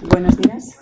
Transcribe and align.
Buenos 0.00 0.36
días. 0.36 0.76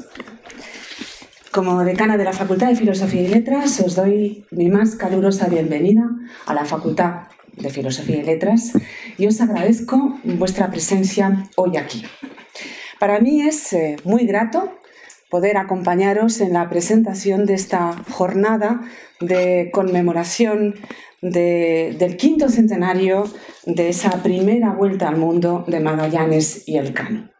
Como 1.50 1.84
decana 1.84 2.16
de 2.16 2.24
la 2.24 2.32
Facultad 2.32 2.68
de 2.68 2.76
Filosofía 2.76 3.20
y 3.20 3.28
Letras, 3.28 3.78
os 3.80 3.94
doy 3.94 4.46
mi 4.50 4.70
más 4.70 4.96
calurosa 4.96 5.48
bienvenida 5.48 6.08
a 6.46 6.54
la 6.54 6.64
Facultad 6.64 7.24
de 7.54 7.68
Filosofía 7.68 8.20
y 8.20 8.22
Letras 8.22 8.72
y 9.18 9.26
os 9.26 9.38
agradezco 9.42 10.18
vuestra 10.24 10.70
presencia 10.70 11.46
hoy 11.56 11.76
aquí. 11.76 12.06
Para 12.98 13.20
mí 13.20 13.42
es 13.42 13.74
eh, 13.74 13.96
muy 14.04 14.24
grato 14.24 14.78
poder 15.28 15.58
acompañaros 15.58 16.40
en 16.40 16.54
la 16.54 16.70
presentación 16.70 17.44
de 17.44 17.52
esta 17.52 17.92
jornada 18.10 18.80
de 19.20 19.70
conmemoración 19.74 20.74
del 21.20 22.16
quinto 22.16 22.48
centenario 22.48 23.24
de 23.66 23.90
esa 23.90 24.22
primera 24.22 24.72
vuelta 24.72 25.08
al 25.08 25.18
mundo 25.18 25.66
de 25.68 25.80
Magallanes 25.80 26.66
y 26.66 26.78
Elcano. 26.78 27.31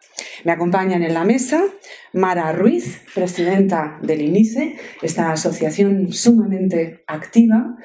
Me 0.44 0.52
acompañan 0.52 1.02
en 1.02 1.14
la 1.14 1.24
mesa 1.24 1.62
Mara 2.12 2.52
Ruiz, 2.52 3.02
presidenta 3.14 3.98
del 4.02 4.22
INICE, 4.22 4.76
esta 5.02 5.32
asociación 5.32 6.12
sumamente 6.12 7.04
activa 7.06 7.76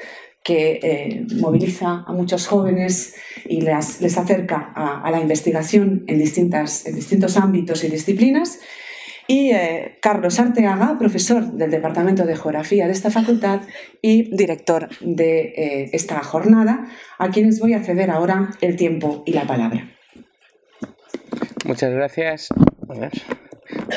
que 0.43 0.79
eh, 0.81 1.27
moviliza 1.41 2.05
a 2.07 2.13
muchos 2.13 2.47
jóvenes 2.47 3.15
y 3.45 3.61
les, 3.61 4.17
acerca 4.17 4.71
a, 4.73 5.11
la 5.11 5.19
investigación 5.19 6.05
en, 6.07 6.19
distintas, 6.19 6.85
en 6.85 6.95
distintos 6.95 7.35
ámbitos 7.35 7.83
y 7.83 7.89
disciplinas. 7.89 8.59
Y 9.27 9.51
eh, 9.51 9.97
Carlos 10.01 10.39
Arteaga, 10.39 10.97
profesor 10.97 11.51
del 11.51 11.69
Departamento 11.69 12.25
de 12.25 12.37
Geografía 12.37 12.85
de 12.85 12.93
esta 12.93 13.11
facultad 13.11 13.59
y 14.01 14.33
director 14.33 14.87
de 15.01 15.53
eh, 15.57 15.89
esta 15.91 16.23
jornada, 16.23 16.85
a 17.17 17.29
quienes 17.29 17.59
voy 17.59 17.73
a 17.73 17.83
ceder 17.83 18.09
ahora 18.09 18.51
el 18.61 18.77
tiempo 18.77 19.23
y 19.25 19.33
la 19.33 19.45
palabra. 19.45 19.96
Muchas 21.65 21.91
gracias. 21.91 22.49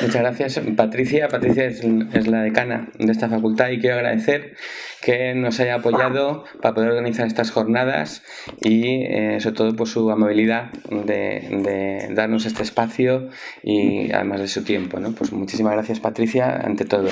Muchas 0.03 0.23
gracias, 0.23 0.61
Patricia. 0.77 1.29
Patricia 1.29 1.65
es, 1.65 1.85
la 2.27 2.43
decana 2.43 2.89
de 2.99 3.13
esta 3.13 3.29
facultad 3.29 3.69
y 3.71 3.79
quiero 3.79 3.97
agradecer 3.97 4.57
que 5.03 5.35
nos 5.35 5.61
haya 5.61 5.77
apoyado 5.77 6.45
para 6.61 6.75
poder 6.75 6.91
organizar 6.91 7.27
estas 7.27 7.51
jornadas 7.51 8.23
y 8.61 9.05
eh, 9.05 9.39
sobre 9.41 9.57
todo 9.57 9.77
por 9.77 9.89
su 9.89 10.11
amabilidad 10.11 10.71
de, 10.91 12.09
darnos 12.11 12.47
este 12.47 12.63
espacio 12.63 13.29
y 13.63 14.13
además 14.13 14.41
de 14.41 14.49
su 14.49 14.65
tiempo. 14.65 14.99
¿no? 14.99 15.13
Pues 15.13 15.33
muchísimas 15.33 15.75
gracias, 15.75 16.01
Patricia, 16.01 16.57
ante 16.57 16.85
todo. 16.85 17.09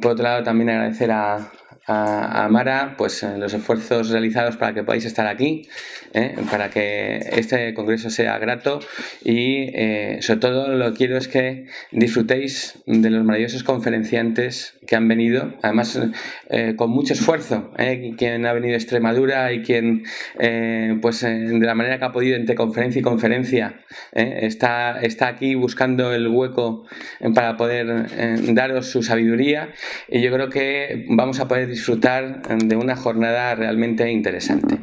Por 0.00 0.12
otro 0.12 0.24
lado, 0.24 0.42
también 0.42 0.70
agradecer 0.70 1.10
a, 1.12 1.52
a, 1.88 2.48
Mara 2.50 2.94
pues, 2.96 3.22
eh, 3.22 3.38
los 3.38 3.54
esfuerzos 3.54 4.10
realizados 4.10 4.56
para 4.56 4.74
que 4.74 4.82
podáis 4.82 5.06
estar 5.06 5.26
aquí, 5.26 5.68
eh, 6.12 6.36
para 6.50 6.70
que 6.70 7.18
este 7.32 7.72
congreso 7.74 8.10
sea 8.10 8.38
grato 8.38 8.80
y 9.24 9.70
eh, 9.74 10.18
sobre 10.20 10.40
todo 10.40 10.68
lo 10.68 10.92
que 10.92 10.98
quiero 10.98 11.16
es 11.16 11.28
que 11.28 11.66
disfrutéis 11.90 12.80
de 12.86 13.10
los 13.10 13.24
maravillosos 13.24 13.64
conferenciantes 13.64 14.74
que 14.86 14.96
han 14.96 15.08
venido, 15.08 15.54
además 15.62 16.00
con 16.76 16.90
mucho 16.90 17.12
esfuerzo, 17.12 17.70
quien 18.16 18.46
ha 18.46 18.52
venido 18.54 18.70
de 18.70 18.78
Extremadura 18.78 19.52
y 19.52 19.62
quien 19.62 20.04
pues 21.02 21.20
de 21.20 21.58
la 21.60 21.74
manera 21.74 21.98
que 21.98 22.04
ha 22.06 22.12
podido 22.12 22.36
entre 22.36 22.54
conferencia 22.54 23.00
y 23.00 23.02
conferencia 23.02 23.80
está, 24.12 24.98
está 25.02 25.28
aquí 25.28 25.54
buscando 25.54 26.14
el 26.14 26.28
hueco 26.28 26.86
para 27.34 27.58
poder 27.58 28.06
daros 28.54 28.86
su 28.86 29.02
sabiduría. 29.02 29.72
Y 30.08 30.22
yo 30.22 30.32
creo 30.32 30.48
que 30.48 31.04
vamos 31.10 31.38
a 31.40 31.48
poder 31.48 31.68
disfrutar 31.78 32.42
de 32.42 32.76
una 32.76 32.96
jornada 32.96 33.54
realmente 33.54 34.10
interesante. 34.10 34.78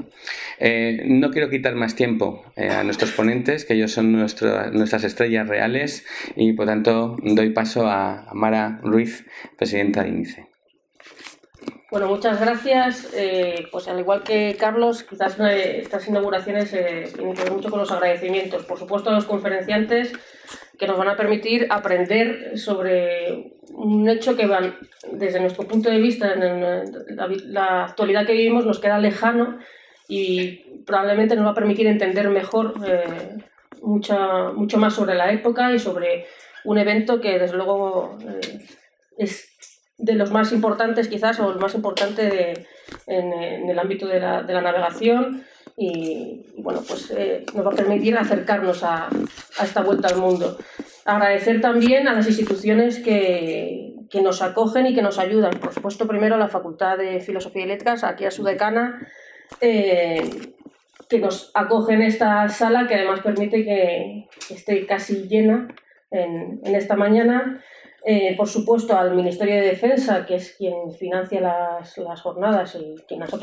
Eh, 0.60 1.04
no 1.06 1.30
quiero 1.30 1.50
quitar 1.50 1.76
más 1.76 1.94
tiempo 1.96 2.46
eh, 2.56 2.70
a 2.70 2.84
nuestros 2.86 3.12
ponentes, 3.12 3.66
que 3.66 3.74
ellos 3.74 3.92
son 3.92 4.14
nuestras 4.14 5.04
estrellas 5.04 5.48
reales, 5.50 6.06
y 6.38 6.54
por 6.54 6.68
tanto 6.68 7.18
doy 7.22 7.50
paso 7.50 7.88
a 7.88 8.30
Mara 8.34 8.80
Ruiz, 8.82 9.26
presidenta 9.58 10.04
de 10.04 10.10
INICE. 10.10 10.48
Bueno, 11.92 12.08
muchas 12.08 12.40
gracias. 12.40 13.14
Eh, 13.14 13.68
pues 13.72 13.90
al 13.90 14.00
igual 14.00 14.24
que 14.24 14.56
Carlos, 14.58 15.04
quizás 15.04 15.38
estas 15.40 16.08
inauguraciones 16.08 16.72
tienen 16.72 17.54
mucho 17.54 17.70
con 17.70 17.80
los 17.80 17.92
agradecimientos. 17.92 18.64
Por 18.66 18.80
supuesto, 18.80 19.10
a 19.10 19.14
los 19.14 19.26
conferenciantes 19.26 20.14
que 20.80 20.88
nos 20.88 20.98
van 20.98 21.10
a 21.10 21.18
permitir 21.18 21.68
aprender 21.70 22.58
sobre 22.58 23.55
un 23.76 24.08
hecho 24.10 24.36
que 24.36 24.50
desde 25.12 25.40
nuestro 25.40 25.68
punto 25.68 25.90
de 25.90 26.00
vista, 26.00 26.34
en 26.34 27.54
la, 27.54 27.86
actualidad 27.86 28.26
que 28.26 28.34
vivimos 28.34 28.66
nos 28.66 28.80
queda 28.80 29.00
lejano 29.00 29.60
y 30.08 30.84
probablemente 30.86 31.36
nos 31.36 31.46
va 31.46 31.52
a 31.52 31.56
permitir 31.56 31.88
entender 31.88 32.30
mejor 32.30 32.74
eh, 32.86 33.38
mucho 33.82 34.78
más 34.78 34.94
sobre 34.94 35.16
la 35.16 35.32
época 35.32 35.74
y 35.74 35.80
sobre 35.80 36.26
un 36.64 36.78
evento 36.78 37.20
que 37.20 37.38
desde 37.38 37.58
luego 37.58 38.18
eh, 38.22 38.66
es 39.18 39.50
de 39.98 40.14
los 40.14 40.32
más 40.32 40.52
importantes 40.52 41.08
quizás 41.08 41.40
o 41.40 41.52
el 41.52 41.60
más 41.60 41.76
importante 41.76 42.66
en, 43.08 43.70
el 43.70 43.80
ámbito 43.80 44.08
de 44.08 44.20
la, 44.20 44.44
de 44.44 44.54
la 44.54 44.62
navegación 44.62 45.44
y, 45.78 46.46
bueno, 46.58 46.82
pues 46.88 47.12
eh, 47.12 47.46
nos 47.54 47.66
va 47.66 47.72
a 47.72 47.76
permitir 47.76 48.18
acercarnos 48.18 48.84
a, 48.84 49.08
a, 49.08 49.64
esta 49.64 49.82
vuelta 49.82 50.08
al 50.08 50.18
mundo. 50.18 50.58
Agradecer 51.06 51.62
también 51.62 52.08
a 52.08 52.14
las 52.14 52.28
instituciones 52.28 53.00
que, 53.00 53.94
que, 54.10 54.24
nos 54.24 54.42
acogen 54.42 54.88
y 54.88 54.96
que 54.96 55.04
nos 55.04 55.20
ayudan. 55.20 55.60
Por 55.60 55.72
supuesto, 55.72 56.08
primero 56.08 56.34
a 56.34 56.40
la 56.40 56.48
Facultad 56.48 56.98
de 56.98 57.20
Filosofía 57.20 57.64
y 57.64 57.68
Letras, 57.68 58.04
aquí 58.04 58.26
a 58.26 58.32
su 58.32 58.44
decana, 58.44 59.08
eh, 59.62 60.18
que 61.08 61.20
nos 61.20 61.52
acoge 61.54 61.94
en 61.94 62.02
esta 62.02 62.50
sala, 62.50 62.88
que 62.88 62.96
además 62.96 63.20
permite 63.20 63.64
que, 63.64 64.28
esté 64.50 64.88
casi 64.88 65.28
llena 65.28 65.68
en, 66.10 66.60
esta 66.64 66.96
mañana. 66.96 67.64
Eh, 68.04 68.34
por 68.36 68.48
supuesto, 68.48 68.98
al 68.98 69.16
Ministerio 69.16 69.56
de 69.56 69.62
Defensa, 69.62 70.26
que 70.26 70.36
es 70.36 70.56
quien 70.58 70.92
financia 70.92 71.40
las, 71.40 72.00
las 72.00 72.20
jornadas 72.22 72.76
y 72.82 72.96
quien 73.08 73.20
nos 73.20 73.32
ha 73.32 73.38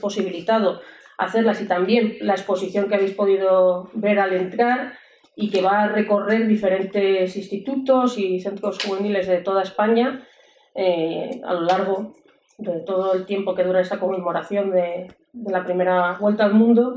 posibilitado 0.00 0.80
hacerlas 1.16 1.60
y 1.60 1.66
también 1.66 2.16
la 2.20 2.34
exposición 2.34 2.88
que 2.88 2.94
habéis 2.94 3.14
podido 3.14 3.90
ver 3.94 4.20
al 4.20 4.34
entrar 4.34 4.92
y 5.40 5.50
que 5.50 5.62
va 5.62 5.84
a 5.84 5.88
recorrer 5.88 6.48
diferentes 6.48 7.36
institutos 7.36 8.18
y 8.18 8.40
centros 8.40 8.76
juveniles 8.84 9.28
de 9.28 9.38
toda 9.38 9.62
España 9.62 10.26
eh, 10.74 11.40
a 11.44 11.54
lo 11.54 11.60
largo 11.60 12.12
de 12.58 12.80
todo 12.80 13.14
el 13.14 13.24
tiempo 13.24 13.54
que 13.54 13.62
dura 13.62 13.80
esta 13.80 14.00
conmemoración 14.00 14.72
de, 14.72 15.06
la 15.46 15.64
primera 15.64 16.18
vuelta 16.18 16.44
al 16.44 16.54
mundo 16.54 16.96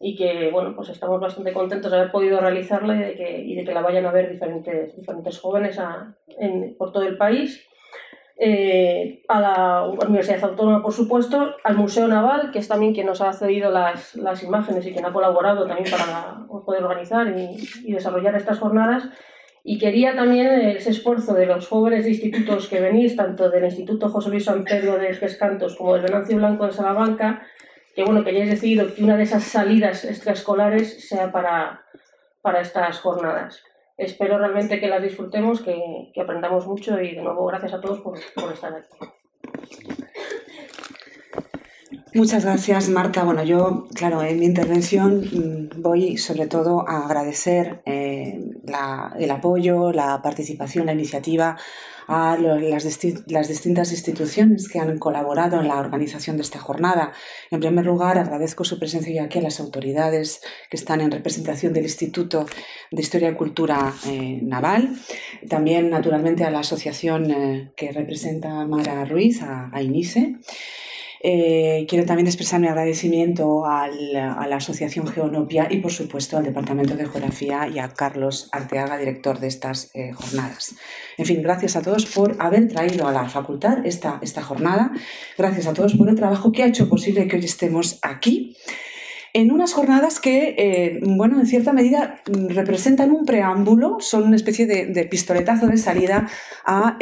y 0.00 0.16
que 0.16 0.50
bueno 0.50 0.74
pues 0.74 0.88
estamos 0.88 1.20
bastante 1.20 1.52
contentos 1.52 1.90
de 1.90 1.98
haber 1.98 2.10
podido 2.10 2.40
realizarla 2.40 2.96
y 2.96 3.00
de 3.00 3.14
que, 3.14 3.42
y 3.42 3.54
de 3.56 3.64
que 3.64 3.74
la 3.74 3.82
vayan 3.82 4.06
a 4.06 4.12
ver 4.12 4.30
diferentes, 4.30 4.96
diferentes 4.96 5.38
jóvenes 5.38 5.78
por 6.78 6.92
todo 6.92 7.02
el 7.02 7.18
país 7.18 7.68
eh, 8.38 9.22
a 9.28 9.40
la 9.40 9.82
Universidad 9.84 10.42
Autónoma, 10.44 10.82
por 10.82 10.92
supuesto, 10.92 11.54
al 11.62 11.76
Museo 11.76 12.08
Naval, 12.08 12.50
que 12.50 12.58
es 12.58 12.68
también 12.68 12.94
quien 12.94 13.06
nos 13.06 13.20
ha 13.20 13.32
cedido 13.32 13.70
las, 13.70 14.14
las 14.16 14.42
imágenes 14.42 14.86
y 14.86 14.92
quien 14.92 15.04
ha 15.04 15.12
colaborado 15.12 15.66
también 15.66 15.90
para 15.90 16.46
poder 16.64 16.82
organizar 16.84 17.28
y, 17.28 17.92
desarrollar 17.92 18.34
estas 18.34 18.58
jornadas. 18.58 19.04
Y 19.64 19.78
quería 19.78 20.16
también 20.16 20.48
ese 20.48 20.90
esfuerzo 20.90 21.34
de 21.34 21.46
los 21.46 21.68
jóvenes 21.68 22.04
de 22.04 22.10
institutos 22.10 22.68
que 22.68 22.80
venís, 22.80 23.14
tanto 23.14 23.48
del 23.48 23.64
Instituto 23.64 24.08
José 24.08 24.30
Luis 24.30 24.44
San 24.44 24.64
Pedro 24.64 24.98
de 24.98 25.14
Pescantos 25.14 25.76
como 25.76 25.94
del 25.94 26.02
Venancio 26.02 26.36
Blanco 26.36 26.66
de 26.66 26.72
Salamanca, 26.72 27.42
que 27.94 28.02
bueno, 28.02 28.24
que 28.24 28.30
hayáis 28.30 28.50
decidido 28.50 28.92
que 28.92 29.04
una 29.04 29.16
de 29.16 29.22
esas 29.22 29.44
salidas 29.44 30.04
extraescolares 30.04 31.06
sea 31.08 31.30
para, 31.30 31.82
para 32.40 32.60
estas 32.60 32.98
jornadas 32.98 33.62
espero 33.96 34.38
realmente 34.38 34.80
que 34.80 34.88
las 34.88 35.02
disfrutemos, 35.02 35.62
que, 35.62 36.12
aprendamos 36.20 36.66
mucho 36.66 37.00
y 37.00 37.14
de 37.14 37.22
nuevo 37.22 37.46
gracias 37.46 37.74
a 37.74 37.80
todos 37.80 38.00
por, 38.00 38.16
estar 38.16 38.74
aquí. 38.74 40.01
Muchas 42.14 42.44
gracias, 42.44 42.90
Marta. 42.90 43.24
Bueno, 43.24 43.42
yo, 43.42 43.88
claro, 43.94 44.22
en 44.22 44.38
mi 44.38 44.44
intervención 44.44 45.20
mm, 45.20 45.80
voy 45.80 46.18
sobre 46.18 46.46
todo 46.46 46.86
a 46.86 47.06
agradecer 47.06 47.80
eh, 47.86 48.38
el 49.18 49.30
apoyo, 49.30 49.92
la 49.92 50.20
participación, 50.20 50.84
la 50.84 50.92
iniciativa 50.92 51.56
a 52.08 52.36
las, 52.36 53.48
distintas 53.48 53.92
instituciones 53.92 54.68
que 54.68 54.78
han 54.78 54.98
colaborado 54.98 55.60
en 55.60 55.68
la 55.68 55.78
organización 55.78 56.36
de 56.36 56.42
esta 56.42 56.58
jornada. 56.58 57.12
En 57.50 57.60
primer 57.60 57.86
lugar, 57.86 58.18
agradezco 58.18 58.64
su 58.64 58.78
presencia 58.78 59.24
aquí 59.24 59.38
a 59.38 59.42
las 59.42 59.58
autoridades 59.60 60.42
que 60.68 60.76
están 60.76 61.00
en 61.00 61.10
representación 61.10 61.72
del 61.72 61.84
Instituto 61.84 62.44
de 62.90 63.00
Historia 63.00 63.30
y 63.30 63.34
Cultura 63.34 63.94
eh, 64.06 64.40
Naval, 64.42 64.96
también 65.48 65.88
naturalmente 65.88 66.44
a 66.44 66.50
la 66.50 66.58
asociación 66.60 67.30
eh, 67.30 67.72
que 67.74 67.90
representa 67.90 68.66
Mara 68.66 69.06
Ruiz, 69.06 69.40
a, 69.40 69.70
a 69.72 69.82
INICE. 69.82 70.36
Eh, 71.24 71.86
quiero 71.88 72.04
también 72.04 72.26
expresar 72.26 72.58
mi 72.58 72.66
agradecimiento 72.66 73.64
a 73.64 73.86
la 73.88 74.56
Asociación 74.56 75.06
Geonopia 75.06 75.68
y, 75.70 75.78
por 75.78 75.92
supuesto, 75.92 76.36
al 76.36 76.44
Departamento 76.44 76.96
de 76.96 77.06
Geografía 77.06 77.68
y 77.72 77.78
a 77.78 77.88
Carlos 77.90 78.48
Arteaga, 78.50 78.98
director 78.98 79.38
de 79.38 79.46
estas 79.46 79.90
eh, 79.94 80.12
jornadas. 80.12 80.74
En 81.16 81.26
fin, 81.26 81.40
gracias 81.40 81.76
a 81.76 81.82
todos 81.82 82.06
por 82.06 82.34
haber 82.40 82.66
traído 82.66 83.06
a 83.06 83.12
la 83.12 83.28
facultad 83.28 83.86
esta, 83.86 84.18
esta 84.20 84.42
jornada. 84.42 84.90
Gracias 85.38 85.68
a 85.68 85.74
todos 85.74 85.94
por 85.94 86.08
el 86.08 86.16
trabajo 86.16 86.50
que 86.50 86.64
ha 86.64 86.66
hecho 86.66 86.88
posible 86.88 87.28
que 87.28 87.36
hoy 87.36 87.44
estemos 87.44 88.00
aquí. 88.02 88.56
en 89.34 89.50
unas 89.50 89.72
jornadas 89.72 90.20
que, 90.20 90.54
eh, 90.58 91.00
bueno, 91.02 91.40
en 91.40 91.46
cierta 91.46 91.72
medida 91.72 92.20
representan 92.26 93.12
un 93.12 93.24
preámbulo, 93.24 93.98
son 94.00 94.24
una 94.24 94.36
especie 94.36 94.66
de, 94.66 95.04
pistoletazo 95.04 95.68
de 95.68 95.78
salida 95.78 96.28
a 96.66 96.98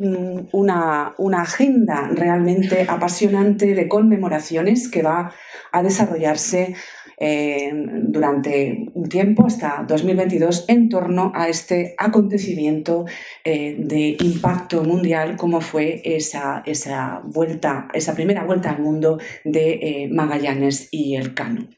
una, 0.00 1.14
una, 1.18 1.42
agenda 1.42 2.08
realmente 2.12 2.86
apasionante 2.88 3.74
de 3.74 3.88
conmemoraciones 3.88 4.88
que 4.88 5.02
va 5.02 5.32
a 5.72 5.82
desarrollarse 5.82 6.74
eh, 7.22 7.70
durante 7.74 8.86
un 8.94 9.06
tiempo, 9.10 9.44
hasta 9.46 9.84
2022, 9.86 10.64
en 10.68 10.88
torno 10.88 11.32
a 11.34 11.50
este 11.50 11.94
acontecimiento 11.98 13.04
eh, 13.44 13.76
de 13.78 14.16
impacto 14.20 14.82
mundial 14.82 15.36
como 15.36 15.60
fue 15.60 16.00
esa, 16.02 16.62
esa, 16.64 17.20
vuelta, 17.22 17.88
esa 17.92 18.14
primera 18.14 18.44
vuelta 18.44 18.70
al 18.70 18.80
mundo 18.80 19.18
de 19.44 19.72
eh, 19.72 20.08
Magallanes 20.10 20.88
y 20.90 21.16
el 21.16 21.34
Cano. 21.34 21.68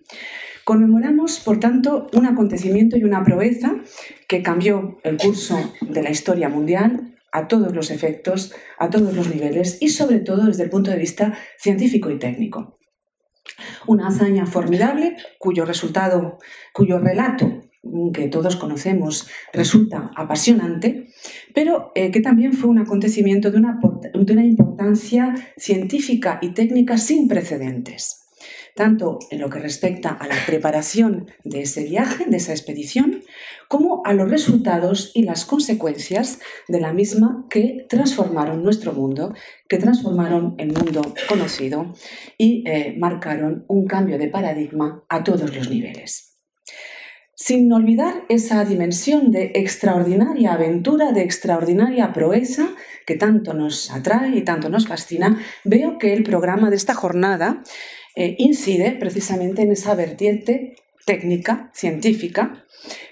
Conmemoramos, 0.62 1.40
por 1.40 1.58
tanto, 1.58 2.06
un 2.12 2.26
acontecimiento 2.26 2.96
y 2.96 3.02
una 3.02 3.25
proeza 3.25 3.75
que 4.28 4.42
cambió 4.42 5.00
el 5.02 5.16
curso 5.16 5.58
de 5.80 6.02
la 6.04 6.10
historia 6.10 6.48
mundial 6.48 7.12
a 7.32 7.49
todos 7.49 7.75
los 7.75 7.90
efectos, 7.90 8.52
a 8.79 8.90
todos 8.90 9.14
los 9.14 9.29
niveles 9.34 9.79
y 9.81 9.88
sobre 9.88 10.20
todo 10.20 10.46
desde 10.46 10.64
el 10.64 10.70
punto 10.70 10.90
de 10.90 10.99
vista 10.99 11.37
científico 11.58 12.11
y 12.11 12.19
técnico. 12.19 12.79
Una 13.87 14.08
hazaña 14.08 14.46
formidable 14.46 15.17
cuyo 15.38 15.64
resultado, 15.64 16.38
cuyo 16.73 16.99
relato 16.99 17.62
que 18.14 18.29
todos 18.29 18.55
conocemos 18.55 19.29
resulta 19.52 20.12
apasionante, 20.14 21.08
pero 21.52 21.90
eh, 21.96 22.12
que 22.12 22.20
también 22.20 22.52
fue 22.52 22.70
un 22.70 22.79
acontecimiento 22.79 23.50
de 23.50 23.58
una 23.58 24.44
importancia 24.44 25.35
científica 25.56 26.38
y 26.40 26.50
técnica 26.50 26.96
sin 26.96 27.26
precedentes 27.26 28.21
tanto 28.74 29.19
en 29.30 29.40
lo 29.40 29.50
que 29.50 29.58
respecta 29.58 30.10
a 30.10 30.26
la 30.26 30.36
preparación 30.46 31.30
de 31.44 31.62
ese 31.62 31.84
viaje, 31.84 32.24
de 32.26 32.36
esa 32.36 32.52
expedición, 32.52 33.22
como 33.69 34.02
a 34.04 34.12
los 34.12 34.30
resultados 34.30 35.10
y 35.14 35.22
las 35.22 35.44
consecuencias 35.44 36.40
de 36.69 36.80
la 36.80 36.92
misma 36.92 37.46
que 37.50 37.86
transformaron 37.88 38.62
nuestro 38.62 38.92
mundo, 38.92 39.34
que 39.69 39.78
transformaron 39.78 40.54
el 40.58 40.72
mundo 40.72 41.14
conocido 41.28 41.92
y 42.38 42.64
eh, 42.69 42.94
marcaron 42.98 43.64
un 43.69 43.86
cambio 43.86 44.19
de 44.19 44.28
paradigma 44.28 45.04
a 45.08 45.22
todos 45.22 45.54
los 45.54 45.68
niveles. 45.68 46.32
Sin 47.44 47.72
olvidar 47.72 48.25
esa 48.28 48.64
dimensión 48.64 49.32
de 49.32 49.50
extraordinaria 49.56 50.52
aventura, 50.52 51.10
de 51.10 51.22
extraordinaria 51.22 52.12
proeza 52.12 52.68
que 53.04 53.16
tanto 53.16 53.52
nos 53.52 53.90
atrae 53.90 54.36
y 54.36 54.42
tanto 54.42 54.68
nos 54.68 54.86
fascina, 54.86 55.40
veo 55.64 55.98
que 55.98 56.12
el 56.12 56.22
programa 56.22 56.70
de 56.70 56.76
esta 56.76 56.94
jornada 56.94 57.64
eh, 58.14 58.37
incide 58.38 58.93
precisamente 58.93 59.62
en 59.62 59.73
esa 59.73 59.94
vertiente 59.94 60.76
técnica, 61.05 61.70
científica, 61.75 62.64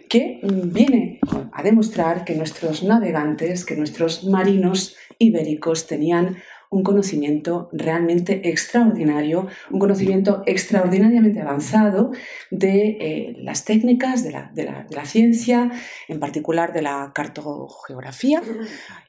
que 0.08 0.41
mm, 0.43 0.73
viene 0.73 1.20
a 1.52 1.62
demostrar 1.62 2.25
que 2.25 2.35
nuestros 2.35 2.82
navegantes, 2.82 3.64
que 3.64 3.76
nuestros 3.76 4.25
marinos 4.25 4.97
ibéricos 5.19 5.87
tenían 5.87 6.38
un 6.70 6.84
conocimiento 6.84 7.69
realmente 7.72 8.49
extraordinario, 8.49 9.49
un 9.70 9.81
conocimiento 9.81 10.44
extraordinariamente 10.46 11.40
avanzado 11.40 12.12
de 12.50 12.96
eh, 13.00 13.37
las 13.38 13.64
técnicas 13.64 14.22
de 14.22 14.31
la, 14.31 15.05
ciencia, 15.05 15.72
en 16.06 16.20
particular 16.20 16.72
de 16.72 16.82
la 16.82 17.11
cartogeografía, 17.12 18.40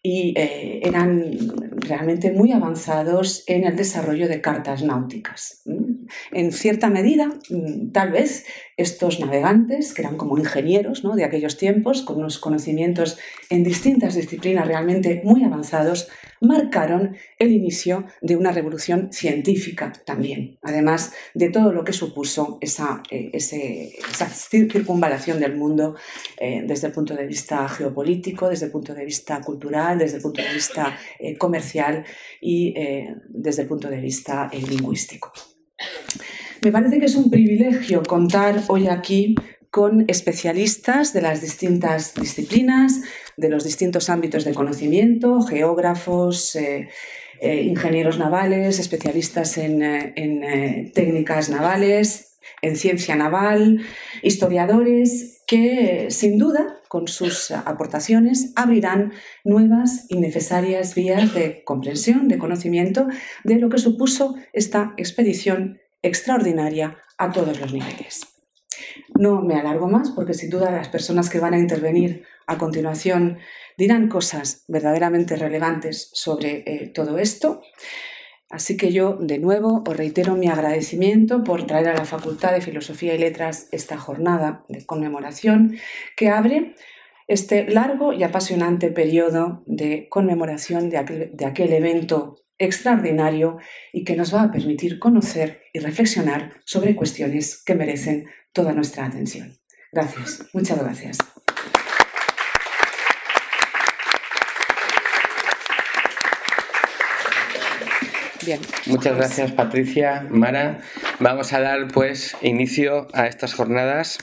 y 0.01 0.33
eh, 0.35 0.81
eran 0.83 1.23
realmente 1.77 2.31
muy 2.31 2.51
avanzados 2.51 3.43
en 3.45 3.65
el 3.65 3.75
desarrollo 3.75 4.27
de 4.27 4.41
cartas 4.41 4.81
náuticas. 4.81 5.61
En 6.31 6.51
cierta 6.51 6.89
medida, 6.89 7.27
mm, 7.49 7.91
tal 7.91 8.11
vez 8.11 8.45
estos 8.77 9.19
navegantes, 9.19 9.93
que 9.93 10.01
eran 10.01 10.17
como 10.17 10.37
ingenieros 10.37 11.03
¿no? 11.03 11.15
de 11.15 11.23
aquellos 11.23 11.57
tiempos, 11.57 12.01
con 12.01 12.17
unos 12.17 12.39
conocimientos 12.39 13.17
en 13.49 13.63
distintas 13.63 14.15
disciplinas 14.15 14.67
realmente 14.67 15.21
muy 15.23 15.43
avanzados, 15.43 16.09
marcaron 16.41 17.15
el 17.37 17.51
inicio 17.51 18.05
de 18.21 18.35
una 18.35 18.51
revolución 18.51 19.13
científica 19.13 19.93
también, 20.05 20.57
además 20.63 21.13
de 21.35 21.49
todo 21.49 21.71
lo 21.71 21.83
que 21.83 21.93
supuso 21.93 22.57
esa, 22.61 23.03
eh, 23.11 23.31
circunvalación 24.59 25.39
del 25.39 25.55
mundo 25.55 25.95
eh, 26.37 26.63
desde 26.65 26.87
el 26.87 26.93
punto 26.93 27.15
de 27.15 27.27
vista 27.27 27.69
geopolítico, 27.69 28.49
desde 28.49 28.65
el 28.65 28.71
punto 28.71 28.95
de 28.95 29.05
vista 29.05 29.39
cultural, 29.41 29.99
desde 29.99 30.17
el 30.17 30.23
punto 30.23 30.41
de 30.41 30.53
vista 30.53 30.97
eh, 31.19 31.37
comercial 31.37 32.03
y 32.41 32.73
desde 33.29 33.63
el 33.63 33.67
punto 33.67 33.87
de 33.89 33.99
vista 33.99 34.49
lingüístico. 34.51 35.31
Me 36.63 36.71
parece 36.71 36.99
que 36.99 37.07
es 37.07 37.15
un 37.15 37.31
privilegio 37.31 38.03
contar 38.03 38.61
hoy 38.67 38.87
aquí 38.87 39.33
con 39.71 40.05
especialistas 40.07 41.11
de 41.11 41.23
las 41.23 41.41
distintas 41.41 42.13
disciplinas, 42.13 43.01
de 43.35 43.49
los 43.49 43.63
distintos 43.63 44.11
ámbitos 44.11 44.45
de 44.45 44.53
conocimiento, 44.53 45.41
geógrafos, 45.41 46.55
eh, 46.55 46.89
eh, 47.39 47.63
ingenieros 47.63 48.19
navales, 48.19 48.77
especialistas 48.77 49.57
en, 49.57 49.81
eh, 49.81 50.91
técnicas 50.93 51.49
navales, 51.49 52.37
en 52.61 52.75
ciencia 52.75 53.15
naval, 53.15 53.81
historiadores 54.21 55.41
que 55.47 56.11
sin 56.11 56.37
duda 56.37 56.79
con 56.89 57.07
sus 57.07 57.49
aportaciones 57.49 58.53
abrirán 58.55 59.13
nuevas 59.43 60.05
y 60.09 60.17
necesarias 60.19 60.93
vías 60.93 61.33
de 61.33 61.63
comprensión, 61.63 62.27
de 62.27 62.37
conocimiento 62.37 63.07
de 63.43 63.55
lo 63.55 63.69
que 63.69 63.79
supuso 63.79 64.35
esta 64.53 64.93
expedición 64.97 65.80
extraordinaria 66.01 66.97
a 67.17 67.31
todos 67.31 67.59
los 67.59 67.73
niveles. 67.73 68.27
No 69.17 69.41
me 69.41 69.55
alargo 69.55 69.87
más 69.87 70.11
porque 70.11 70.33
sin 70.33 70.49
duda 70.49 70.71
las 70.71 70.89
personas 70.89 71.29
que 71.29 71.39
van 71.39 71.53
a 71.53 71.59
intervenir 71.59 72.23
a 72.47 72.57
continuación 72.57 73.39
dirán 73.77 74.07
cosas 74.07 74.63
verdaderamente 74.67 75.35
relevantes 75.35 76.09
sobre 76.13 76.63
eh, 76.65 76.87
todo 76.93 77.17
esto. 77.17 77.61
Así 78.49 78.75
que 78.75 78.91
yo 78.91 79.17
de 79.19 79.39
nuevo 79.39 79.83
os 79.87 79.95
reitero 79.95 80.35
mi 80.35 80.49
agradecimiento 80.49 81.43
por 81.43 81.65
traer 81.65 81.89
a 81.89 81.95
la 81.95 82.05
Facultad 82.05 82.51
de 82.51 82.61
Filosofía 82.61 83.15
y 83.15 83.17
Letras 83.17 83.69
esta 83.71 83.97
jornada 83.97 84.65
de 84.67 84.85
conmemoración 84.85 85.77
que 86.17 86.29
abre 86.29 86.75
este 87.27 87.69
largo 87.69 88.11
y 88.11 88.23
apasionante 88.23 88.91
periodo 88.91 89.63
de 89.67 90.09
conmemoración 90.09 90.89
de 90.89 90.97
aquel, 90.97 91.31
de 91.33 91.45
aquel 91.45 91.71
evento 91.71 92.35
extraordinario 92.61 93.57
y 93.91 94.03
que 94.03 94.15
nos 94.15 94.33
va 94.33 94.43
a 94.43 94.51
permitir 94.51 94.99
conocer 94.99 95.63
y 95.73 95.79
reflexionar 95.79 96.53
sobre 96.65 96.95
cuestiones 96.95 97.61
que 97.63 97.75
merecen 97.75 98.27
toda 98.53 98.73
nuestra 98.73 99.05
atención. 99.05 99.57
Gracias, 99.91 100.45
muchas 100.53 100.79
gracias. 100.79 101.17
Bien. 108.45 108.59
Muchas 108.87 109.15
gracias 109.15 109.51
Patricia, 109.51 110.25
Mara. 110.29 110.81
Vamos 111.21 111.53
a 111.53 111.59
dar 111.59 111.87
pues 111.89 112.35
inicio 112.41 113.07
a 113.13 113.27
estas 113.27 113.53
jornadas 113.53 114.17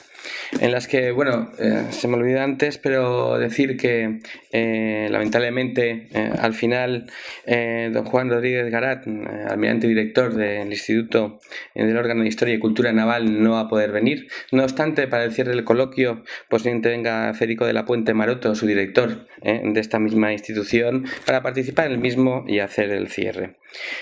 en 0.59 0.71
las 0.71 0.87
que, 0.87 1.11
bueno, 1.11 1.51
eh, 1.59 1.85
se 1.91 2.07
me 2.07 2.15
olvidó 2.15 2.41
antes, 2.41 2.77
pero 2.77 3.37
decir 3.37 3.77
que 3.77 4.19
eh, 4.51 5.07
lamentablemente 5.11 6.07
eh, 6.11 6.31
al 6.39 6.53
final 6.53 7.05
don 7.45 8.05
Juan 8.05 8.29
Rodríguez 8.29 8.69
Garat, 8.71 9.05
almirante 9.07 9.87
director 9.87 10.33
del 10.33 10.71
Instituto 10.71 11.39
del 11.73 11.97
órgano 11.97 12.21
de 12.21 12.27
Historia 12.27 12.55
y 12.55 12.59
Cultura 12.59 12.91
Naval, 12.91 13.41
no 13.41 13.51
va 13.51 13.61
a 13.61 13.67
poder 13.67 13.91
venir. 13.91 14.27
No 14.51 14.63
obstante, 14.63 15.07
para 15.07 15.23
el 15.23 15.33
cierre 15.33 15.51
del 15.51 15.63
coloquio, 15.63 16.23
posiblemente 16.47 16.89
venga 16.89 17.33
Federico 17.33 17.65
de 17.65 17.73
la 17.73 17.85
Puente 17.85 18.13
Maroto, 18.13 18.55
su 18.55 18.67
director 18.67 19.27
de 19.41 19.79
esta 19.79 19.99
misma 19.99 20.33
institución, 20.33 21.05
para 21.25 21.41
participar 21.41 21.87
en 21.87 21.93
el 21.93 21.99
mismo 21.99 22.43
y 22.47 22.59
hacer 22.59 22.91
el 22.91 23.07
cierre. 23.09 23.55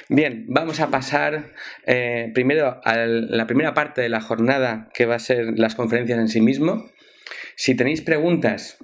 Bien, 0.09 0.45
vamos 0.47 0.79
a 0.79 0.89
pasar 0.89 1.53
primero 2.33 2.81
a 2.87 3.05
la 3.05 3.47
primera 3.47 3.73
parte 3.73 4.01
de 4.01 4.07
la 4.07 4.21
jornada, 4.21 4.87
que 4.93 5.05
va 5.05 5.15
a 5.15 5.19
ser 5.19 5.59
las 5.59 5.75
conferencias 5.75 6.19
en 6.19 6.29
sí 6.29 6.39
mismo. 6.39 6.89
Si 7.57 7.75
tenéis 7.75 8.01
preguntas, 8.01 8.77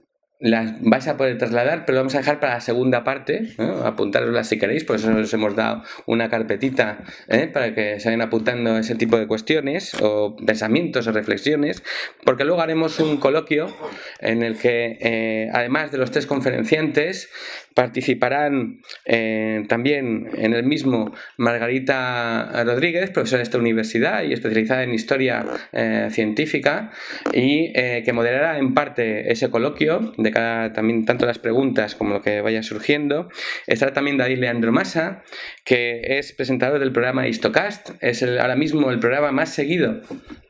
las 0.44 0.82
vais 0.82 1.08
a 1.08 1.16
poder 1.16 1.38
trasladar, 1.38 1.86
pero 1.86 1.96
lo 1.96 2.00
vamos 2.02 2.16
a 2.16 2.18
dejar 2.18 2.42
para 2.42 2.56
la 2.56 2.60
segunda 2.60 3.06
parte, 3.06 3.56
apuntároslas 3.86 4.50
si 4.50 4.60
queréis, 4.60 4.84
por 4.84 4.98
eso 4.98 5.16
os 5.16 5.34
hemos 5.34 5.56
dado 5.56 5.84
una 6.06 6.30
carpetita 6.30 7.02
¿eh? 7.30 7.48
para 7.48 7.74
que 7.74 8.02
se 8.02 8.10
vayan 8.10 8.24
apuntando 8.24 8.78
ese 8.78 8.96
tipo 8.96 9.18
de 9.18 9.26
cuestiones 9.26 9.94
o 10.02 10.36
pensamientos 10.36 11.08
o 11.08 11.14
reflexiones, 11.14 11.82
porque 12.26 12.44
luego 12.44 12.62
haremos 12.62 13.00
un 13.00 13.16
coloquio 13.18 13.74
en 14.20 14.44
el 14.44 14.58
que, 14.58 14.98
eh, 15.00 15.50
además 15.54 15.94
de 15.94 15.98
los 15.98 16.12
tres 16.12 16.28
conferenciantes, 16.28 17.30
Participarán 17.74 18.82
eh, 19.06 19.66
también 19.68 20.30
en 20.36 20.54
el 20.54 20.64
mismo 20.64 21.14
Margarita 21.38 22.64
Rodríguez, 22.64 23.10
profesora 23.10 23.40
de 23.40 23.44
esta 23.44 23.58
universidad 23.58 24.24
y 24.24 24.34
especializada 24.34 24.84
en 24.84 24.94
historia 24.94 25.46
eh, 25.72 26.08
científica, 26.12 26.92
y 27.34 27.72
eh, 27.76 28.04
que 28.06 28.14
moderará 28.14 28.58
en 28.60 28.74
parte 28.74 29.32
ese 29.32 29.50
coloquio 29.50 30.14
de 30.18 30.32
cada, 30.32 30.74
también 30.74 31.06
tanto 31.06 31.26
las 31.26 31.40
preguntas 31.40 31.96
como 31.96 32.14
lo 32.14 32.22
que 32.22 32.42
vaya 32.42 32.64
surgiendo. 32.64 33.30
Estará 33.68 33.94
también 33.94 34.18
David 34.18 34.40
Leandro 34.40 34.72
Massa, 34.72 35.24
que 35.64 36.18
es 36.18 36.34
presentador 36.34 36.80
del 36.80 36.92
programa 36.92 37.28
Histocast, 37.28 37.92
es 38.02 38.24
ahora 38.24 38.56
mismo 38.56 38.92
el 38.92 39.00
programa 39.00 39.32
más 39.32 39.50
seguido 39.50 40.02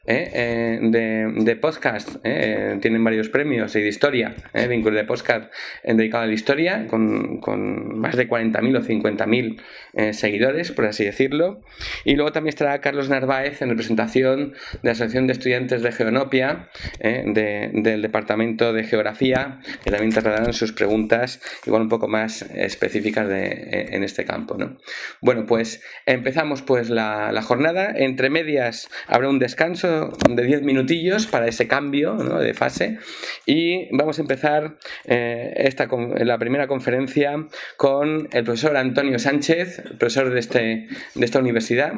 ¿eh? 0.05 0.29
Eh, 0.33 0.79
de, 0.81 1.55
podcast. 1.55 2.17
¿eh? 2.23 2.77
tienen 2.81 3.03
varios 3.03 3.29
premios 3.29 3.75
y 3.75 3.81
de 3.81 3.87
historia, 3.87 4.35
vínculo 4.67 4.97
de 4.97 5.05
podcast 5.05 5.51
dedicado 5.83 6.23
a 6.23 6.27
la 6.27 6.33
historia, 6.33 6.87
con, 6.87 7.39
con 7.39 7.99
más 7.99 8.15
de 8.15 8.27
40.000 8.27 8.77
o 8.77 8.81
50.000 8.81 10.13
seguidores, 10.13 10.71
por 10.71 10.85
así 10.85 11.05
decirlo. 11.05 11.61
Y 12.03 12.15
luego 12.15 12.31
también 12.31 12.49
estará 12.49 12.79
Carlos 12.81 13.09
Narváez 13.09 13.61
en 13.61 13.69
representación 13.69 14.53
de 14.73 14.79
la 14.83 14.91
Asociación 14.91 15.27
de 15.27 15.33
Estudiantes 15.33 15.81
de 15.81 15.91
Geonopia, 15.91 16.69
del 16.99 18.01
Departamento 18.01 18.73
de 18.73 18.83
Geografía, 18.83 19.59
que 19.83 19.91
también 19.91 20.11
trasladarán 20.11 20.53
sus 20.53 20.73
preguntas, 20.73 21.41
igual 21.65 21.83
un 21.83 21.89
poco 21.89 22.07
más 22.07 22.41
específicas 22.41 23.27
de, 23.27 23.87
en 23.91 24.03
este 24.03 24.25
campo. 24.25 24.57
¿no? 24.57 24.77
Bueno, 25.21 25.45
pues 25.45 25.81
empezamos 26.05 26.61
pues 26.61 26.89
la, 26.89 27.31
la 27.31 27.41
jornada. 27.41 27.93
Entre 27.95 28.29
medias 28.29 28.89
habrá 29.07 29.29
un 29.29 29.39
descanso 29.39 29.92
de 30.29 30.43
10 30.43 30.63
minutillos 30.63 31.27
para 31.27 31.47
ese 31.47 31.67
cambio 31.67 32.15
de 32.15 32.53
fase 32.53 32.99
y 33.45 33.95
vamos 33.95 34.19
a 34.19 34.21
empezar 34.21 34.77
eh, 35.05 35.53
esta, 35.57 35.87
la 36.17 36.37
primera 36.37 36.67
conferencia 36.67 37.47
con 37.77 38.29
el 38.31 38.43
profesor 38.43 38.77
Antonio 38.77 39.19
Sánchez, 39.19 39.83
profesor 39.99 40.31
de, 40.31 40.39
este, 40.39 40.87
de 41.15 41.25
esta 41.25 41.39
universidad 41.39 41.93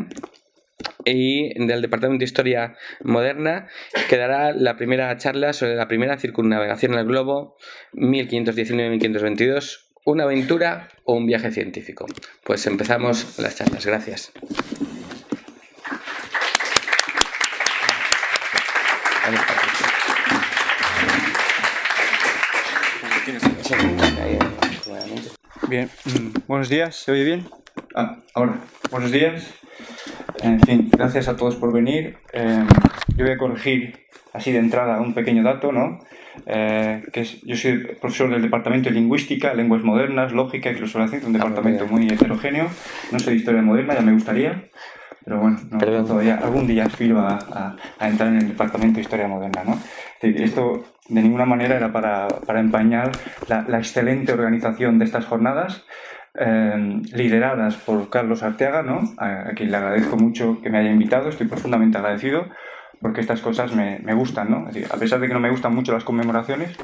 y 1.03 1.53
del 1.65 1.81
Departamento 1.81 2.19
de 2.19 2.25
Historia 2.25 2.75
Moderna, 3.03 3.67
que 4.09 4.17
dará 4.17 4.51
la 4.51 4.75
primera 4.75 5.15
charla 5.17 5.53
sobre 5.53 5.75
la 5.75 5.87
primera 5.87 6.17
circunnavegación 6.17 6.93
en 6.93 6.99
el 6.99 7.05
globo 7.05 7.57
1519-1522, 7.93 9.85
una 10.05 10.23
aventura 10.23 10.89
o 11.03 11.15
un 11.15 11.25
viaje 11.25 11.51
científico. 11.51 12.05
Pues 12.43 12.65
empezamos 12.67 13.39
las 13.39 13.55
charlas. 13.55 13.85
Gracias. 13.85 14.31
Bien, 25.67 25.89
mm, 26.05 26.47
buenos 26.47 26.69
días, 26.69 26.95
¿se 26.95 27.11
oye 27.11 27.23
bien? 27.23 27.47
Ah, 27.95 28.17
ahora, 28.35 28.59
buenos 28.91 29.11
días. 29.11 29.51
En 30.43 30.61
fin, 30.61 30.91
gracias 30.91 31.27
a 31.27 31.35
todos 31.35 31.55
por 31.55 31.73
venir. 31.73 32.17
Em, 32.33 32.67
yo 33.17 33.25
voy 33.25 33.33
a 33.33 33.37
corregir 33.39 34.05
así 34.33 34.51
de 34.51 34.59
entrada 34.59 35.01
un 35.01 35.15
pequeño 35.15 35.41
dato, 35.41 35.71
¿no? 35.71 36.01
Eh, 36.45 37.01
que 37.11 37.23
yo 37.23 37.55
soy 37.55 37.79
profesor 37.99 38.29
del 38.29 38.43
Departamento 38.43 38.89
de 38.89 38.95
Lingüística, 38.95 39.55
Lenguas 39.55 39.81
Modernas, 39.81 40.33
Lógica 40.33 40.69
y 40.69 40.75
Filosofía, 40.75 41.19
un 41.25 41.35
ah, 41.35 41.39
departamento 41.39 41.87
muy 41.87 42.07
heterogéneo. 42.07 42.69
No 43.11 43.19
soy 43.19 43.33
de 43.33 43.39
Historia 43.39 43.63
Moderna, 43.63 43.95
ya 43.95 44.01
me 44.01 44.13
gustaría. 44.13 44.69
Pero 45.25 45.39
bueno, 45.39 45.57
todavía 46.05 46.35
algún 46.35 46.67
día 46.67 46.85
aspiro 46.85 47.19
a, 47.19 47.75
entrar 47.99 48.29
en 48.29 48.37
el 48.37 48.47
Departamento 48.49 48.97
de 48.97 49.01
Historia 49.01 49.27
Moderna. 49.27 49.63
¿no? 49.65 49.79
Esto 50.21 50.83
de 51.09 51.21
ninguna 51.21 51.45
manera 51.45 51.75
era 51.75 51.91
para, 51.91 52.27
para 52.27 52.59
empañar 52.59 53.11
la, 53.47 53.77
excelente 53.77 54.33
organización 54.33 54.99
de 54.99 55.05
estas 55.05 55.25
jornadas, 55.25 55.83
eh, 56.35 57.01
lideradas 57.11 57.75
por 57.75 58.09
Carlos 58.09 58.43
Arteaga, 58.43 58.83
¿no? 58.83 59.01
a, 59.17 59.53
quien 59.55 59.71
le 59.71 59.77
agradezco 59.77 60.15
mucho 60.15 60.61
que 60.61 60.69
me 60.69 60.77
haya 60.77 60.91
invitado, 60.91 61.29
estoy 61.29 61.47
profundamente 61.47 61.97
agradecido 61.97 62.45
porque 63.01 63.21
estas 63.21 63.41
cosas 63.41 63.75
me, 63.75 63.99
me 63.99 64.13
gustan. 64.13 64.51
¿no? 64.51 64.67
a 64.67 64.97
pesar 64.97 65.19
de 65.19 65.27
que 65.27 65.33
no 65.33 65.39
me 65.39 65.49
gustan 65.49 65.73
mucho 65.73 65.91
las 65.91 66.03
conmemoraciones, 66.03 66.77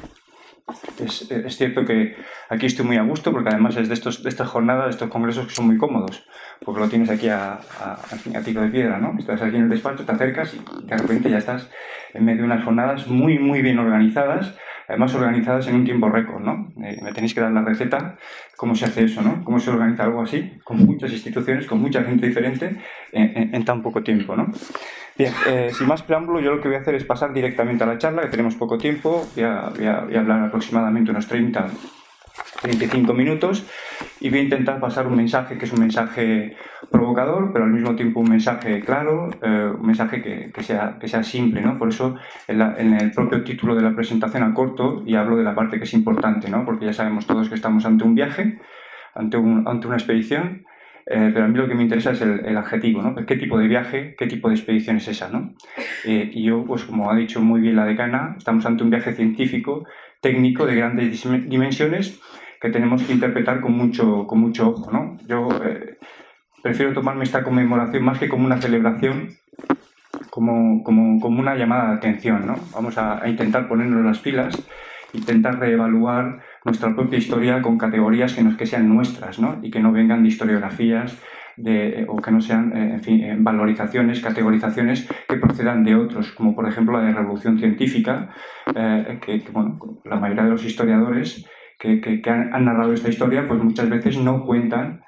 es, 0.98 1.56
cierto 1.56 1.84
que 1.84 2.16
aquí 2.48 2.66
estoy 2.66 2.86
muy 2.86 2.96
a 2.96 3.02
gusto 3.02 3.32
porque 3.32 3.50
además 3.50 3.76
es 3.76 3.88
de, 3.88 3.94
estos, 3.94 4.22
de 4.22 4.28
estas 4.28 4.48
jornadas, 4.48 4.86
de 4.86 4.90
estos 4.92 5.08
congresos 5.10 5.46
que 5.46 5.54
son 5.54 5.66
muy 5.66 5.76
cómodos, 5.76 6.24
porque 6.64 6.80
lo 6.80 6.88
tienes 6.88 7.10
aquí 7.10 7.28
a, 7.28 7.54
a, 7.80 8.40
de 8.40 8.68
piedra, 8.68 8.98
¿no? 8.98 9.18
Estás 9.18 9.42
aquí 9.42 9.56
en 9.56 9.64
el 9.64 9.68
despacho, 9.68 10.04
te 10.04 10.12
acercas 10.12 10.54
y 10.54 10.86
de 10.86 10.96
repente 10.96 11.30
ya 11.30 11.38
estás 11.38 11.68
en 12.14 12.24
medio 12.24 12.42
de 12.42 12.46
unas 12.46 12.64
jornadas 12.64 13.08
muy, 13.08 13.38
muy 13.38 13.62
bien 13.62 13.78
organizadas, 13.78 14.54
además 14.88 15.14
organizadas 15.14 15.66
en 15.68 15.76
un 15.76 15.84
tiempo 15.84 16.08
récord, 16.08 16.42
¿no? 16.42 16.72
Eh, 16.84 16.98
me 17.02 17.12
tenéis 17.12 17.34
que 17.34 17.40
dar 17.40 17.52
la 17.52 17.62
receta, 17.62 18.18
cómo 18.56 18.74
se 18.74 18.84
hace 18.84 19.04
eso, 19.04 19.22
¿no? 19.22 19.42
Cómo 19.44 19.58
se 19.58 19.70
organiza 19.70 20.04
algo 20.04 20.22
así, 20.22 20.58
con 20.64 20.78
muchas 20.78 21.12
instituciones, 21.12 21.66
con 21.66 21.80
mucha 21.80 22.02
gente 22.04 22.26
diferente, 22.26 22.76
en, 23.12 23.54
en 23.54 23.64
tan 23.64 23.82
poco 23.82 24.02
tiempo, 24.02 24.36
¿no? 24.36 24.50
Bien, 25.18 25.32
eh, 25.46 25.70
sin 25.72 25.86
más 25.86 26.02
preámbulo, 26.02 26.40
yo 26.40 26.54
lo 26.54 26.60
que 26.60 26.68
voy 26.68 26.76
a 26.76 26.80
hacer 26.80 26.94
es 26.94 27.04
pasar 27.04 27.34
directamente 27.34 27.84
a 27.84 27.86
la 27.86 27.98
charla, 27.98 28.22
que 28.22 28.28
tenemos 28.28 28.54
poco 28.54 28.78
tiempo, 28.78 29.26
voy 29.34 29.44
a, 29.44 29.70
voy 29.76 29.86
a, 29.86 30.20
hablar 30.20 30.44
aproximadamente 30.44 31.10
unos 31.10 31.28
30, 31.28 31.66
35 32.62 33.12
minutos 33.12 33.66
y 34.20 34.30
voy 34.30 34.38
a 34.38 34.42
intentar 34.42 34.80
pasar 34.80 35.06
un 35.06 35.16
mensaje 35.16 35.58
que 35.58 35.66
es 35.66 35.72
un 35.72 35.80
mensaje 35.80 36.56
provocador, 36.90 37.52
pero 37.52 37.66
al 37.66 37.72
mismo 37.72 37.94
tiempo 37.94 38.20
un 38.20 38.30
mensaje 38.30 38.80
claro, 38.80 39.28
eh, 39.42 39.70
un 39.78 39.86
mensaje 39.86 40.22
que, 40.22 40.62
sea, 40.62 40.96
que 40.98 41.08
sea 41.08 41.22
simple, 41.22 41.60
¿no? 41.60 41.76
Por 41.76 41.90
eso 41.90 42.16
en, 42.48 42.62
en, 42.62 42.94
el 42.94 43.10
propio 43.10 43.44
título 43.44 43.74
de 43.74 43.82
la 43.82 43.94
presentación 43.94 44.42
a 44.44 44.54
corto 44.54 45.02
y 45.04 45.16
hablo 45.16 45.36
de 45.36 45.44
la 45.44 45.54
parte 45.54 45.76
que 45.76 45.84
es 45.84 45.92
importante, 45.92 46.48
¿no? 46.48 46.64
Porque 46.64 46.86
ya 46.86 46.94
sabemos 46.94 47.26
todos 47.26 47.50
que 47.50 47.54
estamos 47.54 47.84
ante 47.84 48.04
un 48.04 48.14
viaje, 48.14 48.58
ante, 49.14 49.36
un, 49.36 49.68
ante 49.68 49.86
una 49.88 49.96
expedición 49.96 50.64
eh, 51.06 51.30
pero 51.32 51.44
a 51.44 51.48
mí 51.48 51.58
lo 51.58 51.68
que 51.68 51.74
me 51.74 51.82
interesa 51.82 52.12
es 52.12 52.20
el, 52.20 52.56
adjetivo, 52.56 53.02
¿no? 53.02 53.14
¿Qué 53.26 53.36
tipo 53.36 53.58
de 53.58 53.66
viaje, 53.66 54.14
qué 54.16 54.26
tipo 54.26 54.48
de 54.48 54.54
expedición 54.54 54.96
es 54.96 55.08
esa, 55.08 55.28
¿no? 55.28 55.54
Eh, 56.04 56.30
y 56.32 56.44
yo, 56.44 56.64
pues 56.64 56.84
como 56.84 57.10
ha 57.10 57.16
dicho 57.16 57.40
muy 57.40 57.60
bien 57.60 57.76
la 57.76 57.84
decana, 57.84 58.34
estamos 58.38 58.64
ante 58.66 58.84
un 58.84 58.90
viaje 58.90 59.12
científico, 59.12 59.84
técnico, 60.20 60.66
de 60.66 60.76
grandes 60.76 61.26
dimensiones, 61.48 62.20
que 62.60 62.70
tenemos 62.70 63.02
que 63.02 63.12
interpretar 63.12 63.60
con 63.60 63.72
mucho, 63.72 64.26
con 64.26 64.38
mucho 64.38 64.68
ojo, 64.70 64.92
¿no? 64.92 65.18
Yo 65.26 65.48
eh, 65.64 65.98
prefiero 66.62 66.92
tomarme 66.92 67.24
esta 67.24 67.42
conmemoración 67.42 68.04
más 68.04 68.18
que 68.18 68.28
como 68.28 68.46
una 68.46 68.60
celebración, 68.60 69.30
como, 70.30 70.84
como, 70.84 71.20
como 71.20 71.40
una 71.40 71.56
llamada 71.56 71.90
de 71.90 71.96
atención, 71.96 72.46
¿no? 72.46 72.54
Vamos 72.72 72.96
a, 72.96 73.22
a 73.22 73.28
intentar 73.28 73.66
ponernos 73.66 74.04
las 74.04 74.20
pilas, 74.20 74.56
intentar 75.12 75.58
reevaluar 75.58 76.38
nuestra 76.64 76.94
propia 76.94 77.18
historia 77.18 77.60
con 77.62 77.78
categorías 77.78 78.34
que, 78.34 78.42
no, 78.42 78.56
que 78.56 78.66
sean 78.66 78.88
nuestras 78.88 79.38
¿no? 79.38 79.58
y 79.62 79.70
que 79.70 79.80
no 79.80 79.92
vengan 79.92 80.22
de 80.22 80.28
historiografías 80.28 81.20
de, 81.56 82.06
o 82.08 82.16
que 82.16 82.30
no 82.30 82.40
sean, 82.40 82.72
eh, 82.76 82.94
en 82.94 83.02
fin, 83.02 83.20
eh, 83.20 83.36
valorizaciones, 83.38 84.20
categorizaciones 84.20 85.08
que 85.28 85.36
procedan 85.36 85.84
de 85.84 85.94
otros, 85.94 86.32
como 86.32 86.54
por 86.54 86.68
ejemplo 86.68 86.98
la 86.98 87.06
de 87.06 87.12
revolución 87.12 87.58
científica, 87.58 88.30
eh, 88.74 89.18
que, 89.20 89.42
bueno, 89.52 89.78
la 90.04 90.16
mayoría 90.16 90.44
de 90.44 90.50
los 90.50 90.64
historiadores 90.64 91.46
que, 91.78 92.00
que, 92.00 92.30
han, 92.30 92.64
narrado 92.64 92.92
esta 92.92 93.08
historia, 93.08 93.46
pues 93.46 93.62
muchas 93.62 93.88
veces 93.90 94.18
no 94.18 94.44
cuentan 94.44 95.02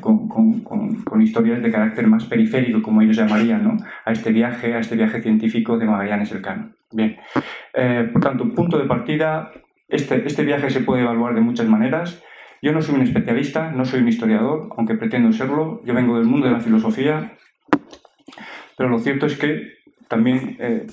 con, 0.00 0.28
con, 0.28 0.60
con, 0.60 1.22
historias 1.22 1.62
de 1.62 1.72
carácter 1.72 2.06
más 2.06 2.26
periférico, 2.26 2.82
como 2.82 3.00
ellos 3.00 3.16
llamarían, 3.16 3.64
¿no? 3.64 3.76
a 4.04 4.12
este 4.12 4.30
viaje, 4.30 4.74
a 4.74 4.80
este 4.80 4.94
viaje 4.94 5.22
científico 5.22 5.78
de 5.78 5.86
Magallanes 5.86 6.30
Elcano. 6.32 6.72
Bien, 6.92 7.16
por 8.12 8.22
tanto, 8.22 8.52
punto 8.54 8.78
de 8.78 8.84
partida, 8.84 9.50
este, 9.90 10.26
este, 10.26 10.44
viaje 10.44 10.70
se 10.70 10.80
puede 10.80 11.02
evaluar 11.02 11.34
de 11.34 11.40
muchas 11.40 11.66
maneras. 11.66 12.22
Yo 12.62 12.72
no 12.72 12.82
soy 12.82 12.96
un 12.96 13.02
especialista, 13.02 13.70
no 13.70 13.84
soy 13.84 14.00
un 14.00 14.08
historiador, 14.08 14.68
aunque 14.76 14.94
pretendo 14.94 15.32
serlo. 15.32 15.82
Yo 15.84 15.94
vengo 15.94 16.16
del 16.18 16.26
mundo 16.26 16.46
de 16.46 16.52
la 16.52 16.60
filosofía, 16.60 17.36
pero 18.76 18.90
lo 18.90 18.98
cierto 18.98 19.26
es 19.26 19.38
que 19.38 19.74
también 20.08 20.56
eh, 20.60 20.86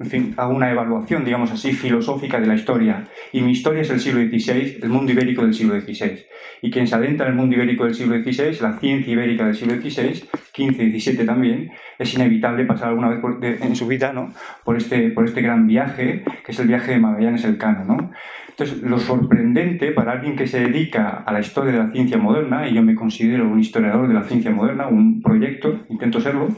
en 0.00 0.06
fin, 0.06 0.34
hago 0.36 0.54
una 0.54 0.70
evaluación, 0.70 1.24
digamos 1.24 1.50
así, 1.50 1.72
filosófica 1.72 2.38
de 2.40 2.46
la 2.46 2.54
historia. 2.54 3.08
Y 3.32 3.40
mi 3.40 3.50
historia 3.50 3.82
es 3.82 3.90
el 3.90 3.98
siglo 3.98 4.20
XVI, 4.20 4.78
el 4.80 4.88
mundo 4.90 5.10
ibérico 5.10 5.42
del 5.42 5.54
siglo 5.54 5.80
XVI. 5.80 6.24
Y 6.62 6.70
quien 6.70 6.86
se 6.86 6.94
adentra 6.94 7.26
en 7.26 7.32
el 7.32 7.38
mundo 7.38 7.56
ibérico 7.56 7.84
del 7.84 7.94
siglo 7.94 8.14
XVI, 8.16 8.60
la 8.60 8.78
ciencia 8.78 9.12
ibérica 9.12 9.44
del 9.44 9.56
siglo 9.56 9.74
XVI, 9.74 10.14
XV 10.54 11.00
XVII 11.00 11.26
también, 11.26 11.72
es 11.98 12.14
inevitable 12.14 12.64
pasar 12.64 12.90
alguna 12.90 13.08
vez 13.08 13.60
en 13.60 13.74
su 13.74 13.88
vida 13.88 14.12
¿no? 14.12 14.32
por, 14.64 14.76
este, 14.76 15.10
por 15.10 15.24
este 15.24 15.42
gran 15.42 15.66
viaje, 15.66 16.22
que 16.44 16.52
es 16.52 16.58
el 16.60 16.68
viaje 16.68 16.92
de 16.92 16.98
Magallanes 16.98 17.44
Elcano. 17.44 17.84
¿no? 17.84 18.12
Entonces, 18.58 18.82
lo 18.82 18.98
sorprendente 18.98 19.92
para 19.92 20.10
alguien 20.10 20.34
que 20.34 20.48
se 20.48 20.58
dedica 20.58 21.22
a 21.24 21.32
la 21.32 21.38
historia 21.38 21.70
de 21.70 21.78
la 21.78 21.92
ciencia 21.92 22.18
moderna, 22.18 22.68
y 22.68 22.74
yo 22.74 22.82
me 22.82 22.96
considero 22.96 23.48
un 23.48 23.60
historiador 23.60 24.08
de 24.08 24.14
la 24.14 24.24
ciencia 24.24 24.50
moderna, 24.50 24.88
un 24.88 25.22
proyecto, 25.22 25.86
intento 25.88 26.20
serlo, 26.20 26.48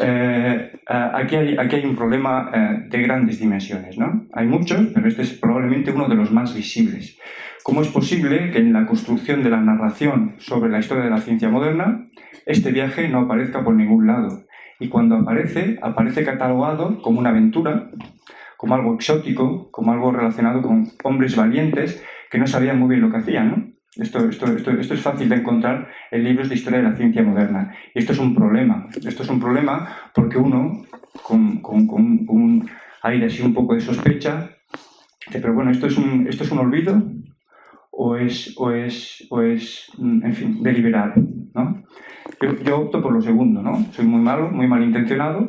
eh, 0.00 0.70
aquí, 0.86 1.34
hay, 1.34 1.56
aquí 1.58 1.74
hay 1.74 1.86
un 1.86 1.96
problema 1.96 2.52
eh, 2.54 2.86
de 2.88 3.02
grandes 3.02 3.40
dimensiones. 3.40 3.98
¿no? 3.98 4.28
Hay 4.32 4.46
muchos, 4.46 4.80
pero 4.94 5.08
este 5.08 5.22
es 5.22 5.32
probablemente 5.32 5.90
uno 5.90 6.06
de 6.06 6.14
los 6.14 6.30
más 6.30 6.54
visibles. 6.54 7.18
¿Cómo 7.64 7.82
es 7.82 7.88
posible 7.88 8.52
que 8.52 8.58
en 8.58 8.72
la 8.72 8.86
construcción 8.86 9.42
de 9.42 9.50
la 9.50 9.60
narración 9.60 10.36
sobre 10.38 10.70
la 10.70 10.78
historia 10.78 11.02
de 11.02 11.10
la 11.10 11.18
ciencia 11.18 11.48
moderna, 11.48 12.10
este 12.46 12.70
viaje 12.70 13.08
no 13.08 13.22
aparezca 13.22 13.64
por 13.64 13.74
ningún 13.74 14.06
lado? 14.06 14.44
Y 14.78 14.88
cuando 14.88 15.16
aparece, 15.16 15.80
aparece 15.82 16.24
catalogado 16.24 17.02
como 17.02 17.18
una 17.18 17.30
aventura, 17.30 17.90
como 18.56 18.74
algo 18.74 18.94
exótico, 18.94 19.70
como 19.70 19.92
algo 19.92 20.12
relacionado 20.12 20.62
con 20.62 20.88
hombres 21.04 21.36
valientes 21.36 22.02
que 22.30 22.38
no 22.38 22.46
sabían 22.46 22.78
muy 22.78 22.88
bien 22.88 23.00
lo 23.00 23.10
que 23.10 23.18
hacían. 23.18 23.48
¿no? 23.50 23.74
Esto, 23.96 24.28
esto, 24.28 24.46
esto, 24.46 24.70
esto, 24.72 24.94
es 24.94 25.00
fácil 25.00 25.28
de 25.28 25.36
encontrar 25.36 25.88
en 26.10 26.24
libros 26.24 26.48
de 26.48 26.56
historia 26.56 26.80
de 26.80 26.88
la 26.88 26.96
ciencia 26.96 27.22
moderna. 27.22 27.74
Y 27.94 28.00
esto 28.00 28.12
es 28.12 28.18
un 28.18 28.34
problema. 28.34 28.88
Esto 29.06 29.22
es 29.22 29.28
un 29.28 29.38
problema 29.38 29.88
porque 30.14 30.38
uno, 30.38 30.84
con, 31.22 31.60
con, 31.60 31.86
con 31.86 32.24
un 32.28 32.68
aire 33.02 33.26
así 33.26 33.42
un 33.42 33.54
poco 33.54 33.74
de 33.74 33.80
sospecha, 33.80 34.50
pero 35.30 35.54
bueno, 35.54 35.70
¿esto 35.70 35.86
es 35.86 35.96
un, 35.96 36.26
esto 36.28 36.44
es 36.44 36.50
un 36.50 36.58
olvido 36.58 37.02
o 37.90 38.16
es, 38.16 38.54
o 38.56 38.72
es, 38.72 39.26
o 39.30 39.42
es 39.42 39.90
en 39.98 40.34
fin, 40.34 40.62
deliberado? 40.62 41.14
¿no? 41.54 41.84
Yo, 42.64 42.78
opto 42.78 43.02
por 43.02 43.12
lo 43.12 43.20
segundo, 43.20 43.62
¿no? 43.62 43.84
Soy 43.92 44.04
muy 44.04 44.20
malo, 44.20 44.50
muy 44.50 44.66
malintencionado 44.66 45.46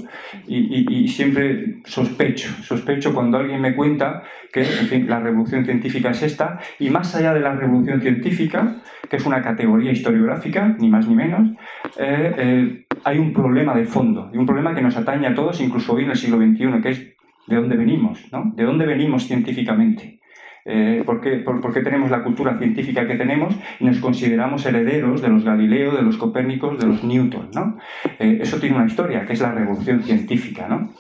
y, 0.48 1.08
siempre 1.08 1.78
sospecho, 1.86 2.50
sospecho 2.64 3.14
cuando 3.14 3.38
alguien 3.38 3.62
me 3.62 3.76
cuenta 3.76 4.24
que, 4.52 4.66
la 5.08 5.20
revolución 5.20 5.66
científica 5.66 6.12
es 6.12 6.24
esta 6.24 6.60
y 6.80 6.90
más 6.90 7.16
allá 7.16 7.34
de 7.34 7.40
la 7.40 7.56
revolución 7.56 8.02
científica, 8.02 8.78
que 9.10 9.18
es 9.18 9.26
una 9.26 9.42
categoría 9.42 9.92
historiográfica, 9.92 10.76
ni 10.80 10.90
más 10.90 11.08
ni 11.08 11.16
menos, 11.16 11.50
eh, 11.98 12.34
eh, 12.38 12.86
hay 13.04 13.20
un 13.20 13.34
problema 13.34 13.76
de 13.76 13.86
fondo, 13.86 14.32
y 14.34 14.38
un 14.38 14.46
problema 14.46 14.74
que 14.74 14.82
nos 14.82 14.98
atañe 14.98 15.28
a 15.28 15.36
todos, 15.36 15.62
incluso 15.62 15.94
hoy 15.94 16.04
en 16.04 16.12
el 16.12 16.18
siglo 16.18 16.38
XXI, 16.38 16.82
que 16.82 16.90
es 16.90 17.16
de 17.48 17.56
dónde 17.56 17.76
venimos, 17.76 18.26
¿no? 18.32 18.54
¿De 18.56 18.64
dónde 18.64 18.86
venimos 18.86 19.28
científicamente? 19.28 20.20
Eh, 20.68 21.04
¿por, 21.06 21.22
qué, 21.22 21.82
tenemos 21.82 22.10
la 22.10 22.24
cultura 22.24 22.58
científica 22.58 23.06
que 23.06 23.16
tenemos 23.16 23.56
y 23.80 23.86
nos 23.86 24.00
consideramos 24.00 24.66
herederos 24.66 25.22
de 25.22 25.30
los 25.30 25.44
Galileo, 25.44 25.96
de 25.96 26.02
los 26.02 26.18
Copérnicos, 26.18 26.80
de 26.80 26.88
los 26.88 27.04
Newton? 27.04 27.50
¿no? 27.54 27.78
Eh, 28.18 28.40
eso 28.42 28.58
tiene 28.60 28.76
una 28.76 28.88
historia, 28.88 29.28
que 29.28 29.34
es 29.34 29.42
la 29.42 29.52
revolución 29.52 30.02
científica. 30.02 30.68
¿no? 30.68 30.92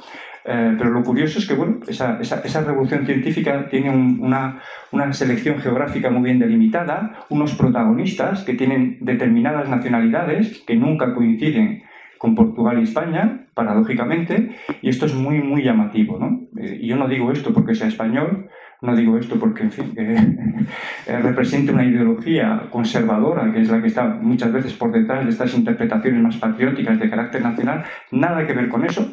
Eh, 0.45 0.75
pero 0.77 0.91
lo 0.91 1.03
curioso 1.03 1.39
es 1.39 1.47
que 1.47 1.55
bueno, 1.55 1.79
esa, 1.87 2.19
revolución 2.61 3.07
científica 3.07 3.67
tiene 3.67 3.89
una, 3.89 4.61
una, 4.91 5.11
selección 5.13 5.57
geográfica 5.57 6.11
muy 6.11 6.25
bien 6.25 6.37
delimitada, 6.37 7.25
unos 7.29 7.55
protagonistas 7.55 8.43
que 8.43 8.53
tienen 8.53 8.99
determinadas 9.01 9.67
nacionalidades 9.67 10.63
que 10.67 10.75
nunca 10.75 11.15
coinciden 11.15 11.81
con 12.19 12.35
Portugal 12.35 12.79
y 12.79 12.83
España, 12.83 13.47
paradójicamente, 13.55 14.55
y 14.81 14.89
esto 14.89 15.07
es 15.07 15.15
muy, 15.15 15.41
muy 15.41 15.63
llamativo. 15.63 16.19
¿no? 16.19 16.41
y 16.55 16.87
yo 16.87 16.95
no 16.97 17.07
digo 17.07 17.31
esto 17.31 17.51
porque 17.51 17.73
sea 17.73 17.87
español, 17.87 18.49
no 18.81 18.95
digo 18.95 19.17
esto 19.17 19.39
porque, 19.39 19.63
en 19.63 19.71
fin, 19.71 19.93
eh, 19.97 21.17
represente 21.21 21.71
una 21.71 21.85
ideología 21.85 22.67
conservadora, 22.69 23.51
que 23.51 23.61
es 23.61 23.69
la 23.69 23.81
que 23.81 23.87
está 23.87 24.05
muchas 24.05 24.51
veces 24.51 24.73
por 24.73 24.91
detrás 24.91 25.23
de 25.23 25.31
estas 25.31 25.53
interpretaciones 25.55 26.21
más 26.21 26.37
patrióticas 26.37 26.99
de 26.99 27.09
carácter 27.09 27.41
nacional, 27.41 27.83
nada 28.11 28.45
que 28.45 28.53
ver 28.53 28.69
con 28.69 28.85
eso. 28.85 29.11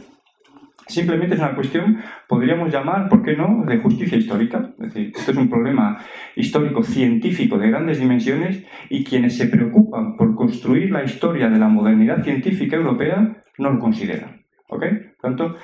Simplemente 0.87 1.35
es 1.35 1.41
una 1.41 1.55
cuestión, 1.55 2.03
podríamos 2.29 2.73
llamar, 2.73 3.09
¿por 3.09 3.23
qué 3.23 3.37
no?, 3.37 3.65
de 3.65 3.79
justicia 3.79 4.19
histórica. 4.19 4.75
Es 4.79 4.93
decir, 4.93 5.13
esto 5.15 5.31
es 5.31 5.37
un 5.37 5.49
problema 5.49 5.99
histórico, 6.35 6.83
científico, 6.83 7.57
de 7.57 7.71
grandes 7.71 8.01
dimensiones, 8.01 8.65
y 8.91 9.05
quienes 9.05 9.37
se 9.37 9.47
preocupan 9.47 10.17
por 10.17 10.35
construir 10.35 10.91
la 10.91 11.05
historia 11.05 11.49
de 11.49 11.59
la 11.59 11.69
modernidad 11.69 12.23
científica 12.23 12.77
europea 12.77 13.43
no 13.59 13.71
lo 13.71 13.79
consideran. 13.79 14.45
¿Ok? 14.69 14.85
Por 15.21 15.31
tanto, 15.31 15.57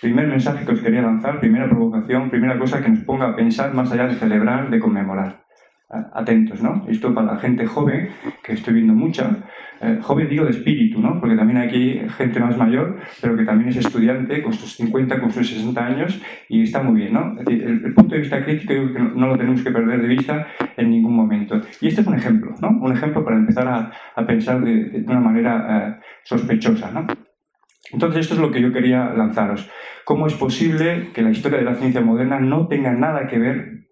primer 0.00 0.26
mensaje 0.26 0.64
que 0.64 0.72
os 0.72 0.80
quería 0.80 1.02
lanzar, 1.02 1.40
primera 1.40 1.68
provocación, 1.68 2.30
primera 2.30 2.58
cosa 2.58 2.82
que 2.82 2.88
nos 2.88 3.00
ponga 3.00 3.28
a 3.28 3.36
pensar 3.36 3.74
más 3.74 3.90
allá 3.92 4.06
de 4.06 4.14
celebrar, 4.14 4.70
de 4.70 4.80
conmemorar. 4.80 5.44
Atentos, 5.90 6.62
¿no? 6.62 6.84
Esto 6.86 7.14
para 7.14 7.32
la 7.32 7.38
gente 7.38 7.64
joven, 7.64 8.10
que 8.44 8.52
estoy 8.52 8.74
viendo 8.74 8.92
mucha, 8.92 9.38
eh, 9.80 9.98
joven 10.02 10.28
digo 10.28 10.44
de 10.44 10.50
espíritu, 10.50 11.00
¿no? 11.00 11.18
Porque 11.18 11.34
también 11.34 11.58
aquí 11.58 11.98
gente 12.18 12.40
más 12.40 12.58
mayor, 12.58 12.98
pero 13.22 13.34
que 13.34 13.44
también 13.44 13.70
es 13.70 13.78
estudiante, 13.78 14.42
con 14.42 14.52
sus 14.52 14.76
50, 14.76 15.18
con 15.18 15.30
sus 15.30 15.48
60 15.48 15.86
años, 15.86 16.20
y 16.50 16.62
está 16.62 16.82
muy 16.82 17.00
bien, 17.00 17.14
¿no? 17.14 17.34
el, 17.46 17.94
punto 17.94 18.14
de 18.14 18.20
vista 18.20 18.44
crítico 18.44 18.74
yo 18.74 18.92
creo 18.92 19.12
que 19.12 19.18
no, 19.18 19.28
lo 19.28 19.38
tenemos 19.38 19.62
que 19.62 19.70
perder 19.70 20.02
de 20.02 20.08
vista 20.08 20.46
en 20.76 20.90
ningún 20.90 21.16
momento. 21.16 21.58
Y 21.80 21.88
este 21.88 22.02
es 22.02 22.06
un 22.06 22.16
ejemplo, 22.16 22.54
¿no? 22.60 22.68
Un 22.68 22.92
ejemplo 22.92 23.24
para 23.24 23.38
empezar 23.38 23.66
a, 23.66 23.90
a 24.14 24.26
pensar 24.26 24.62
de, 24.62 24.90
de, 24.90 25.04
una 25.06 25.20
manera 25.20 25.66
eh, 25.70 26.04
sospechosa, 26.22 26.90
¿no? 26.90 27.06
Entonces, 27.92 28.20
esto 28.20 28.34
es 28.34 28.40
lo 28.40 28.50
que 28.50 28.60
yo 28.60 28.72
quería 28.72 29.12
lanzaros. 29.14 29.68
¿Cómo 30.04 30.26
es 30.26 30.34
posible 30.34 31.10
que 31.12 31.22
la 31.22 31.30
historia 31.30 31.58
de 31.58 31.64
la 31.64 31.74
ciencia 31.74 32.00
moderna 32.00 32.40
no 32.40 32.68
tenga 32.68 32.92
nada 32.92 33.26
que 33.26 33.38
ver 33.38 33.88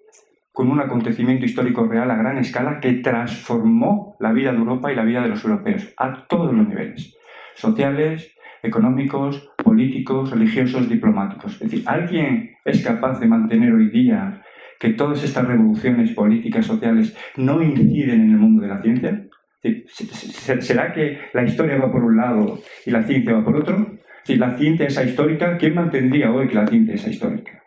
con 0.53 0.71
un 0.71 0.81
acontecimiento 0.81 1.45
histórico 1.45 1.87
real 1.87 2.11
a 2.11 2.17
gran 2.17 2.39
escala 2.39 2.81
que 2.81 2.95
transformó 2.95 4.17
la 4.21 4.33
vida 4.33 4.53
de 4.53 4.59
Europa 4.59 4.91
y 4.91 4.97
la 4.97 5.05
vida 5.05 5.21
de 5.23 5.29
los 5.29 5.45
europeos 5.45 5.93
a 5.99 6.27
todos 6.27 6.55
los 6.55 6.67
niveles? 6.67 7.15
Sociales, 7.55 8.35
económicos, 8.63 9.51
políticos, 9.63 10.31
religiosos, 10.31 10.89
diplomáticos. 10.89 11.55
Es 11.55 11.71
decir, 11.71 11.83
¿alguien 11.87 12.57
es 12.65 12.83
capaz 12.83 13.21
de 13.21 13.27
mantener 13.27 13.73
hoy 13.73 13.91
día 13.91 14.43
que 14.79 14.91
todas 14.91 15.23
estas 15.25 15.47
revoluciones 15.47 16.13
políticas, 16.13 16.67
sociales, 16.67 17.17
no 17.37 17.63
inciden 17.63 18.23
en 18.23 18.31
el 18.31 18.39
mundo 18.39 18.63
de 18.63 18.69
la 18.69 18.83
ciencia? 18.83 19.27
¿Será 20.61 20.93
que 20.93 21.19
la 21.33 21.45
historia 21.45 21.79
va 21.79 21.91
por 21.91 22.05
un 22.05 22.17
lado 22.17 22.61
y 22.85 22.91
la 22.91 23.03
ciencia 23.03 23.35
va 23.35 23.45
por 23.45 23.57
otro? 23.57 23.99
Si 24.25 24.37
la 24.37 24.57
ciencia 24.57 24.87
es 24.87 25.05
histórica, 25.05 25.57
¿quién 25.57 25.75
mantendría 25.75 26.33
hoy 26.33 26.49
que 26.49 26.55
la 26.55 26.67
ciencia 26.67 26.95
es 26.95 27.07
histórica? 27.07 27.63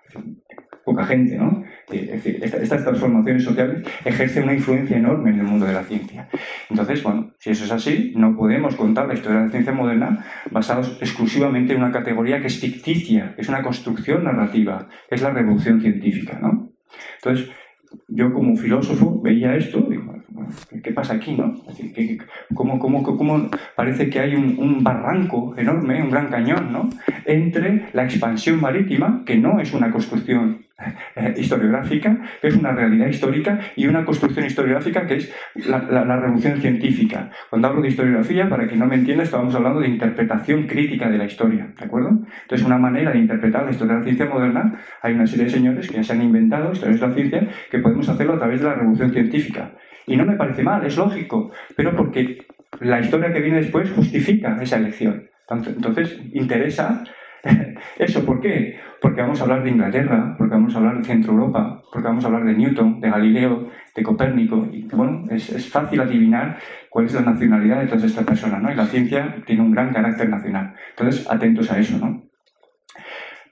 Poca 0.85 1.05
gente, 1.05 1.37
¿no? 1.37 1.63
Decir, 1.89 2.39
estas 2.43 2.83
transformaciones 2.83 3.43
sociales 3.43 3.87
ejercen 4.05 4.43
una 4.43 4.53
influencia 4.53 4.97
enorme 4.97 5.31
en 5.31 5.39
el 5.39 5.45
mundo 5.45 5.65
de 5.65 5.73
la 5.73 5.83
ciencia. 5.83 6.27
Entonces, 6.69 7.01
bueno, 7.03 7.33
si 7.37 7.51
eso 7.51 7.65
es 7.65 7.71
así, 7.71 8.13
no 8.15 8.35
podemos 8.35 8.75
contar 8.75 9.07
la 9.07 9.13
historia 9.13 9.39
de 9.39 9.45
la 9.45 9.51
ciencia 9.51 9.73
moderna 9.73 10.25
basados 10.51 10.97
exclusivamente 11.01 11.73
en 11.73 11.79
una 11.79 11.91
categoría 11.91 12.41
que 12.41 12.47
es 12.47 12.59
ficticia, 12.59 13.35
es 13.37 13.49
una 13.49 13.61
construcción 13.61 14.23
narrativa, 14.23 14.87
es 15.09 15.21
la 15.21 15.31
revolución 15.31 15.79
científica, 15.79 16.39
¿no? 16.41 16.73
Entonces, 17.15 17.49
yo 18.07 18.31
como 18.33 18.55
filósofo 18.55 19.21
veía 19.21 19.55
esto, 19.55 19.81
digo, 19.89 20.18
¿qué 20.83 20.91
pasa 20.91 21.15
aquí? 21.15 21.35
No? 21.35 21.53
¿cómo, 22.53 22.79
cómo, 22.79 23.03
cómo, 23.03 23.49
parece 23.75 24.09
que 24.09 24.19
hay 24.19 24.35
un, 24.35 24.83
barranco 24.83 25.53
enorme, 25.57 26.01
un 26.01 26.09
gran 26.09 26.27
cañón, 26.29 26.71
¿no? 26.71 26.89
entre 27.25 27.89
la 27.93 28.03
expansión 28.03 28.61
marítima, 28.61 29.23
que 29.25 29.37
no 29.37 29.59
es 29.59 29.73
una 29.73 29.91
construcción 29.91 30.65
eh, 31.15 31.33
historiográfica, 31.37 32.17
que 32.41 32.47
es 32.47 32.55
una 32.55 32.71
realidad 32.71 33.07
histórica, 33.07 33.59
y 33.75 33.87
una 33.87 34.05
construcción 34.05 34.45
historiográfica 34.45 35.05
que 35.05 35.15
es 35.15 35.33
la, 35.67 35.79
revolución 36.15 36.61
científica. 36.61 37.29
Cuando 37.49 37.67
hablo 37.67 37.81
de 37.81 37.89
historiografía, 37.89 38.47
para 38.47 38.67
que 38.67 38.77
no 38.77 38.85
me 38.85 38.95
entienda, 38.95 39.23
estamos 39.23 39.53
hablando 39.55 39.81
de 39.81 39.89
interpretación 39.89 40.67
crítica 40.67 41.09
de 41.09 41.17
la 41.17 41.25
historia, 41.25 41.73
¿de 41.77 41.85
acuerdo? 41.85 42.09
Entonces, 42.43 42.65
una 42.65 42.77
manera 42.77 43.11
de 43.11 43.19
interpretar 43.19 43.65
la 43.65 43.71
historia 43.71 43.95
de 43.95 43.99
la 43.99 44.05
ciencia 44.05 44.25
moderna, 44.27 44.79
hay 45.01 45.13
una 45.13 45.27
serie 45.27 45.45
de 45.45 45.51
señores 45.51 45.87
que 45.89 45.95
ya 45.95 46.03
se 46.03 46.13
han 46.13 46.21
inventado 46.21 46.71
historias 46.71 47.01
de 47.01 47.07
la 47.07 47.13
ciencia 47.13 47.47
que 47.69 47.79
podemos 47.79 48.07
hacerlo 48.07 48.35
a 48.35 48.39
través 48.39 48.61
de 48.61 48.67
la 48.67 48.75
revolución 48.75 49.11
científica. 49.11 49.71
Y 50.09 50.17
no 50.17 50.25
me 50.25 50.35
parece 50.35 50.63
mal, 50.63 50.83
es 50.85 50.97
lógico, 50.97 51.51
pero 51.75 51.95
porque 51.95 52.45
la 52.81 52.99
historia 52.99 53.31
que 53.31 53.41
viene 53.41 53.57
después 53.57 53.91
justifica 53.91 54.57
esa 54.61 54.77
elección. 54.77 55.29
Entonces, 55.49 56.19
interesa 56.33 57.03
eso. 57.99 58.25
¿Por 58.25 58.41
qué? 58.41 58.79
Porque 59.01 59.21
vamos 59.21 59.39
a 59.39 59.43
hablar 59.43 59.63
de 59.63 59.69
Inglaterra, 59.69 60.35
porque 60.37 60.55
vamos 60.55 60.73
a 60.75 60.79
hablar 60.79 60.97
de 60.97 61.03
Centro 61.03 61.33
Europa, 61.33 61.81
porque 61.91 62.07
vamos 62.07 62.23
a 62.23 62.27
hablar 62.27 62.43
de 62.43 62.53
Newton, 62.53 62.99
de 62.99 63.09
Galileo, 63.09 63.69
de 63.95 64.03
Copérnico. 64.03 64.67
Y 64.71 64.83
bueno, 64.83 65.25
es, 65.29 65.49
es 65.51 65.69
fácil 65.69 66.01
adivinar 66.01 66.57
cuál 66.89 67.05
es 67.05 67.13
la 67.13 67.21
nacionalidad 67.21 67.79
de 67.81 67.87
todas 67.87 68.03
estas 68.03 68.25
personas, 68.25 68.61
¿no? 68.61 68.71
Y 68.71 68.75
la 68.75 68.85
ciencia 68.85 69.35
tiene 69.45 69.61
un 69.61 69.71
gran 69.71 69.93
carácter 69.93 70.27
nacional. 70.27 70.73
Entonces, 70.91 71.29
atentos 71.29 71.71
a 71.71 71.79
eso, 71.79 71.97
¿no? 71.97 72.28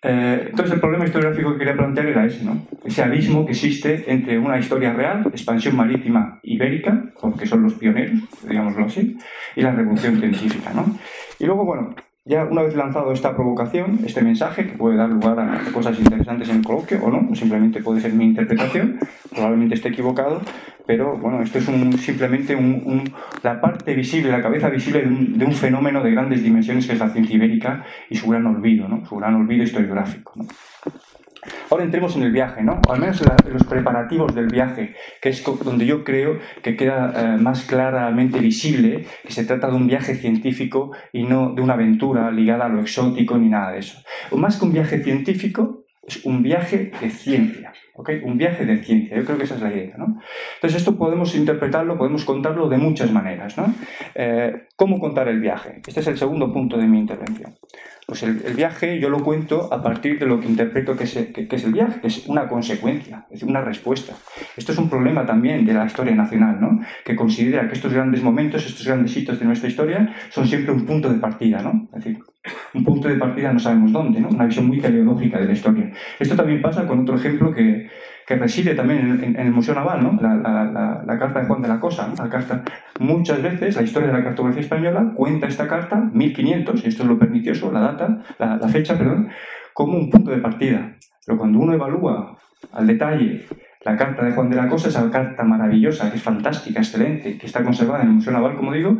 Eh, 0.03 0.47
entonces 0.49 0.75
el 0.75 0.79
problema 0.79 1.05
historiográfico 1.05 1.53
que 1.53 1.57
quería 1.57 1.75
plantear 1.75 2.07
era 2.07 2.25
ese, 2.25 2.45
¿no? 2.45 2.67
ese 2.85 3.03
abismo 3.03 3.45
que 3.45 3.51
existe 3.51 4.05
entre 4.07 4.37
una 4.37 4.59
historia 4.59 4.93
real, 4.93 5.25
expansión 5.27 5.75
marítima 5.75 6.39
ibérica, 6.43 7.03
porque 7.19 7.47
son 7.47 7.63
los 7.63 7.73
pioneros, 7.73 8.19
digámoslo 8.47 8.85
así, 8.85 9.17
y 9.55 9.61
la 9.61 9.71
revolución 9.71 10.19
científica. 10.19 10.71
¿no? 10.73 10.97
Y 11.39 11.45
luego, 11.45 11.65
bueno, 11.65 11.95
ya 12.27 12.43
una 12.43 12.61
vez 12.63 12.75
lanzado 12.75 13.11
esta 13.11 13.35
provocación, 13.35 13.99
este 14.05 14.21
mensaje, 14.21 14.67
que 14.67 14.77
puede 14.77 14.97
dar 14.97 15.09
lugar 15.09 15.39
a 15.39 15.71
cosas 15.71 15.97
interesantes 15.97 16.49
en 16.49 16.57
el 16.57 16.63
coloquio 16.63 16.99
o 17.03 17.09
no, 17.09 17.33
simplemente 17.35 17.81
puede 17.81 18.01
ser 18.01 18.13
mi 18.13 18.25
interpretación, 18.25 18.99
probablemente 19.31 19.75
esté 19.75 19.89
equivocado, 19.89 20.41
pero 20.85 21.17
bueno, 21.17 21.41
esto 21.41 21.59
es 21.59 21.65
simplemente 22.01 22.57
la 23.43 23.61
parte 23.61 23.93
visible, 23.93 24.31
la 24.31 24.41
cabeza 24.41 24.69
visible 24.69 25.01
de 25.01 25.45
un, 25.45 25.53
fenómeno 25.53 26.03
de 26.03 26.11
grandes 26.11 26.43
dimensiones 26.43 26.85
que 26.85 26.93
es 26.93 26.99
la 26.99 27.09
ciencia 27.09 27.35
ibérica 27.35 27.85
y 28.09 28.15
su 28.15 28.29
gran 28.29 28.45
olvido, 28.45 28.87
¿no? 28.87 29.05
su 29.05 29.15
gran 29.15 29.35
olvido 29.35 29.63
historiográfico. 29.63 30.33
¿no? 30.35 30.45
Ahora 31.69 31.83
entremos 31.83 32.15
en 32.15 32.23
el 32.23 32.31
viaje, 32.31 32.63
¿no? 32.63 32.81
O 32.87 32.93
al 32.93 32.99
menos 32.99 33.21
en 33.21 33.53
los 33.53 33.63
preparativos 33.63 34.33
del 34.33 34.47
viaje, 34.47 34.95
que 35.21 35.29
es 35.29 35.43
donde 35.63 35.85
yo 35.85 36.03
creo 36.03 36.39
que 36.61 36.75
queda 36.75 37.13
eh, 37.15 37.37
más 37.37 37.63
claramente 37.63 38.39
visible 38.39 39.05
que 39.23 39.33
se 39.33 39.45
trata 39.45 39.69
de 39.69 39.75
un 39.75 39.87
viaje 39.87 40.15
científico 40.15 40.91
y 41.11 41.23
no 41.23 41.53
de 41.53 41.61
una 41.61 41.73
aventura 41.73 42.31
ligada 42.31 42.65
a 42.65 42.69
lo 42.69 42.81
exótico 42.81 43.37
ni 43.37 43.49
nada 43.49 43.71
de 43.71 43.79
eso. 43.79 44.01
O 44.31 44.37
más 44.37 44.57
que 44.57 44.65
un 44.65 44.73
viaje 44.73 45.03
científico, 45.03 45.85
es 46.07 46.25
un 46.25 46.41
viaje 46.41 46.91
de 47.01 47.09
ciencia. 47.09 47.73
¿Okay? 47.97 48.21
Un 48.23 48.37
viaje 48.37 48.65
de 48.65 48.77
ciencia, 48.83 49.17
yo 49.17 49.25
creo 49.25 49.37
que 49.37 49.43
esa 49.43 49.55
es 49.55 49.61
la 49.61 49.73
idea. 49.73 49.97
¿no? 49.97 50.19
Entonces 50.55 50.79
esto 50.79 50.97
podemos 50.97 51.35
interpretarlo, 51.35 51.97
podemos 51.97 52.23
contarlo 52.23 52.69
de 52.69 52.77
muchas 52.77 53.11
maneras. 53.11 53.57
¿no? 53.57 53.73
Eh, 54.15 54.67
¿Cómo 54.75 54.99
contar 54.99 55.27
el 55.27 55.41
viaje? 55.41 55.81
Este 55.85 55.99
es 55.99 56.07
el 56.07 56.17
segundo 56.17 56.53
punto 56.53 56.77
de 56.77 56.87
mi 56.87 56.99
intervención. 56.99 57.55
Pues 58.05 58.23
el, 58.23 58.37
viaje 58.55 59.01
yo 59.01 59.09
lo 59.09 59.21
cuento 59.21 59.67
a 59.73 59.83
partir 59.83 60.17
de 60.17 60.25
lo 60.25 60.39
que 60.39 60.47
interpreto 60.47 60.95
que 60.95 61.03
es, 61.03 61.15
el 61.65 61.73
viaje, 61.73 61.99
que 61.99 62.07
es 62.07 62.25
una 62.27 62.47
consecuencia, 62.47 63.25
es 63.25 63.31
decir, 63.31 63.49
una 63.49 63.59
respuesta. 63.59 64.13
Esto 64.55 64.71
es 64.71 64.77
un 64.77 64.89
problema 64.89 65.25
también 65.25 65.65
de 65.65 65.73
la 65.73 65.85
historia 65.85 66.15
nacional, 66.15 66.57
¿no? 66.61 66.79
que 67.03 67.17
considera 67.17 67.67
que 67.67 67.73
estos 67.73 67.91
grandes 67.91 68.23
momentos, 68.23 68.65
estos 68.65 68.87
grandes 68.87 69.15
hitos 69.17 69.39
de 69.39 69.45
nuestra 69.45 69.67
historia 69.67 70.15
son 70.29 70.47
siempre 70.47 70.71
un 70.71 70.85
punto 70.85 71.11
de 71.11 71.19
partida. 71.19 71.61
¿no? 71.61 71.89
Es 71.97 72.05
decir, 72.05 72.19
un 72.73 72.83
punto 72.83 73.07
de 73.07 73.15
partida 73.15 73.51
no 73.51 73.59
sabemos 73.59 73.91
dónde, 73.91 74.19
una 74.19 74.45
visión 74.45 74.67
muy 74.67 74.79
teleológica 74.79 75.39
de 75.39 75.45
la 75.45 75.53
historia. 75.53 75.91
Esto 76.19 76.35
también 76.35 76.61
pasa 76.61 76.87
con 76.87 76.99
otro 76.99 77.15
ejemplo 77.15 77.53
que, 77.53 77.89
que 78.27 78.35
reside 78.35 78.75
también 78.75 79.23
en, 79.23 79.39
el 79.39 79.51
Museo 79.51 79.73
Naval, 79.73 80.03
¿no? 80.03 80.19
la, 80.21 80.35
la, 80.35 81.03
la, 81.05 81.19
carta 81.19 81.39
de 81.39 81.45
Juan 81.47 81.61
de 81.61 81.69
la 81.69 81.79
Cosa. 81.79 82.13
La 82.17 82.29
carta, 82.29 82.63
muchas 82.99 83.41
veces 83.41 83.75
la 83.75 83.83
historia 83.83 84.09
de 84.09 84.17
la 84.17 84.23
cartografía 84.23 84.61
española 84.61 85.13
cuenta 85.15 85.47
esta 85.47 85.67
carta, 85.67 85.95
1500, 86.13 86.83
y 86.83 86.87
esto 86.87 87.03
es 87.03 87.09
lo 87.09 87.17
pernicioso, 87.17 87.71
la 87.71 87.79
data, 87.79 88.23
la, 88.37 88.67
fecha, 88.67 88.97
perdón, 88.97 89.29
como 89.73 89.97
un 89.97 90.09
punto 90.09 90.31
de 90.31 90.37
partida. 90.37 90.97
Pero 91.25 91.37
cuando 91.37 91.59
uno 91.59 91.73
evalúa 91.73 92.37
al 92.73 92.87
detalle 92.87 93.45
la 93.87 93.95
carta 93.95 94.25
de 94.25 94.33
Juan 94.33 94.49
de 94.49 94.57
la 94.57 94.67
Cosa, 94.67 94.89
esa 94.89 95.09
carta 95.09 95.45
maravillosa, 95.45 96.09
que 96.11 96.17
es 96.17 96.21
fantástica, 96.21 96.79
excelente, 96.79 97.37
que 97.37 97.45
está 97.45 97.63
conservada 97.63 98.03
en 98.03 98.09
el 98.09 98.15
Museo 98.15 98.33
Naval, 98.33 98.57
como 98.57 98.73
digo, 98.73 98.97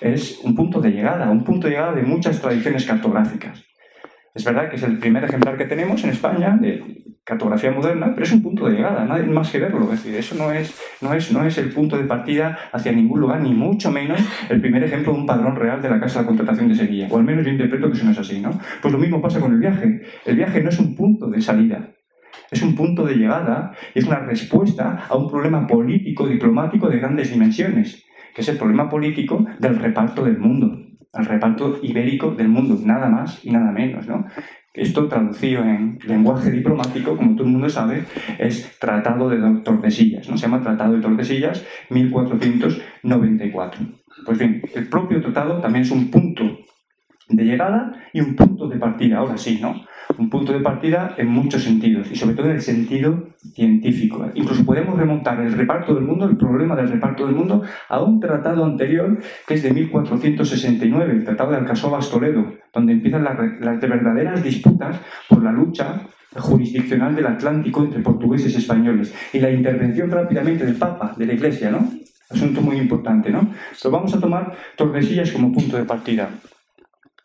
es 0.00 0.38
un 0.44 0.54
punto 0.54 0.80
de 0.80 0.92
llegada, 0.92 1.28
un 1.28 1.42
punto 1.42 1.66
de 1.66 1.72
llegada 1.72 1.92
de 1.92 2.02
muchas 2.02 2.40
tradiciones 2.40 2.86
cartográficas. 2.86 3.64
Es 4.36 4.44
verdad 4.44 4.70
que 4.70 4.76
es 4.76 4.84
el 4.84 4.98
primer 4.98 5.24
ejemplar 5.24 5.56
que 5.56 5.64
tenemos 5.64 6.04
en 6.04 6.10
España 6.10 6.56
de 6.56 7.02
cartografía 7.24 7.72
moderna, 7.72 8.12
pero 8.14 8.24
es 8.24 8.32
un 8.32 8.40
punto 8.40 8.66
de 8.66 8.76
llegada, 8.76 9.04
nadie 9.04 9.24
más 9.24 9.50
que 9.50 9.58
verlo. 9.58 9.92
Es 9.92 10.04
decir, 10.04 10.14
eso 10.14 10.36
no 10.36 10.52
es, 10.52 10.72
no, 11.00 11.12
es, 11.12 11.32
no 11.32 11.44
es 11.44 11.58
el 11.58 11.70
punto 11.70 11.96
de 11.96 12.04
partida 12.04 12.56
hacia 12.72 12.92
ningún 12.92 13.18
lugar, 13.18 13.40
ni 13.40 13.52
mucho 13.52 13.90
menos 13.90 14.20
el 14.48 14.60
primer 14.60 14.84
ejemplo 14.84 15.12
de 15.12 15.18
un 15.18 15.26
padrón 15.26 15.56
real 15.56 15.82
de 15.82 15.90
la 15.90 15.98
Casa 15.98 16.20
de 16.20 16.26
Contratación 16.26 16.68
de 16.68 16.76
Sevilla. 16.76 17.08
O 17.10 17.18
al 17.18 17.24
menos 17.24 17.44
yo 17.44 17.50
interpreto 17.50 17.88
que 17.90 17.96
eso 17.96 18.04
no 18.04 18.12
es 18.12 18.18
así, 18.18 18.40
¿no? 18.40 18.50
Pues 18.80 18.92
lo 18.92 19.00
mismo 19.00 19.20
pasa 19.20 19.40
con 19.40 19.52
el 19.52 19.58
viaje. 19.58 20.02
El 20.24 20.36
viaje 20.36 20.62
no 20.62 20.68
es 20.68 20.78
un 20.78 20.94
punto 20.94 21.28
de 21.28 21.40
salida, 21.42 21.90
es 22.50 22.62
un 22.62 22.74
punto 22.74 23.04
de 23.04 23.16
llegada 23.16 23.72
y 23.94 23.98
es 23.98 24.06
una 24.06 24.20
respuesta 24.20 25.06
a 25.08 25.16
un 25.16 25.28
problema 25.28 25.66
político, 25.66 26.26
diplomático 26.26 26.88
de 26.88 26.98
grandes 26.98 27.30
dimensiones, 27.30 28.04
que 28.34 28.40
es 28.42 28.48
el 28.48 28.56
problema 28.56 28.88
político 28.88 29.44
del 29.58 29.78
reparto 29.78 30.24
del 30.24 30.38
mundo, 30.38 30.78
el 31.12 31.24
reparto 31.26 31.78
ibérico 31.82 32.30
del 32.32 32.48
mundo, 32.48 32.78
nada 32.84 33.08
más 33.08 33.44
y 33.44 33.50
nada 33.50 33.70
menos. 33.72 34.06
¿no? 34.06 34.26
Esto 34.74 35.08
traducido 35.08 35.64
en 35.64 35.98
lenguaje 36.06 36.50
diplomático, 36.50 37.16
como 37.16 37.34
todo 37.34 37.44
el 37.44 37.52
mundo 37.52 37.68
sabe, 37.68 38.04
es 38.38 38.78
Tratado 38.78 39.28
de 39.28 39.60
Tordesillas, 39.62 40.28
¿no? 40.28 40.36
se 40.36 40.46
llama 40.46 40.62
Tratado 40.62 40.94
de 40.94 41.02
Tordesillas 41.02 41.66
1494. 41.90 43.80
Pues 44.24 44.38
bien, 44.38 44.62
el 44.74 44.88
propio 44.88 45.20
tratado 45.20 45.60
también 45.60 45.82
es 45.82 45.90
un 45.90 46.10
punto 46.10 46.44
de 47.28 47.44
llegada 47.44 47.92
y 48.12 48.20
un 48.20 48.34
punto 48.36 48.68
de 48.68 48.78
partida, 48.78 49.18
ahora 49.18 49.36
sí, 49.36 49.58
¿no? 49.60 49.84
Un 50.16 50.30
punto 50.30 50.52
de 50.52 50.60
partida 50.60 51.14
en 51.18 51.28
muchos 51.28 51.62
sentidos 51.62 52.10
y 52.10 52.16
sobre 52.16 52.34
todo 52.34 52.46
en 52.46 52.56
el 52.56 52.62
sentido 52.62 53.28
científico. 53.54 54.26
Incluso 54.34 54.64
podemos 54.64 54.98
remontar 54.98 55.40
el 55.40 55.52
reparto 55.52 55.94
del 55.94 56.04
mundo, 56.04 56.26
el 56.26 56.36
problema 56.36 56.74
del 56.74 56.88
reparto 56.88 57.26
del 57.26 57.34
mundo, 57.34 57.62
a 57.88 58.02
un 58.02 58.18
tratado 58.18 58.64
anterior 58.64 59.18
que 59.46 59.54
es 59.54 59.62
de 59.62 59.72
1469, 59.72 61.12
el 61.12 61.24
Tratado 61.24 61.50
de 61.52 61.58
Alcasovas 61.58 62.10
Toledo, 62.10 62.52
donde 62.72 62.94
empiezan 62.94 63.24
las, 63.24 63.36
las 63.60 63.80
verdaderas 63.80 64.42
disputas 64.42 64.98
por 65.28 65.42
la 65.42 65.52
lucha 65.52 66.00
jurisdiccional 66.36 67.14
del 67.14 67.26
Atlántico 67.26 67.82
entre 67.82 68.00
portugueses 68.00 68.54
y 68.54 68.58
españoles 68.58 69.14
y 69.32 69.40
la 69.40 69.50
intervención 69.50 70.10
rápidamente 70.10 70.64
del 70.64 70.76
Papa, 70.76 71.14
de 71.16 71.26
la 71.26 71.32
Iglesia, 71.32 71.70
¿no? 71.70 71.90
Asunto 72.30 72.60
muy 72.60 72.76
importante, 72.76 73.30
¿no? 73.30 73.50
Pero 73.82 73.90
vamos 73.90 74.14
a 74.14 74.20
tomar 74.20 74.52
Tordesillas 74.76 75.32
como 75.32 75.52
punto 75.52 75.76
de 75.76 75.84
partida. 75.84 76.28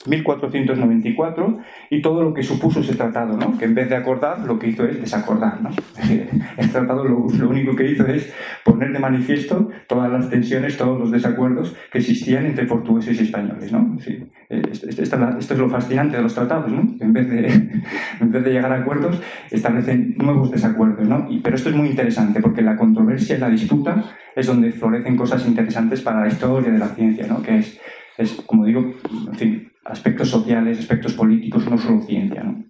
1494 0.05 1.59
y 1.89 2.01
todo 2.01 2.23
lo 2.23 2.33
que 2.33 2.43
supuso 2.43 2.81
ese 2.81 2.95
tratado, 2.95 3.37
¿no? 3.37 3.57
que 3.57 3.65
en 3.65 3.75
vez 3.75 3.89
de 3.89 3.95
acordar 3.95 4.39
lo 4.39 4.59
que 4.59 4.69
hizo 4.69 4.85
es 4.85 4.99
desacordar. 4.99 5.61
¿no? 5.61 5.69
El 6.57 6.69
tratado 6.71 7.03
lo, 7.05 7.17
único 7.47 7.75
que 7.75 7.91
hizo 7.91 8.05
es 8.07 8.33
poner 8.63 8.91
de 8.91 8.99
manifiesto 8.99 9.69
todas 9.87 10.11
las 10.11 10.29
tensiones, 10.29 10.77
todos 10.77 10.99
los 10.99 11.11
desacuerdos 11.11 11.75
que 11.91 11.99
existían 11.99 12.45
entre 12.45 12.65
portugueses 12.65 13.19
y 13.19 13.23
españoles. 13.23 13.71
¿no? 13.71 13.97
esto, 14.49 15.53
es 15.53 15.57
lo 15.57 15.69
fascinante 15.69 16.17
de 16.17 16.23
los 16.23 16.33
tratados, 16.33 16.71
¿no? 16.71 16.95
en, 16.99 17.13
vez 17.13 17.29
de, 17.29 17.47
en 18.19 18.31
vez 18.31 18.43
de 18.43 18.51
llegar 18.51 18.71
a 18.71 18.77
acuerdos 18.77 19.21
establecen 19.51 20.15
nuevos 20.17 20.51
desacuerdos. 20.51 21.07
¿no? 21.07 21.27
Pero 21.43 21.55
esto 21.55 21.69
es 21.69 21.75
muy 21.75 21.87
interesante 21.87 22.41
porque 22.41 22.61
la 22.61 22.75
controversia 22.75 23.37
y 23.37 23.39
la 23.39 23.49
disputa 23.49 24.03
es 24.35 24.47
donde 24.47 24.71
florecen 24.71 25.15
cosas 25.15 25.45
interesantes 25.47 26.01
para 26.01 26.21
la 26.21 26.27
historia 26.27 26.71
de 26.71 26.79
la 26.79 26.87
ciencia, 26.87 27.27
¿no? 27.27 27.41
que 27.41 27.59
es, 27.59 27.79
es 28.17 28.33
como 28.45 28.65
digo, 28.65 28.93
en 29.31 29.35
fin, 29.35 29.72
aspectos 29.85 30.29
sociales, 30.29 30.79
aspectos 30.79 31.13
políticos, 31.13 31.69
no 31.69 31.77
solo 31.77 32.01
ciencia. 32.01 32.43
¿no? 32.43 32.63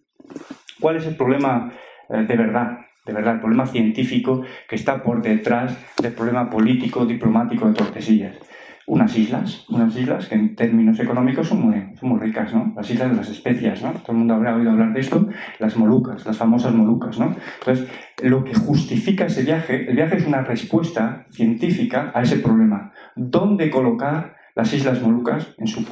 ¿Cuál 0.80 0.98
es 0.98 1.06
el 1.06 1.16
problema 1.16 1.72
eh, 2.10 2.26
de 2.28 2.36
verdad? 2.36 2.80
De 3.06 3.14
verdad, 3.14 3.36
el 3.36 3.42
problema 3.42 3.66
científico 3.66 4.44
que 4.68 4.76
está 4.76 5.04
por 5.04 5.22
detrás 5.22 5.78
del 6.02 6.14
problema 6.14 6.50
político, 6.50 7.06
diplomático 7.06 7.68
de 7.68 7.74
Tordesillas. 7.74 8.38
Unas 8.86 9.18
islas, 9.18 9.66
unas 9.70 9.96
islas 9.96 10.28
que 10.28 10.36
en 10.36 10.56
términos 10.56 11.00
económicos 11.00 11.48
son 11.48 11.62
muy, 11.62 11.96
son 11.98 12.10
muy 12.10 12.20
ricas, 12.20 12.54
¿no? 12.54 12.74
Las 12.76 12.90
islas 12.90 13.12
de 13.12 13.18
las 13.18 13.30
especias, 13.30 13.82
¿no? 13.82 13.92
Todo 13.92 14.12
el 14.12 14.18
mundo 14.20 14.34
habrá 14.34 14.56
oído 14.56 14.72
hablar 14.72 14.94
de 14.94 15.00
esto, 15.00 15.30
las 15.60 15.78
Molucas, 15.78 16.26
las 16.26 16.38
famosas 16.38 16.74
Molucas, 16.74 17.18
¿no? 17.20 17.36
Entonces, 17.60 17.88
lo 18.22 18.44
que 18.44 18.54
justifica 18.54 19.26
ese 19.26 19.44
viaje, 19.44 19.90
el 19.90 19.96
viaje 19.96 20.18
es 20.18 20.26
una 20.26 20.42
respuesta 20.42 21.26
científica 21.30 22.12
a 22.14 22.22
ese 22.22 22.38
problema. 22.38 22.92
¿Dónde 23.16 23.70
colocar 23.70 24.36
las 24.56 24.74
Islas 24.74 25.02
Molucas 25.02 25.54
en 25.58 25.68
sus 25.68 25.86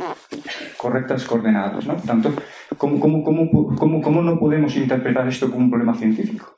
correctas 0.78 1.26
coordenadas. 1.26 1.86
¿no? 1.86 1.96
Por 1.96 2.06
tanto, 2.06 2.34
¿cómo, 2.78 3.00
cómo, 3.00 3.24
cómo, 3.24 4.02
cómo, 4.02 4.22
no 4.22 4.40
podemos 4.40 4.76
interpretar 4.76 5.28
esto 5.28 5.50
como 5.50 5.66
un 5.66 5.70
problema 5.70 5.94
científico? 5.94 6.56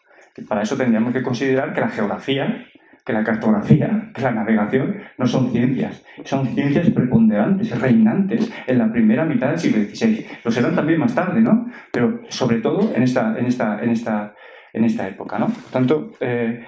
Para 0.47 0.63
eso 0.63 0.75
tendríamos 0.75 1.13
que 1.13 1.21
considerar 1.21 1.73
que 1.73 1.81
la 1.81 1.89
geografía, 1.89 2.65
que 3.05 3.13
la 3.13 3.23
cartografía, 3.23 4.11
que 4.13 4.21
la 4.21 4.31
navegación 4.31 4.97
no 5.17 5.27
son 5.27 5.51
ciencias, 5.51 6.03
son 6.23 6.47
ciencias 6.47 6.89
preponderantes, 6.89 7.79
reinantes 7.79 8.51
en 8.65 8.77
la 8.79 8.91
primera 8.91 9.25
mitad 9.25 9.49
del 9.49 9.59
siglo 9.59 9.83
XVI. 9.83 10.25
Lo 10.43 10.51
serán 10.51 10.75
también 10.75 10.99
más 10.99 11.13
tarde, 11.13 11.41
¿no? 11.41 11.67
Pero 11.91 12.21
sobre 12.29 12.61
todo 12.61 12.93
en 12.95 13.03
esta, 13.03 13.37
en 13.37 13.45
esta, 13.45 13.83
en 13.83 13.89
esta, 13.91 14.33
en 14.73 14.85
esta 14.85 15.07
época, 15.07 15.37
¿no? 15.37 15.47
Por 15.47 15.71
tanto, 15.71 16.11
eh, 16.19 16.65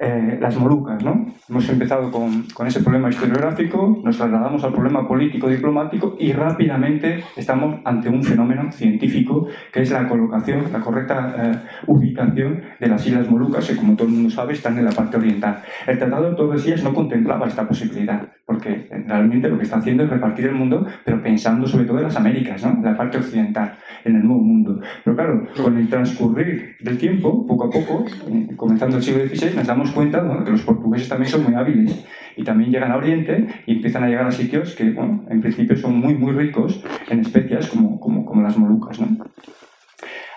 eh, 0.00 0.38
las 0.40 0.56
Molucas. 0.56 1.04
¿no? 1.04 1.26
Hemos 1.48 1.68
empezado 1.68 2.10
con, 2.10 2.44
con, 2.54 2.66
ese 2.66 2.80
problema 2.80 3.10
historiográfico, 3.10 4.00
nos 4.02 4.16
trasladamos 4.16 4.64
al 4.64 4.72
problema 4.72 5.06
político-diplomático 5.06 6.16
y 6.18 6.32
rápidamente 6.32 7.22
estamos 7.36 7.80
ante 7.84 8.08
un 8.08 8.24
fenómeno 8.24 8.72
científico 8.72 9.48
que 9.70 9.82
es 9.82 9.90
la 9.90 10.08
colocación, 10.08 10.64
la 10.72 10.80
correcta 10.80 11.34
eh, 11.36 11.58
ubicación 11.86 12.62
de 12.80 12.88
las 12.88 13.06
Islas 13.06 13.30
Molucas, 13.30 13.68
que 13.68 13.76
como 13.76 13.94
todo 13.94 14.08
el 14.08 14.14
mundo 14.14 14.30
sabe 14.30 14.54
están 14.54 14.78
en 14.78 14.86
la 14.86 14.92
parte 14.92 15.18
oriental. 15.18 15.62
El 15.86 15.98
Tratado 15.98 16.30
de 16.30 16.36
Tordesillas 16.36 16.82
no 16.82 16.94
contemplaba 16.94 17.46
esta 17.46 17.68
posibilidad, 17.68 18.26
porque 18.46 18.88
realmente 19.06 19.50
lo 19.50 19.58
que 19.58 19.64
está 19.64 19.76
haciendo 19.76 20.04
es 20.04 20.10
repartir 20.10 20.46
el 20.46 20.54
mundo, 20.54 20.86
pero 21.04 21.22
pensando 21.22 21.66
sobre 21.66 21.84
todo 21.84 21.98
en 21.98 22.04
las 22.04 22.16
Américas, 22.16 22.64
¿no? 22.64 22.70
en 22.70 22.84
la 22.84 22.96
parte 22.96 23.18
occidental, 23.18 23.76
en 24.04 24.16
el 24.16 24.24
Nuevo 24.24 24.40
Mundo. 24.42 24.80
Pero 25.04 25.14
claro, 25.14 25.46
con 25.62 25.76
el 25.76 25.88
transcurrir 25.88 26.76
del 26.80 26.96
tiempo, 26.96 27.46
poco 27.46 27.64
a 27.64 27.70
poco, 27.70 28.06
eh, 28.28 28.48
comenzando 28.56 28.96
el 28.96 29.02
siglo 29.02 29.26
XVI, 29.26 29.56
nos 29.56 29.66
damos 29.66 29.89
cuenta 29.90 30.42
que 30.44 30.50
los 30.50 30.62
portugueses 30.62 31.08
también 31.08 31.30
son 31.30 31.44
muy 31.44 31.54
hábiles 31.54 32.04
y 32.36 32.44
también 32.44 32.70
llegan 32.70 32.92
a 32.92 32.96
Oriente 32.96 33.46
y 33.66 33.72
empiezan 33.76 34.04
a 34.04 34.08
llegar 34.08 34.26
a 34.26 34.32
sitios 34.32 34.74
que, 34.74 34.90
bueno, 34.90 35.24
en 35.28 35.40
principio 35.40 35.76
son 35.76 35.98
muy, 35.98 36.14
muy 36.14 36.32
ricos 36.32 36.82
en 37.08 37.20
especias 37.20 37.68
como, 37.68 38.00
como, 38.00 38.24
como 38.24 38.42
las 38.42 38.56
Molucas. 38.56 38.98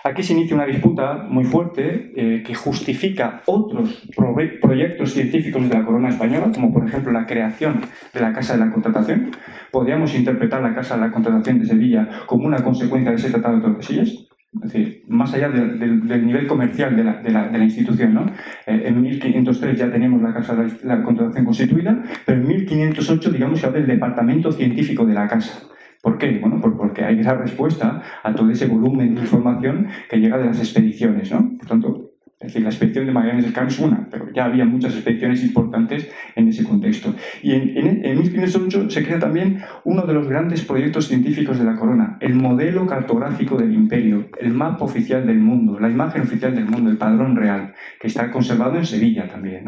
Aquí 0.06 0.22
se 0.22 0.34
inicia 0.34 0.54
una 0.54 0.66
disputa 0.66 1.24
muy 1.30 1.44
fuerte 1.44 2.12
eh, 2.14 2.42
que 2.42 2.54
justifica 2.54 3.40
otros 3.46 4.06
proyectos 4.60 5.14
científicos 5.14 5.66
de 5.66 5.74
la 5.74 5.82
corona 5.82 6.10
española, 6.10 6.50
como 6.52 6.74
por 6.74 6.86
ejemplo 6.86 7.10
la 7.10 7.24
creación 7.24 7.80
de 8.12 8.20
la 8.20 8.34
Casa 8.34 8.52
de 8.52 8.66
la 8.66 8.70
Contratación. 8.70 9.30
Podríamos 9.70 10.14
interpretar 10.14 10.60
la 10.60 10.74
Casa 10.74 10.96
de 10.96 11.00
la 11.00 11.10
Contratación 11.10 11.58
de 11.58 11.66
Sevilla 11.66 12.06
como 12.26 12.44
una 12.44 12.62
consecuencia 12.62 13.12
de 13.12 13.16
ese 13.16 13.30
Tratado 13.30 13.56
de 13.56 13.62
Tordesillas, 13.62 14.28
es 14.62 14.72
decir, 14.72 15.02
más 15.08 15.32
allá 15.34 15.48
del 15.48 16.26
nivel 16.26 16.46
comercial 16.46 16.96
de 16.96 17.04
la, 17.04 17.14
de 17.22 17.30
la, 17.30 17.64
institución. 17.64 18.14
¿no? 18.14 18.26
Eh, 18.66 18.84
en 18.86 19.00
1503 19.00 19.78
ya 19.78 19.90
teníamos 19.90 20.22
la 20.22 20.32
Casa 20.32 20.54
de 20.54 20.70
la, 20.84 21.02
Contratación 21.02 21.44
constituida, 21.44 22.02
pero 22.24 22.40
en 22.40 22.48
1508 22.48 23.30
digamos 23.30 23.60
que 23.60 23.66
habla 23.66 23.78
del 23.80 23.88
departamento 23.88 24.52
científico 24.52 25.04
de 25.04 25.14
la 25.14 25.26
Casa. 25.28 25.62
¿Por 26.02 26.18
qué? 26.18 26.38
Bueno, 26.38 26.60
porque 26.60 27.02
hay 27.02 27.18
esa 27.18 27.34
respuesta 27.34 28.02
a 28.22 28.34
todo 28.34 28.50
ese 28.50 28.66
volumen 28.66 29.14
de 29.14 29.22
información 29.22 29.88
que 30.08 30.18
llega 30.18 30.38
de 30.38 30.46
las 30.46 30.58
expediciones. 30.58 31.32
¿no? 31.32 31.56
Por 31.56 31.66
tanto, 31.66 32.13
es 32.44 32.52
decir, 32.52 32.62
la 32.62 32.68
expedición 32.68 33.06
de 33.06 33.12
Magallanes 33.12 33.44
del 33.44 33.54
Camp 33.54 33.70
es 33.70 33.78
una, 33.78 34.06
pero 34.10 34.30
ya 34.30 34.44
había 34.44 34.66
muchas 34.66 34.92
expediciones 34.92 35.42
importantes 35.42 36.10
en 36.36 36.48
ese 36.48 36.62
contexto. 36.62 37.14
Y 37.42 37.52
en, 37.52 38.04
en, 38.04 38.18
1508 38.18 38.90
se 38.90 39.02
crea 39.02 39.18
también 39.18 39.62
uno 39.84 40.02
de 40.02 40.12
los 40.12 40.28
grandes 40.28 40.62
proyectos 40.62 41.08
científicos 41.08 41.58
de 41.58 41.64
la 41.64 41.76
corona, 41.76 42.18
el 42.20 42.34
modelo 42.34 42.86
cartográfico 42.86 43.56
del 43.56 43.72
imperio, 43.72 44.28
el 44.38 44.52
mapa 44.52 44.84
oficial 44.84 45.26
del 45.26 45.38
mundo, 45.38 45.80
la 45.80 45.88
imagen 45.88 46.20
oficial 46.20 46.54
del 46.54 46.66
mundo, 46.66 46.90
el 46.90 46.98
padrón 46.98 47.34
real, 47.34 47.72
que 47.98 48.08
está 48.08 48.30
conservado 48.30 48.76
en 48.76 48.84
Sevilla 48.84 49.26
también. 49.26 49.64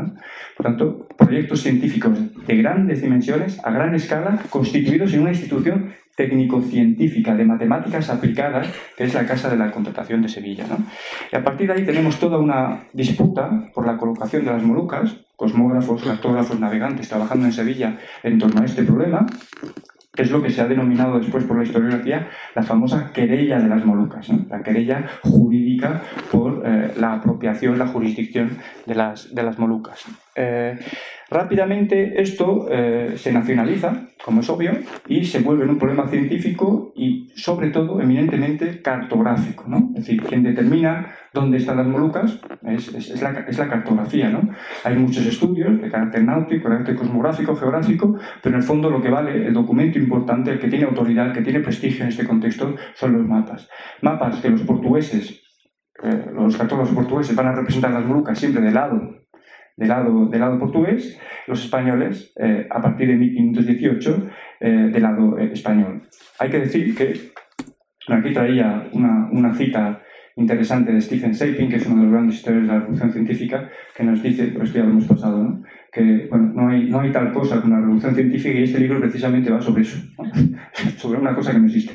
Por 0.54 0.66
tanto, 0.66 1.08
proyectos 1.16 1.62
científicos 1.62 2.18
de 2.46 2.56
grandes 2.56 3.00
dimensiones, 3.00 3.58
a 3.64 3.70
gran 3.70 3.94
escala, 3.94 4.38
constituidos 4.50 5.14
en 5.14 5.20
una 5.20 5.30
institución 5.30 5.94
técnico-científica 6.16 7.34
de 7.34 7.44
matemáticas 7.44 8.10
aplicadas, 8.10 8.68
que 8.96 9.04
es 9.04 9.14
la 9.14 9.26
Casa 9.26 9.50
de 9.50 9.56
la 9.56 9.70
Contratación 9.70 10.22
de 10.22 10.28
Sevilla. 10.28 10.66
¿no? 10.68 10.78
Y 11.30 11.36
a 11.36 11.44
partir 11.44 11.68
de 11.68 11.74
ahí 11.74 11.84
tenemos 11.84 12.18
toda 12.18 12.38
una 12.38 12.88
disputa 12.92 13.70
por 13.74 13.86
la 13.86 13.96
colocación 13.96 14.44
de 14.44 14.50
las 14.50 14.62
Molucas, 14.62 15.16
cosmógrafos, 15.36 16.02
cartógrafos, 16.02 16.58
navegantes 16.58 17.08
trabajando 17.08 17.46
en 17.46 17.52
Sevilla 17.52 17.98
en 18.22 18.38
torno 18.38 18.62
a 18.62 18.64
este 18.64 18.82
problema. 18.82 19.26
que 20.14 20.22
es 20.22 20.30
lo 20.30 20.42
que 20.42 20.48
se 20.48 20.62
ha 20.62 20.66
denominado 20.66 21.18
después 21.18 21.44
por 21.44 21.58
la 21.58 21.64
historiografía 21.64 22.26
la 22.54 22.62
famosa 22.62 23.12
querella 23.12 23.58
de 23.58 23.68
las 23.68 23.84
Molucas, 23.84 24.30
la 24.48 24.62
querella 24.62 25.04
jurídica 25.22 26.00
por 26.32 26.62
eh, 26.64 26.94
la 26.96 27.12
apropiación, 27.12 27.78
la 27.78 27.86
jurisdicción 27.86 28.56
de 28.86 28.94
las, 28.94 29.34
de 29.34 29.42
las 29.42 29.58
Molucas. 29.58 30.06
Eh, 30.36 30.78
rápidamente 31.30 32.20
esto 32.20 32.66
eh, 32.70 33.14
se 33.16 33.32
nacionaliza, 33.32 34.08
como 34.22 34.42
es 34.42 34.50
obvio, 34.50 34.72
y 35.08 35.24
se 35.24 35.40
vuelve 35.40 35.64
en 35.64 35.70
un 35.70 35.78
problema 35.78 36.06
científico 36.08 36.92
y 36.94 37.30
sobre 37.34 37.70
todo 37.70 38.00
eminentemente 38.00 38.82
cartográfico. 38.82 39.64
¿no? 39.66 39.90
Es 39.96 40.06
decir, 40.06 40.22
quien 40.22 40.42
determina 40.42 41.14
dónde 41.32 41.56
están 41.56 41.78
las 41.78 41.86
Molucas 41.86 42.38
es, 42.62 43.22
la, 43.22 43.68
cartografía. 43.68 44.28
¿no? 44.28 44.50
Hay 44.84 44.96
muchos 44.96 45.26
estudios 45.26 45.80
de 45.80 45.90
carácter 45.90 46.22
náutico, 46.22 46.68
carácter 46.68 46.96
cosmográfico, 46.96 47.56
geográfico, 47.56 48.18
pero 48.42 48.54
en 48.54 48.60
el 48.60 48.66
fondo 48.66 48.90
lo 48.90 49.00
que 49.00 49.10
vale, 49.10 49.46
el 49.46 49.54
documento 49.54 49.98
importante, 49.98 50.52
el 50.52 50.60
que 50.60 50.68
tiene 50.68 50.84
autoridad, 50.84 51.28
el 51.28 51.32
que 51.32 51.42
tiene 51.42 51.60
prestigio 51.60 52.02
en 52.02 52.10
este 52.10 52.26
contexto, 52.26 52.74
son 52.94 53.14
los 53.14 53.26
mapas. 53.26 53.68
Mapas 54.02 54.40
que 54.40 54.50
los 54.50 54.62
portugueses, 54.62 55.42
eh, 56.02 56.26
los 56.34 56.56
cartógrafos 56.56 56.94
portugueses 56.94 57.34
van 57.34 57.46
a 57.46 57.52
representar 57.52 57.90
las 57.90 58.04
Molucas 58.04 58.38
siempre 58.38 58.62
de 58.62 58.70
lado 58.70 59.25
del 59.76 59.88
lado, 59.88 60.26
del 60.26 60.40
lado 60.40 60.58
portugués, 60.58 61.18
los 61.46 61.62
españoles, 61.64 62.32
eh, 62.36 62.66
a 62.70 62.80
partir 62.80 63.08
de 63.08 63.16
1518, 63.16 64.30
eh, 64.60 64.70
del 64.92 65.02
lado 65.02 65.38
eh, 65.38 65.50
español. 65.52 66.02
Hay 66.38 66.50
que 66.50 66.60
decir 66.60 66.94
que, 66.94 67.14
aquí 68.08 68.32
traía 68.32 68.88
una, 68.92 69.28
una, 69.30 69.54
cita 69.54 70.02
interesante 70.36 70.92
de 70.92 71.00
Stephen 71.00 71.34
Sapin, 71.34 71.68
que 71.68 71.76
es 71.76 71.86
uno 71.86 71.96
de 71.96 72.02
los 72.04 72.12
grandes 72.12 72.36
historiadores 72.36 72.68
de 72.68 72.74
la 72.74 72.80
revolución 72.80 73.12
científica, 73.12 73.70
que 73.94 74.04
nos 74.04 74.22
dice, 74.22 74.48
pero 74.52 74.64
esto 74.64 74.78
ya 74.78 74.84
lo 74.84 74.90
hemos 74.90 75.06
pasado, 75.06 75.42
¿no? 75.42 75.62
que 75.92 76.26
bueno, 76.28 76.52
no, 76.54 76.68
hay, 76.68 76.90
no 76.90 77.00
hay 77.00 77.10
tal 77.10 77.32
cosa 77.32 77.60
como 77.60 77.72
una 77.72 77.80
revolución 77.80 78.14
científica 78.14 78.58
y 78.58 78.64
este 78.64 78.80
libro 78.80 79.00
precisamente 79.00 79.50
va 79.50 79.62
sobre 79.62 79.82
eso, 79.82 79.98
sobre 80.98 81.20
una 81.20 81.34
cosa 81.34 81.52
que 81.52 81.58
no 81.58 81.66
existe. 81.66 81.94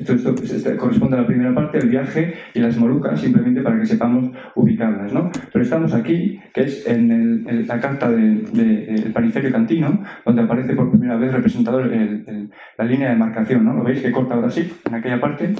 Esto, 0.00 0.14
esto, 0.14 0.76
corresponde 0.78 1.16
a 1.16 1.20
la 1.20 1.26
primera 1.26 1.54
parte, 1.54 1.78
el 1.78 1.88
viaje 1.88 2.34
y 2.54 2.60
las 2.60 2.76
Molucas, 2.78 3.20
simplemente 3.20 3.60
para 3.60 3.78
que 3.78 3.84
sepamos 3.84 4.30
ubicarlas. 4.54 5.12
¿no? 5.12 5.30
Pero 5.52 5.62
estamos 5.62 5.92
aquí, 5.92 6.40
que 6.54 6.62
es 6.62 6.86
en, 6.86 7.66
la 7.66 7.78
carta 7.78 8.10
del 8.10 8.50
de, 8.52 9.10
Paniferio 9.12 9.52
Cantino, 9.52 10.02
donde 10.24 10.42
aparece 10.42 10.74
por 10.74 10.90
primera 10.90 11.16
vez 11.16 11.32
representado 11.32 11.82
la 11.82 12.84
línea 12.84 13.10
de 13.10 13.16
marcación. 13.16 13.64
¿no? 13.64 13.74
¿Lo 13.74 13.84
veis 13.84 14.00
que 14.00 14.10
corta 14.10 14.34
ahora 14.34 14.50
sí? 14.50 14.72
En 14.86 14.94
aquella 14.94 15.20
parte 15.20 15.54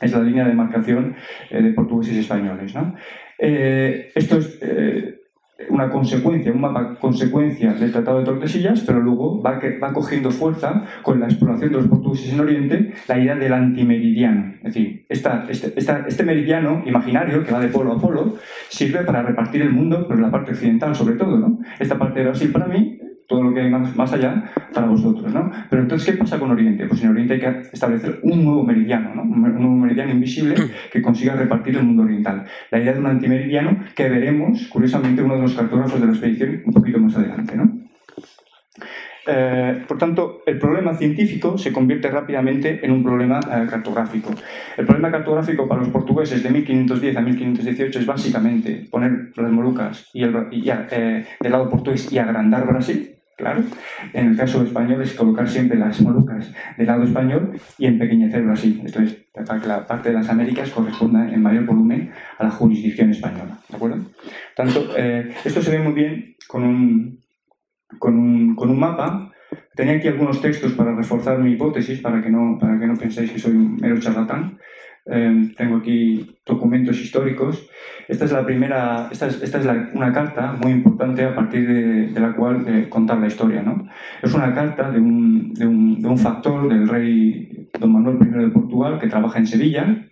es 0.00 0.12
la 0.12 0.22
línea 0.22 0.46
de 0.46 0.54
marcación 0.54 1.14
eh, 1.50 1.62
de 1.62 1.72
portugueses 1.72 2.14
y 2.14 2.20
españoles. 2.20 2.74
¿no? 2.74 2.94
Eh, 3.38 4.10
esto 4.14 4.38
es 4.38 4.58
eh, 4.62 5.19
una 5.68 5.90
consecuencia, 5.90 6.52
un 6.52 6.60
mapa 6.60 6.96
consecuencia 6.98 7.72
del 7.74 7.92
Tratado 7.92 8.18
de 8.18 8.24
Tordesillas, 8.24 8.80
pero 8.80 9.00
luego 9.00 9.42
va, 9.42 9.60
va 9.82 9.92
cogiendo 9.92 10.30
fuerza 10.30 10.84
con 11.02 11.20
la 11.20 11.26
exploración 11.26 11.70
de 11.70 11.76
los 11.78 11.86
portugueses 11.86 12.32
en 12.32 12.40
Oriente 12.40 12.92
la 13.08 13.18
idea 13.18 13.36
del 13.36 13.52
antimeridiano. 13.52 14.54
Es 14.58 14.74
decir, 14.74 15.04
esta, 15.08 15.46
este, 15.48 15.72
este, 15.76 16.22
meridiano 16.22 16.82
imaginario 16.86 17.44
que 17.44 17.52
va 17.52 17.60
de 17.60 17.68
polo 17.68 17.92
a 17.92 18.00
polo 18.00 18.36
sirve 18.68 19.04
para 19.04 19.22
repartir 19.22 19.62
el 19.62 19.70
mundo, 19.70 20.06
pero 20.08 20.20
la 20.20 20.30
parte 20.30 20.52
occidental 20.52 20.94
sobre 20.94 21.14
todo. 21.16 21.38
¿no? 21.38 21.58
Esta 21.78 21.98
parte 21.98 22.20
de 22.20 22.26
Brasil 22.26 22.50
para 22.50 22.66
mí 22.66 22.98
todo 23.30 23.44
lo 23.44 23.54
que 23.54 23.60
hay 23.60 23.70
más, 23.70 24.12
allá 24.12 24.42
para 24.74 24.88
vosotros, 24.88 25.32
¿no? 25.32 25.52
Pero 25.70 25.82
entonces, 25.82 26.10
¿qué 26.10 26.18
pasa 26.18 26.36
con 26.36 26.50
Oriente? 26.50 26.84
Pues 26.88 27.00
en 27.04 27.10
Oriente 27.10 27.34
hay 27.34 27.40
que 27.40 27.60
establecer 27.72 28.18
un 28.24 28.44
nuevo 28.44 28.64
meridiano, 28.64 29.14
¿no? 29.14 29.22
Un 29.22 29.40
nuevo 29.40 29.76
meridiano 29.76 30.10
invisible 30.10 30.56
que 30.92 31.00
consiga 31.00 31.36
repartir 31.36 31.76
el 31.76 31.84
mundo 31.84 32.02
oriental. 32.02 32.44
La 32.72 32.80
idea 32.80 32.92
de 32.92 32.98
un 32.98 33.06
antimeridiano 33.06 33.84
que 33.94 34.08
veremos, 34.08 34.66
curiosamente, 34.66 35.22
uno 35.22 35.36
de 35.36 35.42
los 35.42 35.54
cartógrafos 35.54 36.00
de 36.00 36.06
la 36.06 36.12
expedición 36.12 36.62
un 36.66 36.72
poquito 36.72 36.98
más 36.98 37.16
adelante, 37.16 37.56
¿no? 37.56 37.70
Eh, 39.28 39.84
por 39.86 39.96
tanto, 39.96 40.42
el 40.44 40.58
problema 40.58 40.94
científico 40.94 41.56
se 41.56 41.72
convierte 41.72 42.08
rápidamente 42.08 42.84
en 42.84 42.90
un 42.90 43.04
problema 43.04 43.38
eh, 43.38 43.66
cartográfico. 43.70 44.30
El 44.76 44.86
problema 44.86 45.12
cartográfico 45.12 45.68
para 45.68 45.82
los 45.82 45.90
portugueses 45.90 46.42
de 46.42 46.50
1510 46.50 47.16
a 47.16 47.20
1518 47.20 48.00
es 48.00 48.06
básicamente 48.06 48.88
poner 48.90 49.30
las 49.36 49.52
Molucas 49.52 50.10
y 50.12 50.24
el, 50.24 50.34
eh, 50.52 51.26
del 51.38 51.52
lado 51.52 51.70
portugués 51.70 52.10
y 52.10 52.18
agrandar 52.18 52.66
Brasil, 52.66 53.19
claro. 53.40 53.64
En 54.12 54.28
el 54.28 54.36
caso 54.36 54.62
español 54.62 55.02
es 55.02 55.14
colocar 55.14 55.48
siempre 55.48 55.78
las 55.78 56.00
Molucas 56.00 56.52
del 56.76 56.86
lado 56.86 57.02
español 57.02 57.58
y 57.78 57.86
empequeñecerlo 57.86 58.52
así. 58.52 58.80
Esto 58.84 59.00
es 59.00 59.16
para 59.46 59.60
que 59.60 59.66
la 59.66 59.86
parte 59.86 60.10
de 60.10 60.14
las 60.14 60.28
Américas 60.28 60.70
corresponda 60.70 61.28
en 61.28 61.42
mayor 61.42 61.64
volumen 61.64 62.12
a 62.38 62.44
la 62.44 62.50
jurisdicción 62.50 63.10
española. 63.10 63.58
¿De? 63.68 63.78
Tanto, 64.54 64.92
eh, 64.96 65.30
esto 65.44 65.62
se 65.62 65.70
ve 65.70 65.78
muy 65.80 65.92
bien 65.92 66.36
con 66.46 66.62
un, 66.62 67.20
con 67.98 68.18
un, 68.18 68.54
con 68.54 68.70
un 68.70 68.78
mapa. 68.78 69.32
Tenía 69.74 69.94
aquí 69.94 70.08
algunos 70.08 70.40
textos 70.40 70.72
para 70.72 70.94
reforzar 70.94 71.38
mi 71.38 71.52
hipótesis, 71.52 72.00
para 72.00 72.22
que 72.22 72.30
no, 72.30 72.58
para 72.60 72.78
que 72.78 72.86
no 72.86 72.96
penséis 72.96 73.32
que 73.32 73.38
soy 73.38 73.52
un 73.52 73.76
mero 73.76 73.98
charlatán. 73.98 74.58
Em, 75.06 75.54
tengo 75.54 75.76
aquí 75.76 76.38
documentos 76.46 77.00
históricos. 77.00 77.68
Esta 78.06 78.24
es 78.24 78.32
la 78.32 78.44
primera, 78.44 79.08
esta 79.10 79.26
es, 79.26 79.42
esta 79.42 79.58
es 79.58 79.66
una 79.94 80.12
carta 80.12 80.52
muy 80.52 80.72
importante 80.72 81.24
a 81.24 81.34
partir 81.34 81.66
de, 82.12 82.20
la 82.20 82.34
cual 82.34 82.64
de 82.64 82.88
contar 82.88 83.18
la 83.18 83.26
historia. 83.26 83.62
¿no? 83.62 83.88
Es 84.22 84.34
una 84.34 84.54
carta 84.54 84.90
de 84.90 85.00
un, 85.00 85.54
de, 85.54 85.66
un, 85.66 86.00
de 86.00 86.08
un, 86.08 86.18
factor 86.18 86.68
del 86.68 86.88
rey 86.88 87.70
don 87.78 87.92
Manuel 87.92 88.18
I 88.20 88.44
de 88.44 88.48
Portugal 88.48 88.98
que 88.98 89.08
trabaja 89.08 89.38
en 89.38 89.46
Sevilla 89.46 90.08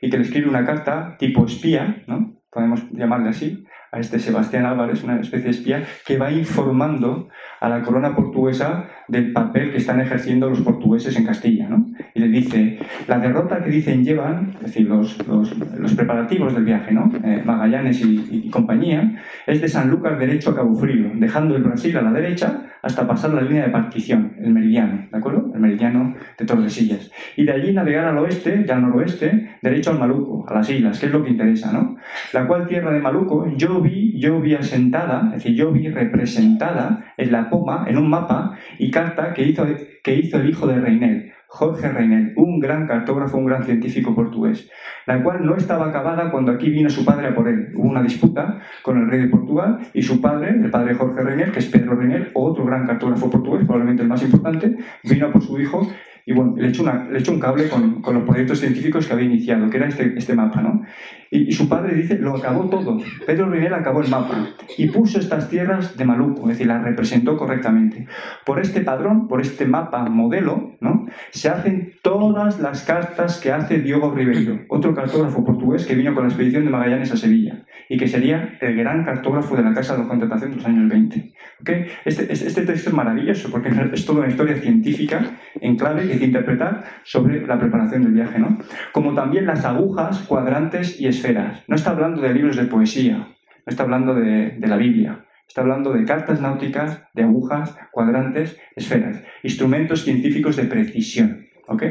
y 0.00 0.10
que 0.10 0.16
le 0.16 0.24
escribe 0.24 0.48
una 0.48 0.64
carta 0.64 1.16
tipo 1.18 1.46
espía, 1.46 2.02
¿no? 2.06 2.34
podemos 2.50 2.82
llamarle 2.90 3.30
así, 3.30 3.64
a 3.92 4.00
este 4.00 4.18
Sebastián 4.18 4.66
Álvarez, 4.66 5.04
una 5.04 5.20
especie 5.20 5.44
de 5.44 5.50
espía, 5.50 5.84
que 6.06 6.18
va 6.18 6.32
informando 6.32 7.28
a 7.60 7.68
la 7.68 7.82
corona 7.82 8.14
portuguesa 8.14 8.88
del 9.08 9.32
papel 9.32 9.72
que 9.72 9.78
están 9.78 10.00
ejerciendo 10.00 10.48
los 10.48 10.60
portugueses 10.60 11.16
en 11.16 11.26
Castilla. 11.26 11.68
¿no? 11.68 11.86
Y 12.14 12.20
le 12.20 12.28
dice, 12.28 12.78
la 13.06 13.18
derrota 13.18 13.62
que 13.62 13.70
dicen 13.70 14.04
llevan, 14.04 14.52
es 14.56 14.62
decir, 14.62 14.88
los, 14.88 15.26
los, 15.26 15.56
los 15.56 15.94
preparativos 15.94 16.54
del 16.54 16.64
viaje, 16.64 16.92
¿no? 16.92 17.10
Eh, 17.24 17.42
Magallanes 17.44 18.02
y, 18.04 18.50
compañía, 18.50 19.22
es 19.46 19.60
de 19.60 19.68
San 19.68 19.90
Lucas 19.90 20.18
derecho 20.18 20.50
a 20.50 20.56
Cabo 20.56 20.74
Frío, 20.74 21.10
dejando 21.14 21.56
el 21.56 21.62
Brasil 21.62 21.96
a 21.96 22.02
la 22.02 22.12
derecha 22.12 22.66
hasta 22.82 23.06
pasar 23.06 23.32
la 23.32 23.42
línea 23.42 23.64
de 23.64 23.70
partición, 23.70 24.34
el 24.40 24.52
meridiano, 24.52 25.06
¿de 25.10 25.16
acuerdo? 25.16 25.52
El 25.54 25.60
meridiano 25.60 26.14
de 26.36 26.44
Tordesillas. 26.44 27.12
Y 27.36 27.44
de 27.44 27.52
allí 27.52 27.72
navegar 27.72 28.06
al 28.06 28.18
oeste 28.18 28.64
y 28.66 28.70
al 28.70 28.82
noroeste, 28.82 29.56
derecho 29.62 29.90
al 29.90 30.00
Maluco, 30.00 30.44
a 30.48 30.54
las 30.54 30.68
islas, 30.68 30.98
que 30.98 31.06
es 31.06 31.12
lo 31.12 31.22
que 31.22 31.30
interesa, 31.30 31.72
¿no? 31.72 31.96
La 32.32 32.46
cual 32.46 32.66
tierra 32.66 32.92
de 32.92 32.98
Maluco 32.98 33.46
yo 33.56 33.80
vi, 33.80 34.18
yo 34.18 34.40
vi 34.40 34.54
asentada, 34.54 35.22
es 35.26 35.44
decir, 35.44 35.54
yo 35.54 35.70
vi 35.70 35.88
representada 35.88 37.04
en 37.16 37.30
la 37.30 37.48
poma, 37.48 37.84
en 37.88 37.98
un 37.98 38.10
mapa 38.10 38.58
y 38.78 38.90
carta 38.92 39.34
que 39.34 39.42
hizo, 39.42 39.66
que 40.04 40.14
hizo 40.14 40.38
el 40.38 40.48
hijo 40.48 40.68
de 40.68 40.78
Reinel, 40.80 41.32
Jorge 41.48 41.88
Reinel, 41.88 42.32
un 42.36 42.60
gran 42.60 42.86
cartógrafo, 42.86 43.36
un 43.36 43.46
gran 43.46 43.64
científico 43.64 44.14
portugués, 44.14 44.70
la 45.06 45.22
cual 45.22 45.44
no 45.44 45.56
estaba 45.56 45.88
acabada 45.88 46.30
cuando 46.30 46.52
aquí 46.52 46.70
vino 46.70 46.88
su 46.88 47.04
padre 47.04 47.26
a 47.26 47.34
por 47.34 47.48
él. 47.48 47.72
Hubo 47.74 47.90
una 47.90 48.02
disputa 48.02 48.60
con 48.82 48.98
el 48.98 49.10
rey 49.10 49.22
de 49.22 49.28
Portugal 49.28 49.78
y 49.92 50.02
su 50.02 50.20
padre, 50.20 50.50
el 50.50 50.70
padre 50.70 50.94
Jorge 50.94 51.20
Reinel, 51.22 51.50
que 51.50 51.58
es 51.58 51.66
Pedro 51.66 51.96
Reinel, 51.96 52.30
otro 52.34 52.64
gran 52.64 52.86
cartógrafo 52.86 53.28
portugués, 53.28 53.66
probablemente 53.66 54.02
el 54.02 54.08
más 54.08 54.22
importante, 54.22 54.76
vino 55.02 55.30
por 55.32 55.42
su 55.42 55.60
hijo 55.60 55.86
y 56.24 56.32
bueno, 56.32 56.54
le 56.56 56.68
echó, 56.68 56.82
una, 56.82 57.08
le 57.10 57.18
un 57.30 57.40
cable 57.40 57.68
con, 57.68 58.00
con, 58.00 58.14
los 58.14 58.22
proyectos 58.24 58.60
científicos 58.60 59.06
que 59.06 59.12
había 59.12 59.26
iniciado, 59.26 59.68
que 59.68 59.76
era 59.76 59.88
este, 59.88 60.14
este 60.16 60.34
mapa, 60.34 60.62
¿no? 60.62 60.82
Y, 61.30 61.48
y, 61.48 61.52
su 61.52 61.68
padre 61.68 61.94
dice, 61.94 62.18
lo 62.18 62.36
acabó 62.36 62.68
todo. 62.68 62.98
Pedro 63.26 63.48
Reinel 63.48 63.74
acabó 63.74 64.02
el 64.02 64.08
mapa 64.08 64.48
y 64.78 64.88
puso 64.88 65.18
estas 65.18 65.48
tierras 65.48 65.96
de 65.96 66.04
Maluco, 66.04 66.42
es 66.42 66.58
decir, 66.58 66.66
las 66.66 66.84
representó 66.84 67.36
correctamente. 67.36 68.06
Por 68.44 68.60
este 68.60 68.82
padrón, 68.82 69.26
por 69.26 69.40
este 69.40 69.64
mapa 69.66 70.04
modelo, 70.08 70.76
¿no? 70.80 71.06
Se 71.30 71.48
hacen 71.48 71.94
todas 72.02 72.60
las 72.60 72.82
cartas 72.82 73.40
que 73.40 73.50
hace 73.50 73.80
Diogo 73.80 74.12
Ribeiro, 74.12 74.60
otro 74.68 74.94
cartógrafo 74.94 75.44
portugués 75.44 75.86
que 75.86 75.94
vino 75.94 76.14
con 76.14 76.24
la 76.24 76.28
expedición 76.28 76.64
de 76.64 76.70
Magallanes 76.70 77.12
a 77.12 77.16
Sevilla 77.16 77.64
y 77.88 77.96
que 77.96 78.08
sería 78.08 78.56
el 78.60 78.76
gran 78.76 79.04
cartógrafo 79.04 79.56
de 79.56 79.62
la 79.62 79.72
Casa 79.72 79.96
de 79.96 80.06
Contratación 80.06 80.50
de 80.50 80.56
los 80.56 80.66
años 80.66 80.88
20. 80.88 81.32
¿Okay? 81.60 81.86
Este, 82.04 82.32
este, 82.32 82.46
este 82.46 82.62
texto 82.62 82.90
es 82.90 82.94
maravilloso 82.94 83.50
porque 83.50 83.70
es 83.92 84.06
toda 84.06 84.20
una 84.20 84.28
historia 84.28 84.56
científica 84.56 85.38
en 85.60 85.76
clave 85.76 86.06
que 86.06 86.12
hay 86.14 86.18
que 86.18 86.26
interpretar 86.26 86.84
sobre 87.04 87.46
la 87.46 87.58
preparación 87.58 88.02
del 88.04 88.12
viaje, 88.12 88.38
¿no? 88.38 88.58
Como 88.92 89.14
también 89.14 89.46
las 89.46 89.64
agujas, 89.64 90.20
cuadrantes 90.20 91.00
y 91.00 91.06
esferas. 91.06 91.62
No 91.68 91.76
está 91.76 91.90
hablando 91.90 92.20
de 92.22 92.34
libros 92.34 92.56
de 92.56 92.64
poesía, 92.64 93.16
no 93.18 93.70
está 93.70 93.82
hablando 93.82 94.14
de, 94.14 94.56
de 94.58 94.66
la 94.66 94.76
Biblia, 94.76 95.24
Está 95.52 95.60
hablando 95.60 95.92
de 95.92 96.06
cartas 96.06 96.40
náuticas, 96.40 97.02
de 97.12 97.24
agujas, 97.24 97.76
cuadrantes, 97.90 98.58
esferas, 98.74 99.22
instrumentos 99.42 100.02
científicos 100.02 100.56
de 100.56 100.64
precisión. 100.64 101.46
¿Ok? 101.68 101.82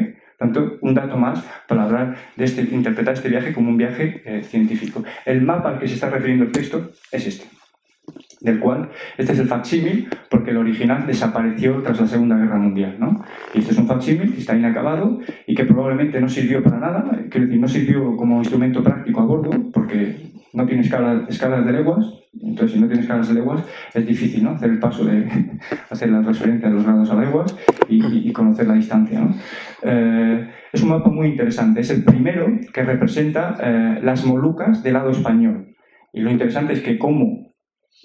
Tanto, 0.42 0.76
un 0.80 0.92
dato 0.92 1.16
más 1.16 1.40
para 1.68 1.84
hablar 1.84 2.16
de 2.34 2.44
este, 2.44 2.62
interpretar 2.62 3.14
este 3.14 3.28
viaje 3.28 3.52
como 3.52 3.68
un 3.68 3.76
viaje 3.76 4.22
eh, 4.24 4.42
científico. 4.42 5.04
El 5.24 5.42
mapa 5.42 5.68
al 5.68 5.78
que 5.78 5.86
se 5.86 5.94
está 5.94 6.10
refiriendo 6.10 6.44
el 6.46 6.50
texto 6.50 6.90
es 7.12 7.28
este 7.28 7.61
del 8.42 8.58
cual 8.58 8.90
este 9.18 9.32
es 9.32 9.38
el 9.38 9.46
facsímil, 9.46 10.08
porque 10.30 10.50
el 10.50 10.56
original 10.56 11.06
desapareció 11.06 11.82
tras 11.82 12.00
la 12.00 12.06
Segunda 12.06 12.36
Guerra 12.36 12.58
Mundial. 12.58 12.96
¿no? 12.98 13.24
Y 13.54 13.58
este 13.58 13.72
es 13.72 13.78
un 13.78 13.86
facsímil 13.86 14.32
que 14.32 14.40
está 14.40 14.56
inacabado 14.56 15.20
y 15.46 15.54
que 15.54 15.64
probablemente 15.64 16.20
no 16.20 16.28
sirvió 16.28 16.62
para 16.62 16.78
nada, 16.78 17.04
quiero 17.30 17.46
decir, 17.46 17.60
no 17.60 17.68
sirvió 17.68 18.16
como 18.16 18.38
instrumento 18.38 18.82
práctico 18.82 19.20
a 19.20 19.24
bordo, 19.24 19.50
porque 19.72 20.32
no 20.52 20.66
tiene 20.66 20.82
escalas 20.82 21.66
de 21.66 21.72
leguas, 21.72 22.06
entonces 22.40 22.72
si 22.72 22.80
no 22.80 22.86
tienes 22.86 23.04
escalas 23.04 23.28
de 23.28 23.34
leguas 23.34 23.64
es 23.94 24.06
difícil 24.06 24.44
¿no? 24.44 24.50
hacer 24.50 24.70
el 24.70 24.78
paso 24.78 25.04
de 25.04 25.26
hacer 25.90 26.10
la 26.10 26.22
transferencia 26.22 26.68
de 26.68 26.74
los 26.74 26.84
grados 26.84 27.10
a 27.10 27.20
leguas 27.20 27.56
y, 27.88 28.28
y 28.28 28.32
conocer 28.32 28.66
la 28.66 28.74
distancia. 28.74 29.20
¿no? 29.20 29.34
Eh, 29.82 30.48
es 30.72 30.82
un 30.82 30.88
mapa 30.88 31.10
muy 31.10 31.28
interesante, 31.28 31.80
es 31.80 31.90
el 31.90 32.04
primero 32.04 32.46
que 32.72 32.82
representa 32.82 33.56
eh, 33.62 34.00
las 34.02 34.24
Molucas 34.24 34.82
del 34.82 34.94
lado 34.94 35.10
español. 35.10 35.74
Y 36.12 36.20
lo 36.20 36.30
interesante 36.30 36.72
es 36.74 36.80
que 36.80 36.98
como 36.98 37.51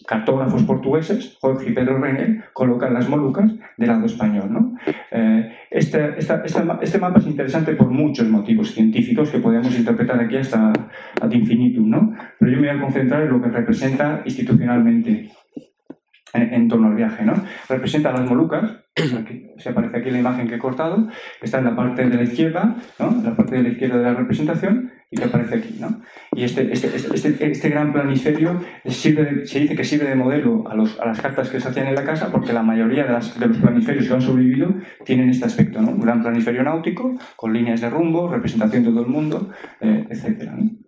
cartógrafos 0.08 0.64
portugueses, 0.64 1.38
Jorge 1.42 1.70
y 1.70 1.74
Pedro 1.74 2.00
Reiner, 2.00 2.46
colocan 2.54 2.94
las 2.94 3.10
Molucas 3.10 3.52
del 3.76 3.90
lado 3.90 4.06
español. 4.06 4.52
¿no? 4.52 4.76
Eh, 5.12 5.54
este, 5.70 6.18
esta, 6.18 6.42
este 6.82 6.98
mapa 6.98 7.20
es 7.20 7.28
interesante 7.28 7.74
por 7.74 7.90
muchos 7.90 8.28
motivos 8.30 8.72
científicos 8.72 9.30
que 9.30 9.40
podemos 9.40 9.78
interpretar 9.78 10.20
aquí 10.20 10.38
hasta 10.38 10.72
ad 11.22 11.32
infinitum, 11.32 11.90
¿no? 11.90 12.14
pero 12.40 12.52
yo 12.52 12.62
me 12.62 12.72
voy 12.72 12.78
a 12.78 12.82
concentrar 12.82 13.24
en 13.24 13.30
lo 13.30 13.42
que 13.42 13.50
representa 13.50 14.22
institucionalmente 14.26 15.30
en, 16.34 16.68
torno 16.68 16.88
al 16.88 16.96
viaje. 16.96 17.24
¿no? 17.24 17.34
Representa 17.70 18.12
las 18.12 18.30
Molucas, 18.30 18.72
se 19.58 19.70
aparece 19.70 19.98
aquí 19.98 20.12
la 20.12 20.20
imagen 20.20 20.48
que 20.48 20.56
he 20.56 20.60
cortado, 20.60 21.08
está 21.42 21.60
en 21.60 21.66
la 21.66 21.76
parte 21.76 22.08
de 22.08 22.16
la 22.16 22.24
izquierda, 22.24 22.76
¿no? 23.00 23.22
la 23.24 23.36
parte 23.36 23.56
de 23.56 23.64
la 23.64 23.70
izquierda 23.70 23.98
de 23.98 24.04
la 24.04 24.14
representación, 24.14 24.92
y 25.10 25.18
que 25.18 25.24
aparece 25.24 25.56
aquí. 25.56 25.78
¿no? 25.80 26.02
Y 26.34 26.44
este, 26.44 26.72
este, 26.72 26.96
este, 26.96 27.52
este 27.52 27.70
gran 27.70 27.94
planisferio 27.94 28.62
sirve 28.86 29.46
se 29.46 29.60
dice 29.60 29.76
que 29.76 29.84
sirve 29.84 30.10
de 30.10 30.16
modelo 30.16 30.68
a, 30.68 30.76
los, 30.76 31.00
a, 31.00 31.06
las 31.06 31.22
cartas 31.22 31.50
que 31.50 31.60
se 31.60 31.68
hacían 31.70 31.88
en 31.88 31.96
la 31.96 32.04
casa, 32.04 32.32
porque 32.32 32.54
la 32.54 32.64
mayoría 32.64 33.06
de, 33.06 33.14
las, 33.14 33.40
de 33.40 33.48
los 33.48 33.58
planisferios 33.58 34.08
que 34.08 34.14
han 34.14 34.22
sobrevivido 34.22 34.76
tienen 35.06 35.30
este 35.30 35.46
aspecto, 35.46 35.82
¿no? 35.82 35.92
un 35.92 36.02
gran 36.02 36.22
planisferio 36.22 36.64
náutico, 36.64 37.18
con 37.36 37.54
líneas 37.54 37.82
de 37.82 37.90
rumbo, 37.90 38.28
representación 38.28 38.84
de 38.84 38.90
todo 38.90 39.02
el 39.02 39.08
mundo, 39.08 39.50
eh, 39.80 40.06
etc. 40.10 40.52
¿no? 40.52 40.87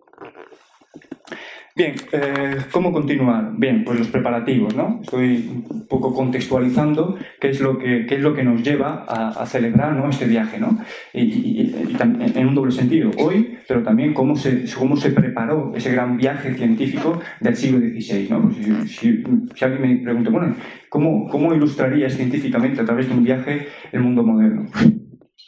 Bien, 1.76 1.94
eh, 2.10 2.56
¿cómo 2.72 2.92
continuar? 2.92 3.52
Bien, 3.56 3.84
pues 3.84 3.98
los 3.98 4.08
preparativos, 4.08 4.74
¿no? 4.74 4.98
Estoy 5.02 5.64
un 5.70 5.86
poco 5.86 6.12
contextualizando 6.12 7.16
qué 7.40 7.50
es 7.50 7.60
lo 7.60 7.78
que, 7.78 8.06
qué 8.06 8.16
es 8.16 8.20
lo 8.20 8.34
que 8.34 8.42
nos 8.42 8.62
lleva 8.64 9.04
a, 9.06 9.46
celebrar 9.46 9.94
¿no? 9.94 10.08
este 10.08 10.26
viaje, 10.26 10.58
¿no? 10.58 10.78
Y, 11.14 11.72
en 12.00 12.46
un 12.46 12.54
doble 12.54 12.72
sentido, 12.72 13.10
hoy, 13.18 13.58
pero 13.68 13.82
también 13.84 14.14
cómo 14.14 14.34
se, 14.34 14.64
cómo 14.76 14.96
se 14.96 15.10
preparó 15.10 15.72
ese 15.74 15.92
gran 15.92 16.16
viaje 16.16 16.54
científico 16.54 17.20
del 17.40 17.54
siglo 17.54 17.78
XVI, 17.78 18.28
¿no? 18.28 18.42
Pues 18.42 18.96
si, 18.96 19.22
alguien 19.60 19.82
me 19.82 19.96
pregunta, 20.02 20.30
bueno, 20.30 20.56
¿cómo, 20.88 21.28
¿cómo 21.28 21.54
ilustrarías 21.54 22.14
científicamente 22.14 22.80
a 22.80 22.84
través 22.84 23.08
de 23.08 23.14
un 23.14 23.22
viaje 23.22 23.68
el 23.92 24.00
mundo 24.00 24.24
moderno? 24.24 24.66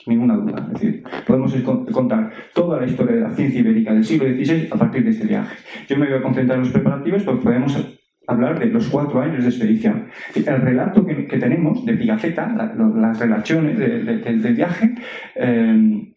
Ninguna 0.07 0.37
duda. 0.37 0.67
Es 0.67 0.81
decir, 0.81 1.03
podemos 1.27 1.55
contar 1.93 2.33
toda 2.55 2.81
la 2.81 2.87
historia 2.87 3.17
de 3.17 3.21
la 3.23 3.31
ciencia 3.31 3.61
ibérica 3.61 3.93
del 3.93 4.05
siglo 4.05 4.27
XVI 4.27 4.69
a 4.71 4.77
partir 4.77 5.05
de 5.05 5.11
este 5.11 5.27
viaje. 5.27 5.57
Yo 5.88 5.97
me 5.97 6.07
voy 6.07 6.17
a 6.17 6.23
concentrar 6.23 6.59
en 6.59 6.65
los 6.65 6.73
preparativos, 6.73 7.23
porque 7.23 7.43
podemos 7.43 7.99
hablar 8.27 8.59
de 8.59 8.67
los 8.67 8.88
cuatro 8.88 9.21
años 9.21 9.43
de 9.43 9.51
expedición. 9.51 10.09
El 10.35 10.61
relato 10.61 11.05
que, 11.05 11.15
tenemos 11.15 11.85
de 11.85 11.95
Pigafetta, 11.95 12.55
las 12.97 13.19
relaciones 13.19 13.79
del 13.79 14.55
viaje, 14.55 14.95
eh, 15.35 16.15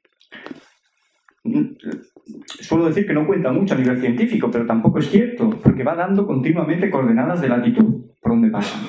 suelo 2.61 2.87
decir 2.87 3.05
que 3.05 3.13
no 3.13 3.27
cuenta 3.27 3.51
mucho 3.51 3.75
a 3.75 3.77
nivel 3.77 3.99
científico, 3.99 4.49
pero 4.51 4.65
tampoco 4.65 4.99
es 4.99 5.09
cierto, 5.09 5.49
porque 5.49 5.83
va 5.83 5.95
dando 5.95 6.25
continuamente 6.25 6.89
coordenadas 6.89 7.41
de 7.41 7.49
latitud 7.49 8.05
por 8.25 8.31
donde 8.31 8.49
pasa. 8.49 8.79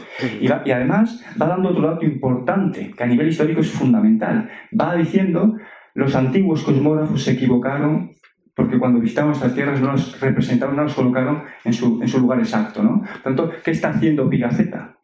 Y, 0.41 0.47
y, 0.47 0.73
además 0.73 1.23
va 1.39 1.47
dando 1.47 1.69
otro 1.69 1.87
dato 1.87 2.07
importante, 2.07 2.91
que 2.97 3.05
a 3.05 3.07
nivel 3.07 3.29
histórico 3.29 3.61
es 3.61 3.71
fundamental. 3.71 4.49
Va 4.73 4.95
diciendo, 4.95 5.59
los 5.93 6.15
antiguos 6.15 6.63
cosmógrafos 6.63 7.23
se 7.23 7.33
equivocaron 7.33 8.13
porque 8.55 8.79
cuando 8.79 8.99
visitaban 8.99 9.33
estas 9.33 9.55
tierras 9.55 9.79
no 9.83 9.93
las 9.93 10.19
representaron, 10.19 10.77
no 10.77 10.85
las 10.85 10.95
colocaron 10.95 11.43
en 11.67 11.75
su, 11.75 12.01
en 12.01 12.09
su 12.09 12.19
lugar 12.19 12.39
exacto. 12.39 12.83
¿no? 12.83 13.03
Tanto, 13.23 13.51
¿qué 13.63 13.73
está 13.73 13.91
haciendo 13.91 14.31
Pigafetta? 14.31 14.97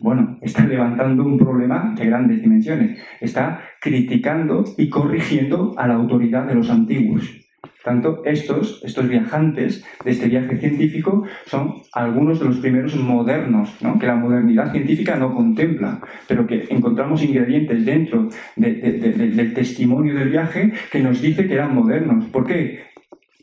Bueno, 0.00 0.36
está 0.42 0.66
levantando 0.66 1.22
un 1.22 1.38
problema 1.38 1.94
de 1.96 2.06
grandes 2.06 2.42
dimensiones. 2.42 3.00
Está 3.20 3.60
criticando 3.80 4.64
y 4.76 4.88
corrigiendo 4.88 5.74
a 5.78 5.86
la 5.86 5.94
autoridad 5.94 6.44
de 6.44 6.56
los 6.56 6.68
antiguos 6.70 7.45
tanto, 7.84 8.22
estos, 8.24 8.82
estos 8.84 9.08
viajantes 9.08 9.84
de 10.04 10.10
este 10.10 10.28
viaje 10.28 10.56
científico 10.56 11.24
son 11.46 11.82
algunos 11.92 12.40
de 12.40 12.46
los 12.46 12.58
primeros 12.58 12.96
modernos, 12.96 13.76
que 14.00 14.06
la 14.06 14.16
modernidad 14.16 14.72
científica 14.72 15.16
no 15.16 15.34
contempla, 15.34 16.00
pero 16.26 16.46
que 16.46 16.66
encontramos 16.70 17.22
ingredientes 17.22 17.84
dentro 17.84 18.28
del 18.56 19.54
testimonio 19.54 20.14
del 20.14 20.30
viaje 20.30 20.72
que 20.90 21.00
nos 21.00 21.20
dice 21.20 21.46
que 21.46 21.54
eran 21.54 21.74
modernos. 21.74 22.26
¿Por 22.26 22.46
qué? 22.46 22.85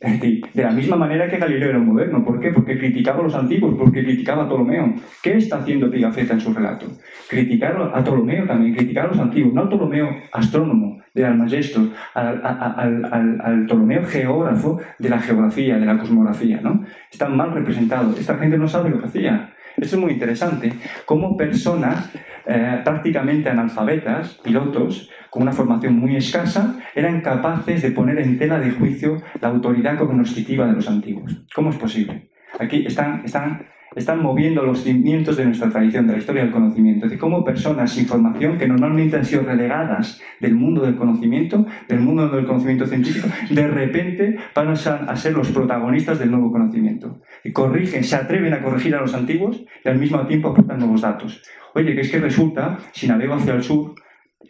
De 0.04 0.62
la 0.62 0.70
misma 0.70 0.96
manera 0.96 1.28
que 1.28 1.38
Galileo 1.38 1.70
era 1.70 1.78
moderno. 1.78 2.24
¿Por 2.24 2.38
qué? 2.38 2.50
Porque 2.50 2.76
criticaba 2.78 3.20
a 3.20 3.22
los 3.22 3.34
antiguos, 3.34 3.74
porque 3.78 4.04
criticaba 4.04 4.44
a 4.44 4.46
Ptolomeo. 4.46 4.94
¿Qué 5.22 5.36
está 5.36 5.58
haciendo 5.58 5.90
Pigafetta 5.90 6.34
en 6.34 6.40
su 6.40 6.52
relato? 6.52 6.86
Criticar 7.28 7.90
a 7.94 8.02
Ptolomeo 8.04 8.46
también, 8.46 8.74
criticar 8.74 9.06
a 9.06 9.08
los 9.08 9.18
antiguos, 9.18 9.54
no 9.54 9.62
a 9.62 9.68
Ptolomeo 9.68 10.10
astrónomo 10.32 11.02
de 11.14 11.24
Almagesto, 11.24 11.80
al, 12.12 12.40
al, 12.44 13.40
al, 13.42 13.66
Ptolomeo 13.66 14.04
geógrafo 14.04 14.80
de 14.98 15.08
la 15.08 15.20
geografía, 15.20 15.78
de 15.78 15.86
la 15.86 15.96
cosmografía. 15.96 16.60
¿no? 16.60 16.84
Están 17.10 17.36
mal 17.36 17.52
representados. 17.52 18.18
Esta 18.18 18.36
gente 18.36 18.58
no 18.58 18.68
sabe 18.68 18.90
lo 18.90 19.00
que 19.00 19.06
hacía. 19.06 19.53
Esto 19.76 19.96
es 19.96 20.02
muy 20.02 20.12
interesante. 20.12 20.72
Cómo 21.04 21.36
personas 21.36 22.10
eh, 22.46 22.80
prácticamente 22.84 23.48
analfabetas, 23.48 24.38
pilotos, 24.42 25.10
con 25.30 25.42
una 25.42 25.52
formación 25.52 25.98
muy 25.98 26.16
escasa, 26.16 26.78
eran 26.94 27.20
capaces 27.22 27.82
de 27.82 27.90
poner 27.90 28.18
en 28.18 28.38
tela 28.38 28.60
de 28.60 28.70
juicio 28.70 29.16
la 29.40 29.48
autoridad 29.48 29.98
cognoscitiva 29.98 30.66
de 30.66 30.74
los 30.74 30.88
antiguos. 30.88 31.44
¿Cómo 31.54 31.70
es 31.70 31.76
posible? 31.76 32.30
Aquí 32.58 32.86
están, 32.86 33.22
están, 33.24 33.66
están 33.94 34.22
moviendo 34.22 34.62
los 34.62 34.82
cimientos 34.82 35.36
de 35.36 35.44
nuestra 35.44 35.70
tradición, 35.70 36.06
de 36.06 36.14
la 36.14 36.18
historia 36.18 36.42
del 36.42 36.52
conocimiento, 36.52 37.08
de 37.08 37.18
cómo 37.18 37.44
personas 37.44 37.92
sin 37.92 38.06
formación, 38.06 38.58
que 38.58 38.66
normalmente 38.66 39.16
han 39.16 39.24
sido 39.24 39.42
relegadas 39.42 40.20
del 40.40 40.54
mundo 40.54 40.82
del 40.82 40.96
conocimiento, 40.96 41.66
del 41.88 42.00
mundo 42.00 42.28
del 42.28 42.46
conocimiento 42.46 42.86
científico, 42.86 43.28
de 43.50 43.68
repente 43.68 44.36
van 44.54 44.68
a 44.68 45.16
ser 45.16 45.32
los 45.32 45.50
protagonistas 45.50 46.18
del 46.18 46.30
nuevo 46.30 46.50
conocimiento. 46.50 47.20
Y 47.44 47.52
corrigen, 47.52 48.04
se 48.04 48.16
atreven 48.16 48.52
a 48.54 48.62
corregir 48.62 48.94
a 48.94 49.00
los 49.00 49.14
antiguos 49.14 49.64
y 49.84 49.88
al 49.88 49.98
mismo 49.98 50.26
tiempo 50.26 50.48
aportan 50.48 50.78
nuevos 50.78 51.00
datos. 51.00 51.42
Oye, 51.74 51.94
que 51.94 52.02
es 52.02 52.10
que 52.10 52.18
resulta, 52.18 52.78
si 52.92 53.08
navego 53.08 53.34
hacia 53.34 53.54
el 53.54 53.62
sur, 53.62 53.94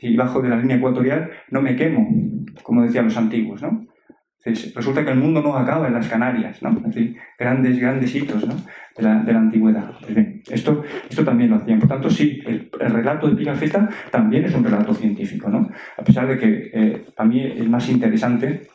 y 0.00 0.16
bajo 0.16 0.42
de 0.42 0.48
la 0.48 0.56
línea 0.56 0.76
ecuatorial, 0.76 1.30
no 1.50 1.62
me 1.62 1.76
quemo, 1.76 2.06
como 2.62 2.82
decían 2.82 3.06
los 3.06 3.16
antiguos, 3.16 3.62
¿no? 3.62 3.86
resulta 4.44 5.04
que 5.04 5.10
el 5.10 5.18
mundo 5.18 5.40
no 5.40 5.56
acaba 5.56 5.86
en 5.86 5.94
las 5.94 6.08
Canarias, 6.08 6.62
¿no? 6.62 6.70
Es 6.70 6.94
decir, 6.94 7.16
grandes, 7.38 7.78
grandes 7.78 8.14
hitos 8.14 8.46
¿no? 8.46 8.54
De, 8.96 9.02
la, 9.02 9.22
de, 9.22 9.32
la, 9.32 9.38
antigüedad. 9.40 9.90
Pues 10.00 10.14
bien, 10.14 10.42
esto, 10.50 10.82
esto 11.08 11.24
también 11.24 11.50
lo 11.50 11.56
hacían. 11.56 11.78
Por 11.78 11.88
tanto, 11.88 12.10
sí, 12.10 12.40
el, 12.46 12.70
relato 12.72 13.28
de 13.28 13.36
Pigafetta 13.36 13.88
también 14.10 14.44
es 14.44 14.54
un 14.54 14.64
relato 14.64 14.94
científico, 14.94 15.48
¿no? 15.48 15.68
A 15.96 16.02
pesar 16.02 16.28
de 16.28 16.38
que 16.38 16.70
eh, 16.72 17.04
para 17.14 17.28
mí 17.28 17.42
es 17.42 17.68
más 17.68 17.88
interesante 17.88 18.68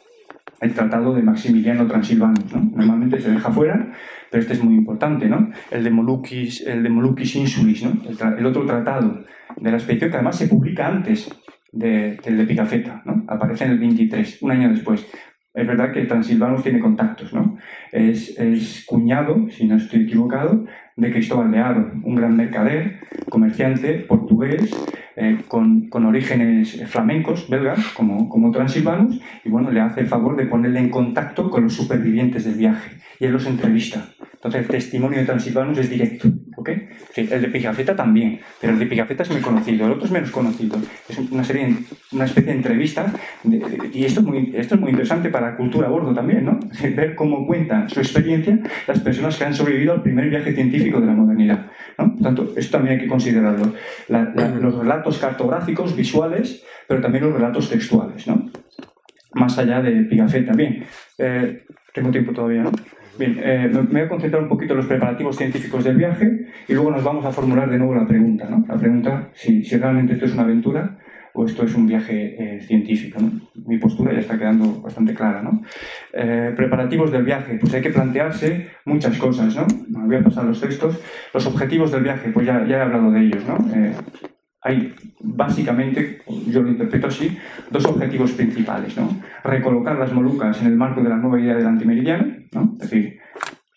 el 0.61 0.73
tratado 0.73 1.13
de 1.13 1.21
Maximiliano 1.21 1.87
Transilvanus, 1.87 2.53
¿no? 2.53 2.71
Normalmente 2.75 3.19
se 3.19 3.31
deja 3.31 3.51
fuera, 3.51 3.91
pero 4.29 4.41
este 4.41 4.53
es 4.53 4.63
muy 4.63 4.75
importante, 4.75 5.27
¿no? 5.27 5.49
El 5.71 5.83
de 5.83 5.89
Moluccas, 5.89 6.61
el 6.61 6.83
de 6.83 6.89
Moluccas 6.89 7.35
Insulis, 7.35 7.83
¿no? 7.83 7.93
El, 8.07 8.39
el 8.39 8.45
otro 8.45 8.65
tratado 8.65 9.23
de 9.55 9.71
la 9.71 9.77
expedición 9.77 10.11
que 10.11 10.17
además 10.17 10.37
se 10.37 10.47
publica 10.47 10.87
antes 10.87 11.29
del 11.71 12.19
de 12.23 12.45
Pigafetta, 12.45 13.01
¿no? 13.05 13.23
Aparece 13.27 13.65
en 13.65 13.71
el 13.71 13.79
23, 13.79 14.41
un 14.41 14.51
año 14.51 14.69
después. 14.69 15.05
Es 15.53 15.65
verdad 15.65 15.91
que 15.91 16.05
Transilvanus 16.05 16.63
tiene 16.63 16.79
contactos, 16.79 17.33
¿no? 17.33 17.57
Es, 17.91 18.37
es, 18.37 18.85
cuñado, 18.85 19.49
si 19.49 19.65
no 19.67 19.77
estoy 19.77 20.03
equivocado, 20.03 20.65
de 20.99 21.11
Cristóbal 21.11 21.51
de 21.51 21.59
Aro, 21.59 21.91
un 22.03 22.15
gran 22.15 22.35
mercader, 22.35 22.99
comerciante 23.29 23.93
portugués, 23.99 24.75
eh, 25.15 25.39
con, 25.47 25.89
con, 25.89 26.05
orígenes 26.05 26.81
flamencos, 26.87 27.49
belgas, 27.49 27.79
como, 27.89 28.29
como 28.29 28.51
Transilvanus, 28.51 29.19
y 29.43 29.49
bueno, 29.49 29.69
le 29.71 29.81
hace 29.81 30.01
el 30.01 30.07
favor 30.07 30.37
de 30.37 30.45
ponerle 30.45 30.79
en 30.79 30.89
contacto 30.89 31.49
con 31.49 31.63
los 31.63 31.73
supervivientes 31.73 32.45
del 32.45 32.55
viaje, 32.55 32.97
y 33.19 33.25
él 33.25 33.33
los 33.33 33.45
entrevista. 33.45 34.09
Entonces 34.33 34.61
el 34.61 34.67
testimonio 34.69 35.19
de 35.19 35.25
Transilvanus 35.25 35.77
es 35.79 35.89
directo, 35.89 36.29
¿ok? 36.55 36.69
el 37.17 37.41
de 37.41 37.47
Pigafetta 37.49 37.93
también, 37.93 38.39
pero 38.61 38.71
el 38.71 38.79
de 38.79 38.85
Pigafetta 38.85 39.23
es 39.23 39.31
muy 39.31 39.41
conocido, 39.41 39.85
el 39.85 39.91
otro 39.91 40.05
es 40.05 40.11
menos 40.11 40.31
conocido. 40.31 40.77
Es 41.09 41.17
una 41.17 41.43
serie, 41.43 41.75
una 42.13 42.23
especie 42.23 42.53
de 42.53 42.57
entrevista, 42.57 43.13
y 43.91 44.05
esto 44.05 44.21
es, 44.21 44.25
muy, 44.25 44.53
esto 44.55 44.75
es 44.75 44.81
muy 44.81 44.91
interesante 44.91 45.29
para 45.29 45.51
la 45.51 45.57
cultura 45.57 45.87
a 45.87 45.91
bordo 45.91 46.13
también, 46.13 46.45
¿no? 46.45 46.57
Ver 46.95 47.15
cómo 47.15 47.45
cuentan 47.45 47.89
su 47.89 47.99
experiencia 47.99 48.57
las 48.87 49.01
personas 49.01 49.37
que 49.37 49.43
han 49.43 49.53
sobrevivido 49.53 49.91
al 49.91 50.03
primer 50.03 50.29
viaje 50.29 50.53
científico 50.53 50.88
de 50.97 51.05
la 51.05 51.13
modernidad. 51.13 51.67
¿no? 51.97 52.13
Por 52.13 52.23
tanto, 52.23 52.53
esto 52.55 52.77
también 52.77 52.95
hay 52.95 53.01
que 53.03 53.07
considerarlo. 53.07 53.73
los 54.07 54.75
relatos 54.75 55.19
cartográficos, 55.19 55.95
visuales, 55.95 56.63
pero 56.87 57.01
también 57.01 57.25
los 57.25 57.33
relatos 57.33 57.69
textuales, 57.69 58.27
¿no? 58.27 58.49
Más 59.33 59.57
allá 59.59 59.81
de 59.81 59.91
Pigafetta. 60.03 60.53
Bien, 60.53 60.83
eh, 61.17 61.65
tengo 61.93 62.09
tiempo 62.09 62.33
todavía, 62.33 62.63
¿no? 62.63 62.71
Bien, 63.17 63.39
eh, 63.43 63.69
me 63.71 63.81
voy 63.81 64.01
a 64.01 64.09
concentrar 64.09 64.41
un 64.41 64.49
poquito 64.49 64.73
en 64.73 64.77
los 64.77 64.87
preparativos 64.87 65.35
científicos 65.35 65.83
del 65.83 65.97
viaje 65.97 66.47
y 66.67 66.73
luego 66.73 66.89
nos 66.89 67.03
vamos 67.03 67.25
a 67.25 67.31
formular 67.31 67.69
de 67.69 67.77
nuevo 67.77 67.93
la 67.93 68.07
pregunta, 68.07 68.47
¿no? 68.49 68.65
La 68.67 68.75
pregunta, 68.75 69.29
si, 69.33 69.63
si 69.63 69.77
realmente 69.77 70.13
esto 70.13 70.25
es 70.25 70.33
una 70.33 70.43
aventura 70.43 70.97
o 71.33 71.45
esto 71.45 71.63
es 71.63 71.75
un 71.75 71.87
viaje 71.87 72.35
eh, 72.37 72.61
científico. 72.61 73.19
¿no? 73.21 73.31
Mi 73.65 73.77
postura 73.77 74.13
ya 74.13 74.19
está 74.19 74.37
quedando 74.37 74.81
bastante 74.81 75.13
clara. 75.13 75.41
¿no? 75.41 75.61
Eh, 76.13 76.53
preparativos 76.55 77.11
del 77.11 77.23
viaje, 77.23 77.57
pues 77.59 77.73
hay 77.73 77.81
que 77.81 77.91
plantearse 77.91 78.69
muchas 78.85 79.17
cosas. 79.17 79.55
¿no? 79.55 79.67
Me 79.89 80.05
voy 80.07 80.15
a 80.17 80.23
pasar 80.23 80.45
los 80.45 80.59
textos. 80.59 80.99
Los 81.33 81.45
objetivos 81.45 81.91
del 81.91 82.03
viaje, 82.03 82.29
pues 82.31 82.45
ya, 82.45 82.65
ya 82.65 82.77
he 82.77 82.81
hablado 82.81 83.11
de 83.11 83.21
ellos. 83.21 83.43
¿no? 83.45 83.57
Eh, 83.73 83.93
hay 84.61 84.93
básicamente, 85.21 86.19
yo 86.47 86.61
lo 86.61 86.69
interpreto 86.69 87.07
así, 87.07 87.37
dos 87.69 87.85
objetivos 87.85 88.31
principales. 88.33 88.97
¿no? 88.97 89.21
Recolocar 89.43 89.97
las 89.97 90.13
Molucas 90.13 90.61
en 90.61 90.67
el 90.67 90.75
marco 90.75 91.01
de 91.01 91.09
la 91.09 91.17
nueva 91.17 91.39
idea 91.39 91.55
del 91.55 91.67
antimeridiano, 91.67 92.25
¿no? 92.53 92.77
es 92.81 92.89
decir, 92.89 93.19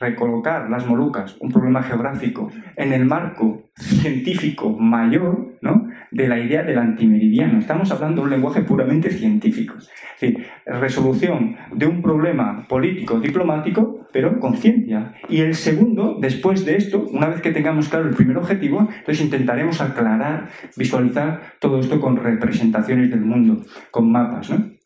recolocar 0.01 0.69
las 0.69 0.87
Molucas, 0.87 1.37
un 1.41 1.53
problema 1.53 1.83
geográfico, 1.83 2.51
en 2.77 2.93
el 2.93 3.05
marco 3.05 3.71
científico 3.77 4.71
mayor 4.71 5.53
¿no? 5.63 5.89
De 6.13 6.29
la 6.29 6.39
idea 6.39 6.63
del 6.63 6.79
antimeridiano. 6.79 7.59
Estamos 7.59 7.91
hablando 7.91 8.21
de 8.21 8.27
un 8.27 8.31
lenguaje 8.31 8.63
puramente 8.63 9.11
científico. 9.11 9.75
Es 9.79 10.21
decir, 10.21 10.47
resolución 10.67 11.57
de 11.75 11.87
un 11.87 12.03
problema 12.03 12.67
político, 12.69 13.19
diplomático, 13.19 14.07
pero 14.13 14.39
con 14.39 14.57
ciencia. 14.57 15.15
Y 15.29 15.41
el 15.41 15.55
segundo, 15.55 16.19
después 16.21 16.65
de 16.65 16.77
esto, 16.77 17.07
una 17.11 17.29
vez 17.29 17.41
que 17.41 17.51
tengamos 17.51 17.89
claro 17.89 18.09
el 18.09 18.15
primer 18.15 18.37
objetivo, 18.37 18.81
entonces 18.81 19.25
intentaremos 19.25 19.81
aclarar, 19.81 20.49
visualizar 20.77 21.55
todo 21.59 21.81
esto 21.81 22.01
con 22.01 22.17
representaciones 22.17 23.11
del 23.11 23.23
mundo, 23.23 23.65
con 23.91 24.13
mapas. 24.13 24.51
¿no? 24.51 24.82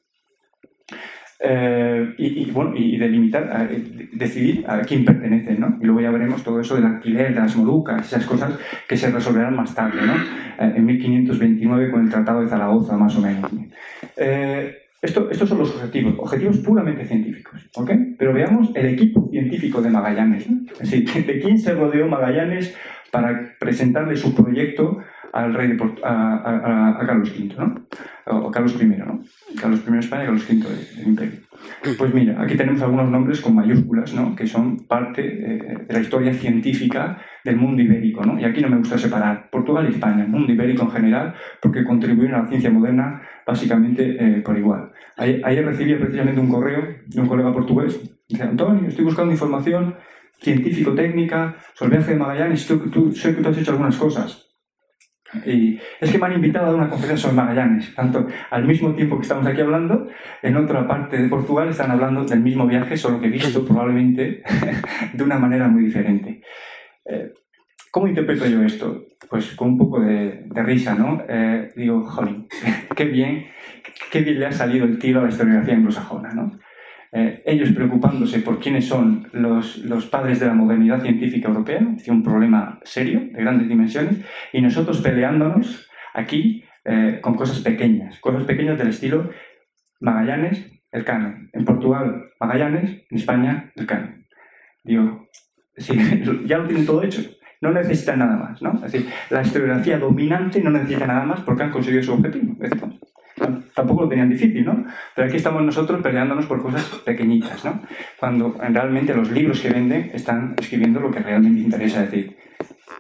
Eh, 1.39 2.15
y, 2.17 2.51
bueno, 2.51 2.73
y 2.75 2.97
delimitar, 2.97 3.69
decidir 4.13 4.65
a 4.67 4.81
quién 4.81 5.05
pertenece, 5.05 5.55
¿no? 5.55 5.79
Y 5.81 5.85
luego 5.85 6.01
ya 6.01 6.11
veremos 6.11 6.43
todo 6.43 6.61
eso 6.61 6.77
del 6.77 6.87
alquiler, 6.87 7.35
de 7.35 7.41
las 7.41 7.57
molucas, 7.57 8.07
esas 8.07 8.25
cosas 8.25 8.59
que 8.89 8.97
se 8.97 9.11
resolverán 9.11 9.55
más 9.55 9.75
tarde, 9.75 10.01
¿no? 10.05 10.15
Eh, 10.15 10.73
en 10.77 10.87
1529 10.87 11.91
con 11.91 12.05
el 12.05 12.11
Tratado 12.11 12.41
de 12.41 12.49
Zaragoza, 12.49 12.97
más 12.97 13.15
o 13.17 13.21
menos. 13.21 13.51
Eh, 14.17 14.77
esto, 15.03 15.31
estos 15.31 15.49
son 15.49 15.59
los 15.59 15.75
objetivos, 15.75 16.15
objetivos 16.19 16.59
puramente 16.59 17.05
científicos, 17.05 17.69
¿ok? 17.75 17.91
Pero 18.19 18.33
veamos 18.33 18.71
el 18.75 18.87
equipo 18.87 19.29
científico 19.31 19.83
de 19.83 19.91
Magallanes, 19.91 20.51
¿no? 20.51 20.63
Es 20.81 20.91
decir, 20.91 21.27
de 21.27 21.41
quién 21.41 21.59
se 21.59 21.75
rodeó 21.75 22.09
Magallanes 22.09 22.75
para 23.11 23.57
presentarle 23.59 24.17
su 24.17 24.35
proyecto 24.35 24.99
al 25.33 25.55
rey 25.55 25.69
de 25.69 25.77
a, 26.05 26.99
Carlos 27.07 27.33
V, 27.39 27.55
¿no? 27.59 27.87
O 28.27 28.51
Carlos 28.51 28.77
I, 28.81 28.87
¿no? 28.87 29.21
Carlos 29.61 29.83
I 29.87 29.93
de 29.93 29.99
España 29.99 30.23
y 30.25 30.27
Carlos 30.27 30.49
V 30.49 30.69
del 30.97 31.09
Imperio. 31.09 31.41
Pues 31.99 32.15
mira, 32.15 32.41
aquí 32.41 32.57
tenemos 32.57 32.83
algunos 32.83 33.09
nombres 33.11 33.41
con 33.41 33.55
mayúsculas, 33.55 34.15
¿no? 34.15 34.35
Que 34.35 34.47
son 34.47 34.87
parte 34.87 35.23
eh, 35.23 35.79
de 35.87 35.95
la 35.95 36.01
historia 36.01 36.33
científica 36.33 37.19
del 37.45 37.57
mundo 37.57 37.83
ibérico, 37.83 38.25
¿no? 38.25 38.39
Y 38.39 38.45
aquí 38.45 38.61
no 38.61 38.69
me 38.69 38.79
gusta 38.79 38.99
separar 38.99 39.49
Portugal 39.51 39.87
y 39.87 39.95
España, 39.95 40.25
el 40.25 40.31
mundo 40.31 40.53
ibérico 40.53 40.85
en 40.85 40.91
general, 40.91 41.35
porque 41.61 41.85
contribuyen 41.85 42.35
a 42.35 42.43
la 42.43 42.49
ciencia 42.49 42.71
moderna 42.71 43.23
básicamente 43.47 44.17
eh, 44.19 44.43
por 44.43 44.59
igual. 44.59 44.91
Ayer, 45.17 45.65
recibí 45.65 45.95
precisamente 45.95 46.41
un 46.41 46.49
correo 46.49 46.83
de 47.07 47.21
un 47.21 47.27
colega 47.27 47.53
portugués. 47.53 47.99
Dice, 48.29 48.43
Antonio, 48.43 48.89
estoy 48.89 49.05
buscando 49.05 49.33
información 49.33 49.95
científico-técnica 50.41 51.57
sobre 51.75 51.93
el 51.93 51.99
viaje 51.99 52.13
de 52.13 52.19
Magallanes, 52.19 52.63
sé 52.63 52.79
que 52.79 52.91
tú 52.91 53.49
has 53.49 53.59
hecho 53.59 53.71
algunas 53.71 53.97
cosas. 53.97 54.47
Y 55.45 55.79
es 56.01 56.11
que 56.11 56.19
me 56.19 56.27
han 56.27 56.35
invitado 56.35 56.67
a 56.67 56.75
una 56.75 56.89
conferencia 56.89 57.29
sobre 57.29 57.37
Magallanes. 57.37 57.95
Tanto 57.95 58.27
al 58.51 58.65
mismo 58.65 58.95
tiempo 58.95 59.17
que 59.17 59.23
estamos 59.23 59.47
aquí 59.47 59.61
hablando, 59.61 60.09
en 60.43 60.57
otra 60.57 60.87
parte 60.87 61.19
de 61.19 61.29
Portugal 61.29 61.69
están 61.69 61.91
hablando 61.91 62.25
del 62.25 62.41
mismo 62.41 62.67
viaje, 62.67 62.97
solo 62.97 63.21
que 63.21 63.29
visto 63.29 63.65
probablemente 63.65 64.43
de 65.13 65.25
una 65.25 65.39
manera 65.39 65.69
muy 65.69 65.85
diferente. 65.85 66.43
Eh, 67.05 67.33
¿Cómo 67.91 68.09
interpreto 68.09 68.47
yo 68.47 68.63
esto? 68.63 69.07
Pues 69.29 69.55
con 69.55 69.71
un 69.71 69.79
poco 69.79 70.01
de, 70.01 70.47
risa, 70.55 70.95
¿no? 70.95 71.23
Eh, 71.29 71.73
digo, 71.77 72.05
jolín, 72.05 72.47
qué 72.97 73.07
bien, 73.07 73.47
qué 74.11 74.21
bien 74.21 74.39
le 74.39 74.47
ha 74.47 74.53
salido 74.53 74.85
el 74.85 74.99
tiro 74.99 75.21
a 75.21 75.25
la 75.25 75.31
historiografía 75.31 75.75
anglosajona, 75.75 76.31
¿no? 76.35 76.59
Eh, 77.19 77.43
ellos 77.47 77.71
preocupándose 77.71 78.41
por 78.41 78.61
quiénes 78.61 78.85
son 78.85 79.27
los, 79.33 79.79
los, 79.79 80.05
padres 80.05 80.39
de 80.39 80.45
la 80.45 80.53
modernidad 80.53 81.01
científica 81.01 81.49
europea, 81.49 81.81
es 81.97 82.07
un 82.09 82.23
problema 82.23 82.79
serio, 82.85 83.21
de 83.33 83.41
grandes 83.41 83.71
dimensiones, 83.71 84.19
y 84.53 84.61
nosotros 84.61 85.01
peleándonos 85.01 85.89
aquí 86.13 86.63
eh, 86.85 87.19
con 87.23 87.35
cosas 87.35 87.61
pequeñas, 87.61 88.21
cosas 88.21 88.45
pequeñas 88.45 88.77
del 88.77 88.89
estilo 88.89 89.31
Magallanes, 89.99 90.71
el 90.93 91.05
canon. 91.05 91.49
En 91.55 91.65
Portugal, 91.65 92.33
Magallanes, 92.39 93.07
en 93.09 93.17
España, 93.17 93.73
el 93.77 93.87
canon. 93.87 94.27
Digo, 94.85 95.27
ya 96.45 96.59
lo 96.59 96.67
tienen 96.67 96.85
todo 96.85 97.03
hecho. 97.03 97.23
No 97.63 97.73
necesitan 97.73 98.19
nada 98.19 98.37
más, 98.37 98.61
¿no? 98.61 98.75
Es 98.85 98.93
decir, 98.93 99.09
la 99.31 99.41
historiografía 99.41 99.99
dominante 99.99 100.61
no 100.61 100.69
necesita 100.69 101.07
nada 101.07 101.25
más 101.25 101.41
porque 101.41 101.63
han 101.63 101.71
conseguido 101.71 102.03
su 102.03 102.13
objetivo 102.13 102.57
tampoco 103.77 104.05
lo 104.05 104.09
tenían 104.09 104.31
difícil, 104.31 104.65
¿no? 104.65 104.87
Pero 105.15 105.29
aquí 105.29 105.37
estamos 105.37 105.63
nosotros 105.63 106.01
peleándonos 106.01 106.47
por 106.47 106.63
cosas 106.63 106.83
pequeñitas, 107.05 107.63
¿no? 107.63 107.83
Cuando 108.19 108.57
realmente 108.59 109.15
los 109.15 109.31
libros 109.31 109.61
que 109.61 109.69
venden 109.69 110.11
están 110.15 110.55
escribiendo 110.59 110.99
lo 110.99 111.11
que 111.11 111.21
realmente 111.21 111.61
interesa 111.61 112.01
decir. 112.01 112.39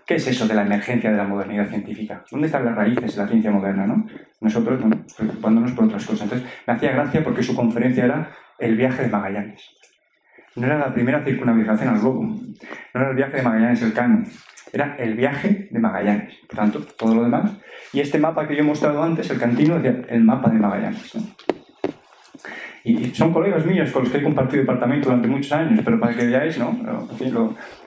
¿Qué 0.04 0.16
es 0.16 0.26
eso 0.28 0.46
de 0.46 0.54
la 0.54 0.66
emergencia 0.66 1.10
de 1.10 1.16
la 1.16 1.24
modernidad 1.24 1.68
científica? 1.70 2.22
¿Dónde 2.30 2.46
están 2.46 2.66
las 2.66 2.76
raíces 2.76 3.16
de 3.16 3.22
la 3.22 3.26
ciencia 3.26 3.50
moderna, 3.50 3.86
no? 3.86 4.06
Nosotros, 4.40 4.78
preocupándonos 5.16 5.72
por 5.72 5.86
otras 5.86 6.04
cosas. 6.04 6.24
Entonces, 6.24 6.46
me 6.66 6.74
hacía 6.74 6.92
gracia 6.92 7.24
porque 7.24 7.42
su 7.42 7.56
conferencia 7.56 8.04
era 8.04 8.30
el 8.58 8.76
viaje 8.76 9.04
de 9.04 9.08
Magallanes. 9.08 9.75
No 10.56 10.66
era 10.66 10.78
la 10.78 10.94
primera 10.94 11.24
circunnavigación 11.24 11.88
al 11.88 12.00
globo. 12.00 12.22
No 12.22 13.00
era 13.00 13.10
el 13.10 13.16
viaje 13.16 13.36
de 13.36 13.42
Magallanes 13.42 13.82
el 13.82 13.92
Cano. 13.92 14.24
Era 14.72 14.96
el 14.98 15.14
viaje 15.14 15.68
de 15.70 15.78
Magallanes. 15.78 16.34
Por 16.48 16.56
tanto, 16.56 16.80
todo 16.96 17.14
lo 17.14 17.22
demás 17.22 17.52
y 17.96 18.00
este 18.00 18.18
mapa 18.18 18.46
que 18.46 18.54
yo 18.54 18.60
he 18.60 18.62
mostrado 18.62 19.02
antes, 19.02 19.30
el 19.30 19.38
cantino, 19.38 19.78
es 19.78 19.94
el 20.08 20.22
mapa 20.22 20.50
de 20.50 20.58
Magallanes. 20.58 21.16
Y 22.84 23.06
son 23.14 23.32
colegas 23.32 23.64
míos 23.64 23.90
con 23.90 24.02
los 24.02 24.12
que 24.12 24.18
he 24.18 24.22
compartido 24.22 24.60
departamento 24.60 25.08
durante 25.08 25.28
muchos 25.28 25.50
años, 25.52 25.80
pero 25.84 25.98
para 25.98 26.14
que 26.14 26.26
veáis 26.26 26.58
¿no? 26.58 26.78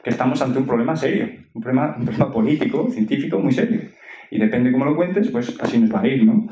que 0.03 0.09
estamos 0.09 0.41
ante 0.41 0.57
un 0.57 0.65
problema 0.65 0.95
serio, 0.95 1.30
un 1.53 1.61
problema, 1.61 1.95
un 1.97 2.05
problema 2.05 2.32
político, 2.32 2.89
científico 2.89 3.39
muy 3.39 3.53
serio. 3.53 3.82
Y 4.32 4.39
depende 4.39 4.72
cómo 4.72 4.86
lo 4.86 4.95
cuentes, 4.95 5.30
pues 5.30 5.55
así 5.61 5.78
nos 5.78 5.93
va 5.93 6.01
a 6.01 6.07
ir. 6.07 6.26
¿no? 6.26 6.47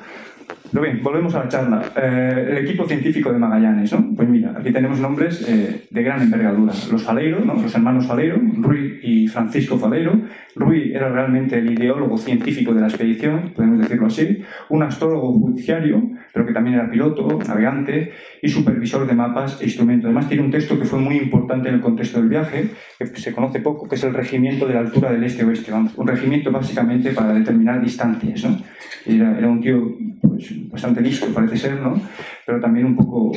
Pero 0.72 0.84
bien, 0.84 1.00
volvemos 1.02 1.34
a 1.36 1.44
la 1.44 1.50
charla. 1.50 1.82
Eh, 1.96 2.48
el 2.52 2.58
equipo 2.58 2.86
científico 2.86 3.32
de 3.32 3.40
Magallanes, 3.40 3.94
¿no? 3.94 4.14
Pues 4.16 4.28
mira, 4.28 4.54
aquí 4.58 4.72
tenemos 4.72 5.00
nombres 5.00 5.46
eh, 5.48 5.88
de 5.90 6.04
gran 6.04 6.22
envergadura. 6.22 6.74
Los 6.92 7.04
Faleiro, 7.04 7.44
¿no? 7.44 7.54
Los 7.56 7.74
hermanos 7.74 8.06
Faleiro, 8.06 8.38
Rui 8.58 9.00
y 9.02 9.28
Francisco 9.28 9.78
Faleiro. 9.78 10.22
Rui 10.56 10.92
era 10.94 11.10
realmente 11.10 11.60
el 11.60 11.72
ideólogo 11.72 12.18
científico 12.18 12.74
de 12.74 12.82
la 12.82 12.88
expedición, 12.88 13.52
podemos 13.56 13.80
decirlo 13.80 14.08
así. 14.08 14.44
Un 14.70 14.84
astrólogo 14.84 15.34
judiciario, 15.34 16.02
pero 16.34 16.46
que 16.46 16.54
también 16.54 16.76
era 16.76 16.90
piloto, 16.90 17.40
navegante 17.48 18.12
y 18.42 18.50
supervisor 18.50 19.08
de 19.08 19.14
mapas 19.14 19.62
e 19.62 19.66
instrumentos. 19.66 20.06
Además 20.06 20.28
tiene 20.28 20.44
un 20.44 20.52
texto 20.52 20.78
que 20.80 20.86
fue 20.86 21.00
muy 21.00 21.18
importante 21.18 21.70
en 21.70 21.76
el 21.76 21.82
contexto 21.82 22.20
del 22.20 22.30
viaje, 22.30 22.70
que 22.98 23.06
se 23.08 23.34
conoce 23.34 23.60
poco, 23.60 23.88
que 23.88 23.96
es 23.96 24.04
el 24.04 24.14
regimiento 24.14 24.68
de 24.68 24.74
la 24.74 24.80
altura 24.82 25.12
del 25.12 25.24
este-oeste. 25.24 25.72
Vamos, 25.72 25.94
un 25.96 26.08
regimiento 26.08 26.52
básicamente 26.52 27.12
para 27.12 27.34
determinar 27.34 27.82
distancias, 27.82 28.44
¿no? 28.44 28.58
Era, 29.06 29.38
era 29.38 29.48
un 29.48 29.62
tío 29.62 29.96
pues, 30.22 30.70
bastante 30.70 31.02
listo, 31.02 31.28
parece 31.34 31.58
ser, 31.58 31.82
¿no? 31.82 32.00
Pero 32.46 32.60
también 32.60 32.86
un 32.86 32.96
poco 32.96 33.32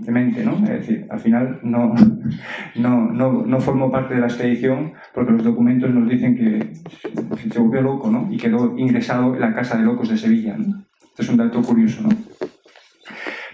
demente, 0.00 0.44
¿no? 0.44 0.56
Es 0.64 0.80
decir, 0.80 1.06
al 1.10 1.20
final 1.20 1.60
no, 1.62 1.94
no, 2.76 3.12
no, 3.12 3.44
no 3.46 3.60
formó 3.60 3.90
parte 3.90 4.14
de 4.14 4.20
la 4.20 4.26
expedición 4.26 4.92
porque 5.14 5.32
los 5.32 5.44
documentos 5.44 5.90
nos 5.90 6.08
dicen 6.08 6.36
que 6.36 6.72
se 7.50 7.58
volvió 7.58 7.82
loco, 7.82 8.10
¿no? 8.10 8.28
Y 8.30 8.36
quedó 8.36 8.76
ingresado 8.76 9.34
en 9.34 9.40
la 9.40 9.54
Casa 9.54 9.76
de 9.76 9.84
Locos 9.84 10.08
de 10.08 10.16
Sevilla, 10.16 10.56
¿no? 10.56 10.84
Este 11.02 11.22
es 11.22 11.28
un 11.28 11.36
dato 11.36 11.60
curioso, 11.62 12.02
¿no? 12.02 12.08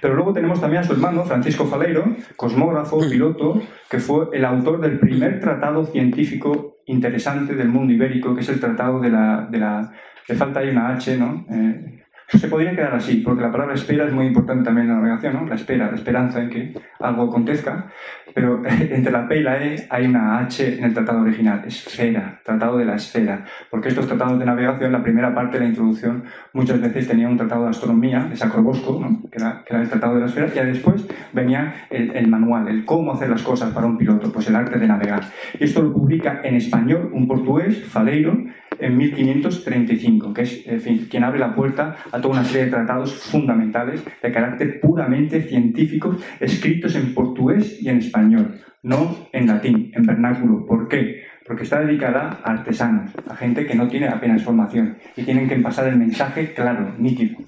Pero 0.01 0.17
luego 0.17 0.35
tenemos 0.35 0.61
también 0.61 0.83
a 0.83 0.85
su 0.85 0.93
hermano, 0.93 1.25
Francisco 1.25 1.65
Faleiro, 1.65 2.05
cosmógrafo, 2.37 3.01
piloto, 3.09 3.61
que 3.89 3.99
fue 3.99 4.27
el 4.35 4.45
autor 4.45 4.81
del 4.81 4.99
primer 4.99 5.41
tratado 5.41 5.87
científico 5.87 6.77
interesante 6.85 7.55
del 7.55 7.71
mundo 7.71 7.95
ibérico, 7.95 8.35
que 8.35 8.43
es 8.43 8.49
el 8.51 8.61
tratado 8.61 9.01
de 9.01 9.11
la... 9.11 9.49
De 9.51 9.59
la 9.59 9.93
le 10.29 10.35
falta 10.35 10.61
ahí 10.61 10.69
una 10.69 10.95
H, 10.95 11.17
¿no? 11.17 11.47
Eh, 11.51 12.04
se 12.29 12.49
podría 12.49 12.75
quedar 12.75 12.95
así, 12.95 13.16
porque 13.16 13.43
la 13.43 13.53
palabra 13.53 13.75
espera 13.75 14.07
es 14.07 14.12
muy 14.12 14.27
importante 14.27 14.64
también 14.64 14.89
en 14.89 14.95
la 14.95 15.01
navegación, 15.01 15.35
¿no? 15.35 15.47
La 15.47 15.55
espera, 15.55 15.91
la 15.91 15.97
esperanza 15.97 16.43
en 16.43 16.51
que 16.51 16.75
algo 16.99 17.25
acontezca, 17.25 17.87
pero 18.35 18.62
entre 18.66 19.12
la 19.12 19.29
P 19.29 19.39
y 19.39 19.43
la 19.43 19.62
E 19.62 19.87
hay 19.91 20.07
una 20.07 20.39
H 20.39 20.79
en 20.79 20.85
el 20.85 20.95
tratado 20.95 21.20
original, 21.20 21.62
esfera, 21.66 22.41
tratado 22.45 22.79
de 22.79 22.85
la 22.85 22.97
esfera, 22.97 23.45
porque 23.70 23.89
estos 23.89 24.07
tratados 24.07 24.39
de 24.39 24.47
navegación, 24.47 24.93
la 24.93 25.03
primera 25.03 25.35
parte 25.35 25.59
de 25.59 25.64
la 25.64 25.68
introducción, 25.68 26.25
muchas 26.53 26.81
veces 26.81 27.07
tenía 27.07 27.29
un 27.29 27.37
tratado 27.37 27.64
de 27.64 27.70
astronomía, 27.70 28.25
de 28.25 28.37
Sacrobosco, 28.37 29.01
¿no? 29.01 29.31
que, 29.31 29.39
era, 29.39 29.62
el 29.81 29.89
tratado 29.89 30.14
de 30.14 30.20
la 30.20 30.27
esfera, 30.27 30.49
y 30.49 30.66
después 30.66 31.07
venía 31.33 31.75
el, 31.91 32.16
el, 32.16 32.27
manual, 32.27 32.68
el 32.68 32.85
cómo 32.85 33.12
hacer 33.12 33.29
las 33.31 33.43
cosas 33.43 33.72
para 33.72 33.87
un 33.87 33.99
piloto, 33.99 34.33
pues 34.33 34.49
el 34.49 34.57
arte 34.57 34.79
de 34.79 34.89
navegar. 34.89 35.25
Y 35.59 35.64
esto 35.64 35.83
lo 35.83 35.93
publica 35.93 36.41
en 36.43 36.57
español 36.57 37.11
un 37.12 37.29
portugués, 37.29 37.85
Faleiro, 37.85 38.37
en 38.79 38.97
1535, 38.97 40.33
que 40.33 40.43
es 40.43 40.64
quien 41.11 41.25
abre 41.25 41.39
la 41.39 41.55
puerta 41.55 41.97
a 42.11 42.20
toda 42.20 42.35
una 42.35 42.45
serie 42.45 42.66
de 42.66 42.70
tratados 42.70 43.14
fundamentales 43.14 44.03
de 44.22 44.33
carácter 44.33 44.81
puramente 44.81 45.43
científico 45.43 46.16
escritos 46.41 46.95
en 46.97 47.14
portugués 47.14 47.79
y 47.81 47.89
en 47.89 47.99
español, 47.99 48.61
no 48.83 49.29
en 49.33 49.47
latín, 49.47 49.93
en 49.95 50.03
vernáculo. 50.05 50.66
¿Por 50.66 50.89
qué? 50.89 51.25
Porque 51.47 51.64
está 51.64 51.81
dedicada 51.81 52.41
a 52.43 52.53
artesanos, 52.53 53.11
a 53.29 53.37
gente 53.37 53.66
que 53.66 53.75
no 53.75 53.89
tiene 53.89 54.09
apenas 54.09 54.43
formación 54.43 54.97
y 55.16 55.22
tienen 55.22 55.49
que 55.49 55.57
pasar 55.57 55.89
el 55.89 55.99
mensaje 55.99 56.55
claro, 56.55 56.95
nítido. 56.99 57.39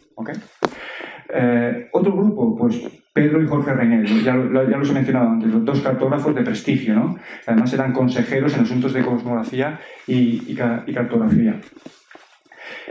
Eh, 1.32 1.88
otro 1.92 2.12
grupo, 2.12 2.56
pues 2.56 2.80
Pedro 3.12 3.42
y 3.42 3.46
Jorge 3.46 3.72
Reinel, 3.72 4.06
ya, 4.22 4.36
ya, 4.36 4.76
los 4.76 4.90
he 4.90 4.92
mencionado 4.92 5.30
antes, 5.30 5.50
los 5.50 5.64
dos 5.64 5.80
cartógrafos 5.80 6.34
de 6.34 6.42
prestigio, 6.42 6.94
¿no? 6.94 7.16
Además 7.46 7.72
eran 7.72 7.92
consejeros 7.92 8.54
en 8.54 8.60
asuntos 8.60 8.92
de 8.92 9.02
cosmografía 9.02 9.80
y, 10.06 10.54
cartografía. 10.54 11.58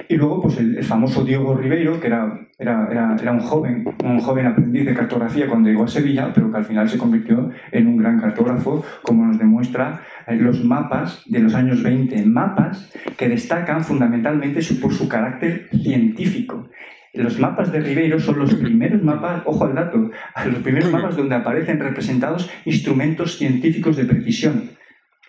Y 0.10 0.16
luego, 0.16 0.42
pues 0.42 0.58
el, 0.58 0.84
famoso 0.84 1.24
Diego 1.24 1.56
Ribeiro, 1.56 2.00
que 2.00 2.08
era, 2.08 2.40
era, 2.58 3.16
era, 3.22 3.32
un 3.32 3.40
joven, 3.40 3.86
un 4.04 4.20
joven 4.20 4.48
aprendiz 4.48 4.86
de 4.86 4.96
cartografía 4.96 5.48
cuando 5.48 5.70
llegó 5.70 5.84
a 5.84 5.88
Sevilla, 5.88 6.32
pero 6.34 6.52
que 6.52 6.58
al 6.58 6.66
final 6.66 6.90
se 6.90 6.98
convirtió 6.98 7.52
en 7.72 7.88
un 7.88 7.98
gran 7.98 8.20
cartógrafo, 8.20 8.84
como 9.04 9.26
nos 9.28 9.38
demuestra 9.38 10.02
eh, 10.26 10.36
los 10.36 10.64
mapas 10.64 11.24
de 11.28 11.40
los 11.40 11.54
años 11.54 11.84
20, 11.84 12.26
mapas 12.26 12.92
que 13.16 13.30
destacan 13.30 13.84
fundamentalmente 13.84 14.60
por 14.82 14.92
su 14.92 15.08
carácter 15.08 15.70
científico. 15.72 16.68
Los 17.16 17.40
mapas 17.40 17.72
de 17.72 17.80
Ribeiro 17.80 18.20
son 18.20 18.40
los 18.40 18.54
primeros 18.56 19.02
mapas, 19.02 19.44
ojo 19.46 19.66
al 19.66 19.76
dato, 19.76 20.12
los 20.46 20.60
primeros 20.60 20.92
mapas 20.92 21.16
donde 21.16 21.36
aparecen 21.36 21.80
representados 21.80 22.50
instrumentos 22.66 23.38
científicos 23.38 23.96
de 23.96 24.06
precisión. 24.06 24.72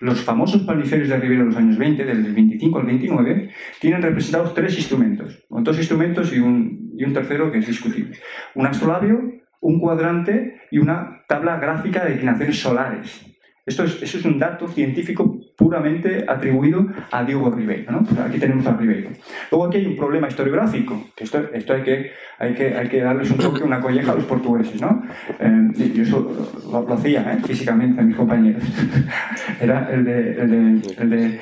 Los 0.00 0.20
famosos 0.20 0.62
paliferios 0.62 1.08
de 1.08 1.16
Ribeiro 1.16 1.44
de 1.44 1.50
los 1.50 1.56
años 1.56 1.78
20, 1.78 2.04
del 2.04 2.34
25 2.34 2.78
al 2.78 2.86
29, 2.86 3.50
tienen 3.80 4.02
representados 4.02 4.52
tres 4.52 4.76
instrumentos, 4.76 5.46
dos 5.48 5.78
instrumentos 5.78 6.34
y 6.34 6.38
un, 6.38 6.92
y 6.96 7.04
un 7.04 7.12
tercero 7.12 7.50
que 7.50 7.58
es 7.58 7.66
discutible. 7.66 8.18
Un 8.54 8.66
astrolabio, 8.66 9.20
un 9.60 9.80
cuadrante 9.80 10.60
y 10.70 10.78
una 10.78 11.24
tabla 11.28 11.58
gráfica 11.58 12.04
de 12.04 12.12
declinaciones 12.12 12.60
solares. 12.60 13.25
Esto 13.66 13.82
es, 13.82 14.00
eso 14.00 14.18
es 14.18 14.24
un 14.24 14.38
dato 14.38 14.68
científico 14.68 15.40
puramente 15.56 16.24
atribuido 16.28 16.86
a 17.10 17.24
Diego 17.24 17.50
Ribeiro. 17.50 17.90
¿no? 17.90 18.06
Aquí 18.22 18.38
tenemos 18.38 18.64
a 18.64 18.76
Ribeiro. 18.76 19.10
Luego 19.50 19.66
aquí 19.66 19.78
hay 19.78 19.86
un 19.86 19.96
problema 19.96 20.28
historiográfico, 20.28 21.06
que 21.16 21.24
esto, 21.24 21.38
hay, 21.38 21.82
que, 21.82 22.12
hay, 22.38 22.54
que, 22.54 22.76
hay 22.76 22.88
que 22.88 23.00
darles 23.00 23.28
un 23.28 23.38
toque, 23.38 23.64
una 23.64 23.80
colleja 23.80 24.12
a 24.12 24.14
los 24.14 24.24
portugueses. 24.24 24.80
¿no? 24.80 25.02
Eh, 25.40 25.92
yo 25.94 26.02
eso 26.04 26.48
lo, 26.70 26.94
hacía 26.94 27.32
¿eh? 27.32 27.38
físicamente 27.44 28.00
a 28.00 28.04
mis 28.04 28.14
compañeros. 28.14 28.62
Era 29.60 29.90
el 29.92 30.04
de, 30.04 30.40
el 30.40 30.50
de, 30.50 30.90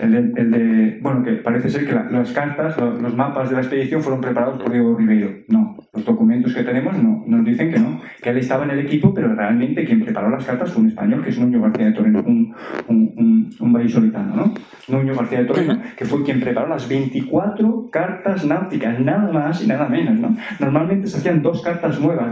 el 0.00 0.10
de, 0.10 0.40
el 0.40 0.50
de, 0.50 0.98
bueno, 1.02 1.22
que 1.22 1.32
parece 1.32 1.68
ser 1.68 1.86
que 1.86 1.92
las 1.92 2.32
cartas, 2.32 2.78
los, 2.78 3.02
los, 3.02 3.14
mapas 3.14 3.50
de 3.50 3.56
la 3.56 3.60
expedición 3.60 4.02
fueron 4.02 4.22
preparados 4.22 4.62
por 4.62 4.72
Diego 4.72 4.96
Ribeiro. 4.96 5.30
No, 5.48 5.76
los 5.94 6.04
documentos 6.04 6.52
que 6.52 6.62
tenemos 6.62 6.96
no, 7.00 7.22
nos 7.26 7.44
dicen 7.44 7.70
que 7.70 7.78
no, 7.78 8.00
que 8.20 8.30
él 8.30 8.38
estaba 8.38 8.64
en 8.64 8.70
el 8.70 8.80
equipo, 8.80 9.14
pero 9.14 9.34
realmente 9.34 9.84
quien 9.84 10.02
preparó 10.02 10.28
las 10.28 10.44
cartas 10.44 10.72
fue 10.72 10.82
un 10.82 10.88
español, 10.88 11.22
que 11.22 11.30
es 11.30 11.38
Nuño 11.38 11.60
García 11.60 11.86
de 11.86 11.92
Toreno, 11.92 12.20
un, 12.26 12.54
un, 12.88 13.50
un, 13.58 13.72
vallisoletano, 13.72 14.34
¿no? 14.34 14.54
Nuño 14.88 15.14
García 15.14 15.40
de 15.40 15.44
Toreno, 15.44 15.80
que 15.96 16.04
fue 16.04 16.24
quien 16.24 16.40
preparó 16.40 16.68
las 16.68 16.88
24 16.88 17.88
cartas 17.90 18.44
náuticas, 18.44 18.98
nada 18.98 19.30
más 19.32 19.62
y 19.62 19.66
nada 19.66 19.88
menos, 19.88 20.18
¿no? 20.18 20.36
Normalmente 20.58 21.06
se 21.06 21.18
hacían 21.18 21.42
dos 21.42 21.62
cartas 21.62 22.00
nuevas, 22.00 22.26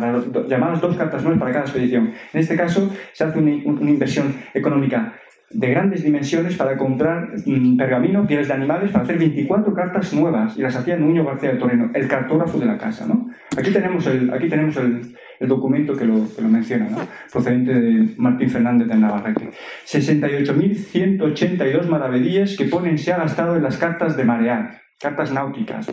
llamadas 0.48 0.80
dos 0.80 0.96
cartas 0.96 1.22
nuevas 1.22 1.38
para 1.38 1.52
cada 1.52 1.64
expedición. 1.64 2.12
En 2.32 2.40
este 2.40 2.56
caso 2.56 2.90
se 3.12 3.24
hace 3.24 3.38
una, 3.38 3.52
una 3.64 3.90
inversión 3.90 4.34
económica 4.54 5.14
de 5.54 5.70
grandes 5.70 6.02
dimensiones 6.02 6.56
para 6.56 6.76
comprar 6.76 7.34
mm, 7.44 7.76
pergamino, 7.76 8.26
pieles 8.26 8.48
de 8.48 8.54
animales, 8.54 8.90
para 8.90 9.04
hacer 9.04 9.18
24 9.18 9.74
cartas 9.74 10.12
nuevas, 10.12 10.56
y 10.56 10.62
las 10.62 10.74
hacía 10.76 10.96
Nuño 10.96 11.24
García 11.24 11.52
de 11.52 11.58
Toreno, 11.58 11.90
el 11.94 12.08
cartógrafo 12.08 12.58
de 12.58 12.66
la 12.66 12.78
casa. 12.78 13.06
¿no? 13.06 13.28
Aquí 13.56 13.70
tenemos 13.70 14.04
el, 14.06 14.32
aquí 14.32 14.48
tenemos 14.48 14.76
el, 14.76 15.14
documento 15.40 15.96
que 15.96 16.04
lo, 16.04 16.28
que 16.36 16.40
lo 16.40 16.48
menciona, 16.48 16.86
procedente 17.32 17.74
de 17.74 18.14
Martín 18.16 18.48
Fernández 18.48 18.86
de 18.86 18.94
Navarrete. 18.94 19.50
68.182 19.84 21.88
maravedíes 21.88 22.56
que 22.56 22.66
ponen 22.66 22.96
se 22.96 23.12
ha 23.12 23.16
gastado 23.16 23.56
en 23.56 23.64
las 23.64 23.76
cartas 23.76 24.16
de 24.16 24.22
marear, 24.22 24.82
cartas 25.00 25.32
náuticas, 25.32 25.92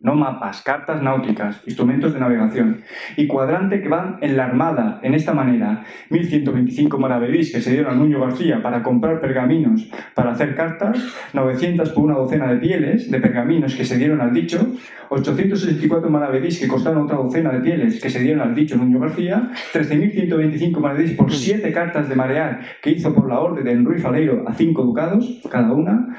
no 0.00 0.14
mapas, 0.14 0.62
cartas 0.62 1.02
náuticas, 1.02 1.62
instrumentos 1.66 2.12
de 2.12 2.20
navegación, 2.20 2.82
y 3.16 3.26
cuadrante 3.26 3.80
que 3.80 3.88
van 3.88 4.18
en 4.20 4.36
la 4.36 4.44
Armada, 4.44 5.00
en 5.02 5.14
esta 5.14 5.32
manera, 5.32 5.84
1125 6.10 6.98
maravedís 6.98 7.52
que 7.52 7.60
se 7.60 7.70
dieron 7.70 7.92
a 7.92 7.94
Nuño 7.94 8.20
García 8.20 8.62
para 8.62 8.82
comprar 8.82 9.20
pergaminos 9.20 9.88
para 10.14 10.32
hacer 10.32 10.54
cartas, 10.54 10.98
900 11.32 11.90
por 11.90 12.04
una 12.04 12.14
docena 12.14 12.52
de 12.52 12.58
pieles 12.58 13.10
de 13.10 13.20
pergaminos 13.20 13.74
que 13.74 13.84
se 13.84 13.96
dieron 13.96 14.20
al 14.20 14.34
dicho, 14.34 14.66
864 15.08 16.10
maravedís 16.10 16.58
que 16.58 16.68
costaron 16.68 17.04
otra 17.04 17.16
docena 17.16 17.50
de 17.52 17.60
pieles 17.60 18.00
que 18.00 18.10
se 18.10 18.20
dieron 18.20 18.40
al 18.40 18.54
dicho 18.54 18.76
Nuño 18.76 18.98
García, 18.98 19.50
13.125 19.72 20.78
maravedís 20.80 21.12
por 21.12 21.32
siete 21.32 21.70
cartas 21.72 22.08
de 22.08 22.16
marear 22.16 22.60
que 22.82 22.90
hizo 22.90 23.14
por 23.14 23.28
la 23.28 23.38
orden 23.38 23.64
de 23.64 23.72
Enruy 23.72 23.98
Faleiro 23.98 24.44
a 24.48 24.52
cinco 24.52 24.82
ducados 24.82 25.40
cada 25.50 25.72
una, 25.72 26.16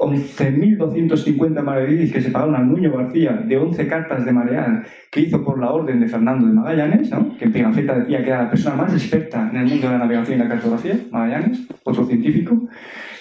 11.250 0.00 1.62
maravedís 1.62 2.12
que 2.12 2.20
se 2.20 2.30
pagaron 2.30 2.54
al 2.54 2.68
Nuño 2.68 2.92
García 2.92 3.32
de 3.32 3.56
11 3.56 3.86
cartas 3.86 4.24
de 4.24 4.32
marear 4.32 4.84
que 5.10 5.20
hizo 5.20 5.42
por 5.42 5.58
la 5.58 5.70
orden 5.70 6.00
de 6.00 6.08
Fernando 6.08 6.46
de 6.46 6.52
Magallanes, 6.52 7.10
que 7.38 7.44
en 7.46 7.52
Pigafetta 7.52 7.98
decía 7.98 8.22
que 8.22 8.30
era 8.30 8.44
la 8.44 8.50
persona 8.50 8.76
más 8.76 8.92
experta 8.92 9.48
en 9.50 9.56
el 9.56 9.66
mundo 9.66 9.86
de 9.86 9.92
la 9.92 9.98
navegación 9.98 10.38
y 10.38 10.42
la 10.42 10.48
cartografía, 10.48 10.98
Magallanes, 11.10 11.66
otro 11.84 12.04
científico. 12.04 12.68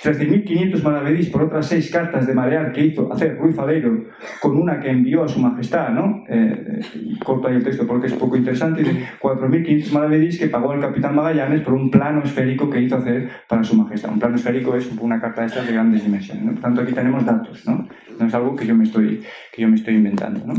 13.500 0.06 0.84
maravedís 0.84 1.30
por 1.30 1.44
otras 1.44 1.66
seis 1.66 1.90
cartas 1.90 2.28
de 2.28 2.34
marear 2.34 2.72
que 2.72 2.86
hizo 2.86 3.12
hacer 3.12 3.38
Ruiz 3.38 3.56
Faleiro 3.56 4.06
con 4.40 4.56
una 4.56 4.80
que 4.80 4.92
envió 4.92 5.24
a 5.24 5.28
su 5.28 5.40
majestad, 5.40 5.90
¿no? 5.90 6.24
Eh, 6.30 6.80
corto 7.24 7.48
ahí 7.48 7.56
el 7.56 7.64
texto 7.64 7.88
porque 7.88 8.08
es 8.08 8.14
poco 8.14 8.38
interesante, 8.38 8.84
4.500 9.20 9.92
maravedís 9.92 10.38
que 10.38 10.48
pagó 10.48 10.74
el 10.74 10.82
capitán 10.82 11.16
Magallanes 11.16 11.62
por 11.62 11.74
un 11.74 11.90
plano 11.90 12.22
esférico 12.24 12.70
que 12.70 12.82
hizo 12.82 12.98
hacer 12.98 13.30
para 13.48 13.64
su 13.64 13.76
majestad. 13.76 14.12
Un 14.12 14.20
plano 14.20 14.36
esférico 14.36 14.76
es 14.76 14.88
una 15.00 15.20
carta 15.20 15.42
de 15.42 15.48
estas 15.48 15.66
de 15.66 15.74
grandes 15.74 16.04
dimensiones, 16.04 16.44
¿no? 16.44 16.52
Por 16.52 16.62
tanto, 16.62 16.82
aquí 16.82 16.94
tenemos 16.94 17.26
datos, 17.26 17.66
¿no? 17.68 17.88
No 18.20 18.28
es 18.28 18.34
algo 18.34 18.56
que 18.56 18.68
yo 18.68 18.76
me 18.76 18.84
estoy, 18.84 19.24
que 19.52 19.62
yo 19.64 19.68
me 19.68 19.76
estoy 19.76 19.96
inventando, 19.96 20.46
¿no? 20.46 20.54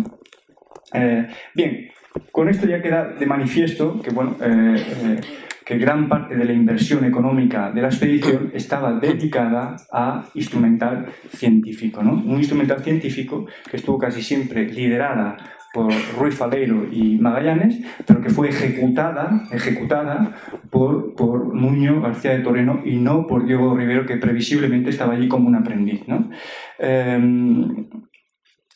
Eh, 0.92 1.26
bien, 1.54 1.88
con 2.32 2.48
esto 2.48 2.66
ya 2.66 2.82
queda 2.82 3.12
de 3.18 3.26
manifiesto 3.26 4.00
que, 4.02 4.10
bueno, 4.10 4.36
eh, 4.40 5.20
que 5.66 5.78
gran 5.78 6.08
parte 6.08 6.36
de 6.36 6.44
la 6.44 6.52
inversión 6.52 7.04
económica 7.04 7.72
de 7.72 7.82
la 7.82 7.88
expedición 7.88 8.52
estaba 8.54 8.92
dedicada 9.00 9.74
a 9.92 10.24
instrumental 10.34 11.06
científico. 11.28 12.04
¿no? 12.04 12.12
Un 12.12 12.38
instrumental 12.38 12.84
científico 12.84 13.46
que 13.68 13.76
estuvo 13.76 13.98
casi 13.98 14.22
siempre 14.22 14.66
liderada 14.66 15.36
por 15.74 15.92
Ruiz 16.16 16.36
Faleiro 16.36 16.86
y 16.90 17.18
Magallanes, 17.18 17.80
pero 18.06 18.20
que 18.22 18.30
fue 18.30 18.48
ejecutada, 18.48 19.42
ejecutada 19.50 20.36
por, 20.70 21.16
por 21.16 21.52
Nuño 21.52 22.00
García 22.00 22.30
de 22.30 22.44
Toreno 22.44 22.82
y 22.84 22.96
no 22.98 23.26
por 23.26 23.44
Diego 23.44 23.76
Rivero, 23.76 24.06
que 24.06 24.18
previsiblemente 24.18 24.90
estaba 24.90 25.14
allí 25.14 25.26
como 25.26 25.48
un 25.48 25.56
aprendiz. 25.56 26.06
¿no? 26.06 26.30
Em, 26.78 27.88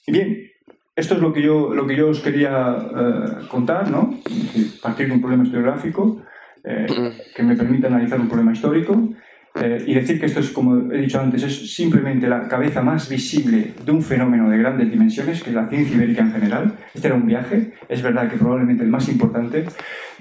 bien, 0.09 0.39
esto 0.97 1.15
es 1.15 1.21
lo 1.21 1.33
que 1.33 1.41
yo, 1.41 1.73
lo 1.73 1.87
que 1.87 1.97
yo 1.97 2.09
os 2.09 2.19
quería 2.19 2.77
eh, 2.77 3.47
contar, 3.49 3.89
¿no? 3.89 4.19
partir 4.83 5.07
de 5.07 5.13
un 5.13 5.21
problema 5.21 5.45
historiográfico. 5.45 6.21
Eh, 6.63 6.87
que 7.35 7.43
me 7.43 7.57
permite 7.57 7.87
analizar 7.87 8.21
un 8.21 8.29
problema 8.29 8.53
histórico 8.53 9.15
eh, 9.55 9.83
y 9.87 9.95
decir 9.95 10.21
que 10.21 10.27
esto 10.27 10.41
es, 10.41 10.51
como 10.51 10.93
he 10.93 10.99
dicho 10.99 11.21
antes, 11.21 11.43
es 11.43 11.75
simplemente 11.75 12.29
la 12.29 12.47
cabeza 12.47 12.83
más 12.83 13.09
visible 13.09 13.73
de 13.85 13.93
un 13.93 14.03
fenómeno 14.03 14.49
de 14.49 14.59
grandes 14.59 14.91
dimensiones, 14.91 15.43
que 15.43 15.51
es 15.51 15.57
la 15.57 15.69
ciencia 15.69 15.97
ibérica 15.97 16.23
en 16.23 16.33
general. 16.33 16.75
Este 16.95 17.09
era 17.09 17.17
un 17.17 17.27
viaje, 17.27 17.73
es 17.89 18.03
verdad 18.03 18.31
que 18.31 18.37
probablemente 18.37 18.85
el 18.85 18.91
más 18.91 19.09
importante, 19.09 19.65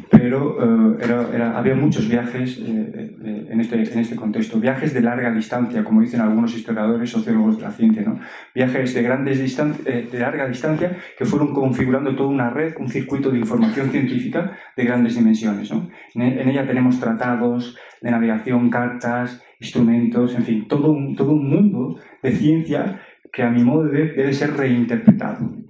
pero 0.09 0.97
eh, 0.97 0.97
era, 1.03 1.57
había 1.57 1.75
muchos 1.75 2.07
viajes 2.07 2.57
en, 2.59 3.59
este, 3.59 3.75
en 3.75 3.99
este 3.99 4.15
contexto. 4.15 4.59
Viajes 4.59 4.93
de 4.93 5.01
larga 5.01 5.31
distancia, 5.31 5.83
como 5.83 6.01
dicen 6.01 6.21
algunos 6.21 6.55
historiadores, 6.55 7.09
sociólogos 7.09 7.57
de 7.57 7.63
la 7.63 7.71
ciencia. 7.71 8.03
¿no? 8.03 8.19
Viajes 8.53 8.93
de, 8.93 9.01
grandes 9.01 9.39
de 9.39 10.19
larga 10.19 10.47
distancia 10.47 10.97
que 11.17 11.25
fueron 11.25 11.53
configurando 11.53 12.15
toda 12.15 12.29
una 12.29 12.49
red, 12.49 12.75
un 12.79 12.89
circuito 12.89 13.31
de 13.31 13.39
información 13.39 13.89
científica 13.89 14.57
de 14.75 14.83
grandes 14.83 15.15
dimensiones. 15.15 15.71
¿no? 15.71 15.89
En, 16.15 16.49
ella 16.49 16.65
tenemos 16.65 16.99
tratados 16.99 17.77
de 18.01 18.11
navegación, 18.11 18.69
cartas, 18.69 19.43
instrumentos, 19.59 20.35
en 20.35 20.43
fin, 20.43 20.67
todo 20.67 20.97
todo 21.15 21.33
un 21.33 21.49
mundo 21.49 21.99
de 22.23 22.31
ciencia 22.31 23.01
que 23.31 23.43
a 23.43 23.49
mi 23.49 23.63
modo 23.63 23.83
de 23.85 23.91
ver 23.91 24.15
debe 24.15 24.33
ser 24.33 24.55
reinterpretado. 24.55 25.68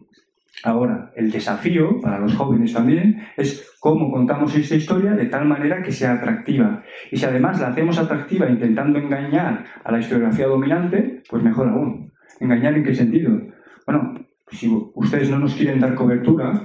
Ahora, 0.64 1.12
el 1.16 1.32
desafío 1.32 2.02
para 2.02 2.20
los 2.20 2.36
jóvenes 2.36 2.74
también 2.74 3.26
es 3.38 3.72
cómo 3.80 4.12
contamos 4.12 4.56
esta 4.56 4.76
historia 4.76 5.12
de 5.12 5.28
tal 5.28 5.46
manera 5.46 5.82
que 5.82 5.92
sea 5.92 6.14
atractiva. 6.14 6.84
Y 7.12 7.18
si 7.18 7.26
además 7.26 7.60
la 7.62 7.70
hacemos 7.70 7.98
atractiva 7.98 8.50
intentando 8.50 9.00
engañar 9.00 9.66
a 9.84 9.92
la 9.92 10.00
historiografía 10.00 10.48
dominante, 10.48 11.24
pues 11.30 11.44
mejor 11.44 11.70
aún. 11.70 12.12
¿Engañar 12.40 12.74
en 12.76 12.84
qué 12.84 12.94
sentido? 12.94 13.40
Bueno, 13.86 14.16
si 14.52 14.70
ustedes 14.96 15.30
no 15.30 15.40
nos 15.40 15.56
quieren 15.56 15.80
dar 15.80 15.96
cobertura 15.96 16.62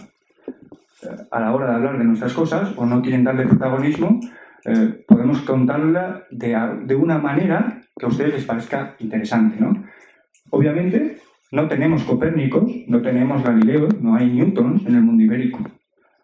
eh, 1.03 1.09
a 1.31 1.41
la 1.41 1.55
hora 1.55 1.69
de 1.69 1.75
hablar 1.75 1.99
de 1.99 2.05
nuestras 2.05 2.33
cosas 2.33 2.73
o 2.77 2.87
no 2.87 3.01
quieren 3.01 3.25
darle 3.25 3.47
protagonismo, 3.47 4.21
eh, 4.65 5.05
podemos 5.07 5.41
contarla 5.43 6.25
de, 6.31 6.57
de, 6.85 6.95
una 6.95 7.19
manera 7.19 7.83
que 7.97 8.07
a 8.07 8.09
ustedes 8.09 8.35
les 8.35 8.45
parezca 8.45 8.97
interesante, 8.99 9.57
¿no? 9.61 9.85
Obviamente, 10.51 11.19
no 11.53 11.69
tenemos 11.69 12.03
Copérnicos, 12.05 12.71
no 12.87 13.01
tenemos 13.03 13.43
Galileo, 13.43 13.89
no 14.01 14.17
hay 14.17 14.31
Newtons 14.31 14.87
en 14.87 14.97
el 14.97 15.03
mundo 15.03 15.23
ibérico. 15.23 15.61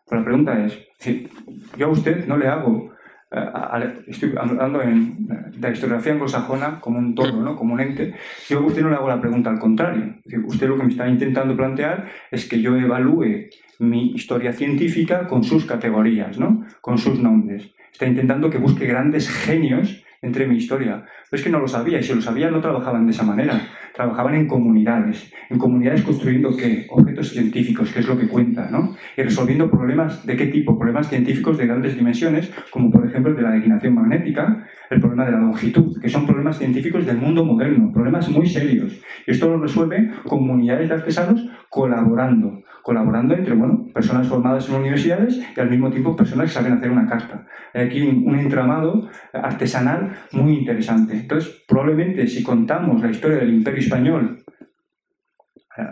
Pero 0.09 0.21
la 0.21 0.25
pregunta 0.25 0.65
es, 0.65 0.79
si 0.99 1.29
yo 1.77 1.87
a 1.87 1.91
usted 1.91 2.27
no 2.27 2.37
le 2.37 2.49
hago, 2.49 2.91
eh, 3.31 3.95
estoy 4.09 4.35
hablando 4.37 4.83
en, 4.83 5.27
de 5.27 5.61
la 5.61 5.71
historiografía 5.71 6.13
anglosajona 6.15 6.81
como 6.81 6.99
un 6.99 7.15
todo, 7.15 7.41
¿no? 7.41 7.55
como 7.55 7.75
un 7.75 7.81
ente, 7.81 8.15
yo 8.49 8.59
a 8.59 8.67
usted 8.67 8.83
no 8.83 8.91
le 8.91 8.97
hago 8.97 9.09
la 9.09 9.21
pregunta 9.21 9.51
al 9.51 9.61
contrario. 9.61 10.17
Usted 10.47 10.69
lo 10.69 10.77
que 10.77 10.83
me 10.83 10.91
está 10.91 11.09
intentando 11.09 11.57
plantear 11.57 12.09
es 12.31 12.49
que 12.49 12.61
yo 12.61 12.77
evalúe 12.77 13.51
mi 13.79 14.13
historia 14.13 14.53
científica 14.53 15.27
con 15.29 15.45
sus 15.45 15.65
categorías, 15.65 16.39
¿no? 16.39 16.67
con 16.81 16.99
sus 16.99 17.21
nombres. 17.21 17.73
Está 17.93 18.07
intentando 18.07 18.51
que 18.51 18.59
busque 18.59 18.87
grandes 18.87 19.29
genios 19.29 20.03
entre 20.23 20.47
mi 20.47 20.57
historia. 20.57 21.05
Pero 21.31 21.39
es 21.39 21.43
que 21.43 21.51
no 21.51 21.61
lo 21.61 21.69
sabía, 21.69 22.01
y 22.01 22.03
si 22.03 22.15
lo 22.15 22.21
sabía 22.21 22.51
no 22.51 22.61
trabajaban 22.61 23.07
de 23.07 23.13
esa 23.13 23.25
manera. 23.25 23.61
Trabajaban 24.01 24.35
en 24.35 24.47
comunidades, 24.47 25.31
en 25.51 25.59
comunidades 25.59 26.01
construyendo 26.01 26.57
qué? 26.57 26.87
Objetos 26.89 27.35
científicos, 27.35 27.93
que 27.93 27.99
es 27.99 28.09
lo 28.09 28.17
que 28.19 28.29
cuenta, 28.29 28.71
¿no? 28.71 28.97
Y 29.15 29.21
resolviendo 29.21 29.71
problemas 29.71 30.25
de 30.25 30.39
qué 30.39 30.47
tipo? 30.47 30.79
Problemas 30.79 31.11
científicos 31.11 31.59
de 31.59 31.67
grandes 31.67 31.97
dimensiones, 31.97 32.51
como 32.71 32.91
por 32.91 33.07
ejemplo 33.07 33.31
el 33.31 33.37
de 33.37 33.43
la 33.43 33.51
declinación 33.51 33.95
magnética, 33.95 34.67
el 34.89 35.01
problema 35.01 35.27
de 35.27 35.33
la 35.33 35.41
longitud, 35.41 36.01
que 36.01 36.09
son 36.09 36.25
problemas 36.25 36.57
científicos 36.57 37.05
del 37.05 37.19
mundo 37.19 37.45
moderno, 37.45 37.93
problemas 37.93 38.31
muy 38.31 38.47
serios. 38.47 39.03
Y 39.27 39.33
esto 39.33 39.51
lo 39.51 39.61
resuelven 39.61 40.15
comunidades 40.25 40.89
de 40.89 40.95
artesanos 40.95 41.47
colaborando, 41.69 42.63
colaborando 42.83 43.35
entre 43.35 43.55
bueno, 43.55 43.87
personas 43.93 44.27
formadas 44.29 44.69
en 44.69 44.77
universidades 44.77 45.41
y 45.57 45.61
al 45.61 45.71
mismo 45.71 45.91
tiempo 45.91 46.17
personas 46.17 46.47
que 46.47 46.55
saben 46.55 46.73
hacer 46.73 46.91
una 46.91 47.07
carta. 47.07 47.47
Hay 47.75 47.87
aquí 47.87 48.03
un, 48.03 48.39
entramado 48.39 49.09
artesanal 49.33 50.13
muy 50.33 50.59
interesante. 50.59 51.15
Entonces, 51.15 51.65
probablemente 51.67 52.27
si 52.27 52.43
contamos 52.43 53.01
la 53.03 53.11
historia 53.11 53.39
del 53.39 53.55
imperio 53.55 53.81
español 53.81 54.45
eh, 55.77 55.83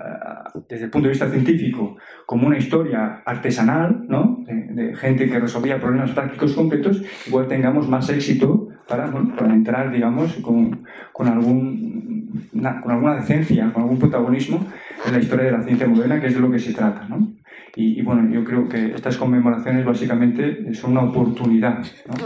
desde 0.69 0.87
el 0.87 0.91
punto 0.91 1.09
de 1.09 1.13
vista 1.13 1.29
científico 1.29 1.97
como 2.27 2.47
una 2.47 2.59
historia 2.59 3.23
artesanal, 3.25 4.07
¿no? 4.09 4.45
de, 4.47 4.95
gente 4.97 5.29
que 5.29 5.39
resolvía 5.39 5.81
problemas 5.81 6.11
prácticos 6.13 6.55
concretos, 6.55 7.03
igual 7.27 7.47
tengamos 7.47 7.89
más 7.89 8.09
éxito 8.11 8.68
para, 8.89 9.13
para 9.13 9.55
entrar, 9.55 9.93
digamos, 9.93 10.35
con, 10.37 10.85
con, 11.13 11.29
algún, 11.29 12.51
con 12.83 12.91
alguna 12.91 13.17
decencia, 13.17 13.71
con 13.73 13.83
algún 13.83 13.99
protagonismo 13.99 14.67
en 15.07 15.13
la 15.13 15.19
historia 15.19 15.47
de 15.47 15.53
la 15.53 15.63
ciencia 15.63 15.87
moderna, 15.87 16.21
que 16.21 16.29
es 16.29 16.35
de 16.35 16.41
lo 16.41 16.51
que 16.51 16.59
se 16.59 16.73
trata. 16.73 17.07
¿no? 17.09 17.35
Y, 17.77 18.03
bueno, 18.03 18.29
yo 18.33 18.43
creo 18.43 18.69
que 18.69 18.93
estas 18.95 19.17
conmemoraciones 19.17 19.85
básicamente 19.85 20.75
son 20.75 20.93
una 20.93 21.03
oportunidad, 21.03 21.85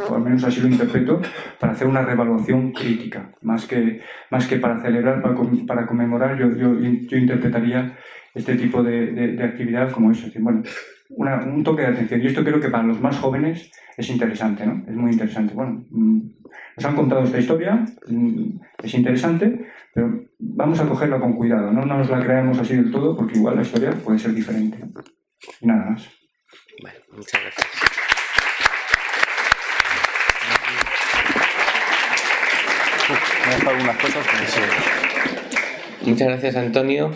o 0.09 0.15
al 0.15 0.23
menos 0.23 0.45
así 0.45 0.61
lo 0.61 0.69
interpreto, 0.69 1.21
para 1.59 1.73
hacer 1.73 1.87
una 1.89 2.03
revaluación 2.03 2.73
crítica, 2.73 3.33
más 3.43 3.67
que, 3.67 4.01
más 4.31 4.47
que 4.47 4.57
para 4.57 4.81
celebrar, 4.81 5.21
para, 5.21 5.35
para 5.67 5.87
conmemorar, 5.87 6.39
yo, 6.39 6.57
yo, 6.57 6.79
yo, 6.81 7.17
interpretaría 7.19 7.99
este 8.35 8.55
tipo 8.57 8.83
de, 8.83 9.13
de, 9.13 9.45
actividad 9.45 9.91
como 9.91 10.11
eso, 10.11 10.29
es 10.29 10.43
bueno, 10.43 10.63
un 11.47 11.63
toque 11.63 11.83
de 11.83 11.89
atención. 11.89 12.23
Y 12.23 12.29
esto 12.29 12.45
creo 12.45 12.61
que 12.61 12.71
para 12.71 12.85
los 12.85 13.01
más 13.01 13.19
jóvenes 13.19 13.71
es 13.97 14.09
interesante, 14.09 14.65
¿no? 14.65 14.83
Es 14.89 14.97
muy 14.97 15.13
interesante. 15.13 15.53
Bueno, 15.53 15.85
mm, 15.91 16.21
nos 16.77 16.85
han 16.85 16.97
contado 16.97 17.25
esta 17.25 17.39
historia, 17.39 17.85
mm, 18.07 18.61
es 18.83 18.95
interesante, 18.95 19.71
pero 19.95 20.25
vamos 20.39 20.81
a 20.81 20.89
cogerla 20.89 21.21
con 21.21 21.35
cuidado, 21.35 21.73
no 21.73 21.85
nos 21.85 22.09
la 22.11 22.21
creemos 22.21 22.59
así 22.59 22.77
del 22.77 22.91
todo, 22.91 23.17
porque 23.17 23.39
igual 23.39 23.57
la 23.57 23.63
historia 23.63 23.91
puede 23.93 24.19
ser 24.19 24.35
diferente. 24.35 24.79
Y 25.61 25.67
nada 25.67 25.91
más. 25.91 26.09
Bueno, 26.81 26.99
muchas 27.13 27.41
gracias. 27.43 27.69
Muchas 36.05 36.29
gracias, 36.29 36.57
Antonio. 36.57 37.13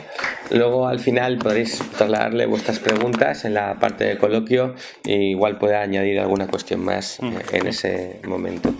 Luego 0.50 0.86
al 0.86 1.00
final 1.00 1.38
podréis 1.38 1.78
trasladarle 1.96 2.46
vuestras 2.46 2.78
preguntas 2.78 3.44
en 3.44 3.54
la 3.54 3.74
parte 3.78 4.04
de 4.04 4.16
coloquio 4.16 4.74
e 5.04 5.14
igual 5.16 5.58
puede 5.58 5.76
añadir 5.76 6.20
alguna 6.20 6.46
cuestión 6.46 6.84
más 6.84 7.18
mm. 7.20 7.36
en 7.52 7.66
ese 7.66 8.20
momento. 8.24 8.74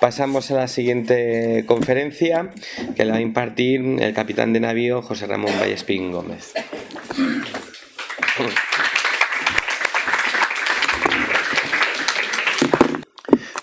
Pasamos 0.00 0.50
a 0.50 0.54
la 0.54 0.68
siguiente 0.68 1.64
conferencia 1.66 2.50
que 2.94 3.04
la 3.04 3.12
va 3.12 3.18
a 3.18 3.22
impartir 3.22 3.80
el 4.00 4.12
capitán 4.14 4.52
de 4.52 4.60
navío 4.60 5.02
José 5.02 5.26
Ramón 5.26 5.52
Vallespín 5.58 6.12
Gómez. 6.12 6.52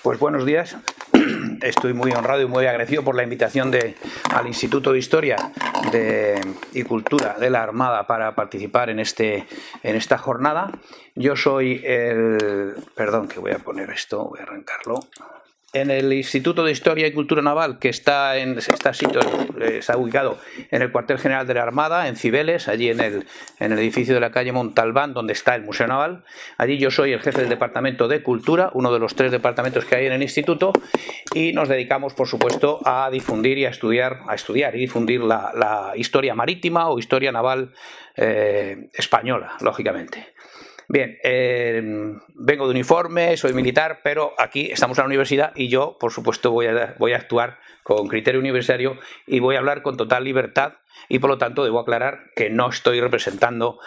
Pues 0.02 0.20
buenos 0.20 0.46
días. 0.46 0.76
Estoy 1.62 1.94
muy 1.94 2.12
honrado 2.12 2.42
y 2.42 2.46
muy 2.46 2.66
agradecido 2.66 3.04
por 3.04 3.16
la 3.16 3.24
invitación 3.24 3.72
de, 3.72 3.96
al 4.34 4.48
Instituto 4.48 4.92
de 4.94 5.00
Historia 5.00 5.52
y 6.74 6.84
Cultura 6.84 7.36
de 7.40 7.50
la 7.50 7.64
Armada 7.64 8.08
para 8.08 8.36
participar 8.36 8.90
en, 8.90 9.00
este, 9.00 9.46
en 9.84 9.96
esta 9.96 10.18
jornada. 10.18 10.72
Yo 11.16 11.36
soy 11.36 11.82
el... 11.86 12.76
Perdón, 12.96 13.28
que 13.28 13.40
voy 13.40 13.52
a 13.52 13.60
poner 13.60 13.90
esto, 13.90 14.26
voy 14.26 14.40
a 14.40 14.44
arrancarlo 14.44 15.00
en 15.76 15.92
el 15.92 16.14
Instituto 16.14 16.64
de 16.64 16.72
Historia 16.72 17.06
y 17.06 17.12
Cultura 17.12 17.42
Naval, 17.42 17.80
que 17.80 17.90
está, 17.90 18.38
en, 18.38 18.58
está, 18.58 18.92
está 18.92 19.98
ubicado 19.98 20.40
en 20.72 20.82
el 20.82 20.90
cuartel 20.90 21.20
general 21.20 21.46
de 21.46 21.54
la 21.54 21.64
Armada, 21.64 22.08
en 22.08 22.16
Cibeles, 22.16 22.70
allí 22.70 22.90
en 22.90 23.02
el, 23.02 23.26
en 23.60 23.74
el 23.74 23.80
edificio 23.80 24.14
de 24.14 24.22
la 24.22 24.32
calle 24.32 24.54
Montalbán, 24.54 25.14
donde 25.14 25.34
está 25.34 25.54
el 25.54 25.64
Museo 25.64 25.88
Naval. 25.88 26.24
Allí 26.58 26.78
yo 26.78 26.92
soy 26.92 27.12
el 27.12 27.20
jefe 27.20 27.42
del 27.42 27.50
Departamento 27.50 28.08
de 28.08 28.24
Cultura, 28.24 28.72
uno 28.74 28.94
de 28.94 29.00
los 29.00 29.16
tres 29.16 29.32
departamentos 29.32 29.84
que 29.84 29.98
hay 29.98 30.06
en 30.06 30.14
el 30.14 30.22
instituto, 30.22 30.72
y 31.34 31.52
nos 31.52 31.68
dedicamos, 31.68 32.14
por 32.14 32.30
supuesto, 32.30 32.80
a 32.86 33.10
difundir 33.12 33.58
y 33.58 33.66
a 33.66 33.70
estudiar, 33.70 34.22
a 34.30 34.36
estudiar 34.36 34.78
y 34.78 34.80
difundir 34.80 35.22
la, 35.22 35.92
historia 35.96 36.36
marítima 36.36 36.88
o 36.88 37.00
historia 37.00 37.34
naval 37.34 37.74
eh, 38.16 38.88
española, 38.94 39.58
lógicamente. 39.60 40.35
Bien, 40.88 41.18
eh, 41.24 41.82
vengo 42.36 42.66
de 42.66 42.72
uniforme, 42.72 43.36
soy 43.38 43.54
militar, 43.54 44.02
pero 44.04 44.34
aquí 44.38 44.70
estamos 44.72 44.98
en 44.98 45.04
la 45.04 45.08
universidad 45.08 45.52
y 45.56 45.68
yo, 45.68 45.98
por 46.00 46.12
supuesto, 46.12 46.52
voy 46.52 46.68
a, 46.68 46.96
voy 47.00 47.14
a 47.14 47.18
actuar 47.18 47.60
con 47.84 48.08
criterio 48.08 48.40
universitario 48.40 48.98
y 49.26 49.40
voy 49.40 49.56
a 49.56 49.60
hablar 49.60 49.82
con 49.82 49.98
total 49.98 50.24
libertad 50.24 50.74
y 51.10 51.20
por 51.20 51.30
lo 51.30 51.38
tanto 51.38 51.64
debo 51.64 51.80
aclarar 51.80 52.32
que 52.36 52.50
no 52.50 52.70
estoy 52.70 53.00
representando 53.00 53.80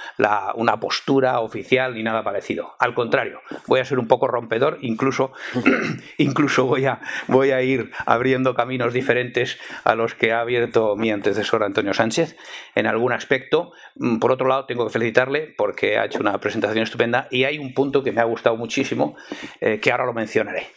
una 0.54 0.80
postura 0.80 1.40
oficial 1.40 1.94
ni 1.94 2.02
nada 2.02 2.22
parecido. 2.22 2.74
Al 2.78 2.94
contrario, 2.94 3.40
voy 3.66 3.80
a 3.80 3.84
ser 3.84 3.98
un 3.98 4.06
poco 4.06 4.28
rompedor, 4.28 4.78
incluso, 4.80 5.32
incluso 6.18 6.66
voy, 6.66 6.86
a, 6.86 7.00
voy 7.26 7.50
a 7.50 7.62
ir 7.62 7.90
abriendo 8.06 8.54
caminos 8.54 8.92
diferentes 8.92 9.58
a 9.84 9.94
los 9.94 10.14
que 10.14 10.32
ha 10.32 10.40
abierto 10.40 10.96
mi 10.96 11.10
antecesor 11.10 11.62
Antonio 11.62 11.94
Sánchez 11.94 12.36
en 12.74 12.86
algún 12.86 13.12
aspecto. 13.12 13.72
Mm, 13.96 14.18
por 14.18 14.32
otro 14.32 14.48
lado, 14.48 14.66
tengo 14.66 14.86
que 14.86 14.92
felicitarle 14.92 15.54
porque 15.56 15.98
ha 15.98 16.04
hecho 16.04 16.20
una 16.20 16.38
presentación 16.38 16.82
estupenda 16.84 17.28
y 17.30 17.44
hay 17.44 17.58
un 17.58 17.74
punto 17.74 18.02
que 18.02 18.12
me 18.12 18.20
ha 18.20 18.24
gustado 18.24 18.56
muchísimo 18.56 19.16
eh, 19.60 19.80
que 19.80 19.90
ahora 19.90 20.06
lo 20.06 20.12
mencionaré. 20.12 20.68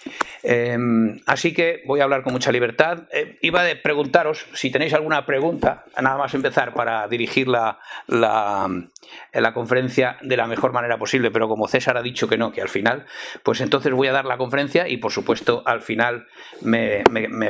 Em, 0.44 1.20
así 1.26 1.54
que 1.54 1.82
voy 1.86 2.00
a 2.00 2.04
hablar 2.04 2.24
con 2.24 2.34
mucha 2.34 2.52
libertad. 2.52 3.04
Eh, 3.12 3.38
iba 3.42 3.62
a 3.62 3.72
preguntaros 3.82 4.48
si 4.54 4.72
tenéis 4.72 4.94
alguna 4.94 5.26
pregunta, 5.26 5.86
nada 6.02 6.18
más 6.22 6.34
empezar 6.34 6.74
para 6.74 7.08
dirigir 7.08 7.48
la, 7.48 7.80
la, 8.08 9.54
conferencia 9.54 10.18
de 10.22 10.38
la 10.38 10.48
mejor 10.48 10.72
manera 10.72 10.98
posible, 10.98 11.32
pero 11.32 11.48
como 11.48 11.68
César 11.68 11.98
ha 11.98 12.02
dicho 12.02 12.28
que 12.28 12.38
no, 12.38 12.52
que 12.52 12.62
al 12.62 12.70
final, 12.70 13.06
pues 13.44 13.62
entonces 13.62 13.92
voy 13.92 14.08
a 14.08 14.12
dar 14.12 14.26
la 14.26 14.38
conferencia 14.38 14.88
y 14.88 14.98
por 14.98 15.12
supuesto 15.12 15.64
al 15.66 15.82
final 15.82 16.28
me, 16.62 17.04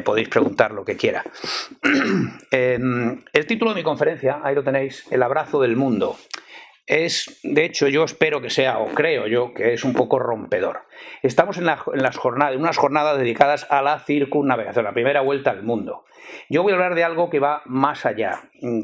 podéis 0.04 0.30
preguntar 0.30 0.72
lo 0.72 0.86
que 0.86 0.98
quiera. 0.98 1.24
el 2.52 3.46
título 3.48 3.72
de 3.72 3.76
mi 3.76 3.84
conferencia, 3.84 4.40
ahí 4.44 4.56
lo 4.56 4.64
tenéis, 4.64 5.06
El 5.12 5.24
abrazo 5.24 5.62
del 5.62 5.76
mundo 5.76 6.18
es, 6.92 7.40
de 7.44 7.64
hecho, 7.64 7.88
yo 7.88 8.04
espero 8.04 8.42
que 8.42 8.50
sea, 8.50 8.80
o 8.80 8.88
creo 8.88 9.26
yo, 9.26 9.54
que 9.54 9.72
es 9.72 9.86
un 9.86 9.94
poco 9.94 10.20
rompedor. 10.20 10.82
Estamos 11.24 11.58
en, 11.58 11.66
las 11.66 12.18
jornadas, 12.18 12.54
en 12.54 12.60
unas 12.60 12.78
jornadas 12.78 13.18
dedicadas 13.18 13.66
a 13.70 13.82
la 13.82 14.00
circunnavegación, 14.00 14.84
la 14.84 14.94
primera 14.94 15.22
vuelta 15.22 15.52
al 15.52 15.64
mundo. 15.64 16.04
Yo 16.50 16.64
voy 16.64 16.74
a 16.74 16.76
hablar 16.76 16.96
de 16.96 17.06
algo 17.06 17.30
que 17.30 17.40
va 17.40 17.62
más 17.66 18.06
allá. 18.06 18.42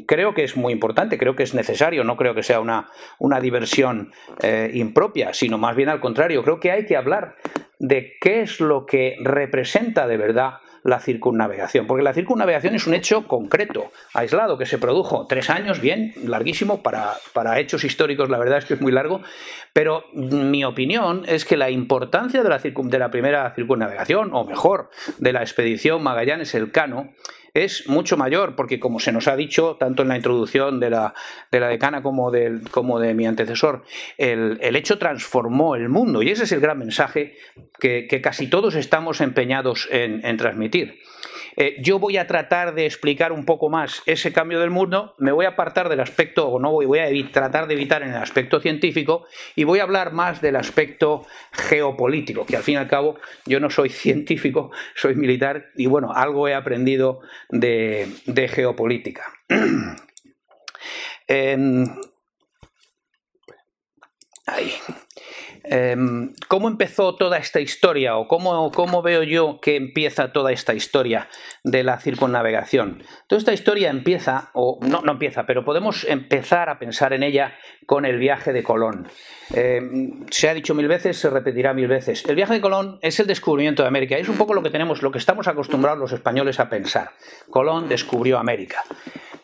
Creo 0.07 0.33
que 0.33 0.45
es 0.45 0.55
muy 0.55 0.71
importante, 0.71 1.17
creo 1.17 1.35
que 1.35 1.43
es 1.43 1.53
necesario, 1.53 2.05
no 2.05 2.15
creo 2.15 2.33
que 2.33 2.43
sea 2.43 2.61
una, 2.61 2.89
una 3.19 3.41
diversión 3.41 4.13
eh, 4.41 4.71
impropia, 4.73 5.33
sino 5.33 5.57
más 5.57 5.75
bien 5.75 5.89
al 5.89 5.99
contrario. 5.99 6.43
Creo 6.43 6.61
que 6.61 6.71
hay 6.71 6.85
que 6.85 6.95
hablar 6.95 7.35
de 7.77 8.13
qué 8.21 8.39
es 8.39 8.61
lo 8.61 8.85
que 8.85 9.17
representa 9.21 10.07
de 10.07 10.15
verdad 10.15 10.59
la 10.83 10.99
circunnavegación, 10.99 11.87
porque 11.87 12.03
la 12.03 12.13
circunnavegación 12.13 12.75
es 12.75 12.87
un 12.87 12.93
hecho 12.93 13.27
concreto, 13.27 13.91
aislado, 14.13 14.57
que 14.57 14.65
se 14.65 14.77
produjo 14.77 15.25
tres 15.27 15.49
años, 15.49 15.81
bien, 15.81 16.13
larguísimo, 16.23 16.81
para, 16.81 17.13
para 17.33 17.59
hechos 17.59 17.83
históricos 17.83 18.29
la 18.29 18.37
verdad 18.37 18.59
es 18.59 18.65
que 18.65 18.75
es 18.75 18.81
muy 18.81 18.91
largo, 18.91 19.21
pero 19.73 20.05
mi 20.13 20.63
opinión 20.63 21.23
es 21.27 21.45
que 21.45 21.57
la 21.57 21.69
importancia 21.69 22.43
de 22.43 22.49
la, 22.49 22.57
de 22.59 22.99
la 22.99 23.11
primera 23.11 23.53
circunnavegación, 23.55 24.29
o 24.33 24.45
mejor, 24.45 24.89
de 25.19 25.33
la 25.33 25.41
expedición 25.41 26.01
Magallanes-Elcano, 26.03 27.13
es 27.53 27.87
mucho 27.87 28.17
mayor, 28.17 28.55
porque 28.55 28.79
como 28.79 28.99
se 28.99 29.11
nos 29.11 29.27
ha 29.27 29.35
dicho, 29.35 29.77
tanto 29.79 30.03
en 30.03 30.09
la 30.09 30.15
introducción 30.15 30.79
de 30.79 30.89
la, 30.89 31.13
de 31.51 31.59
la 31.59 31.67
decana 31.67 32.01
como, 32.03 32.31
como 32.71 32.99
de 32.99 33.13
mi 33.13 33.25
antecesor, 33.25 33.83
el, 34.17 34.75
hecho 34.75 34.97
transformó 34.97 35.75
el 35.75 35.89
mundo 35.89 36.21
y 36.21 36.29
ese 36.29 36.43
es 36.43 36.51
el 36.51 36.59
gran 36.59 36.77
mensaje 36.77 37.35
que, 37.79 38.07
casi 38.21 38.47
todos 38.47 38.75
estamos 38.75 39.21
empeñados 39.21 39.87
en, 39.91 40.37
transmitir. 40.37 40.99
Eh, 41.59 41.77
yo 41.81 41.97
voy 41.97 42.17
a 42.17 42.27
tratar 42.27 42.75
de 42.75 42.85
explicar 42.85 43.31
un 43.31 43.43
poco 43.43 43.69
más 43.69 44.03
ese 44.05 44.31
cambio 44.31 44.59
del 44.59 44.69
mundo, 44.69 45.15
me 45.17 45.31
voy 45.31 45.45
a 45.45 45.49
apartar 45.49 45.89
del 45.89 45.99
aspecto, 45.99 46.47
o 46.47 46.59
no 46.59 46.71
voy, 46.71 46.85
voy 46.85 46.99
a 46.99 47.31
tratar 47.31 47.65
de 47.67 47.73
evitar 47.73 48.03
en 48.03 48.09
el 48.09 48.17
aspecto 48.17 48.59
científico, 48.59 49.25
y 49.55 49.63
voy 49.63 49.79
a 49.79 49.83
hablar 49.83 50.13
más 50.13 50.39
del 50.39 50.55
aspecto 50.55 51.25
geopolítico, 51.51 52.45
que 52.45 52.57
al 52.57 52.61
fin 52.61 52.75
y 52.75 52.77
al 52.77 52.87
cabo 52.87 53.15
yo 53.47 53.59
no 53.59 53.71
soy 53.71 53.89
científico, 53.89 54.71
soy 54.93 55.15
militar, 55.15 55.71
y 55.75 55.87
bueno, 55.87 56.13
algo 56.13 56.47
he 56.47 56.53
aprendido 56.53 57.21
de, 57.49 58.47
geopolítica. 58.47 59.33
ahí. 64.45 64.73
Em, 65.69 66.33
¿Cómo 66.47 66.69
empezó 66.69 67.15
toda 67.15 67.37
esta 67.37 67.59
historia 67.59 68.15
o 68.15 68.27
cómo, 68.27 68.71
cómo, 68.71 69.01
veo 69.01 69.23
yo 69.23 69.59
que 69.61 69.75
empieza 69.75 70.31
toda 70.31 70.53
esta 70.53 70.73
historia 70.73 71.27
de 71.63 71.83
la 71.83 71.99
circunnavegación? 71.99 73.03
Toda 73.27 73.39
esta 73.39 73.53
historia 73.53 73.89
empieza, 73.89 74.49
o 74.53 74.79
no, 74.81 75.01
no 75.01 75.11
empieza, 75.11 75.45
pero 75.45 75.65
podemos 75.65 76.05
empezar 76.05 76.69
a 76.69 76.79
pensar 76.79 77.11
en 77.11 77.23
ella 77.23 77.55
con 77.85 78.05
el 78.05 78.17
viaje 78.17 78.53
de 78.53 78.63
Colón. 78.63 79.07
Em, 79.53 80.25
se 80.29 80.49
ha 80.49 80.53
dicho 80.53 80.73
mil 80.73 80.87
veces, 80.87 81.17
se 81.17 81.29
repetirá 81.29 81.73
mil 81.73 81.87
veces. 81.87 82.23
El 82.25 82.35
viaje 82.35 82.53
de 82.53 82.61
Colón 82.61 82.99
es 83.01 83.19
el 83.19 83.27
descubrimiento 83.27 83.83
de 83.83 83.89
América. 83.89 84.17
Es 84.17 84.29
un 84.29 84.37
poco 84.37 84.53
lo 84.53 84.63
que 84.63 84.69
tenemos, 84.69 85.01
lo 85.01 85.11
que 85.11 85.17
estamos 85.17 85.47
acostumbrados 85.49 85.99
los 85.99 86.13
españoles 86.13 86.61
a 86.61 86.69
pensar. 86.69 87.11
Colón 87.49 87.89
descubrió 87.89 88.39
América. 88.39 88.83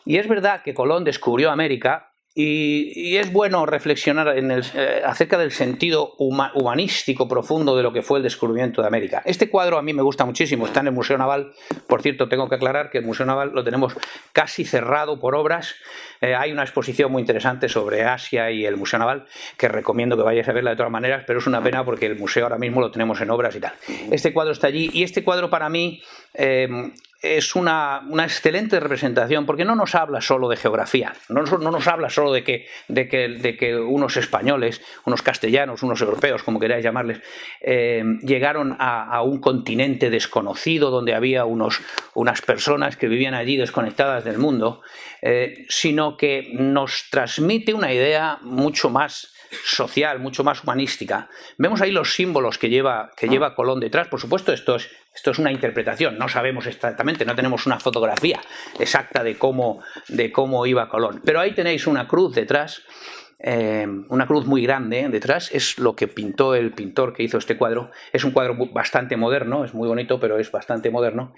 Y 0.06 0.16
es 0.16 0.28
verdad 0.28 0.62
que 0.62 0.74
Colón 0.74 1.04
descubrió 1.04 1.50
América 1.50 2.13
y, 2.36 3.16
es 3.16 3.32
bueno 3.32 3.64
reflexionar 3.64 4.36
en 4.36 4.50
el, 4.50 4.64
eh, 4.74 5.02
acerca 5.04 5.38
del 5.38 5.52
sentido 5.52 6.14
humanístico 6.18 7.28
profundo 7.28 7.76
de 7.76 7.84
lo 7.84 7.92
que 7.92 8.02
fue 8.02 8.18
el 8.18 8.24
descubrimiento 8.24 8.82
de 8.82 8.88
América. 8.88 9.22
Este 9.24 9.48
cuadro 9.48 9.78
a 9.78 9.82
mí 9.82 9.92
me 9.92 10.02
gusta 10.02 10.24
muchísimo, 10.24 10.66
está 10.66 10.80
en 10.80 10.88
el 10.88 10.92
Museo 10.92 11.16
Naval. 11.16 11.52
Por 11.86 12.02
cierto, 12.02 12.28
tengo 12.28 12.48
que 12.48 12.56
aclarar 12.56 12.90
que 12.90 12.98
el 12.98 13.04
Museo 13.04 13.24
Naval 13.24 13.52
lo 13.54 13.62
tenemos 13.62 13.94
casi 14.32 14.64
cerrado 14.64 15.20
por 15.20 15.36
obras. 15.36 15.76
Eh, 16.20 16.34
hay 16.34 16.50
una 16.50 16.62
exposición 16.62 17.12
muy 17.12 17.20
interesante 17.20 17.68
sobre 17.68 18.02
Asia 18.02 18.50
y 18.50 18.66
el 18.66 18.76
Museo 18.76 18.98
Naval 18.98 19.26
que 19.56 19.68
recomiendo 19.68 20.16
que 20.16 20.24
vayáis 20.24 20.48
a 20.48 20.52
verla 20.52 20.70
de 20.70 20.76
todas 20.76 20.90
maneras, 20.90 21.22
pero 21.26 21.38
es 21.38 21.46
una 21.46 21.62
pena 21.62 21.84
porque 21.84 22.06
el 22.06 22.18
museo 22.18 22.44
ahora 22.44 22.58
mismo 22.58 22.80
lo 22.80 22.90
tenemos 22.90 23.20
en 23.20 23.30
obras 23.30 23.54
y 23.54 23.60
tal. 23.60 23.74
Este 24.10 24.32
cuadro 24.32 24.52
está 24.52 24.66
allí 24.66 24.90
y 24.92 25.04
este 25.04 25.22
cuadro 25.22 25.50
para 25.50 25.68
mí 25.68 26.02
eh, 26.34 26.68
es 27.24 27.56
una, 27.56 28.02
excelente 28.22 28.78
representación 28.78 29.46
porque 29.46 29.64
no 29.64 29.74
nos 29.74 29.94
habla 29.94 30.20
solo 30.20 30.48
de 30.48 30.56
geografía, 30.56 31.14
no, 31.28 31.42
nos 31.42 31.86
habla 31.86 32.10
solo 32.10 32.32
de 32.32 32.44
que, 32.44 32.66
de, 32.88 33.08
que, 33.08 33.76
unos 33.76 34.16
españoles, 34.16 34.82
unos 35.04 35.22
castellanos, 35.22 35.82
unos 35.82 36.00
europeos, 36.00 36.42
como 36.42 36.60
queráis 36.60 36.84
llamarles, 36.84 37.20
eh, 37.60 38.04
llegaron 38.22 38.76
a, 38.78 39.22
un 39.22 39.40
continente 39.40 40.10
desconocido 40.10 40.90
donde 40.90 41.14
había 41.14 41.44
unos, 41.44 41.80
unas 42.14 42.42
personas 42.42 42.96
que 42.96 43.08
vivían 43.08 43.34
allí 43.34 43.56
desconectadas 43.56 44.24
del 44.24 44.38
mundo, 44.38 44.82
eh, 45.22 45.64
sino 45.68 46.16
que 46.16 46.50
nos 46.52 47.08
transmite 47.10 47.74
una 47.74 47.92
idea 47.92 48.38
mucho 48.42 48.90
más 48.90 49.33
social, 49.64 50.18
mucho 50.18 50.44
más 50.44 50.62
humanística. 50.62 51.28
Vemos 51.58 51.80
ahí 51.80 51.90
los 51.90 52.14
símbolos 52.14 52.58
que 52.58 52.68
lleva, 52.68 53.10
que 53.16 53.28
lleva 53.28 53.54
Colón 53.54 53.80
detrás. 53.80 54.08
Por 54.08 54.20
supuesto, 54.20 54.52
esto 54.52 54.76
es, 54.76 54.90
esto 55.14 55.30
es 55.30 55.38
una 55.38 55.52
interpretación, 55.52 56.18
no 56.18 56.28
sabemos 56.28 56.66
exactamente, 56.66 57.24
no 57.24 57.34
tenemos 57.34 57.66
una 57.66 57.78
fotografía 57.78 58.40
exacta 58.78 59.22
de 59.22 59.36
cómo, 59.36 59.82
de 60.08 60.32
cómo 60.32 60.66
iba 60.66 60.88
Colón. 60.88 61.20
Pero 61.24 61.40
ahí 61.40 61.52
tenéis 61.52 61.86
una 61.86 62.08
cruz 62.08 62.34
detrás. 62.34 62.82
Eh, 63.46 63.86
una 64.08 64.26
cruz 64.26 64.46
muy 64.46 64.62
grande 64.62 65.06
detrás, 65.10 65.50
es 65.52 65.78
lo 65.78 65.94
que 65.94 66.08
pintó 66.08 66.54
el 66.54 66.72
pintor 66.72 67.12
que 67.12 67.24
hizo 67.24 67.36
este 67.36 67.58
cuadro. 67.58 67.90
Es 68.10 68.24
un 68.24 68.30
cuadro 68.30 68.56
bastante 68.72 69.18
moderno, 69.18 69.66
es 69.66 69.74
muy 69.74 69.86
bonito, 69.86 70.18
pero 70.18 70.38
es 70.38 70.50
bastante 70.50 70.90
moderno. 70.90 71.34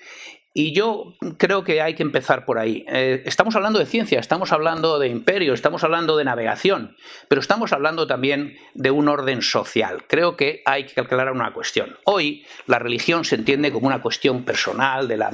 Y 0.59 0.73
yo 0.73 1.13
creo 1.37 1.65
que 1.65 1.83
hay 1.83 1.93
que 1.93 2.03
empezar 2.03 2.47
por 2.47 2.59
ahí. 2.59 2.87
Eh, 2.89 3.25
estamos 3.27 3.55
hablando 3.57 3.79
de 3.79 3.85
ciencia, 3.85 4.19
estamos 4.19 4.53
hablando 4.53 4.99
de 4.99 5.09
imperio, 5.09 5.53
estamos 5.53 5.85
hablando 5.85 6.17
de 6.17 6.25
navegación, 6.25 6.97
pero 7.29 7.43
estamos 7.43 7.75
hablando 7.75 8.07
también 8.07 8.57
de 8.73 8.91
un 8.91 9.09
orden 9.09 9.43
social. 9.43 10.05
Creo 10.09 10.35
que 10.35 10.63
hay 10.65 10.87
que 10.87 10.99
aclarar 10.99 11.35
una 11.35 11.53
cuestión. 11.53 11.99
Hoy 12.05 12.47
la 12.67 12.79
religión 12.79 13.27
se 13.27 13.35
entiende 13.35 13.71
como 13.71 13.87
una 13.87 14.01
cuestión 14.01 14.45
personal 14.45 15.09
de 15.09 15.19
la, 15.19 15.31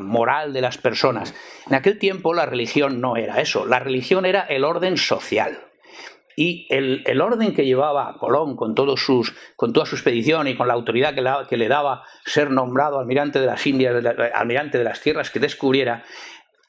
moral 0.00 0.52
de 0.52 0.60
las 0.60 0.76
personas. 0.76 1.34
En 1.66 1.76
aquel 1.76 1.98
tiempo 1.98 2.34
la 2.34 2.44
religión 2.44 3.00
no 3.00 3.16
era 3.16 3.40
eso, 3.40 3.64
la 3.64 3.78
religión 3.78 4.26
era 4.26 4.42
el 4.42 4.64
orden 4.64 4.98
social. 4.98 5.67
Y 6.40 6.68
el, 6.70 7.20
orden 7.20 7.52
que 7.52 7.64
llevaba 7.64 8.16
Colón 8.16 8.54
con, 8.54 8.76
todos 8.76 9.00
sus, 9.00 9.34
con 9.56 9.72
toda 9.72 9.86
su 9.86 9.96
expedición 9.96 10.46
y 10.46 10.54
con 10.54 10.68
la 10.68 10.74
autoridad 10.74 11.12
que, 11.12 11.24
que 11.48 11.56
le 11.56 11.66
daba 11.66 12.04
ser 12.24 12.52
nombrado 12.52 13.00
almirante 13.00 13.40
de 13.40 13.46
las 13.46 13.66
Indias, 13.66 14.04
almirante 14.32 14.78
de 14.78 14.84
las 14.84 15.00
tierras 15.00 15.32
que 15.32 15.40
descubriera, 15.40 16.04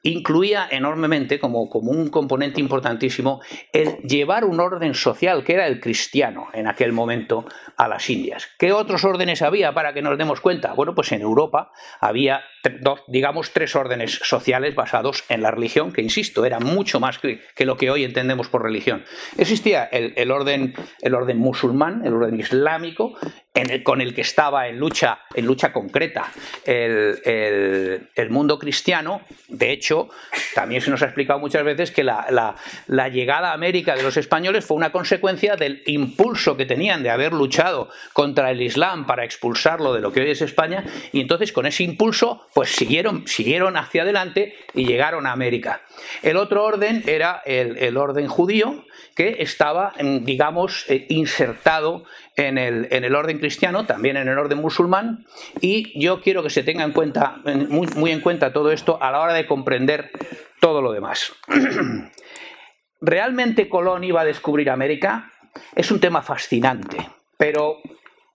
incluía 0.04 0.68
enormemente, 0.72 1.40
como, 1.40 1.70
como, 1.70 1.92
un 1.92 2.10
componente 2.10 2.62
importantísimo, 2.62 3.42
el 3.74 3.98
llevar 3.98 4.46
un 4.46 4.60
orden 4.60 4.94
social, 4.94 5.44
que 5.44 5.54
era 5.54 5.68
el 5.68 5.80
cristiano 5.80 6.48
en 6.54 6.68
aquel 6.68 6.94
momento, 6.94 7.46
a 7.76 7.88
las 7.88 8.10
Indias. 8.10 8.50
¿Qué 8.58 8.72
otros 8.72 9.04
órdenes 9.04 9.42
había 9.42 9.74
para 9.74 9.94
que 9.94 10.02
nos 10.02 10.18
demos 10.18 10.42
cuenta? 10.42 10.74
Bueno, 10.74 10.96
pues 10.96 11.12
en 11.12 11.22
Europa 11.22 11.72
había, 12.00 12.42
dos, 12.82 13.02
digamos, 13.08 13.52
tres 13.52 13.76
órdenes 13.76 14.20
sociales 14.24 14.76
basados 14.76 15.24
en 15.30 15.42
la 15.42 15.52
religión, 15.52 15.92
que, 15.92 16.02
insisto, 16.02 16.46
era 16.46 16.60
mucho 16.60 17.00
más 17.00 17.20
que, 17.20 17.40
lo 17.66 17.78
que 17.78 17.92
hoy 17.92 18.04
entendemos 18.04 18.48
por 18.48 18.64
religión. 18.64 19.04
Existía 19.38 19.84
el, 19.86 20.32
orden, 20.32 20.74
el 21.02 21.14
orden 21.14 21.38
musulmán, 21.38 22.06
el 22.06 22.14
orden 22.14 22.40
islámico, 22.40 23.18
con 23.84 24.02
el 24.02 24.14
que 24.14 24.22
estaba 24.22 24.68
en 24.68 24.80
lucha, 24.80 25.20
en 25.34 25.46
lucha 25.46 25.72
concreta 25.72 26.32
el, 26.66 28.30
mundo 28.30 28.60
cristiano. 28.60 29.22
De 29.48 29.72
hecho, 29.72 30.10
también 30.54 30.82
se 30.82 30.92
nos 30.92 31.02
ha 31.02 31.06
explicado 31.06 31.40
muchas 31.40 31.64
veces 31.64 31.92
que 31.92 32.04
la, 32.04 32.56
llegada 33.10 33.52
a 33.52 33.54
América 33.54 33.96
de 33.96 34.04
los 34.04 34.18
españoles 34.18 34.66
fue 34.66 34.78
una 34.78 34.92
consecuencia 34.92 35.56
del 35.56 35.82
impulso 35.86 36.58
que 36.58 36.66
tenían 36.66 37.04
de 37.04 37.10
haber 37.10 37.34
luchado 37.34 37.90
contra 38.14 38.52
el 38.52 38.62
Islam 38.62 39.06
para 39.06 39.26
expulsarlo 39.26 39.94
de 39.94 40.02
lo 40.02 40.12
que 40.12 40.22
hoy 40.22 40.32
es 40.32 40.42
España, 40.42 40.84
y 41.12 41.22
entonces 41.22 41.52
con 41.52 41.66
ese 41.66 41.84
impulso, 41.84 42.48
pues 42.54 42.70
siguieron, 42.70 43.28
siguieron 43.28 43.78
hacia 43.78 44.04
adelante 44.04 44.56
y 44.74 44.86
llegaron 44.86 45.26
a 45.26 45.32
América. 45.32 45.82
El 46.22 46.38
otro 46.38 46.64
orden 46.64 47.04
era 47.08 47.42
el, 47.46 47.98
orden 47.98 48.28
judío, 48.28 48.86
que 49.16 49.38
estaba, 49.40 49.94
digamos, 50.00 50.86
eh, 50.88 51.06
insertado 51.10 52.06
en 52.40 52.58
el, 52.58 52.88
en 52.92 53.04
el, 53.04 53.16
orden 53.16 53.38
cristiano, 53.38 53.86
también 53.86 54.16
en 54.16 54.28
el 54.28 54.38
orden 54.38 54.60
musulmán, 54.60 55.26
y 55.60 56.00
yo 56.00 56.22
quiero 56.22 56.42
que 56.42 56.50
se 56.50 56.64
tenga 56.64 56.84
en 56.84 56.94
cuenta, 56.94 57.42
muy, 57.70 57.88
muy 57.96 58.12
en 58.12 58.22
cuenta 58.22 58.54
todo 58.54 58.72
esto 58.72 59.02
a 59.02 59.12
la 59.12 59.20
hora 59.20 59.34
de 59.34 59.46
comprender 59.46 60.12
todo 60.62 60.82
lo 60.82 60.92
demás. 60.92 61.34
¿Realmente 63.02 63.70
Colón 63.70 64.04
iba 64.04 64.22
a 64.22 64.26
descubrir 64.26 64.70
América? 64.70 65.32
Es 65.76 65.92
un 65.92 66.00
tema 66.00 66.22
fascinante, 66.22 67.10
pero 67.38 67.78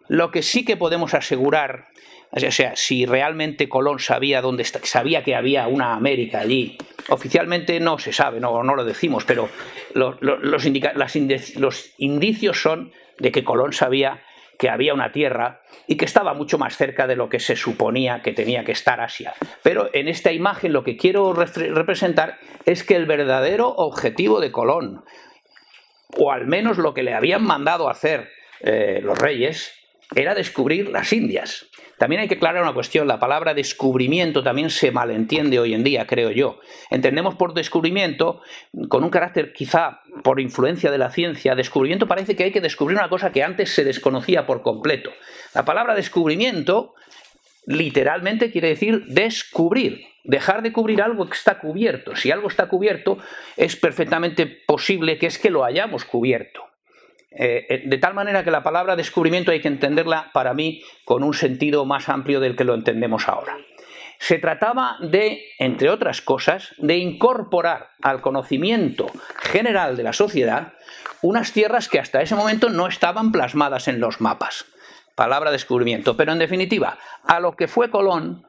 lo 0.08 0.30
que 0.30 0.42
sí 0.42 0.64
que 0.64 0.76
podemos 0.76 1.14
asegurar, 1.14 1.88
o 2.36 2.50
sea, 2.50 2.74
si 2.74 3.06
realmente 3.06 3.68
Colón 3.68 4.00
sabía 4.00 4.40
dónde 4.40 4.64
sabía 4.64 5.22
que 5.22 5.36
había 5.36 5.68
una 5.68 5.94
América 5.94 6.40
allí, 6.40 6.76
oficialmente 7.08 7.78
no 7.78 7.98
se 7.98 8.12
sabe, 8.12 8.40
no, 8.40 8.62
no 8.62 8.74
lo 8.74 8.84
decimos, 8.84 9.24
pero 9.24 9.48
los, 9.94 10.16
los 10.20 11.16
indicios 11.98 12.60
son 12.60 12.92
de 13.18 13.30
que 13.30 13.44
Colón 13.44 13.72
sabía 13.72 14.22
que 14.58 14.68
había 14.68 14.94
una 14.94 15.12
tierra 15.12 15.60
y 15.86 15.96
que 15.96 16.04
estaba 16.04 16.34
mucho 16.34 16.58
más 16.58 16.76
cerca 16.76 17.06
de 17.06 17.16
lo 17.16 17.28
que 17.28 17.40
se 17.40 17.56
suponía 17.56 18.22
que 18.22 18.32
tenía 18.32 18.64
que 18.64 18.72
estar 18.72 19.00
Asia. 19.00 19.34
Pero 19.62 19.90
en 19.92 20.08
esta 20.08 20.32
imagen 20.32 20.72
lo 20.72 20.84
que 20.84 20.96
quiero 20.96 21.32
representar 21.34 22.38
es 22.64 22.84
que 22.84 22.96
el 22.96 23.06
verdadero 23.06 23.68
objetivo 23.68 24.40
de 24.40 24.52
Colón, 24.52 25.04
o 26.16 26.32
al 26.32 26.46
menos 26.46 26.78
lo 26.78 26.94
que 26.94 27.02
le 27.02 27.14
habían 27.14 27.44
mandado 27.44 27.88
hacer 27.88 28.30
eh, 28.60 29.00
los 29.02 29.18
reyes, 29.18 29.72
era 30.14 30.34
descubrir 30.34 30.88
las 30.88 31.12
Indias. 31.12 31.66
También 31.98 32.22
hay 32.22 32.28
que 32.28 32.34
aclarar 32.34 32.62
una 32.62 32.74
cuestión, 32.74 33.06
la 33.06 33.20
palabra 33.20 33.54
descubrimiento 33.54 34.42
también 34.42 34.70
se 34.70 34.90
malentiende 34.90 35.58
hoy 35.58 35.74
en 35.74 35.84
día, 35.84 36.06
creo 36.06 36.30
yo. 36.30 36.60
Entendemos 36.90 37.36
por 37.36 37.54
descubrimiento, 37.54 38.40
con 38.88 39.04
un 39.04 39.10
carácter 39.10 39.52
quizá 39.52 40.00
por 40.22 40.40
influencia 40.40 40.90
de 40.90 40.98
la 40.98 41.10
ciencia, 41.10 41.54
descubrimiento 41.54 42.08
parece 42.08 42.34
que 42.34 42.44
hay 42.44 42.52
que 42.52 42.60
descubrir 42.60 42.98
una 42.98 43.08
cosa 43.08 43.30
que 43.30 43.44
antes 43.44 43.72
se 43.72 43.84
desconocía 43.84 44.44
por 44.46 44.62
completo. 44.62 45.12
La 45.54 45.64
palabra 45.64 45.94
descubrimiento 45.94 46.94
literalmente 47.66 48.50
quiere 48.50 48.68
decir 48.68 49.04
descubrir, 49.06 50.06
dejar 50.24 50.62
de 50.62 50.72
cubrir 50.72 51.00
algo 51.00 51.26
que 51.26 51.36
está 51.36 51.58
cubierto. 51.58 52.16
Si 52.16 52.30
algo 52.30 52.48
está 52.48 52.68
cubierto, 52.68 53.18
es 53.56 53.76
perfectamente 53.76 54.46
posible 54.46 55.16
que 55.18 55.26
es 55.26 55.38
que 55.38 55.50
lo 55.50 55.64
hayamos 55.64 56.04
cubierto. 56.04 56.73
Eh, 57.36 57.66
eh, 57.68 57.82
de 57.84 57.98
tal 57.98 58.14
manera 58.14 58.44
que 58.44 58.50
la 58.50 58.62
palabra 58.62 58.94
descubrimiento 58.94 59.50
hay 59.50 59.60
que 59.60 59.68
entenderla 59.68 60.30
para 60.32 60.54
mí 60.54 60.82
con 61.04 61.24
un 61.24 61.34
sentido 61.34 61.84
más 61.84 62.08
amplio 62.08 62.38
del 62.40 62.54
que 62.54 62.64
lo 62.64 62.74
entendemos 62.74 63.28
ahora. 63.28 63.56
Se 64.18 64.38
trataba 64.38 64.96
de, 65.00 65.44
entre 65.58 65.90
otras 65.90 66.22
cosas, 66.22 66.74
de 66.78 66.96
incorporar 66.96 67.90
al 68.00 68.20
conocimiento 68.20 69.10
general 69.36 69.96
de 69.96 70.04
la 70.04 70.12
sociedad 70.12 70.74
unas 71.22 71.52
tierras 71.52 71.88
que 71.88 71.98
hasta 71.98 72.22
ese 72.22 72.36
momento 72.36 72.70
no 72.70 72.86
estaban 72.86 73.32
plasmadas 73.32 73.88
en 73.88 74.00
los 74.00 74.20
mapas. 74.20 74.66
palabra 75.16 75.50
descubrimiento. 75.50 76.16
Pero 76.16 76.32
en 76.32 76.38
definitiva, 76.38 76.98
a 77.24 77.38
lo 77.40 77.54
que 77.54 77.68
fue 77.68 77.90
Colón 77.90 78.46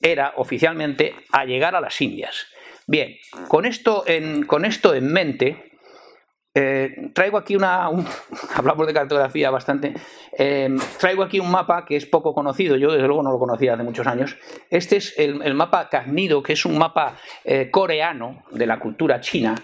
era 0.00 0.32
oficialmente 0.36 1.14
a 1.30 1.44
llegar 1.44 1.74
a 1.74 1.80
las 1.80 2.00
Indias. 2.00 2.46
Bien, 2.86 3.16
con 3.48 3.66
esto 3.66 4.04
con 4.46 4.64
esto 4.64 4.94
en 4.94 5.12
mente, 5.12 5.75
eh, 6.58 7.10
traigo 7.12 7.36
aquí 7.36 7.54
una. 7.54 7.90
hablamos 8.54 8.86
de 8.86 8.94
cartografía 8.94 9.50
bastante. 9.50 9.92
Eh, 10.38 10.74
traigo 10.98 11.22
aquí 11.22 11.38
un 11.38 11.50
mapa 11.50 11.84
que 11.84 11.96
es 11.96 12.06
poco 12.06 12.32
conocido, 12.32 12.76
yo 12.76 12.90
desde 12.92 13.06
luego 13.06 13.22
no 13.22 13.30
lo 13.30 13.38
conocía 13.38 13.74
hace 13.74 13.82
muchos 13.82 14.06
años. 14.06 14.38
Este 14.70 14.96
es 14.96 15.12
el, 15.18 15.52
mapa 15.52 15.90
Cagnido, 15.90 16.42
que 16.42 16.54
es 16.54 16.64
un 16.64 16.78
mapa 16.78 17.18
eh, 17.44 17.70
coreano 17.70 18.44
de 18.52 18.66
la 18.66 18.78
cultura 18.78 19.20
china, 19.20 19.54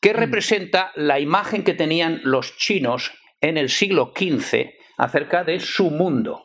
que 0.00 0.12
representa 0.12 0.90
la 0.96 1.20
imagen 1.20 1.62
que 1.62 1.74
tenían 1.74 2.20
los 2.24 2.56
chinos 2.56 3.12
en 3.40 3.56
el 3.56 3.68
siglo 3.68 4.12
XV 4.12 4.79
acerca 5.00 5.44
de 5.44 5.60
su 5.60 5.90
mundo. 5.90 6.44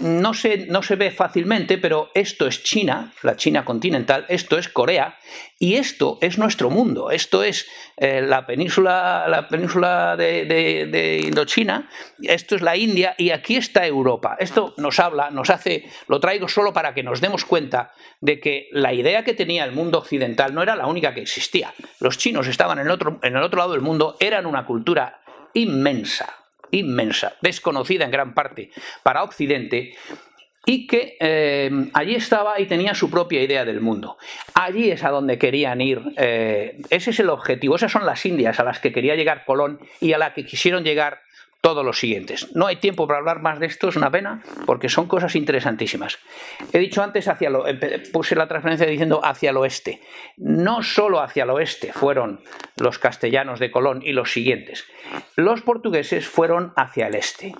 No 0.00 0.34
se, 0.34 0.66
no 0.66 0.82
se 0.82 0.96
ve 0.96 1.12
fácilmente, 1.12 1.78
pero 1.78 2.10
esto 2.14 2.48
es 2.48 2.64
China, 2.64 3.12
la 3.22 3.36
China 3.36 3.64
continental, 3.64 4.26
esto 4.28 4.58
es 4.58 4.68
Corea, 4.68 5.16
y 5.60 5.76
esto 5.76 6.18
es 6.20 6.36
nuestro 6.36 6.68
mundo, 6.68 7.12
esto 7.12 7.44
es 7.44 7.64
eh, 7.96 8.20
la 8.20 8.44
península, 8.44 9.26
la 9.28 9.46
península 9.46 10.16
de, 10.16 11.22
Indochina, 11.24 11.88
esto 12.20 12.56
es 12.56 12.62
la 12.62 12.76
India, 12.76 13.14
y 13.16 13.30
aquí 13.30 13.54
está 13.54 13.86
Europa. 13.86 14.36
Esto 14.40 14.74
nos 14.78 14.98
habla, 14.98 15.30
nos 15.30 15.50
hace, 15.50 15.88
lo 16.08 16.18
traigo 16.18 16.48
solo 16.48 16.72
para 16.72 16.94
que 16.94 17.04
nos 17.04 17.20
demos 17.20 17.44
cuenta 17.44 17.92
de 18.20 18.40
que 18.40 18.68
la 18.72 18.92
idea 18.92 19.22
que 19.22 19.34
tenía 19.34 19.64
el 19.64 19.70
mundo 19.70 19.98
occidental 19.98 20.52
no 20.52 20.62
era 20.64 20.74
la 20.74 20.88
única 20.88 21.14
que 21.14 21.22
existía. 21.22 21.72
Los 22.00 22.18
chinos 22.18 22.48
estaban 22.48 22.80
en 22.80 22.90
otro, 22.90 23.20
en 23.22 23.36
el 23.36 23.42
otro 23.44 23.58
lado 23.58 23.72
del 23.72 23.80
mundo, 23.80 24.16
eran 24.18 24.46
una 24.46 24.66
cultura 24.66 25.20
inmensa, 25.54 26.41
inmensa, 26.72 27.34
desconocida 27.40 28.04
en 28.04 28.10
gran 28.10 28.34
parte 28.34 28.70
para 29.04 29.22
Occidente, 29.22 29.94
y 30.64 30.86
que 30.86 31.16
eh, 31.18 31.70
allí 31.92 32.14
estaba 32.14 32.60
y 32.60 32.66
tenía 32.66 32.94
su 32.94 33.10
propia 33.10 33.42
idea 33.42 33.64
del 33.64 33.80
mundo. 33.80 34.16
Allí 34.54 34.90
es 34.90 35.02
a 35.04 35.10
donde 35.10 35.38
querían 35.38 35.80
ir, 35.80 36.00
eh, 36.16 36.80
ese 36.90 37.10
es 37.10 37.20
el 37.20 37.30
objetivo, 37.30 37.76
esas 37.76 37.90
son 37.90 38.06
las 38.06 38.24
Indias 38.26 38.60
a 38.60 38.64
las 38.64 38.78
que 38.78 38.92
quería 38.92 39.16
llegar 39.16 39.44
Colón 39.44 39.80
y 40.00 40.12
a 40.12 40.18
las 40.18 40.34
que 40.34 40.46
quisieron 40.46 40.84
llegar 40.84 41.20
todos 41.62 41.84
los 41.86 41.98
siguientes. 41.98 42.54
No 42.56 42.66
hay 42.66 42.76
tiempo 42.76 43.06
para 43.06 43.20
hablar 43.20 43.40
más 43.40 43.60
de 43.60 43.66
esto, 43.66 43.88
es 43.88 43.96
una 43.96 44.10
pena, 44.10 44.42
porque 44.66 44.88
son 44.88 45.06
cosas 45.06 45.36
interesantísimas. 45.36 46.18
He 46.72 46.78
dicho 46.80 47.02
antes, 47.02 47.28
hacia 47.28 47.50
lo, 47.50 47.64
puse 48.12 48.34
la 48.34 48.48
transferencia 48.48 48.86
diciendo 48.86 49.24
hacia 49.24 49.50
el 49.50 49.56
oeste. 49.56 50.00
No 50.36 50.82
solo 50.82 51.20
hacia 51.20 51.44
el 51.44 51.50
oeste 51.50 51.92
fueron 51.92 52.40
los 52.76 52.98
castellanos 52.98 53.60
de 53.60 53.70
Colón 53.70 54.02
y 54.04 54.12
los 54.12 54.32
siguientes. 54.32 54.84
Los 55.36 55.62
portugueses 55.62 56.26
fueron 56.26 56.72
hacia 56.74 57.06
el 57.06 57.14
este. 57.14 57.54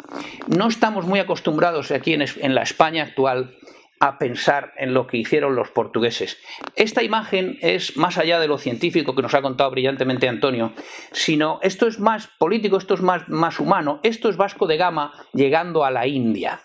No 0.49 0.67
estamos 0.67 1.07
muy 1.07 1.21
acostumbrados 1.21 1.93
aquí 1.93 2.15
en 2.15 2.55
la 2.57 2.63
España 2.63 3.05
actual 3.05 3.57
a 4.03 4.19
pensar 4.19 4.73
en 4.79 4.95
lo 4.95 5.07
que 5.07 5.17
hicieron 5.17 5.55
los 5.55 5.71
portugueses. 5.71 6.37
Esta 6.75 7.05
imagen 7.05 7.57
es 7.61 7.97
más 7.97 8.19
allá 8.19 8.41
de 8.41 8.49
lo 8.49 8.59
científico 8.59 9.15
que 9.15 9.23
nos 9.23 9.33
ha 9.33 9.43
contado 9.43 9.71
brillantemente 9.71 10.29
Antonio, 10.29 10.73
sino 11.13 11.61
esto 11.63 11.87
es 11.87 12.01
más 12.01 12.27
político, 12.37 12.79
esto 12.79 12.95
es 12.95 13.01
más, 13.01 13.29
más 13.29 13.61
humano, 13.61 14.01
esto 14.03 14.29
es 14.29 14.37
Vasco 14.37 14.67
de 14.67 14.77
Gama 14.77 15.13
llegando 15.33 15.85
a 15.85 15.93
la 15.93 16.09
India. 16.09 16.63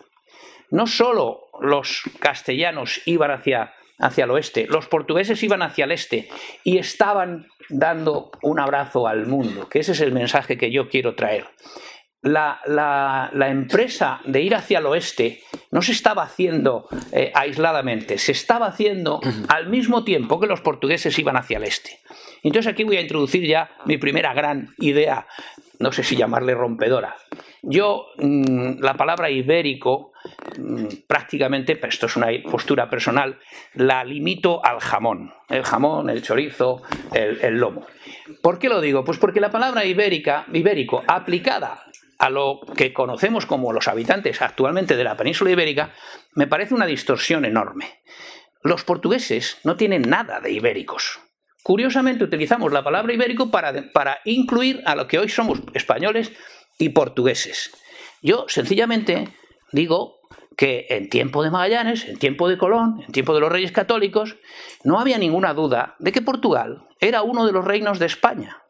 No 0.72 0.88
solo 0.88 1.42
los 1.62 2.02
castellanos 2.18 3.02
iban 3.06 3.30
hacia, 3.30 3.72
hacia 4.00 4.24
el 4.24 4.32
oeste, 4.32 4.66
los 4.68 4.88
portugueses 4.88 5.44
iban 5.44 5.62
hacia 5.62 5.86
el 5.86 5.92
este 5.92 6.30
y 6.64 6.80
estaban 6.80 7.46
dando 7.70 8.32
un 8.42 8.60
abrazo 8.60 9.08
al 9.08 9.28
mundo, 9.28 9.70
que 9.70 9.82
ese 9.82 9.92
es 9.92 10.02
el 10.02 10.12
mensaje 10.12 10.58
que 10.58 10.72
yo 10.72 10.90
quiero 10.90 11.14
traer 11.14 11.46
la, 12.22 13.48
empresa 13.50 14.22
de 14.26 14.42
ir 14.42 14.56
hacia 14.56 14.80
el 14.80 14.86
oeste 14.86 15.42
no 15.72 15.82
se 15.82 15.91
estaba 15.91 16.24
haciendo 16.24 16.88
eh, 17.11 17.32
aisladamente, 17.34 18.18
se 18.18 18.32
estaba 18.32 18.68
haciendo 18.68 19.20
al 19.49 19.68
mismo 19.70 20.03
tiempo 20.03 20.39
que 20.39 20.47
los 20.47 20.61
portugueses 20.61 21.18
iban 21.20 21.38
hacia 21.38 21.57
el 21.57 21.63
este. 21.63 21.99
Entonces 22.43 22.72
aquí 22.72 22.84
voy 22.84 22.97
a 22.97 23.01
introducir 23.01 23.45
ya 23.45 23.72
mi 23.86 23.97
primera 23.97 24.34
gran 24.34 24.74
idea, 24.80 25.28
no 25.80 25.91
sé 25.91 26.03
si 26.03 26.15
llamarle 26.15 26.53
rompedora. 26.53 27.15
Yo 27.61 28.07
mm, 28.18 28.80
la 28.80 28.95
palabra 28.95 29.30
ibérico 29.30 30.13
mm, 30.57 30.86
prácticamente, 31.07 31.76
pero 31.76 31.89
esto 31.89 32.05
es 32.05 32.15
una 32.15 32.28
postura 32.49 32.89
personal, 32.89 33.39
la 33.74 34.03
limito 34.03 34.63
al 34.63 34.80
jamón. 34.80 35.34
El 35.49 35.63
jamón, 35.63 36.09
el 36.09 36.22
chorizo, 36.22 36.82
el, 37.13 37.41
el 37.41 37.57
lomo. 37.57 37.86
¿Por 38.41 38.59
qué 38.59 38.70
lo 38.70 38.80
digo? 38.80 39.03
Pues 39.03 39.18
porque 39.18 39.39
la 39.39 39.51
palabra 39.51 39.86
ibérica, 39.86 40.45
ibérico 40.53 41.03
aplicada 41.07 41.87
a 42.18 42.30
lo 42.30 42.61
que 42.76 42.93
conocemos 42.93 43.45
como 43.45 43.74
los 43.74 43.88
habitantes 43.88 44.41
actualmente 44.41 44.95
de 44.95 45.03
la 45.03 45.18
península 45.18 45.51
ibérica, 45.51 45.93
me 46.34 46.47
parece 46.47 46.74
una 46.74 46.86
distorsión 46.86 47.45
enorme. 47.45 48.01
Los 48.63 48.84
portugueses 48.84 49.59
no 49.63 49.76
tienen 49.78 50.03
nada 50.03 50.39
de 50.39 50.51
ibéricos. 50.51 51.20
Curiosamente 51.63 52.24
utilizamos 52.24 52.72
la 52.72 52.84
palabra 52.84 53.13
ibérico 53.13 53.51
para, 53.51 53.91
para 53.91 54.20
incluir 54.26 54.82
a 54.86 54.95
lo 54.95 55.07
que 55.07 55.20
hoy 55.20 55.30
somos 55.30 55.61
españoles 55.74 56.32
y 56.80 56.89
portugueses. 56.89 57.72
Yo 58.22 58.45
sencillamente 58.47 59.30
digo 59.72 60.18
que 60.57 60.88
en 60.89 61.09
tiempo 61.09 61.43
de 61.43 61.51
Magallanes, 61.51 62.05
en 62.05 62.18
tiempo 62.18 62.49
de 62.49 62.57
Colón, 62.57 63.03
en 63.05 63.11
tiempo 63.11 63.34
de 63.36 63.41
los 63.41 63.51
reyes 63.51 63.72
católicos, 63.72 64.38
no 64.84 64.99
había 64.99 65.20
ninguna 65.20 65.53
duda 65.53 65.95
de 65.99 66.11
que 66.11 66.22
Portugal 66.22 66.88
era 66.99 67.22
uno 67.22 67.45
de 67.45 67.51
los 67.51 67.63
reinos 67.63 67.99
de 67.99 68.07
España. 68.07 68.63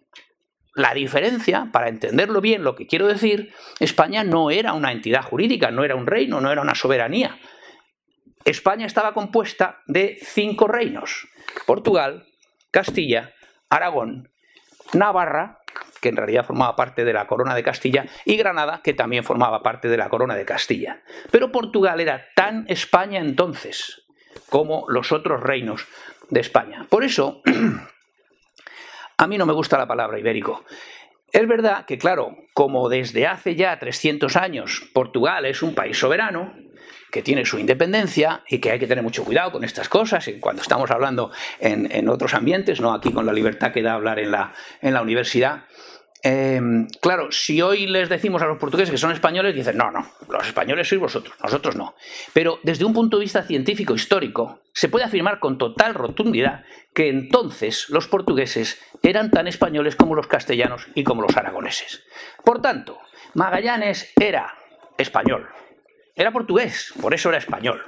La 0.78 0.94
diferencia, 0.94 1.70
para 1.72 1.90
entenderlo 1.90 2.40
bien 2.40 2.64
lo 2.64 2.76
que 2.76 2.86
quiero 2.86 3.08
decir, 3.08 3.52
España 3.80 4.24
no 4.24 4.52
era 4.52 4.74
una 4.74 4.92
entidad 4.92 5.24
jurídica, 5.24 5.72
no 5.72 5.84
era 5.84 5.96
un 5.96 6.06
reino, 6.06 6.40
no 6.40 6.52
era 6.52 6.62
una 6.62 6.76
soberanía. 6.76 7.40
España 8.46 8.86
estaba 8.86 9.16
compuesta 9.16 9.82
de 9.88 10.20
cinco 10.22 10.68
reinos. 10.68 11.28
Portugal, 11.66 12.28
Castilla, 12.70 13.34
Aragón, 13.72 14.30
Navarra, 14.94 15.64
que 16.00 16.10
en 16.10 16.16
realidad 16.16 16.46
formaba 16.46 16.76
parte 16.76 17.06
de 17.06 17.14
la 17.14 17.26
corona 17.26 17.56
de 17.56 17.64
Castilla, 17.64 18.06
y 18.24 18.38
Granada, 18.38 18.82
que 18.84 18.94
también 18.94 19.24
formaba 19.24 19.64
parte 19.64 19.88
de 19.88 19.98
la 19.98 20.10
corona 20.10 20.36
de 20.36 20.46
Castilla. 20.46 21.02
Pero 21.32 21.52
Portugal 21.52 22.00
era 22.02 22.28
tan 22.36 22.66
España 22.68 23.20
entonces 23.20 24.06
como 24.52 24.86
los 24.90 25.12
otros 25.12 25.42
reinos 25.42 25.88
de 26.30 26.40
España. 26.40 26.86
Por 26.88 27.04
eso, 27.04 27.42
A 29.20 29.26
mí 29.26 29.38
no 29.38 29.48
me 29.48 29.54
gusta 29.54 29.80
la 29.80 29.88
palabra 29.88 30.20
ibérico. 30.20 30.64
Es 31.32 31.48
verdad 31.48 31.86
que, 31.86 31.98
claro, 31.98 32.38
como 32.54 32.88
desde 32.88 33.26
hace 33.26 33.56
ya 33.56 33.80
300 33.80 34.36
años 34.36 34.90
Portugal 34.94 35.46
es 35.46 35.64
un 35.64 35.74
país 35.74 35.98
soberano, 35.98 36.54
que 37.12 37.24
tiene 37.24 37.44
su 37.46 37.58
independencia 37.58 38.44
y 38.48 38.60
que 38.60 38.70
hay 38.70 38.80
que 38.80 38.86
tener 38.86 39.04
mucho 39.04 39.26
cuidado 39.26 39.52
con 39.52 39.64
estas 39.64 39.90
cosas 39.90 40.30
cuando 40.40 40.62
estamos 40.62 40.92
hablando 40.92 41.32
en, 41.60 42.10
otros 42.10 42.36
ambientes, 42.36 42.80
no 42.80 42.94
aquí 42.94 43.12
con 43.12 43.26
la 43.26 43.34
libertad 43.34 43.72
que 43.72 43.82
da 43.82 43.94
hablar 43.94 44.20
en 44.20 44.30
la, 44.30 44.54
en 44.82 44.94
la 44.94 45.02
universidad, 45.02 45.64
Em, 46.24 46.88
claro, 47.00 47.32
si 47.32 47.62
hoy 47.62 47.86
les 47.86 48.10
decimos 48.10 48.42
a 48.42 48.48
los 48.48 48.58
portugueses 48.58 48.92
que 48.92 48.98
son 48.98 49.12
españoles, 49.12 49.56
dicen, 49.56 49.78
no, 49.78 49.92
no, 49.92 50.06
los 50.30 50.48
españoles 50.48 50.88
sois 50.88 51.00
vosotros, 51.00 51.36
nosotros 51.44 51.76
no. 51.76 51.96
Pero 52.34 52.60
desde 52.64 52.86
un 52.86 52.94
punto 52.94 53.18
de 53.18 53.24
vista 53.26 53.44
científico 53.44 53.94
histórico, 53.94 54.62
se 54.74 54.90
puede 54.90 55.06
afirmar 55.06 55.40
con 55.40 55.58
total 55.58 55.94
rotundidad 55.94 56.64
que 56.94 57.10
entonces 57.10 57.90
los 57.90 58.08
portugueses 58.08 58.80
eran 59.04 59.30
tan 59.30 59.48
españoles 59.48 59.96
como 59.96 60.16
los 60.16 60.28
castellanos 60.28 60.88
y 60.96 61.04
como 61.04 61.22
los 61.22 61.38
aragoneses. 61.38 62.04
Por 62.44 62.62
tanto, 62.62 62.98
Magallanes 63.36 64.12
era 64.20 64.56
español, 64.98 65.48
era 66.16 66.32
portugués, 66.32 66.94
por 67.00 67.14
eso 67.14 67.30
era 67.30 67.38
español. 67.38 67.84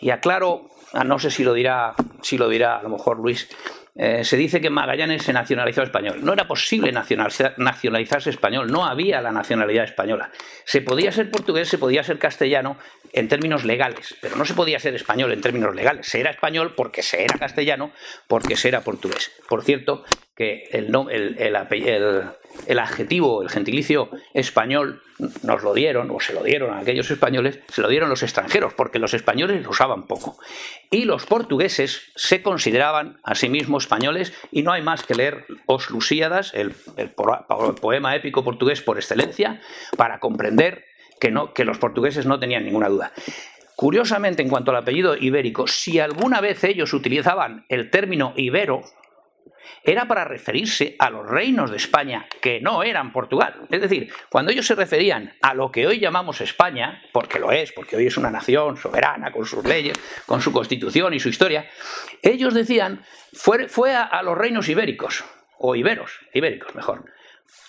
Y 0.00 0.10
aclaro, 0.10 0.68
no 1.04 1.18
sé 1.20 1.30
si 1.30 1.44
lo 1.44 1.54
dirá, 1.54 1.94
si 2.22 2.36
lo 2.36 2.48
dirá 2.48 2.78
a 2.78 2.82
lo 2.82 2.88
mejor 2.88 3.18
Luis, 3.18 3.48
eh, 3.94 4.24
se 4.24 4.38
dice 4.38 4.60
que 4.60 4.70
Magallanes 4.70 5.22
se 5.22 5.32
nacionalizó 5.34 5.82
español. 5.82 6.20
No 6.24 6.32
era 6.32 6.48
posible 6.48 6.92
nacionalizarse 6.92 8.30
español, 8.30 8.72
no 8.72 8.86
había 8.86 9.20
la 9.20 9.32
nacionalidad 9.32 9.84
española. 9.84 10.30
Se 10.64 10.80
podía 10.80 11.12
ser 11.12 11.30
portugués, 11.30 11.68
se 11.68 11.78
podía 11.78 12.02
ser 12.02 12.18
castellano 12.18 12.78
en 13.12 13.28
términos 13.28 13.64
legales, 13.64 14.16
pero 14.22 14.36
no 14.36 14.46
se 14.46 14.54
podía 14.54 14.78
ser 14.78 14.94
español 14.94 15.32
en 15.32 15.42
términos 15.42 15.74
legales. 15.74 16.06
Se 16.06 16.20
era 16.20 16.30
español 16.30 16.72
porque 16.74 17.02
se 17.02 17.22
era 17.22 17.38
castellano, 17.38 17.92
porque 18.28 18.56
se 18.56 18.68
era 18.68 18.80
portugués. 18.80 19.30
Por 19.48 19.62
cierto, 19.62 20.04
que 20.34 20.68
el, 20.72 20.94
el, 21.10 21.36
el, 21.38 22.24
el, 22.66 22.78
adjetivo, 22.78 23.42
el 23.42 23.50
gentilicio 23.50 24.08
español, 24.32 25.02
nos 25.42 25.62
lo 25.62 25.74
dieron, 25.74 26.10
o 26.10 26.20
se 26.20 26.32
lo 26.32 26.42
dieron 26.42 26.72
a 26.72 26.78
aquellos 26.78 27.10
españoles, 27.10 27.60
se 27.68 27.82
lo 27.82 27.88
dieron 27.88 28.08
los 28.08 28.22
extranjeros, 28.22 28.72
porque 28.72 28.98
los 28.98 29.12
españoles 29.12 29.62
lo 29.62 29.70
usaban 29.70 30.06
poco. 30.06 30.38
Y 30.90 31.04
los 31.04 31.26
portugueses 31.26 32.10
se 32.16 32.42
consideraban 32.42 33.18
a 33.22 33.34
sí 33.34 33.48
mismos 33.50 33.84
españoles, 33.84 34.32
y 34.50 34.62
no 34.62 34.72
hay 34.72 34.82
más 34.82 35.04
que 35.04 35.14
leer 35.14 35.44
Os 35.66 35.90
Lusíadas, 35.90 36.52
el, 36.54 36.72
poema 37.80 38.16
épico 38.16 38.42
portugués 38.42 38.80
por 38.80 38.96
excelencia, 38.96 39.60
para 39.96 40.18
comprender 40.18 40.86
que, 41.20 41.30
no, 41.30 41.52
que 41.52 41.64
los 41.64 41.78
portugueses 41.78 42.24
no 42.24 42.40
tenían 42.40 42.64
ninguna 42.64 42.88
duda. 42.88 43.12
Curiosamente, 43.76 44.42
en 44.42 44.48
cuanto 44.48 44.70
al 44.70 44.78
apellido 44.78 45.16
ibérico, 45.16 45.66
si 45.66 45.98
alguna 45.98 46.40
vez 46.40 46.62
ellos 46.64 46.92
utilizaban 46.94 47.64
el 47.68 47.90
término 47.90 48.32
ibero, 48.36 48.82
era 49.82 50.06
para 50.06 50.24
referirse 50.24 50.96
a 50.98 51.10
los 51.10 51.26
reinos 51.26 51.70
de 51.70 51.76
España 51.76 52.26
que 52.40 52.60
no 52.60 52.82
eran 52.82 53.12
Portugal. 53.12 53.54
Es 53.70 53.80
decir, 53.80 54.12
cuando 54.28 54.52
ellos 54.52 54.66
se 54.66 54.74
referían 54.74 55.34
a 55.42 55.54
lo 55.54 55.70
que 55.70 55.86
hoy 55.86 55.98
llamamos 55.98 56.40
España, 56.40 57.02
porque 57.12 57.38
lo 57.38 57.52
es, 57.52 57.72
porque 57.72 57.96
hoy 57.96 58.06
es 58.06 58.16
una 58.16 58.30
nación 58.30 58.76
soberana 58.76 59.32
con 59.32 59.44
sus 59.46 59.64
leyes, 59.64 59.98
con 60.26 60.40
su 60.40 60.52
constitución 60.52 61.14
y 61.14 61.20
su 61.20 61.28
historia, 61.28 61.68
ellos 62.22 62.54
decían 62.54 63.04
fue, 63.32 63.68
fue 63.68 63.94
a, 63.94 64.02
a 64.02 64.22
los 64.22 64.36
reinos 64.36 64.68
ibéricos, 64.68 65.24
o 65.58 65.76
iberos, 65.76 66.20
ibéricos 66.32 66.74
mejor 66.74 67.04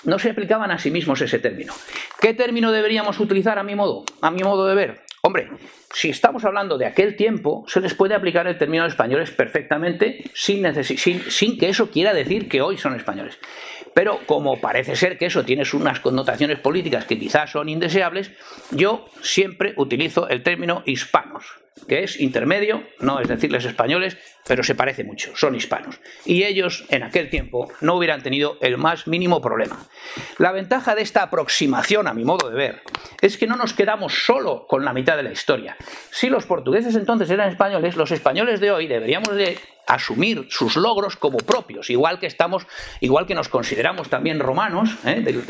no 0.05 0.19
se 0.19 0.29
aplicaban 0.29 0.71
a 0.71 0.79
sí 0.79 0.91
mismos 0.91 1.21
ese 1.21 1.39
término. 1.39 1.73
¿Qué 2.19 2.33
término 2.33 2.71
deberíamos 2.71 3.19
utilizar 3.19 3.57
a 3.57 3.63
mi 3.63 3.75
modo, 3.75 4.03
a 4.21 4.31
mi 4.31 4.43
modo 4.43 4.67
de 4.67 4.75
ver? 4.75 5.01
Hombre, 5.25 5.49
si 5.93 6.09
estamos 6.09 6.43
hablando 6.43 6.77
de 6.77 6.85
aquel 6.85 7.15
tiempo, 7.15 7.63
se 7.65 7.79
les 7.79 7.93
puede 7.93 8.13
aplicar 8.13 8.45
el 8.45 8.57
término 8.57 8.85
españoles 8.85 9.31
perfectamente 9.31 10.29
sin, 10.33 10.65
sin, 10.83 11.57
que 11.57 11.69
eso 11.69 11.89
quiera 11.89 12.13
decir 12.13 12.49
que 12.49 12.61
hoy 12.61 12.77
son 12.77 12.93
españoles. 12.93 13.39
Pero 13.93 14.19
como 14.25 14.59
parece 14.59 14.97
ser 14.97 15.17
que 15.17 15.27
eso 15.27 15.45
tiene 15.45 15.63
unas 15.75 16.01
connotaciones 16.01 16.59
políticas 16.59 17.05
que 17.05 17.17
quizás 17.17 17.51
son 17.51 17.69
indeseables, 17.69 18.31
yo 18.71 19.05
siempre 19.21 19.73
utilizo 19.77 20.27
el 20.27 20.43
término 20.43 20.83
hispanos 20.85 21.62
que 21.87 22.03
es 22.03 22.19
intermedio, 22.19 22.83
no 22.99 23.19
es 23.19 23.27
decirles 23.27 23.65
españoles, 23.65 24.17
pero 24.47 24.63
se 24.63 24.75
parece 24.75 25.03
mucho, 25.03 25.35
son 25.35 25.55
hispanos. 25.55 25.99
Y 26.25 26.43
ellos 26.43 26.85
en 26.89 27.03
aquel 27.03 27.29
tiempo 27.29 27.71
no 27.81 27.95
hubieran 27.95 28.23
tenido 28.23 28.57
el 28.61 28.77
más 28.77 29.07
mínimo 29.07 29.41
problema. 29.41 29.79
La 30.37 30.51
ventaja 30.51 30.95
de 30.95 31.01
esta 31.01 31.23
aproximación, 31.23 32.07
a 32.07 32.13
mi 32.13 32.25
modo 32.25 32.49
de 32.49 32.55
ver, 32.55 32.81
es 33.21 33.37
que 33.37 33.47
no 33.47 33.55
nos 33.55 33.73
quedamos 33.73 34.13
solo 34.25 34.67
con 34.67 34.83
la 34.83 34.93
mitad 34.93 35.17
de 35.17 35.23
la 35.23 35.31
historia. 35.31 35.77
Si 36.11 36.29
los 36.29 36.45
portugueses 36.45 36.95
entonces 36.95 37.29
eran 37.29 37.49
españoles, 37.49 37.95
los 37.95 38.11
españoles 38.11 38.59
de 38.59 38.71
hoy 38.71 38.87
deberíamos 38.87 39.35
de 39.35 39.57
asumir 39.87 40.47
sus 40.49 40.75
logros 40.75 41.15
como 41.15 41.37
propios, 41.37 41.89
igual 41.89 42.19
que 42.19 42.27
estamos, 42.27 42.65
igual 43.01 43.25
que 43.25 43.35
nos 43.35 43.49
consideramos 43.49 44.09
también 44.09 44.39
romanos 44.39 44.95
¿eh? 45.05 45.21
del, 45.21 45.43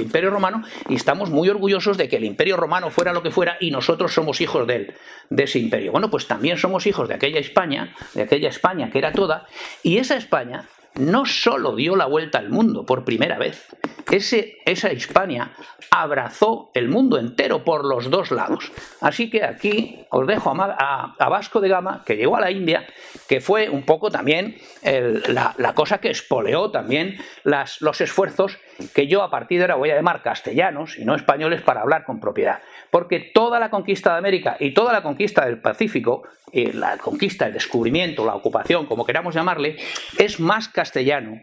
Imperio 0.00 0.30
Romano 0.30 0.62
y 0.88 0.94
estamos 0.94 1.30
muy 1.30 1.48
orgullosos 1.48 1.96
de 1.96 2.08
que 2.08 2.16
el 2.16 2.24
Imperio 2.24 2.56
Romano 2.56 2.90
fuera 2.90 3.12
lo 3.12 3.22
que 3.22 3.30
fuera 3.30 3.56
y 3.60 3.70
nosotros 3.70 4.12
somos 4.12 4.40
hijos 4.40 4.66
de 4.66 4.76
él, 4.76 4.94
de 5.30 5.44
ese 5.44 5.58
imperio. 5.58 5.75
Bueno, 5.90 6.10
pues 6.10 6.26
también 6.26 6.58
somos 6.58 6.86
hijos 6.86 7.08
de 7.08 7.14
aquella 7.14 7.40
España, 7.40 7.94
de 8.14 8.22
aquella 8.22 8.48
España 8.48 8.90
que 8.90 8.98
era 8.98 9.12
toda 9.12 9.46
y 9.82 9.98
esa 9.98 10.16
España 10.16 10.64
no 10.96 11.26
solo 11.26 11.74
dio 11.74 11.96
la 11.96 12.06
vuelta 12.06 12.38
al 12.38 12.50
mundo 12.50 12.84
por 12.84 13.04
primera 13.04 13.38
vez, 13.38 13.68
ese, 14.10 14.58
esa 14.64 14.92
Hispania 14.92 15.52
abrazó 15.90 16.70
el 16.74 16.88
mundo 16.88 17.18
entero 17.18 17.64
por 17.64 17.84
los 17.84 18.10
dos 18.10 18.30
lados. 18.30 18.70
Así 19.00 19.30
que 19.30 19.44
aquí 19.44 20.06
os 20.10 20.26
dejo 20.26 20.52
a, 20.56 21.28
Vasco 21.28 21.60
de 21.60 21.68
Gama, 21.68 22.02
que 22.06 22.16
llegó 22.16 22.36
a 22.36 22.40
la 22.40 22.50
India, 22.50 22.86
que 23.28 23.40
fue 23.40 23.68
un 23.68 23.82
poco 23.82 24.10
también 24.10 24.56
la, 24.82 25.72
cosa 25.74 25.98
que 25.98 26.10
espoleó 26.10 26.70
también 26.70 27.18
los 27.44 28.00
esfuerzos 28.00 28.58
que 28.94 29.06
yo 29.06 29.22
a 29.22 29.30
partir 29.30 29.58
de 29.58 29.64
ahora 29.64 29.74
voy 29.76 29.90
a 29.90 29.96
llamar 29.96 30.22
castellanos 30.22 30.98
y 30.98 31.04
no 31.04 31.14
españoles 31.14 31.62
para 31.62 31.80
hablar 31.80 32.04
con 32.04 32.20
propiedad. 32.20 32.60
Porque 32.90 33.18
toda 33.18 33.58
la 33.58 33.70
conquista 33.70 34.12
de 34.12 34.18
América 34.18 34.56
y 34.60 34.72
toda 34.72 34.92
la 34.92 35.02
conquista 35.02 35.44
del 35.44 35.60
Pacífico, 35.60 36.22
y 36.52 36.72
la 36.72 36.98
conquista, 36.98 37.46
el 37.46 37.52
descubrimiento, 37.52 38.24
la 38.24 38.34
ocupación, 38.34 38.86
como 38.86 39.04
queramos 39.04 39.34
llamarle, 39.34 39.76
es 40.18 40.40
más 40.40 40.68
castellano 40.68 41.42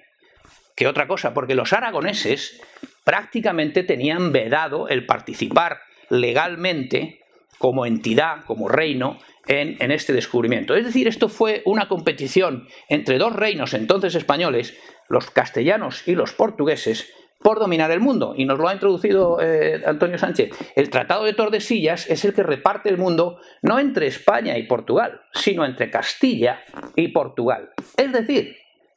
que 0.75 0.87
otra 0.87 1.07
cosa, 1.07 1.33
porque 1.33 1.55
los 1.55 1.73
aragoneses 1.73 2.61
prácticamente 3.03 3.83
tenían 3.83 4.31
vedado 4.31 4.87
el 4.87 5.05
participar 5.05 5.81
legalmente 6.09 7.19
como 7.57 7.85
entidad, 7.85 8.43
como 8.45 8.69
reino, 8.69 9.19
en, 9.47 9.75
en, 9.79 9.91
este 9.91 10.13
descubrimiento. 10.13 10.73
Es 10.73 10.85
decir, 10.85 11.07
esto 11.07 11.27
fue 11.27 11.61
una 11.65 11.87
competición 11.87 12.67
entre 12.87 13.17
dos 13.17 13.35
reinos 13.35 13.73
entonces 13.73 14.15
españoles, 14.15 14.77
los 15.09 15.29
castellanos 15.29 16.07
y 16.07 16.15
los 16.15 16.33
portugueses, 16.33 17.11
por 17.43 17.59
dominar 17.59 17.91
el 17.91 17.99
mundo. 17.99 18.33
Y 18.35 18.45
nos 18.45 18.57
lo 18.57 18.67
ha 18.67 18.73
introducido 18.73 19.39
eh, 19.41 19.83
Antonio 19.85 20.17
Sánchez. 20.17 20.51
El 20.75 20.89
Tratado 20.89 21.25
de 21.25 21.33
Tordesillas 21.33 22.09
es 22.09 22.25
el 22.25 22.33
que 22.33 22.43
reparte 22.43 22.89
el 22.89 22.97
mundo 22.97 23.39
no 23.61 23.79
entre 23.79 24.07
España 24.07 24.57
y 24.57 24.63
Portugal, 24.63 25.21
sino 25.33 25.65
entre 25.65 25.91
Castilla 25.91 26.61
y 26.95 27.09
Portugal. 27.09 27.71
Es 27.97 28.11
decir, 28.11 28.55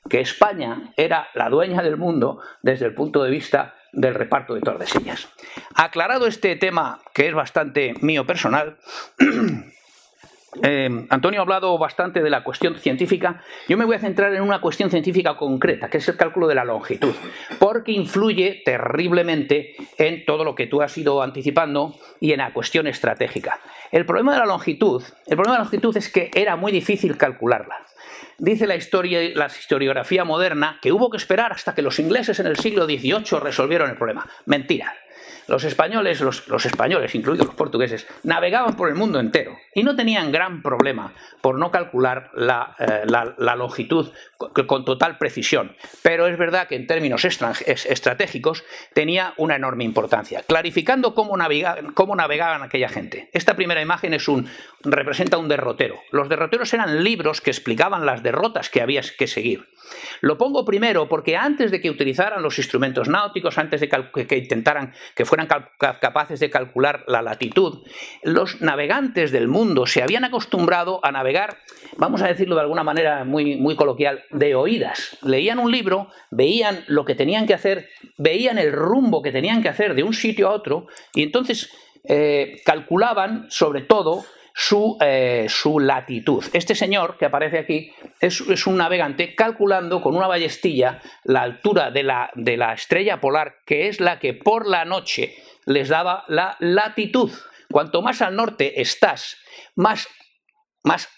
que 0.09 0.21
España 0.21 0.93
era 0.97 1.29
la 1.35 1.51
dueña 1.51 1.83
del 1.83 1.97
mundo 1.97 2.41
desde 2.63 2.87
el 2.87 2.95
punto 2.95 3.23
de 3.23 3.31
vista 3.31 3.75
del 3.93 4.15
reparto 4.15 4.55
de 4.55 4.61
Tordesillas. 4.61 5.29
Aclarado 5.75 6.27
este 6.27 6.55
tema, 6.57 7.01
que 7.15 7.29
es 7.29 7.35
bastante 7.35 7.95
mío 8.01 8.27
personal, 8.27 8.79
Eh, 10.63 11.07
Antonio 11.11 11.41
ha 11.41 11.43
hablado 11.43 11.77
bastante 11.79 12.23
de 12.23 12.31
la 12.31 12.43
cuestión 12.43 12.77
científica. 12.79 13.43
Yo 13.69 13.77
me 13.77 13.85
voy 13.85 13.97
a 13.97 14.01
centrar 14.01 14.35
en 14.35 14.43
una 14.43 14.61
cuestión 14.61 14.91
científica 14.91 15.37
concreta, 15.37 15.89
que 15.89 15.99
es 15.99 16.09
el 16.09 16.17
cálculo 16.17 16.47
de 16.47 16.55
la 16.55 16.65
longitud, 16.65 17.15
porque 17.59 17.93
influye 17.93 18.63
terriblemente 18.65 19.77
en 19.99 20.25
todo 20.25 20.45
lo 20.45 20.55
que 20.55 20.67
tú 20.67 20.83
has 20.83 20.97
ido 20.97 21.23
anticipando 21.23 21.97
y 22.21 22.33
en 22.33 22.39
la 22.39 22.53
cuestión 22.53 22.87
estratégica. 22.87 23.61
El 23.93 24.07
problema 24.07 24.33
de 24.33 24.41
la 24.41 24.47
longitud, 24.47 25.03
el 25.27 25.37
problema 25.37 25.53
de 25.53 25.59
la 25.59 25.65
longitud 25.65 25.97
es 25.97 26.11
que 26.11 26.31
era 26.35 26.57
muy 26.57 26.73
difícil 26.73 27.17
calcularla. 27.17 27.77
Dice 28.39 28.67
la 28.67 28.77
historia, 28.77 29.21
la 29.35 29.47
historiografía 29.47 30.25
moderna 30.25 30.79
que 30.83 30.93
hubo 30.93 31.11
que 31.11 31.17
esperar 31.17 31.53
hasta 31.53 31.75
que 31.75 31.83
los 31.83 31.99
ingleses 31.99 32.39
en 32.39 32.47
el 32.47 32.57
siglo 32.57 32.85
XVIII 32.85 33.41
resolvieron 33.41 33.89
el 33.89 33.97
problema. 33.97 34.27
Mentira. 34.45 34.95
Los 35.49 35.65
españoles, 35.65 36.21
los, 36.21 36.67
españoles, 36.67 37.15
incluidos 37.15 37.47
los 37.47 37.55
portugueses, 37.55 38.07
navegaban 38.25 38.77
por 38.77 38.89
el 38.89 38.95
mundo 38.95 39.21
entero 39.21 39.57
y 39.75 39.83
no 39.83 39.95
tenían 39.95 40.33
gran 40.33 40.63
problema 40.63 41.15
por 41.41 41.59
no 41.59 41.71
calcular 41.71 42.31
la, 42.35 42.75
eh, 42.79 43.05
longitud 43.57 44.11
con, 44.37 44.85
total 44.85 45.19
precisión. 45.19 45.77
Pero 46.03 46.27
es 46.27 46.37
verdad 46.37 46.67
que 46.67 46.77
en 46.77 46.87
términos 46.87 47.25
estratégicos 47.25 48.65
tenía 48.93 49.35
una 49.37 49.57
enorme 49.57 49.85
importancia, 49.85 50.43
clarificando 50.47 51.15
cómo, 51.15 51.37
cómo 51.95 52.17
navegaban 52.17 52.63
aquella 52.63 52.89
gente. 52.89 53.31
Esta 53.33 53.55
primera 53.55 53.81
imagen 53.81 54.15
es 54.15 54.29
un, 54.29 54.49
representa 54.83 55.39
un 55.39 55.49
derrotero. 55.49 56.01
Los 56.11 56.29
derroteros 56.29 56.73
eran 56.75 57.05
libros 57.05 57.41
que 57.41 57.51
explicaban 57.51 58.07
las 58.07 58.23
derrotas 58.23 58.69
que 58.69 58.83
había 58.83 59.03
que 59.17 59.27
seguir. 59.27 59.69
Lo 60.21 60.39
pongo 60.39 60.65
primero 60.65 61.09
porque 61.09 61.37
antes 61.37 61.71
de 61.71 61.81
que 61.81 61.91
utilizaran 61.91 62.43
los 62.43 62.59
instrumentos 62.59 63.09
náuticos, 63.09 63.59
antes 63.59 63.81
de 63.81 63.89
que, 63.89 64.37
intentaran 64.37 64.93
que 65.15 65.25
fueran 65.25 65.49
capaces 65.79 66.41
de 66.41 66.51
calcular 66.51 67.05
la 67.07 67.23
latitud, 67.23 67.83
los 68.23 68.61
navegantes 68.61 69.33
del 69.33 69.49
mundo 69.49 69.87
se 69.87 70.03
habían 70.03 70.25
acostumbrado 70.25 71.01
a 71.03 71.13
navegar, 71.13 71.59
vamos 71.97 72.23
a 72.23 72.29
decirlo 72.29 72.55
de 72.55 72.63
alguna 72.63 72.83
manera 72.83 73.25
muy, 73.25 73.57
muy 73.57 73.77
coloquial, 73.77 74.25
de 74.31 74.55
oídas. 74.55 75.19
Leían 75.23 75.59
un 75.59 75.71
libro, 75.71 76.09
veían 76.31 76.85
lo 76.87 77.05
que 77.05 77.15
tenían 77.15 77.47
que 77.47 77.55
hacer, 77.55 77.89
veían 78.19 78.59
el 78.59 78.73
rumbo 78.73 79.23
que 79.23 79.33
tenían 79.33 79.63
que 79.63 79.69
hacer 79.69 79.95
de 79.95 80.03
un 80.03 80.15
sitio 80.15 80.49
a 80.49 80.53
otro 80.53 80.87
y 81.15 81.23
entonces 81.23 81.71
eh, 82.09 82.61
calculaban 82.65 83.47
sobre 83.49 83.83
todo 83.83 84.25
eh, 85.01 85.47
su, 85.49 85.79
latitud. 85.81 86.45
Este 86.53 86.75
señor 86.75 87.19
que 87.19 87.27
aparece 87.27 87.59
aquí 87.59 87.93
es, 88.21 88.67
un 88.67 88.77
navegante 88.77 89.35
calculando 89.35 90.01
con 90.01 90.17
una 90.17 90.27
ballestilla 90.27 91.03
la 91.25 91.43
altura 91.43 91.91
de 91.91 92.03
la, 92.03 92.31
de 92.35 92.57
la 92.57 92.73
estrella 92.73 93.21
polar, 93.21 93.57
que 93.67 93.89
es 93.89 94.01
la 94.01 94.19
que 94.19 94.33
por 94.33 94.67
la 94.67 94.85
noche 94.85 95.35
les 95.67 95.89
daba 95.89 96.25
la 96.29 96.57
latitud. 96.61 97.31
Cuanto 97.71 98.01
más 98.01 98.23
al 98.23 98.37
norte 98.37 98.81
estás, 98.81 99.37
más, 99.75 100.09
más 100.85 101.09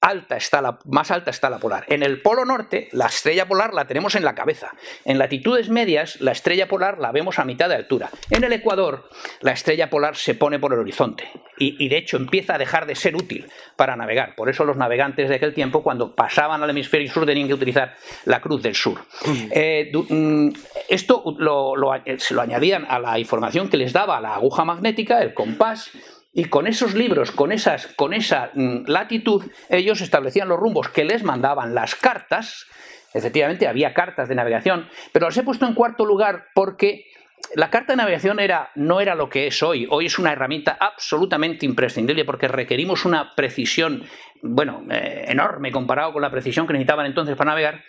alta 0.00 0.36
está 0.36 0.62
la, 0.62 0.78
más 0.84 1.10
alta 1.10 1.30
está 1.30 1.50
la 1.50 1.58
polar. 1.58 1.84
En 1.88 2.02
el 2.02 2.22
polo 2.22 2.44
norte, 2.44 2.88
la 2.92 3.06
estrella 3.06 3.48
polar 3.48 3.74
la 3.74 3.86
tenemos 3.86 4.14
en 4.14 4.24
la 4.24 4.34
cabeza. 4.34 4.72
En 5.04 5.18
latitudes 5.18 5.68
medias, 5.68 6.20
la 6.20 6.32
estrella 6.32 6.68
polar 6.68 6.98
la 6.98 7.12
vemos 7.12 7.38
a 7.38 7.44
mitad 7.44 7.68
de 7.68 7.74
altura. 7.74 8.10
En 8.30 8.44
el 8.44 8.52
ecuador, 8.52 9.08
la 9.40 9.52
estrella 9.52 9.90
polar 9.90 10.16
se 10.16 10.34
pone 10.34 10.58
por 10.58 10.72
el 10.72 10.78
horizonte 10.78 11.28
y, 11.58 11.88
de 11.88 11.96
hecho 11.96 12.16
empieza 12.16 12.54
a 12.54 12.58
dejar 12.58 12.86
de 12.86 12.94
ser 12.94 13.16
útil 13.16 13.46
para 13.76 13.96
navegar. 13.96 14.34
Por 14.36 14.48
eso 14.48 14.64
los 14.64 14.76
navegantes 14.76 15.28
de 15.28 15.36
aquel 15.36 15.54
tiempo, 15.54 15.82
cuando 15.82 16.14
pasaban 16.14 16.62
al 16.62 16.70
hemisferio 16.70 17.10
sur, 17.10 17.26
tenían 17.26 17.48
que 17.48 17.54
utilizar 17.54 17.94
la 18.24 18.40
cruz 18.40 18.62
del 18.62 18.74
sur. 18.74 19.00
Eh, 19.50 19.90
mm, 19.92 20.50
esto 20.88 21.24
se 22.18 22.34
lo 22.34 22.40
añadían 22.40 22.86
a 22.88 22.98
la 22.98 23.18
información 23.18 23.68
que 23.68 23.76
les 23.76 23.92
daba 23.92 24.20
la 24.20 24.34
aguja 24.34 24.64
magnética, 24.64 25.20
el 25.22 25.34
compás, 25.34 25.90
y 26.36 26.44
con 26.44 26.66
esos 26.66 26.94
libros, 26.94 27.32
con, 27.32 27.50
esas, 27.50 27.86
con 27.86 28.12
esa 28.12 28.50
mm, 28.52 28.84
latitud, 28.88 29.42
ellos 29.70 30.02
establecían 30.02 30.48
los 30.48 30.58
rumbos 30.58 30.90
que 30.90 31.06
les 31.06 31.24
mandaban 31.24 31.74
las 31.74 31.94
cartas. 31.94 32.66
Efectivamente, 33.14 33.66
había 33.66 33.94
cartas 33.94 34.28
de 34.28 34.34
navegación, 34.34 34.86
pero 35.12 35.26
las 35.26 35.36
he 35.38 35.42
puesto 35.42 35.66
en 35.66 35.72
cuarto 35.72 36.04
lugar 36.04 36.48
porque 36.54 37.06
la 37.54 37.70
carta 37.70 37.94
de 37.94 37.96
navegación 37.96 38.38
era, 38.38 38.70
no 38.74 39.00
era 39.00 39.14
lo 39.14 39.30
que 39.30 39.46
es 39.46 39.62
hoy. 39.62 39.86
Hoy 39.90 40.06
es 40.06 40.18
una 40.18 40.32
herramienta 40.32 40.76
absolutamente 40.78 41.64
imprescindible 41.64 42.26
porque 42.26 42.48
requerimos 42.48 43.06
una 43.06 43.34
precisión 43.34 44.04
bueno, 44.42 44.82
eh, 44.90 45.24
enorme 45.28 45.72
comparado 45.72 46.12
con 46.12 46.22
la 46.22 46.30
precisión 46.30 46.66
que 46.66 46.72
necesitaban 46.72 47.06
entonces 47.06 47.36
para 47.36 47.50
navegar, 47.50 47.82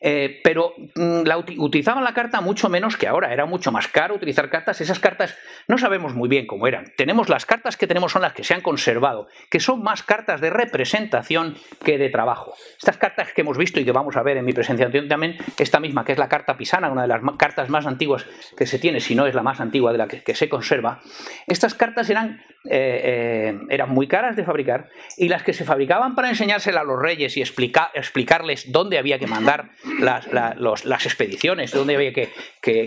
eh, 0.00 0.40
pero 0.42 0.74
mm, 0.94 1.22
la, 1.22 1.38
utilizaban 1.38 2.04
la 2.04 2.14
carta 2.14 2.40
mucho 2.40 2.68
menos 2.68 2.96
que 2.96 3.06
ahora, 3.06 3.32
era 3.32 3.46
mucho 3.46 3.70
más 3.70 3.88
caro 3.88 4.14
utilizar 4.14 4.50
cartas, 4.50 4.80
esas 4.80 4.98
cartas 4.98 5.36
no 5.68 5.78
sabemos 5.78 6.14
muy 6.14 6.28
bien 6.28 6.46
cómo 6.46 6.66
eran, 6.66 6.92
tenemos 6.96 7.28
las 7.28 7.46
cartas 7.46 7.76
que 7.76 7.86
tenemos 7.86 8.12
son 8.12 8.22
las 8.22 8.32
que 8.32 8.44
se 8.44 8.54
han 8.54 8.60
conservado, 8.60 9.28
que 9.50 9.60
son 9.60 9.82
más 9.82 10.02
cartas 10.02 10.40
de 10.40 10.50
representación 10.50 11.56
que 11.84 11.98
de 11.98 12.08
trabajo. 12.10 12.54
Estas 12.78 12.96
cartas 12.96 13.32
que 13.32 13.40
hemos 13.42 13.58
visto 13.58 13.80
y 13.80 13.84
que 13.84 13.92
vamos 13.92 14.16
a 14.16 14.22
ver 14.22 14.36
en 14.36 14.44
mi 14.44 14.52
presentación 14.52 15.08
también, 15.08 15.36
esta 15.58 15.80
misma, 15.80 16.04
que 16.04 16.12
es 16.12 16.18
la 16.18 16.28
carta 16.28 16.56
pisana, 16.56 16.90
una 16.90 17.02
de 17.02 17.08
las 17.08 17.20
cartas 17.38 17.68
más 17.70 17.86
antiguas 17.86 18.26
que 18.56 18.66
se 18.66 18.78
tiene, 18.78 19.00
si 19.00 19.14
no 19.14 19.26
es 19.26 19.34
la 19.34 19.42
más 19.42 19.60
antigua 19.60 19.92
de 19.92 19.98
la 19.98 20.08
que, 20.08 20.34
se 20.34 20.48
conserva, 20.48 21.00
estas 21.46 21.74
cartas 21.74 22.10
eran, 22.10 22.42
eh, 22.68 23.58
eran 23.70 23.90
muy 23.90 24.06
caras 24.06 24.36
de 24.36 24.44
fabricar 24.44 24.88
y 25.16 25.28
las 25.28 25.42
que 25.42 25.52
se 25.52 25.64
fabricaban 25.64 26.14
para 26.14 26.28
enseñársela 26.28 26.80
a 26.80 26.84
los 26.84 27.00
reyes 27.00 27.36
y 27.36 27.42
explicarles 27.42 28.70
dónde 28.70 28.98
había 28.98 29.18
que 29.18 29.26
mandar 29.26 29.70
las, 30.00 31.06
expediciones, 31.06 31.72
dónde 31.72 31.96
había 31.96 32.12
que, 32.12 32.30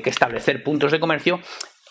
establecer 0.06 0.64
puntos 0.64 0.92
de 0.92 1.00
comercio, 1.00 1.42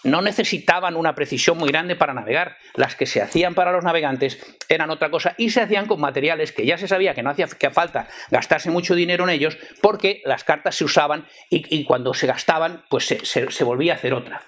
no 0.04 0.20
necesitaban 0.20 0.96
una 0.96 1.14
precisión 1.14 1.58
muy 1.58 1.70
grande 1.70 1.96
para 1.96 2.14
navegar. 2.14 2.58
Las 2.74 2.94
que 2.94 3.06
se 3.06 3.22
hacían 3.22 3.54
para 3.54 3.72
los 3.72 3.84
navegantes 3.84 4.38
eran 4.68 4.90
otra 4.90 5.10
cosa 5.10 5.34
y 5.38 5.50
se 5.50 5.62
hacían 5.62 5.86
con 5.86 6.00
materiales 6.00 6.52
que 6.52 6.66
ya 6.66 6.78
se 6.78 6.88
sabía 6.88 7.14
que 7.14 7.22
no 7.22 7.30
hacía 7.30 7.48
falta 7.72 8.08
gastarse 8.30 8.70
mucho 8.70 8.94
dinero 8.94 9.24
en 9.24 9.30
ellos 9.30 9.56
porque 9.80 10.22
las 10.24 10.44
cartas 10.44 10.76
se 10.76 10.84
usaban 10.84 11.26
y, 11.48 11.84
cuando 11.84 12.12
se 12.14 12.26
gastaban 12.26 12.84
pues 12.88 13.06
se, 13.06 13.64
volvía 13.64 13.94
a 13.94 13.96
hacer 13.96 14.12
otra. 14.12 14.42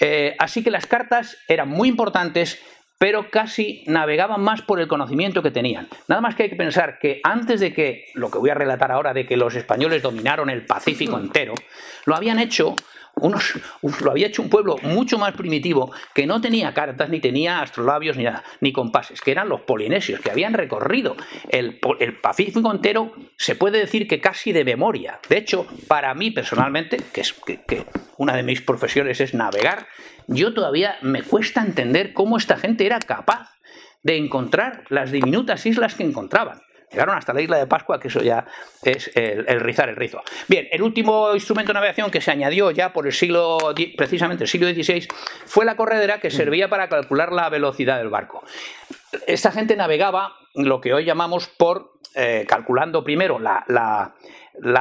Eh, 0.00 0.36
así 0.38 0.62
que 0.62 0.70
las 0.70 0.86
cartas 0.86 1.36
eran 1.48 1.68
muy 1.68 1.88
importantes 1.88 2.60
pero 2.98 3.30
casi 3.30 3.84
navegaban 3.86 4.42
más 4.42 4.62
por 4.62 4.80
el 4.80 4.88
conocimiento 4.88 5.42
que 5.42 5.52
tenían. 5.52 5.88
Nada 6.08 6.20
más 6.20 6.34
que 6.34 6.44
hay 6.44 6.50
que 6.50 6.56
pensar 6.56 6.98
que 6.98 7.20
antes 7.22 7.60
de 7.60 7.72
que, 7.72 8.06
lo 8.14 8.30
que 8.30 8.38
voy 8.38 8.50
a 8.50 8.54
relatar 8.54 8.90
ahora, 8.90 9.14
de 9.14 9.24
que 9.24 9.36
los 9.36 9.54
españoles 9.54 10.02
dominaron 10.02 10.50
el 10.50 10.66
Pacífico 10.66 11.16
entero, 11.16 11.54
lo 12.06 12.16
habían 12.16 12.40
hecho 12.40 12.74
unos, 13.20 13.54
lo 14.02 14.10
había 14.10 14.26
hecho 14.26 14.42
un 14.42 14.50
pueblo 14.50 14.76
mucho 14.82 15.18
más 15.18 15.34
primitivo 15.34 15.92
que 16.14 16.26
no 16.26 16.40
tenía 16.40 16.74
cartas, 16.74 17.08
ni 17.08 17.20
tenía 17.20 17.60
astrolabios, 17.60 18.16
ni, 18.16 18.24
ni 18.60 18.72
compases, 18.72 19.20
que 19.20 19.30
eran 19.30 19.48
los 19.48 19.62
polinesios, 19.62 20.20
que 20.20 20.30
habían 20.30 20.54
recorrido 20.54 21.16
el, 21.50 21.78
Pacífico 22.20 22.70
entero, 22.70 23.12
se 23.36 23.54
puede 23.54 23.78
decir 23.78 24.08
que 24.08 24.20
casi 24.20 24.52
de 24.52 24.64
memoria. 24.64 25.20
De 25.28 25.38
hecho, 25.38 25.66
para 25.86 26.14
mí 26.14 26.30
personalmente, 26.30 26.98
que, 27.12 27.20
es, 27.20 27.32
que 27.32 27.84
una 28.16 28.34
de 28.34 28.42
mis 28.42 28.60
profesiones 28.60 29.20
es 29.20 29.34
navegar, 29.34 29.86
yo 30.26 30.52
todavía 30.52 30.96
me 31.02 31.22
cuesta 31.22 31.62
entender 31.62 32.12
cómo 32.12 32.36
esta 32.36 32.56
gente 32.56 32.86
era 32.86 32.98
capaz 32.98 33.58
de 34.02 34.16
encontrar 34.16 34.84
las 34.88 35.10
diminutas 35.10 35.66
islas 35.66 35.94
que 35.94 36.04
encontraban. 36.04 36.60
Llegaron 36.90 37.16
hasta 37.16 37.32
la 37.34 37.42
isla 37.42 37.58
de 37.58 37.66
Pascua, 37.66 38.00
que 38.00 38.08
eso 38.08 38.20
ya 38.20 38.46
es 38.82 39.10
el, 39.14 39.60
rizar 39.60 39.88
el 39.88 39.96
rizo. 39.96 40.22
Bien, 40.48 40.68
el 40.70 40.82
último 40.82 41.34
instrumento 41.34 41.70
de 41.70 41.74
navegación 41.74 42.10
que 42.10 42.20
se 42.20 42.30
añadió 42.30 42.70
ya 42.70 42.92
por 42.92 43.06
el 43.06 43.12
siglo, 43.12 43.58
precisamente 43.96 44.44
el 44.44 44.48
siglo 44.48 44.68
XVI, 44.68 45.06
fue 45.44 45.64
la 45.64 45.76
corredera 45.76 46.20
que 46.20 46.30
servía 46.30 46.68
para 46.68 46.88
calcular 46.88 47.32
la 47.32 47.48
velocidad 47.50 47.98
del 47.98 48.08
barco. 48.08 48.42
Esta 49.26 49.52
gente 49.52 49.76
navegaba 49.76 50.34
lo 50.54 50.80
que 50.80 50.94
hoy 50.94 51.04
llamamos 51.04 51.48
por 51.48 51.98
eh, 52.14 52.46
calculando 52.48 53.04
primero 53.04 53.38
la, 53.38 53.64
la, 53.68 54.14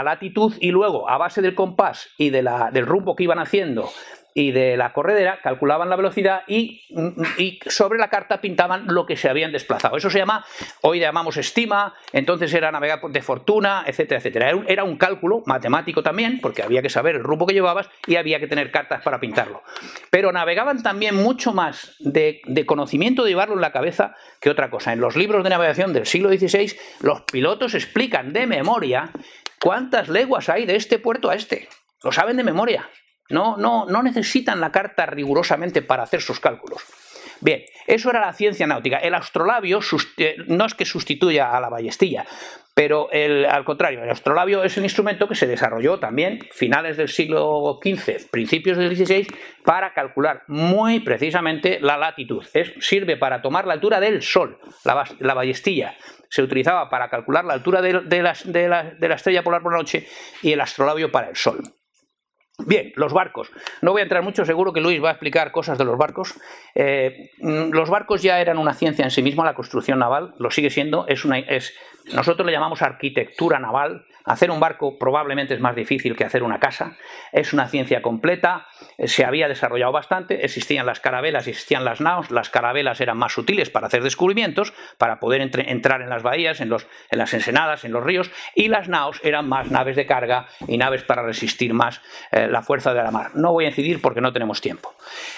latitud 0.04 0.54
y 0.60 0.72
luego 0.72 1.10
a 1.10 1.18
base 1.18 1.42
del 1.42 1.56
compás 1.56 2.10
y 2.18 2.30
de 2.30 2.42
la, 2.42 2.72
del 2.72 2.86
rumbo 2.86 3.16
que 3.16 3.24
iban 3.24 3.40
haciendo 3.40 3.90
y 4.38 4.52
de 4.52 4.78
la 4.78 4.94
corredera 4.94 5.40
calculaban 5.42 5.90
la 5.90 5.96
velocidad 5.96 6.44
y, 6.46 6.84
sobre 7.66 7.98
la 7.98 8.08
carta 8.10 8.40
pintaban 8.40 8.86
lo 8.86 9.08
que 9.08 9.18
se 9.18 9.30
habían 9.30 9.52
desplazado. 9.52 9.98
Eso 9.98 10.12
se 10.12 10.20
llama, 10.20 10.46
hoy 10.82 11.00
llamamos 11.00 11.38
estima, 11.38 11.96
entonces 12.14 12.54
era 12.54 12.72
navegar 12.72 13.02
de 13.02 13.22
fortuna, 13.24 13.84
etcétera, 13.88 14.20
etcétera. 14.20 14.52
Era 14.68 14.84
un, 14.84 14.98
cálculo 14.98 15.42
matemático 15.48 16.04
también, 16.04 16.40
porque 16.40 16.62
había 16.62 16.84
que 16.84 16.90
saber 16.90 17.16
el 17.16 17.24
rumbo 17.24 17.48
que 17.48 17.56
llevabas 17.56 17.90
y 18.06 18.18
había 18.18 18.40
que 18.40 18.46
tener 18.46 18.70
cartas 18.70 19.02
para 19.02 19.20
pintarlo. 19.20 19.64
Pero 20.12 20.32
navegaban 20.32 20.84
también 20.84 21.16
mucho 21.16 21.52
más 21.52 21.96
de, 21.98 22.42
de 22.46 22.66
conocimiento 22.68 23.24
de 23.24 23.32
llevarlo 23.32 23.56
en 23.56 23.62
la 23.62 23.72
cabeza 23.72 24.14
que 24.40 24.52
otra 24.52 24.70
cosa. 24.70 24.94
En 24.94 25.00
los 25.00 25.16
libros 25.16 25.44
de 25.44 25.50
navegación 25.50 25.94
del 25.94 26.06
siglo 26.06 26.30
XVI, 26.30 26.78
los 27.02 27.22
pilotos 27.22 27.74
explican 27.74 28.34
de 28.34 28.46
memoria 28.46 29.10
cuántas 29.60 30.10
leguas 30.10 30.48
hay 30.48 30.68
de 30.68 30.76
este 30.76 31.00
puerto 31.00 31.32
a 31.32 31.34
este. 31.34 31.70
Lo 32.04 32.12
saben 32.12 32.38
de 32.38 32.44
memoria. 32.44 32.88
No, 33.30 33.58
no, 33.58 33.86
no 33.86 34.04
necesitan 34.04 34.60
la 34.60 34.72
carta 34.72 35.06
rigurosamente 35.06 35.82
para 35.82 36.04
hacer 36.04 36.22
sus 36.22 36.40
cálculos. 36.40 36.82
Bien, 37.40 37.64
eso 37.86 38.10
era 38.10 38.20
la 38.20 38.34
ciencia 38.34 38.68
náutica. 38.68 38.98
El 38.98 39.14
astrolabio 39.14 39.80
no 40.48 40.66
es 40.66 40.74
que 40.74 40.86
sustituya 40.86 41.56
a 41.56 41.60
la 41.60 41.70
ballestilla, 41.70 42.26
pero 42.74 43.10
al 43.12 43.66
contrario, 43.66 44.04
el 44.04 44.10
astrolabio 44.10 44.64
es 44.64 44.78
un 44.78 44.84
instrumento 44.84 45.28
que 45.28 45.36
se 45.36 45.48
desarrolló 45.48 46.00
también 46.00 46.48
finales 46.52 46.98
del 46.98 47.10
siglo 47.10 47.80
XV, 47.84 48.30
principios 48.30 48.78
del 48.78 48.96
XVI, 48.96 49.28
para 49.64 49.94
calcular 49.94 50.44
muy 50.48 51.00
precisamente 51.00 51.80
la 51.82 51.98
latitud. 51.98 52.46
sirve 52.80 53.18
para 53.18 53.42
tomar 53.42 53.66
la 53.66 53.74
altura 53.74 54.00
del 54.00 54.22
Sol, 54.22 54.60
la, 54.84 55.34
ballestilla. 55.34 55.96
Se 56.30 56.42
utilizaba 56.44 56.90
para 56.90 57.10
calcular 57.10 57.46
la 57.46 57.54
altura 57.54 57.82
de 57.82 58.22
la 58.22 59.16
estrella 59.16 59.44
polar 59.44 59.62
por 59.62 59.72
la 59.72 59.80
noche 59.80 60.08
y 60.42 60.52
el 60.52 60.62
astrolabio 60.62 61.12
para 61.12 61.30
el 61.30 61.36
Sol. 61.36 61.62
Bien, 62.66 62.92
los 62.96 63.14
barcos. 63.14 63.52
No 63.82 63.92
voy 63.92 64.00
a 64.00 64.04
entrar 64.04 64.24
mucho, 64.24 64.44
seguro 64.44 64.74
que 64.74 64.82
Luis 64.82 65.02
va 65.02 65.10
a 65.10 65.12
explicar 65.12 65.52
cosas 65.52 65.78
de 65.78 65.86
los 65.86 65.96
barcos. 65.96 66.34
Eh, 66.74 67.30
mm, 67.40 67.70
los 67.70 67.90
barcos 67.90 68.24
ya 68.24 68.42
eran 68.42 68.58
una 68.58 68.74
ciencia 68.74 69.06
en 69.06 69.12
sí 69.12 69.22
misma, 69.22 69.46
la 69.46 69.54
construcción 69.54 70.00
naval 70.00 70.34
lo 70.40 70.50
sigue 70.50 70.72
siendo. 70.72 71.06
Es 71.08 71.24
una, 71.24 71.38
es, 71.38 71.76
nosotros 72.14 72.46
le 72.46 72.52
llamamos 72.52 72.82
arquitectura 72.82 73.60
naval. 73.60 74.06
Hacer 74.26 74.52
un 74.52 74.60
barco 74.60 74.98
probablemente 75.00 75.54
es 75.54 75.62
más 75.62 75.76
difícil 75.76 76.16
que 76.16 76.26
hacer 76.26 76.44
una 76.44 76.60
casa. 76.60 76.98
Es 77.32 77.54
una 77.54 77.68
ciencia 77.68 78.02
completa, 78.02 78.68
eh, 78.98 79.08
se 79.08 79.24
había 79.24 79.48
desarrollado 79.48 79.92
bastante. 79.92 80.44
Existían 80.44 80.86
las 80.86 81.00
carabelas, 81.00 81.48
existían 81.48 81.86
las 81.86 82.02
naos. 82.02 82.30
Las 82.32 82.50
carabelas 82.50 83.00
eran 83.00 83.18
más 83.18 83.38
útiles 83.38 83.70
para 83.70 83.88
hacer 83.88 84.04
descubrimientos, 84.04 84.74
para 84.98 85.20
poder 85.20 85.42
entrar 85.42 86.02
en 86.02 86.10
las 86.10 86.24
bahías, 86.24 86.60
en, 86.60 86.70
los, 86.70 86.88
en 87.10 87.20
las 87.20 87.34
ensenadas, 87.34 87.86
en 87.86 87.94
los 87.94 88.04
ríos. 88.04 88.30
Y 88.54 88.68
las 88.68 88.90
naos 88.90 89.22
eran 89.24 89.48
más 89.48 89.72
naves 89.72 89.96
de 89.96 90.06
carga 90.06 90.48
y 90.68 90.78
naves 90.78 91.04
para 91.04 91.24
resistir 91.24 91.74
más. 91.74 92.02
Eh, 92.32 92.48
la 92.48 92.62
fuerza 92.62 92.94
de 92.94 93.04
la 93.04 93.12
mar. 93.12 93.32
No 93.36 93.54
voy 93.54 93.66
a 93.66 93.70
incidir 93.70 94.02
porque 94.02 94.22
no 94.22 94.34
tenemos 94.34 94.62
tiempo. 94.62 94.94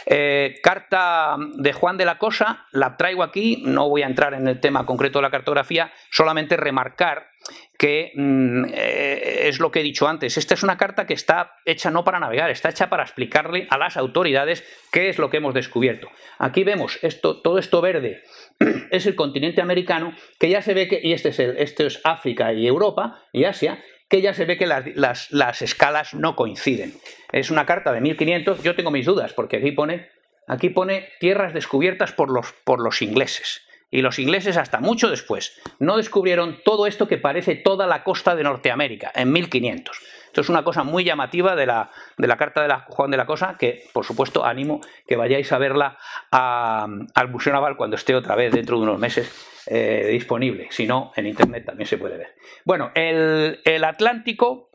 Eh, 0.06 0.60
carta 0.64 1.36
de 1.56 1.74
Juan 1.74 1.98
de 1.98 2.06
la 2.06 2.18
Cosa, 2.18 2.66
la 2.72 2.98
traigo 2.98 3.24
aquí, 3.24 3.64
no 3.66 3.90
voy 3.90 4.02
a 4.04 4.08
entrar 4.08 4.34
en 4.34 4.48
el 4.48 4.60
tema 4.60 4.86
concreto 4.86 5.20
de 5.20 5.24
la 5.24 5.30
cartografía, 5.32 5.92
solamente 6.10 6.58
remarcar 6.60 7.30
que 7.78 8.12
mm, 8.16 8.66
eh, 8.74 9.48
es 9.48 9.60
lo 9.60 9.72
que 9.72 9.80
he 9.80 9.84
dicho 9.84 10.08
antes, 10.08 10.38
esta 10.38 10.54
es 10.54 10.64
una 10.64 10.78
carta 10.78 11.08
que 11.08 11.14
está 11.14 11.54
hecha 11.66 11.90
no 11.90 12.04
para 12.04 12.20
navegar, 12.20 12.50
está 12.50 12.70
hecha 12.70 12.90
para 12.90 13.04
explicarle 13.04 13.68
a 13.70 13.78
las 13.78 13.98
autoridades 13.98 14.64
qué 14.92 15.10
es 15.10 15.18
lo 15.18 15.30
que 15.30 15.38
hemos 15.38 15.54
descubierto. 15.54 16.10
Aquí 16.38 16.64
vemos 16.64 17.00
esto, 17.02 17.42
todo 17.42 17.58
esto 17.58 17.82
verde 17.82 18.24
es 18.92 19.06
el 19.06 19.16
continente 19.16 19.62
americano, 19.62 20.14
que 20.40 20.50
ya 20.50 20.62
se 20.62 20.74
ve 20.74 20.88
que, 20.88 21.00
y 21.02 21.14
este 21.14 21.30
es, 21.30 21.40
el, 21.40 21.58
este 21.58 21.88
es 21.88 22.02
África 22.04 22.54
y 22.54 22.68
Europa 22.68 23.24
y 23.32 23.46
Asia, 23.46 23.80
que 24.10 24.22
ya 24.22 24.34
se 24.34 24.46
ve 24.46 24.58
que 24.58 24.66
las, 24.66 25.62
escalas 25.62 26.14
no 26.14 26.36
coinciden. 26.36 26.94
Es 27.32 27.52
una 27.52 27.66
carta 27.66 27.94
de 27.94 28.02
1500, 28.02 28.64
yo 28.64 28.76
tengo 28.76 28.92
mis 28.92 29.06
dudas, 29.06 29.34
porque 29.34 29.58
aquí 29.58 29.72
pone, 29.72 30.10
aquí 30.48 30.70
pone 30.70 31.10
tierras 31.20 31.54
descubiertas 31.54 32.12
por 32.12 32.32
los, 32.32 32.52
por 32.64 32.82
los 32.82 33.02
ingleses. 33.02 33.62
Y 33.92 34.02
los 34.02 34.20
ingleses 34.20 34.58
hasta 34.58 34.80
mucho 34.80 35.10
después 35.10 35.60
no 35.80 35.98
descubrieron 35.98 36.60
todo 36.64 36.86
esto 36.88 37.08
que 37.08 37.18
parece 37.18 37.56
toda 37.56 37.88
la 37.88 38.04
costa 38.04 38.36
de 38.36 38.44
Norteamérica, 38.44 39.12
en 39.16 39.32
1500. 39.32 40.00
Esto 40.30 40.42
es 40.42 40.50
una 40.50 40.64
cosa 40.64 40.84
muy 40.84 41.04
llamativa 41.04 41.56
de 41.56 41.66
la, 41.66 41.90
de 42.16 42.28
la 42.28 42.38
carta 42.38 42.62
de 42.62 42.68
la 42.68 42.86
Juan 42.88 43.10
de 43.10 43.18
la 43.18 43.26
Cosa, 43.26 43.56
que 43.58 43.86
por 43.92 44.06
supuesto 44.06 44.46
animo 44.46 44.80
que 45.08 45.16
vayáis 45.16 45.52
a 45.52 45.58
verla 45.58 45.98
al 46.30 47.30
Museo 47.30 47.52
Naval 47.52 47.76
cuando 47.76 47.96
esté 47.96 48.14
otra 48.14 48.36
vez 48.36 48.52
dentro 48.54 48.78
de 48.78 48.84
unos 48.84 49.00
meses 49.00 49.64
eh, 49.66 50.10
disponible. 50.12 50.68
Si 50.70 50.86
no, 50.86 51.12
en 51.16 51.26
Internet 51.26 51.66
también 51.66 51.88
se 51.88 51.98
puede 51.98 52.18
ver. 52.18 52.36
Bueno, 52.64 52.92
el, 52.94 53.84
Atlántico, 53.84 54.70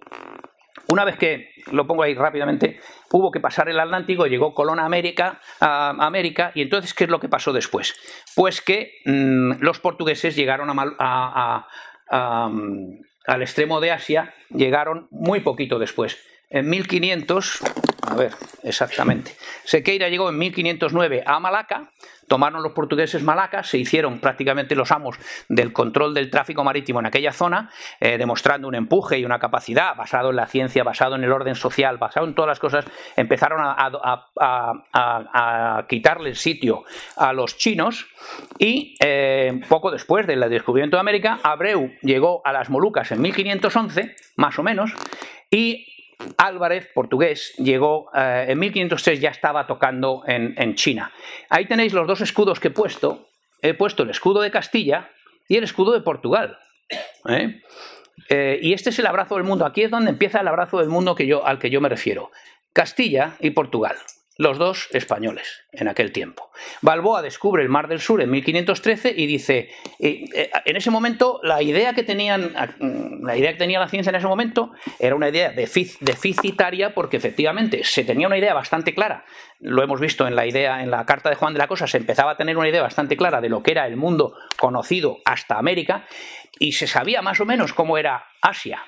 una 0.95 1.05
vez 1.05 1.17
que, 1.17 1.51
lo 1.73 1.89
pongo 1.89 2.05
ahí 2.05 2.15
rápidamente, 2.15 2.79
hubo 3.11 3.33
que 3.33 3.41
pasar 3.41 3.69
el 3.69 3.81
Atlántico, 3.81 4.27
llegó 4.27 4.55
Colón 4.55 4.79
a 4.79 4.85
América, 4.85 5.41
a 5.59 5.91
América, 6.07 6.53
y 6.55 6.63
entonces, 6.63 6.95
¿qué 6.95 7.05
es 7.05 7.11
lo 7.11 7.19
que 7.19 7.29
pasó 7.29 7.53
después? 7.53 7.97
Pues 8.37 8.61
que 8.61 8.93
mm, 9.05 9.55
los 9.59 9.81
portugueses 9.81 10.37
llegaron 10.37 10.71
a, 10.71 11.67
al 12.09 13.43
extremo 13.43 13.81
de 13.81 13.91
Asia, 13.91 14.35
llegaron 14.51 15.09
muy 15.11 15.41
poquito 15.41 15.81
después. 15.81 16.17
En 16.51 16.69
1500, 16.69 17.61
a 18.03 18.15
ver, 18.15 18.33
exactamente, 18.63 19.35
Sequeira 19.65 20.09
llegó 20.09 20.29
en 20.29 20.39
1509 20.39 21.23
a 21.27 21.41
Malaca, 21.41 21.91
tomaron 22.29 22.63
los 22.63 22.73
portugueses 22.73 23.23
Malaca, 23.23 23.63
se 23.63 23.79
hicieron 23.79 24.19
prácticamente 24.19 24.75
los 24.75 24.91
amos 24.93 25.17
del 25.49 25.73
control 25.73 26.15
del 26.15 26.31
tráfico 26.31 26.65
marítimo 26.65 27.01
en 27.01 27.07
aquella 27.07 27.33
zona, 27.33 27.71
eh, 28.01 28.19
demostrando 28.19 28.69
un 28.69 28.75
empuje 28.75 29.19
y 29.19 29.25
una 29.25 29.39
capacidad 29.39 29.95
basado 29.97 30.31
en 30.31 30.37
la 30.37 30.47
ciencia, 30.47 30.85
basado 30.85 31.17
en 31.17 31.25
el 31.25 31.33
orden 31.33 31.55
social, 31.55 31.99
basado 31.99 32.27
en 32.27 32.35
todas 32.35 32.49
las 32.49 32.59
cosas, 32.59 32.85
empezaron 33.17 33.61
a, 33.63 34.25
quitarle 35.89 36.31
el 36.31 36.37
sitio 36.37 36.85
a 37.17 37.33
los 37.33 37.57
chinos 37.57 38.07
y 38.59 38.97
eh, 39.01 39.61
poco 39.69 39.91
después 39.91 40.27
del 40.27 40.41
descubrimiento 40.49 40.97
de 40.97 41.01
América, 41.01 41.41
Abreu 41.43 41.93
llegó 42.03 42.43
a 42.45 42.53
las 42.53 42.71
Molucas 42.71 43.13
en 43.13 43.21
1511, 43.21 44.17
más 44.37 44.59
o 44.59 44.63
menos, 44.63 44.93
y 45.51 45.94
Álvarez, 46.37 46.91
portugués, 46.95 47.55
llegó 47.59 48.11
eh, 48.15 48.47
en 48.49 48.59
1506, 48.59 49.21
ya 49.21 49.31
estaba 49.31 49.67
tocando 49.67 50.23
en, 50.27 50.75
China. 50.75 51.13
Ahí 51.49 51.67
tenéis 51.67 51.93
los 51.93 52.07
dos 52.07 52.21
escudos 52.21 52.61
que 52.61 52.69
he 52.69 52.71
puesto. 52.71 53.29
He 53.63 53.75
puesto 53.75 54.03
el 54.03 54.11
escudo 54.11 54.41
de 54.41 54.51
Castilla 54.51 55.11
y 55.49 55.57
el 55.57 55.65
escudo 55.65 55.93
de 55.93 56.01
Portugal. 56.01 56.59
¿eh? 57.29 57.63
Eh, 58.29 58.59
y 58.63 58.73
este 58.73 58.91
es 58.91 58.99
el 58.99 59.07
abrazo 59.07 59.37
del 59.37 59.45
mundo. 59.45 59.65
Aquí 59.67 59.83
es 59.83 59.91
donde 59.91 60.11
empieza 60.11 60.41
el 60.41 60.49
abrazo 60.49 60.79
del 60.79 60.89
mundo 60.89 61.15
que 61.15 61.27
yo, 61.27 61.47
al 61.47 61.59
que 61.59 61.71
yo 61.71 61.81
me 61.81 61.89
refiero. 61.89 62.31
Castilla 62.73 63.37
y 63.41 63.51
Portugal 63.51 63.97
los 64.37 64.59
dos 64.59 64.89
españoles 64.93 65.65
en 65.73 65.89
aquel 65.89 66.13
tiempo. 66.13 66.51
Balboa 66.83 67.23
descubre 67.23 67.63
el 67.63 67.69
Mar 67.69 67.89
del 67.89 68.01
Sur 68.01 68.21
en 68.21 68.31
1513 68.31 69.15
y 69.17 69.27
dice, 69.27 69.71
eh, 70.01 70.51
en 70.65 70.77
ese 70.77 70.91
momento 70.91 71.41
la 71.43 71.63
idea 71.63 71.95
que 71.95 72.03
tenían, 72.03 72.53
mm, 72.79 73.25
la 73.25 73.37
idea 73.37 73.53
que 73.53 73.59
tenía 73.59 73.79
la 73.79 73.89
ciencia 73.89 74.11
en 74.11 74.17
ese 74.17 74.27
momento 74.27 74.73
era 74.99 75.15
una 75.15 75.29
idea 75.29 75.53
deficitaria 75.53 76.95
porque 76.95 77.17
efectivamente 77.17 77.85
se 77.85 78.05
tenía 78.05 78.27
una 78.27 78.39
idea 78.39 78.55
bastante 78.55 78.95
clara. 78.95 79.25
Lo 79.61 79.83
hemos 79.83 80.01
visto 80.01 80.27
en 80.27 80.35
la 80.35 80.47
idea, 80.47 80.83
en 80.83 80.91
la 80.91 81.07
carta 81.07 81.31
de 81.31 81.37
Juan 81.37 81.53
de 81.53 81.59
la 81.59 81.69
Cosa, 81.69 81.87
se 81.87 81.99
empezaba 81.99 82.33
a 82.33 82.37
tener 82.37 82.57
una 82.57 82.69
idea 82.69 82.83
bastante 82.83 83.17
clara 83.17 83.41
de 83.41 83.49
lo 83.49 83.63
que 83.63 83.71
era 83.71 83.87
el 83.87 83.97
mundo 83.97 84.35
conocido 84.59 85.19
hasta 85.25 85.59
América 85.59 86.07
y 86.59 86.73
se 86.73 86.87
sabía 86.87 87.23
más 87.23 87.41
o 87.41 87.45
menos 87.45 87.73
cómo 87.73 87.99
era 87.99 88.27
Asia, 88.41 88.83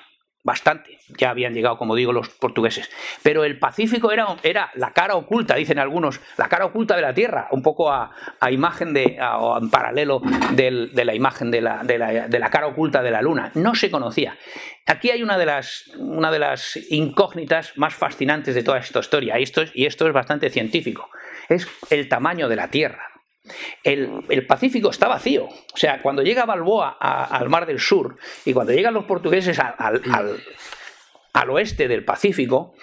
bastante. 0.47 0.97
Ya 1.09 1.29
habían 1.29 1.53
llegado, 1.53 1.77
como 1.77 1.93
digo, 1.93 2.13
los 2.13 2.29
portugueses. 2.29 2.89
Pero 3.21 3.43
el 3.43 3.59
Pacífico 3.59 4.13
era, 4.13 4.37
era 4.43 4.71
la 4.75 4.93
cara 4.93 5.15
oculta, 5.15 5.55
dicen 5.55 5.77
algunos, 5.77 6.21
la 6.37 6.47
cara 6.47 6.65
oculta 6.65 6.95
de 6.95 7.01
la 7.01 7.13
Tierra, 7.13 7.49
un 7.51 7.61
poco 7.61 7.91
a, 7.91 8.11
imagen 8.49 8.93
de, 8.93 9.19
o 9.21 9.57
en 9.57 9.69
paralelo 9.69 10.21
de 10.53 11.03
la 11.03 11.13
imagen 11.13 11.51
de 11.51 11.59
la, 11.59 11.83
de, 11.83 12.39
la, 12.39 12.49
cara 12.49 12.67
oculta 12.67 13.03
de 13.03 13.11
la 13.11 13.21
Luna. 13.21 13.51
No 13.55 13.75
se 13.75 13.91
conocía. 13.91 14.37
Aquí 14.85 15.11
hay 15.11 15.21
una 15.21 15.37
de 15.37 15.45
las, 15.45 15.91
una 15.97 16.31
de 16.31 16.39
las 16.39 16.79
incógnitas 16.89 17.77
más 17.77 17.93
fascinantes 17.93 18.55
de 18.55 18.63
toda 18.63 18.77
esta 18.77 18.99
historia, 18.99 19.37
y 19.37 19.43
esto, 19.43 19.63
y 19.73 19.85
esto 19.85 20.07
es 20.07 20.13
bastante 20.13 20.49
científico. 20.49 21.09
Es 21.49 21.67
el 21.89 22.07
tamaño 22.07 22.47
de 22.47 22.55
la 22.55 22.69
Tierra. 22.69 23.16
El, 23.83 24.45
Pacífico 24.47 24.89
está 24.89 25.07
vacío. 25.07 25.45
O 25.45 25.77
sea, 25.77 26.01
cuando 26.01 26.21
llega 26.21 26.45
Balboa 26.45 26.97
al 26.99 27.49
Mar 27.49 27.65
del 27.65 27.79
Sur 27.79 28.17
y 28.45 28.53
cuando 28.53 28.73
llegan 28.73 28.93
los 28.93 29.05
portugueses 29.05 29.59
al, 29.59 31.49
oeste 31.49 31.87
del 31.87 32.03
Pacífico, 32.03 32.75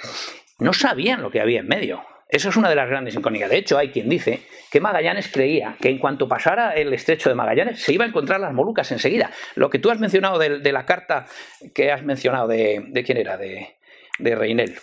no 0.58 0.72
sabían 0.72 1.22
lo 1.22 1.30
que 1.30 1.40
había 1.40 1.60
en 1.60 1.68
medio. 1.68 2.04
Eso 2.28 2.48
es 2.48 2.56
una 2.56 2.68
de 2.68 2.74
las 2.74 2.88
grandes 2.88 3.14
incógnitas. 3.14 3.50
De 3.50 3.58
hecho, 3.58 3.78
hay 3.78 3.90
quien 3.90 4.08
dice 4.08 4.42
que 4.70 4.80
Magallanes 4.80 5.30
creía 5.30 5.76
que 5.80 5.88
en 5.88 5.98
cuanto 5.98 6.26
pasara 6.26 6.72
el 6.72 6.92
estrecho 6.92 7.28
de 7.28 7.34
Magallanes 7.34 7.82
se 7.82 7.92
iba 7.92 8.04
a 8.04 8.08
encontrar 8.08 8.40
las 8.40 8.52
Molucas 8.52 8.90
enseguida. 8.90 9.30
Lo 9.54 9.70
que 9.70 9.78
tú 9.78 9.90
has 9.90 10.00
mencionado 10.00 10.38
de, 10.38 10.72
la 10.72 10.86
carta 10.86 11.26
que 11.74 11.92
has 11.92 12.02
mencionado 12.02 12.48
de, 12.48 12.84
de 12.88 13.04
quién 13.04 13.18
era, 13.18 13.36
de, 13.36 13.76
de 14.18 14.34
Reinel. 14.34 14.76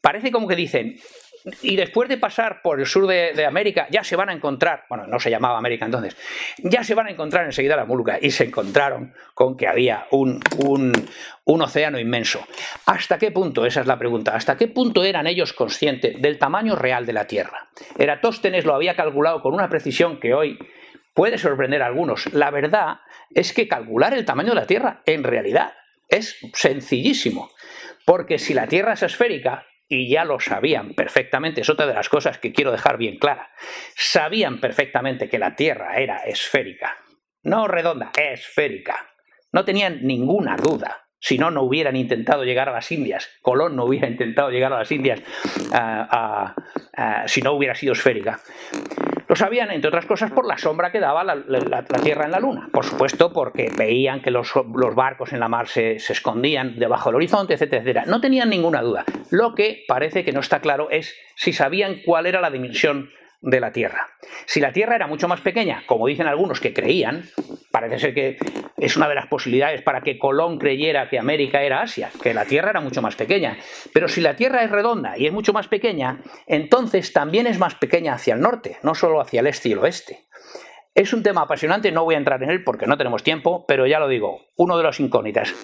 Parece 0.00 0.30
como 0.30 0.46
que 0.48 0.56
dicen, 0.56 0.96
y 1.62 1.76
después 1.76 2.08
de 2.08 2.16
pasar 2.18 2.60
por 2.62 2.80
el 2.80 2.86
sur 2.86 3.06
de, 3.06 3.46
América, 3.46 3.86
ya 3.90 4.02
se 4.02 4.16
van 4.16 4.28
a 4.28 4.32
encontrar, 4.32 4.84
bueno, 4.88 5.06
no 5.06 5.20
se 5.20 5.30
llamaba 5.30 5.58
América 5.58 5.84
entonces, 5.84 6.16
ya 6.58 6.82
se 6.82 6.94
van 6.94 7.06
a 7.06 7.10
encontrar 7.10 7.44
enseguida 7.44 7.76
las 7.76 7.86
Molucas 7.86 8.18
y 8.20 8.30
se 8.30 8.44
encontraron 8.44 9.14
con 9.34 9.56
que 9.56 9.68
había 9.68 10.06
un, 10.10 10.40
un, 10.58 11.62
océano 11.62 12.00
inmenso. 12.00 12.44
¿Hasta 12.86 13.18
qué 13.18 13.30
punto? 13.30 13.64
Esa 13.64 13.80
es 13.80 13.86
la 13.86 13.98
pregunta. 13.98 14.34
¿Hasta 14.34 14.56
qué 14.56 14.66
punto 14.66 15.04
eran 15.04 15.26
ellos 15.26 15.52
conscientes 15.52 16.20
del 16.20 16.38
tamaño 16.38 16.74
real 16.74 17.06
de 17.06 17.12
la 17.12 17.26
Tierra? 17.26 17.68
Eratóstenes 17.96 18.64
lo 18.64 18.74
había 18.74 18.96
calculado 18.96 19.40
con 19.40 19.54
una 19.54 19.68
precisión 19.68 20.18
que 20.18 20.34
hoy 20.34 20.58
puede 21.14 21.38
sorprender 21.38 21.82
a 21.82 21.86
algunos. 21.86 22.32
La 22.34 22.50
verdad 22.50 22.98
es 23.34 23.52
que 23.52 23.68
calcular 23.68 24.14
el 24.14 24.24
tamaño 24.24 24.50
de 24.50 24.56
la 24.56 24.66
Tierra 24.66 25.02
en 25.06 25.22
realidad 25.22 25.74
es 26.08 26.38
sencillísimo. 26.54 27.50
Porque 28.04 28.38
si 28.38 28.54
la 28.54 28.66
Tierra 28.66 28.92
es 28.94 29.02
esférica, 29.02 29.64
y 29.88 30.08
ya 30.08 30.24
lo 30.24 30.40
sabían 30.40 30.94
perfectamente, 30.94 31.60
es 31.60 31.70
otra 31.70 31.86
de 31.86 31.94
las 31.94 32.08
cosas 32.08 32.38
que 32.38 32.52
quiero 32.52 32.72
dejar 32.72 32.98
bien 32.98 33.18
clara, 33.18 33.50
sabían 33.94 34.60
perfectamente 34.60 35.28
que 35.28 35.38
la 35.38 35.54
Tierra 35.54 35.96
era 35.96 36.18
esférica, 36.24 36.96
no 37.42 37.68
redonda, 37.68 38.10
esférica, 38.16 39.08
no 39.52 39.64
tenían 39.64 40.00
ninguna 40.02 40.56
duda. 40.56 41.02
Si 41.18 41.38
no, 41.38 41.50
no 41.50 41.62
hubieran 41.62 41.96
intentado 41.96 42.44
llegar 42.44 42.68
a 42.68 42.72
las 42.72 42.92
Indias. 42.92 43.30
Colón 43.40 43.74
no 43.74 43.86
hubiera 43.86 44.06
intentado 44.08 44.50
llegar 44.50 44.72
a 44.72 44.78
las 44.78 44.92
Indias 44.92 45.22
ah, 45.72 46.06
ah, 46.10 46.54
ah, 46.96 47.24
si 47.26 47.40
no 47.40 47.52
hubiera 47.52 47.74
sido 47.74 47.94
esférica. 47.94 48.40
Lo 49.28 49.34
sabían, 49.34 49.70
entre 49.70 49.88
otras 49.88 50.06
cosas, 50.06 50.30
por 50.30 50.46
la 50.46 50.56
sombra 50.56 50.92
que 50.92 51.00
daba 51.00 51.24
la, 51.24 51.84
Tierra 52.02 52.26
en 52.26 52.30
la 52.30 52.40
Luna. 52.40 52.68
Por 52.72 52.84
supuesto, 52.84 53.32
porque 53.32 53.72
veían 53.76 54.20
que 54.22 54.30
los, 54.30 54.52
barcos 54.94 55.32
en 55.32 55.40
la 55.40 55.48
mar 55.48 55.66
se, 55.66 55.96
escondían 55.96 56.78
debajo 56.78 57.10
del 57.10 57.16
horizonte, 57.16 57.54
etcétera. 57.54 58.04
No 58.06 58.20
tenían 58.20 58.50
ninguna 58.50 58.82
duda. 58.82 59.04
Lo 59.30 59.54
que 59.54 59.84
parece 59.88 60.24
que 60.24 60.32
no 60.32 60.40
está 60.40 60.60
claro 60.60 60.88
es 60.90 61.16
si 61.34 61.52
sabían 61.52 61.96
cuál 62.04 62.26
era 62.26 62.40
la 62.40 62.50
dimensión 62.50 63.10
de 63.40 63.60
la 63.60 63.72
Tierra. 63.72 64.08
Si 64.46 64.60
la 64.60 64.72
Tierra 64.72 64.96
era 64.96 65.06
mucho 65.06 65.28
más 65.28 65.40
pequeña, 65.40 65.84
como 65.86 66.06
dicen 66.06 66.26
algunos 66.26 66.60
que 66.60 66.72
creían, 66.72 67.24
parece 67.70 67.98
ser 67.98 68.14
que 68.14 68.38
es 68.78 68.96
una 68.96 69.08
de 69.08 69.14
las 69.14 69.26
posibilidades 69.26 69.82
para 69.82 70.00
que 70.00 70.18
Colón 70.18 70.58
creyera 70.58 71.08
que 71.08 71.18
América 71.18 71.62
era 71.62 71.82
Asia, 71.82 72.10
que 72.22 72.34
la 72.34 72.44
Tierra 72.44 72.70
era 72.70 72.80
mucho 72.80 73.02
más 73.02 73.16
pequeña. 73.16 73.56
Pero 73.92 74.08
si 74.08 74.20
la 74.20 74.36
Tierra 74.36 74.64
es 74.64 74.70
redonda 74.70 75.16
y 75.16 75.26
es 75.26 75.32
mucho 75.32 75.52
más 75.52 75.68
pequeña, 75.68 76.20
entonces 76.46 77.12
también 77.12 77.46
es 77.46 77.58
más 77.58 77.74
pequeña 77.74 78.14
hacia 78.14 78.34
el 78.34 78.40
norte, 78.40 78.78
no 78.82 78.94
solo 78.94 79.20
hacia 79.20 79.40
el 79.40 79.46
este 79.46 79.70
y 79.70 79.72
el 79.72 79.78
oeste. 79.78 80.26
Es 80.94 81.12
un 81.12 81.22
tema 81.22 81.42
apasionante, 81.42 81.92
no 81.92 82.04
voy 82.04 82.14
a 82.14 82.18
entrar 82.18 82.42
en 82.42 82.48
él 82.48 82.64
porque 82.64 82.86
no 82.86 82.96
tenemos 82.96 83.22
tiempo, 83.22 83.66
pero 83.68 83.86
ya 83.86 84.00
lo 84.00 84.08
digo, 84.08 84.46
uno 84.56 84.78
de 84.78 84.82
los 84.82 84.98
incógnitas. 84.98 85.54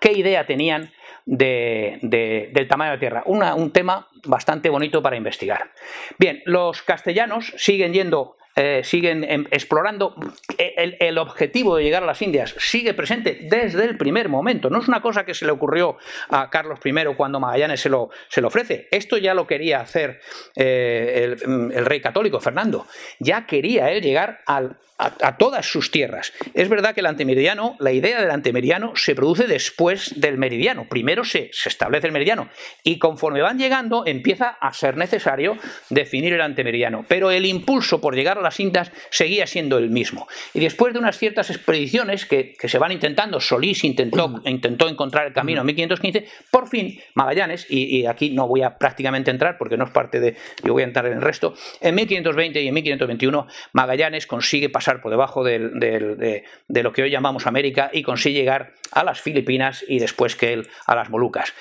¿Qué 0.00 0.12
idea 0.12 0.46
tenían 0.46 0.90
del 1.28 2.66
tamaño 2.68 2.92
de 2.92 2.96
la 2.96 3.00
Tierra. 3.00 3.22
un 3.26 3.70
tema 3.70 4.08
bastante 4.24 4.70
bonito 4.70 5.02
para 5.02 5.16
investigar. 5.16 5.70
Bien, 6.18 6.42
los 6.46 6.82
castellanos 6.82 7.52
siguen 7.56 7.92
yendo 7.92 8.37
eh, 8.60 8.82
siguen 8.82 9.22
em, 9.22 9.46
explorando. 9.52 10.16
El, 10.58 11.18
objetivo 11.18 11.76
de 11.76 11.84
llegar 11.84 12.02
a 12.02 12.06
las 12.06 12.20
Indias 12.22 12.54
sigue 12.58 12.92
presente 12.92 13.38
desde 13.42 13.84
el 13.84 13.96
primer 13.96 14.28
momento. 14.28 14.68
No 14.68 14.80
es 14.80 14.88
una 14.88 15.00
cosa 15.00 15.24
que 15.24 15.32
se 15.32 15.46
le 15.46 15.52
ocurrió 15.52 15.96
a 16.28 16.50
Carlos 16.50 16.80
I 16.84 16.92
cuando 17.16 17.38
Magallanes 17.38 17.80
se 17.80 17.88
lo, 17.88 18.10
se 18.28 18.40
lo 18.40 18.48
ofrece. 18.48 18.88
Esto 18.90 19.16
ya 19.16 19.34
lo 19.34 19.46
quería 19.46 19.80
hacer 19.80 20.20
eh, 20.56 21.36
el, 21.44 21.72
el, 21.72 21.86
rey 21.86 22.00
católico, 22.00 22.40
Fernando. 22.40 22.86
Ya 23.20 23.46
quería 23.46 23.90
él 23.92 24.02
llegar 24.02 24.40
al, 24.46 24.76
a, 24.98 25.36
todas 25.36 25.66
sus 25.66 25.90
tierras. 25.90 26.32
Es 26.54 26.68
verdad 26.68 26.94
que 26.94 27.00
el 27.00 27.06
antemeridiano, 27.06 27.76
la 27.78 27.92
idea 27.92 28.20
del 28.20 28.30
antemeridiano 28.30 28.92
se 28.96 29.14
produce 29.14 29.46
después 29.46 30.20
del 30.20 30.38
meridiano. 30.38 30.88
Primero 30.88 31.24
se, 31.24 31.50
se, 31.52 31.68
establece 31.68 32.08
el 32.08 32.12
meridiano 32.12 32.50
y 32.82 32.98
conforme 32.98 33.40
van 33.40 33.58
llegando 33.58 34.04
empieza 34.06 34.48
a 34.48 34.72
ser 34.72 34.96
necesario 34.96 35.56
definir 35.88 36.34
el 36.34 36.40
antemeridiano. 36.40 37.04
Pero 37.08 37.30
el 37.30 37.46
impulso 37.46 38.00
por 38.00 38.14
llegar 38.14 38.38
a 38.38 38.42
las 38.48 38.60
Indias 38.60 38.90
seguía 39.10 39.46
siendo 39.46 39.76
el 39.76 39.90
mismo. 39.90 40.26
Y 40.54 40.60
después 40.60 40.94
de 40.94 40.98
unas 40.98 41.18
ciertas 41.18 41.50
expediciones 41.50 42.24
que, 42.24 42.56
se 42.58 42.78
van 42.78 42.92
intentando, 42.92 43.40
Solís 43.40 43.84
intentó, 43.84 44.40
intentó 44.46 44.88
encontrar 44.88 45.26
el 45.26 45.32
camino 45.34 45.60
en 45.60 45.66
1515, 45.66 46.26
por 46.50 46.68
fin 46.68 46.98
Magallanes, 47.14 47.66
y, 47.68 48.06
aquí 48.06 48.30
no 48.30 48.48
voy 48.48 48.62
a 48.62 48.78
prácticamente 48.78 49.30
entrar 49.30 49.58
porque 49.58 49.76
no 49.76 49.84
es 49.84 49.90
parte 49.90 50.18
de, 50.18 50.36
yo 50.64 50.72
voy 50.72 50.82
a 50.82 50.86
entrar 50.86 51.06
en 51.06 51.14
el 51.14 51.20
resto, 51.20 51.54
en 51.80 51.94
1520 51.94 52.62
y 52.62 52.68
en 52.68 52.74
1521 52.74 53.46
Magallanes 53.72 54.26
consigue 54.26 54.70
pasar 54.70 55.02
por 55.02 55.10
debajo 55.10 55.44
de, 55.44 56.44
lo 56.68 56.92
que 56.92 57.02
hoy 57.02 57.10
llamamos 57.10 57.46
América 57.46 57.90
y 57.92 58.02
consigue 58.02 58.38
llegar 58.38 58.72
a 58.92 59.04
las 59.04 59.20
Filipinas 59.20 59.84
y 59.86 59.98
después 59.98 60.36
que 60.36 60.54
él 60.54 60.68
a 60.86 60.94
las 60.94 61.10
Molucas. 61.10 61.52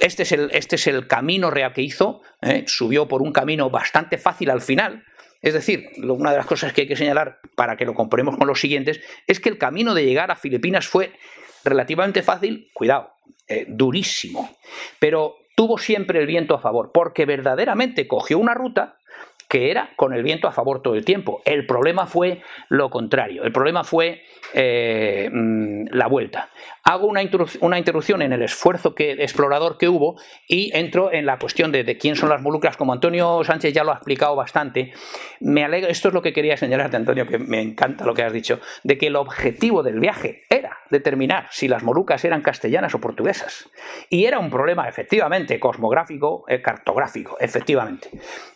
Este 0.00 0.24
es 0.24 0.32
el, 0.32 0.50
este 0.52 0.76
es 0.76 0.86
el 0.88 1.06
camino 1.06 1.50
real 1.50 1.72
que 1.72 1.82
hizo, 1.82 2.22
¿eh? 2.42 2.64
subió 2.66 3.06
por 3.06 3.22
un 3.22 3.32
camino 3.32 3.70
bastante 3.70 4.18
fácil 4.18 4.50
al 4.50 4.60
final, 4.60 5.04
es 5.44 5.52
decir, 5.52 5.90
una 6.02 6.30
de 6.30 6.38
las 6.38 6.46
cosas 6.46 6.72
que 6.72 6.82
hay 6.82 6.88
que 6.88 6.96
señalar 6.96 7.38
para 7.54 7.76
que 7.76 7.84
lo 7.84 7.94
comparemos 7.94 8.38
con 8.38 8.48
los 8.48 8.58
siguientes 8.58 9.00
es 9.26 9.40
que 9.40 9.50
el 9.50 9.58
camino 9.58 9.94
de 9.94 10.04
llegar 10.04 10.30
a 10.30 10.36
Filipinas 10.36 10.88
fue 10.88 11.12
relativamente 11.64 12.22
fácil, 12.22 12.70
cuidado, 12.72 13.10
eh, 13.46 13.66
durísimo, 13.68 14.56
pero 14.98 15.36
tuvo 15.54 15.76
siempre 15.76 16.18
el 16.18 16.26
viento 16.26 16.54
a 16.54 16.60
favor, 16.60 16.92
porque 16.92 17.26
verdaderamente 17.26 18.08
cogió 18.08 18.38
una 18.38 18.54
ruta 18.54 18.96
que 19.54 19.70
era 19.70 19.90
con 19.94 20.12
el 20.12 20.24
viento 20.24 20.48
a 20.48 20.50
favor 20.50 20.82
todo 20.82 20.96
el 20.96 21.04
tiempo. 21.04 21.40
El 21.44 21.64
problema 21.64 22.06
fue 22.06 22.42
lo 22.70 22.90
contrario, 22.90 23.44
el 23.44 23.52
problema 23.52 23.84
fue 23.84 24.24
eh, 24.52 25.30
mm, 25.32 25.90
la 25.92 26.08
vuelta. 26.08 26.50
Hago 26.82 27.06
una, 27.06 27.22
interrupción 27.22 28.20
en 28.20 28.32
el 28.32 28.42
esfuerzo 28.42 28.94
que, 28.94 29.12
explorador 29.12 29.78
que 29.78 29.88
hubo 29.88 30.16
y 30.46 30.70
entro 30.76 31.12
en 31.12 31.24
la 31.24 31.38
cuestión 31.38 31.72
de, 31.72 31.96
quién 31.96 32.14
son 32.14 32.28
las 32.28 32.42
Molucas, 32.42 32.76
como 32.76 32.92
Antonio 32.92 33.42
Sánchez 33.42 33.72
ya 33.72 33.84
lo 33.84 33.92
ha 33.92 33.94
explicado 33.94 34.36
bastante. 34.36 34.92
Me 35.40 35.64
alegro, 35.64 35.88
esto 35.88 36.08
es 36.08 36.14
lo 36.14 36.20
que 36.20 36.32
quería 36.32 36.56
señalarte, 36.56 36.96
Antonio, 36.96 37.26
que 37.26 37.38
me 37.38 37.62
encanta 37.62 38.04
lo 38.04 38.12
que 38.12 38.22
has 38.22 38.32
dicho, 38.32 38.60
de 38.82 38.98
que 38.98 39.06
el 39.06 39.16
objetivo 39.16 39.82
del 39.82 39.98
viaje 39.98 40.42
era 40.50 40.78
determinar 40.90 41.46
si 41.50 41.68
las 41.68 41.82
Molucas 41.82 42.24
eran 42.24 42.42
castellanas 42.42 42.94
o 42.94 43.00
portuguesas. 43.00 43.70
Y 44.10 44.26
era 44.26 44.38
un 44.38 44.50
problema, 44.50 44.86
efectivamente, 44.86 45.58
cosmográfico, 45.58 46.44
eh, 46.48 46.60
cartográfico, 46.60 47.38
efectivamente. 47.40 48.10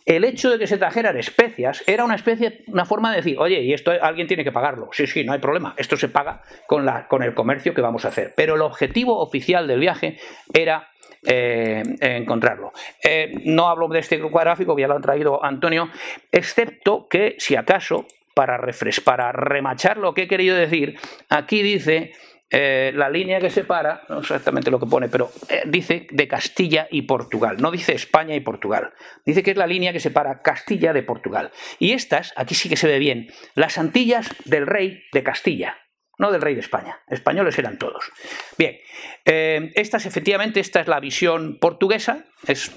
El 0.05 0.23
hecho 0.23 0.51
de 0.51 0.59
que 0.59 0.67
se 0.67 0.77
trajeran 0.89 1.17
especias 1.17 1.83
era 1.85 2.03
una 2.03 2.15
especie, 2.15 2.63
una 2.65 2.83
forma 2.83 3.11
de 3.11 3.17
decir, 3.17 3.37
oye, 3.37 3.61
y 3.61 3.73
esto 3.73 3.91
alguien 4.01 4.25
tiene 4.25 4.43
que 4.43 4.51
pagarlo. 4.51 4.89
Sí, 4.91 5.05
sí, 5.05 5.23
no 5.23 5.33
hay 5.33 5.39
problema. 5.39 5.75
Esto 5.77 5.95
se 5.97 6.09
paga 6.09 6.41
con, 6.65 6.83
la, 6.83 7.07
con 7.07 7.21
el 7.21 7.35
comercio 7.35 7.75
que 7.75 7.81
vamos 7.81 8.05
a 8.05 8.07
hacer. 8.07 8.33
Pero 8.35 8.55
el 8.55 8.61
objetivo 8.61 9.19
oficial 9.19 9.67
del 9.67 9.79
viaje 9.79 10.17
era 10.51 10.89
eh, 11.27 11.83
encontrarlo. 11.99 12.71
Eh, 13.03 13.39
no 13.45 13.69
hablo 13.69 13.87
de 13.87 13.99
este 13.99 14.17
grupo 14.17 14.39
gráfico, 14.39 14.77
ya 14.79 14.87
lo 14.87 14.95
ha 14.95 15.01
traído 15.01 15.45
Antonio, 15.45 15.89
excepto 16.31 17.07
que, 17.07 17.35
si 17.37 17.55
acaso, 17.55 18.07
para, 18.33 18.59
para 19.03 19.31
remachar 19.31 19.97
lo 19.97 20.15
que 20.15 20.23
he 20.23 20.27
querido 20.27 20.55
decir, 20.55 20.97
aquí 21.29 21.61
dice 21.61 22.13
eh, 22.51 22.91
la 22.95 23.09
línea 23.09 23.39
que 23.39 23.49
separa, 23.49 24.03
no 24.09 24.19
exactamente 24.19 24.71
lo 24.71 24.79
que 24.79 24.85
pone, 24.85 25.09
pero 25.09 25.31
dice 25.65 26.07
de 26.11 26.27
Castilla 26.27 26.87
y 26.89 27.03
Portugal, 27.03 27.57
no 27.59 27.71
dice 27.71 27.93
España 27.93 28.35
y 28.35 28.39
Portugal, 28.39 28.93
dice 29.25 29.43
que 29.43 29.51
es 29.51 29.57
la 29.57 29.67
línea 29.67 29.93
que 29.93 29.99
separa 29.99 30.41
Castilla 30.41 30.93
de 30.93 31.03
Portugal. 31.03 31.51
Y 31.77 31.93
estas, 31.93 32.33
aquí 32.35 32.55
sí 32.55 32.69
que 32.69 32.75
se 32.75 32.87
ve 32.87 32.99
bien, 32.99 33.27
las 33.55 33.77
Antillas 33.77 34.29
del 34.45 34.67
rey 34.67 35.03
de 35.13 35.23
Castilla 35.23 35.77
no 36.19 36.31
del 36.31 36.41
rey 36.41 36.53
de 36.53 36.59
España. 36.59 36.99
Españoles 37.07 37.57
eran 37.57 37.77
todos. 37.79 38.11
Bien, 38.57 38.77
eh, 39.25 39.71
esta 39.75 39.97
es 39.97 40.05
efectivamente, 40.05 40.59
esta 40.59 40.81
es 40.81 40.87
la 40.87 40.99
visión 40.99 41.57
portuguesa, 41.59 42.25
es, 42.45 42.69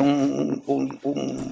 un, 0.00 0.62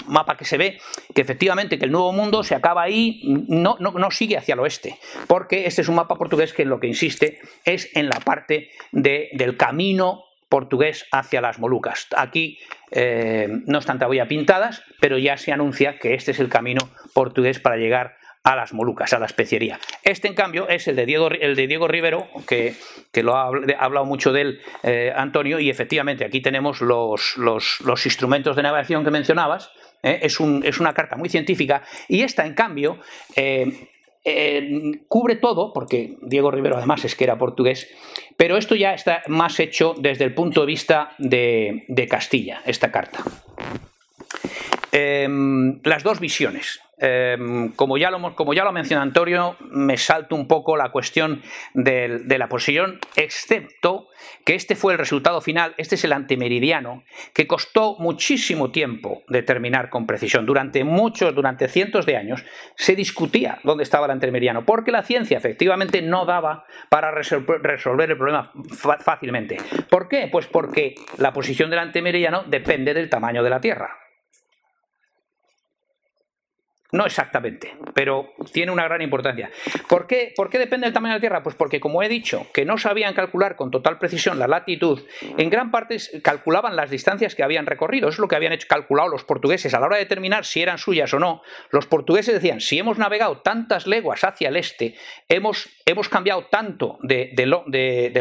mapa 0.07 0.37
que 0.37 0.45
se 0.45 0.57
ve 0.57 0.79
que 1.15 1.21
efectivamente 1.21 1.79
que 1.79 1.85
el 1.85 1.93
Nuevo 1.93 2.13
Mundo 2.13 2.43
se 2.43 2.55
acaba 2.55 2.83
ahí, 2.83 3.21
no, 3.49 3.77
no, 3.79 4.11
sigue 4.11 4.39
hacia 4.39 4.55
el 4.55 4.61
oeste, 4.61 4.99
porque 5.27 5.67
este 5.67 5.83
es 5.83 5.89
un 5.89 5.97
mapa 5.97 6.15
portugués 6.15 6.53
que 6.53 6.65
lo 6.65 6.81
que 6.81 6.87
insiste 6.87 7.41
es 7.65 7.91
en 7.95 8.09
la 8.09 8.21
parte 8.21 8.71
del 8.93 9.57
camino 9.57 10.25
portugués 10.49 11.07
hacia 11.11 11.41
las 11.41 11.59
Molucas. 11.59 12.07
Aquí 12.17 12.59
eh, 12.93 13.49
no 13.67 13.81
están 13.81 13.99
todavía 13.99 14.29
pintadas, 14.29 14.85
pero 15.01 15.19
ya 15.19 15.37
se 15.37 15.53
anuncia 15.53 15.99
que 15.99 16.15
este 16.15 16.31
es 16.31 16.39
el 16.39 16.49
camino 16.49 16.89
portugués 17.13 17.59
para 17.59 17.77
llegar 17.77 18.19
a 18.45 18.55
las 18.55 18.75
Molucas, 18.75 19.13
a 19.15 19.19
la 19.19 19.27
especiería. 19.27 19.81
Este, 20.03 20.29
en 20.29 20.35
cambio, 20.35 20.69
es 20.69 20.87
el 20.87 20.97
de 20.97 21.07
Diego, 21.07 21.31
el 21.31 21.57
de 21.57 21.67
Diego 21.67 21.89
Rivero, 21.89 22.29
que, 22.47 22.75
lo 23.23 23.35
ha, 23.35 23.51
hablado 23.79 24.05
mucho 24.05 24.33
de 24.33 24.41
él 24.43 24.61
eh, 24.83 25.13
Antonio, 25.17 25.59
y 25.59 25.71
efectivamente 25.71 26.27
aquí 26.27 26.43
tenemos 26.43 26.83
los, 26.83 27.39
los, 27.39 28.07
instrumentos 28.07 28.55
de 28.55 28.63
navegación 28.63 29.03
que 29.03 29.11
mencionabas. 29.11 29.73
¿eh? 30.03 30.21
es, 30.23 30.41
un, 30.41 30.63
es, 30.65 30.79
una 30.79 30.93
carta 30.93 31.17
muy 31.17 31.31
científica, 31.31 31.83
y 32.07 32.21
esta, 32.21 32.45
en 32.45 32.53
cambio, 32.53 32.99
eh, 33.35 33.89
cubre 35.09 35.37
todo, 35.37 35.73
porque 35.73 36.17
Diego 36.21 36.51
Rivero 36.51 36.77
además 36.77 37.03
es 37.07 37.15
que 37.15 37.25
era 37.25 37.39
portugués, 37.39 37.89
pero 38.37 38.59
esto 38.59 38.75
ya 38.75 38.93
está 38.93 39.23
más 39.27 39.59
hecho 39.59 39.95
desde 39.99 40.25
el 40.25 40.35
punto 40.35 40.61
de 40.61 40.67
vista 40.67 41.15
de, 41.17 41.87
de 41.89 42.07
Castilla, 42.07 42.61
esta 42.67 42.93
carta. 42.93 43.21
las 44.93 46.03
dos 46.03 46.21
visiones. 46.21 46.81
Em, 46.99 47.73
como, 47.73 47.99
ya 47.99 48.11
lo, 48.11 48.35
como 48.37 48.55
ya 48.55 48.65
lo 48.65 48.73
Antonio, 48.75 49.57
me 49.71 49.97
salto 49.97 50.37
un 50.37 50.47
poco 50.47 50.77
la 50.77 50.91
cuestión 50.91 51.43
de, 51.73 52.23
la 52.39 52.49
posición, 52.49 53.01
excepto 53.17 54.09
que 54.45 54.55
este 54.55 54.77
fue 54.77 54.93
el 54.93 54.99
resultado 54.99 55.41
final, 55.41 55.75
este 55.77 55.97
es 55.97 56.05
el 56.05 56.13
antemeridiano, 56.13 57.05
que 57.33 57.47
costó 57.47 57.97
muchísimo 57.99 58.71
tiempo 58.71 59.23
determinar 59.29 59.91
con 59.91 60.07
precisión. 60.07 60.47
Durante 60.47 60.85
muchos, 60.85 61.35
durante 61.35 61.69
cientos 61.69 62.07
de 62.07 62.17
años, 62.17 62.45
se 62.77 62.95
discutía 62.95 63.59
dónde 63.65 63.83
estaba 63.83 64.07
el 64.07 64.13
antemeridiano, 64.13 64.65
porque 64.65 64.93
la 64.93 65.03
ciencia 65.03 65.39
efectivamente 65.39 66.01
no 66.03 66.27
daba 66.27 66.65
para 66.89 67.11
resolver 67.11 68.11
el 68.11 68.17
problema 68.17 68.53
fácilmente. 69.01 69.59
¿Por 69.91 70.09
qué? 70.09 70.29
Pues 70.31 70.47
porque 70.47 70.95
la 71.19 71.33
posición 71.33 71.71
del 71.71 71.81
antemeridiano 71.81 72.45
depende 72.47 72.95
del 72.95 73.11
tamaño 73.11 73.43
de 73.43 73.51
la 73.51 73.61
Tierra. 73.61 74.04
No 76.95 77.07
exactamente, 77.07 77.75
pero 77.93 78.35
tiene 78.53 78.71
una 78.71 78.85
gran 78.85 79.03
importancia. 79.03 79.51
¿Por 79.89 80.07
qué, 80.07 80.33
¿Por 80.37 80.49
qué 80.49 80.61
depende 80.61 80.87
del 80.87 80.95
tamaño 80.95 81.15
de 81.15 81.17
la 81.17 81.21
Tierra? 81.21 81.43
Pues 81.43 81.57
porque, 81.57 81.81
como 81.81 82.05
he 82.05 82.09
dicho, 82.09 82.47
que 82.55 82.65
no 82.65 82.79
sabían 82.79 83.15
calcular 83.15 83.57
con 83.57 83.73
total 83.73 83.99
precisión 83.99 84.39
la 84.39 84.47
latitud, 84.47 85.03
en 85.37 85.51
gran 85.51 85.73
parte 85.73 85.97
calculaban 86.23 86.77
las 86.77 86.91
distancias 86.91 87.35
que 87.35 87.43
habían 87.43 87.67
recorrido. 87.67 88.07
Eso 88.09 88.15
es 88.15 88.21
lo 88.21 88.29
que 88.29 88.37
habían 88.37 88.57
calculado 88.69 89.09
los 89.09 89.25
portugueses. 89.25 89.75
A 89.75 89.81
la 89.81 89.87
hora 89.87 89.97
de 89.97 90.05
determinar 90.05 90.45
si 90.45 90.63
eran 90.63 90.79
suyas 90.79 91.13
o 91.15 91.19
no, 91.19 91.43
los 91.71 91.89
portugueses 91.89 92.33
decían, 92.33 92.61
si 92.61 92.79
hemos 92.79 92.97
navegado 92.97 93.39
tantas 93.39 93.89
leguas 93.89 94.23
hacia 94.23 94.49
el 94.49 94.57
este, 94.57 94.95
hemos, 95.29 95.69
hemos 95.87 96.09
cambiado 96.09 96.45
tanto 96.45 97.01
de, 97.03 97.35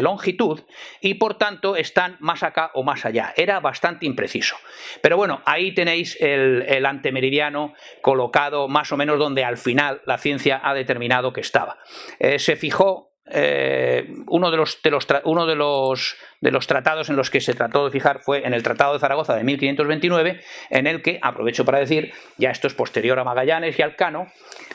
longitud 0.02 0.62
y 1.00 1.14
por 1.14 1.38
tanto 1.38 1.76
están 1.76 2.16
más 2.18 2.42
acá 2.42 2.72
o 2.74 2.82
más 2.82 3.04
allá. 3.04 3.34
Era 3.36 3.60
bastante 3.60 4.04
impreciso. 4.04 4.56
Pero 5.00 5.16
bueno, 5.16 5.42
ahí 5.44 5.72
tenéis 5.72 6.16
el 6.20 6.84
antemeridiano 6.84 7.72
colocado 8.02 8.63
más 8.68 8.92
o 8.92 8.96
menos 8.96 9.18
donde 9.18 9.44
al 9.44 9.56
final 9.56 10.02
la 10.06 10.18
ciencia 10.18 10.60
ha 10.62 10.74
determinado 10.74 11.32
que 11.32 11.40
estaba. 11.40 11.78
Eh, 12.18 12.38
se 12.38 12.56
fijó 12.56 13.12
eh, 13.26 14.06
uno, 14.26 14.50
de 14.50 14.56
los, 14.58 14.78
uno 15.24 15.46
de, 15.46 15.54
los, 15.54 16.16
de 16.40 16.50
los 16.50 16.66
tratados 16.66 17.08
en 17.08 17.16
los 17.16 17.30
que 17.30 17.40
se 17.40 17.54
trató 17.54 17.84
de 17.84 17.90
fijar 17.90 18.20
fue 18.20 18.46
en 18.46 18.52
el 18.52 18.62
Tratado 18.62 18.92
de 18.92 18.98
Zaragoza 18.98 19.34
de 19.34 19.44
1529, 19.44 20.40
en 20.70 20.86
el 20.86 21.00
que, 21.00 21.18
aprovecho 21.22 21.64
para 21.64 21.78
decir, 21.78 22.12
ya 22.36 22.50
esto 22.50 22.66
es 22.66 22.74
posterior 22.74 23.18
a 23.18 23.24
Magallanes 23.24 23.78
y 23.78 23.82
al 23.82 23.96
Cano, 23.96 24.26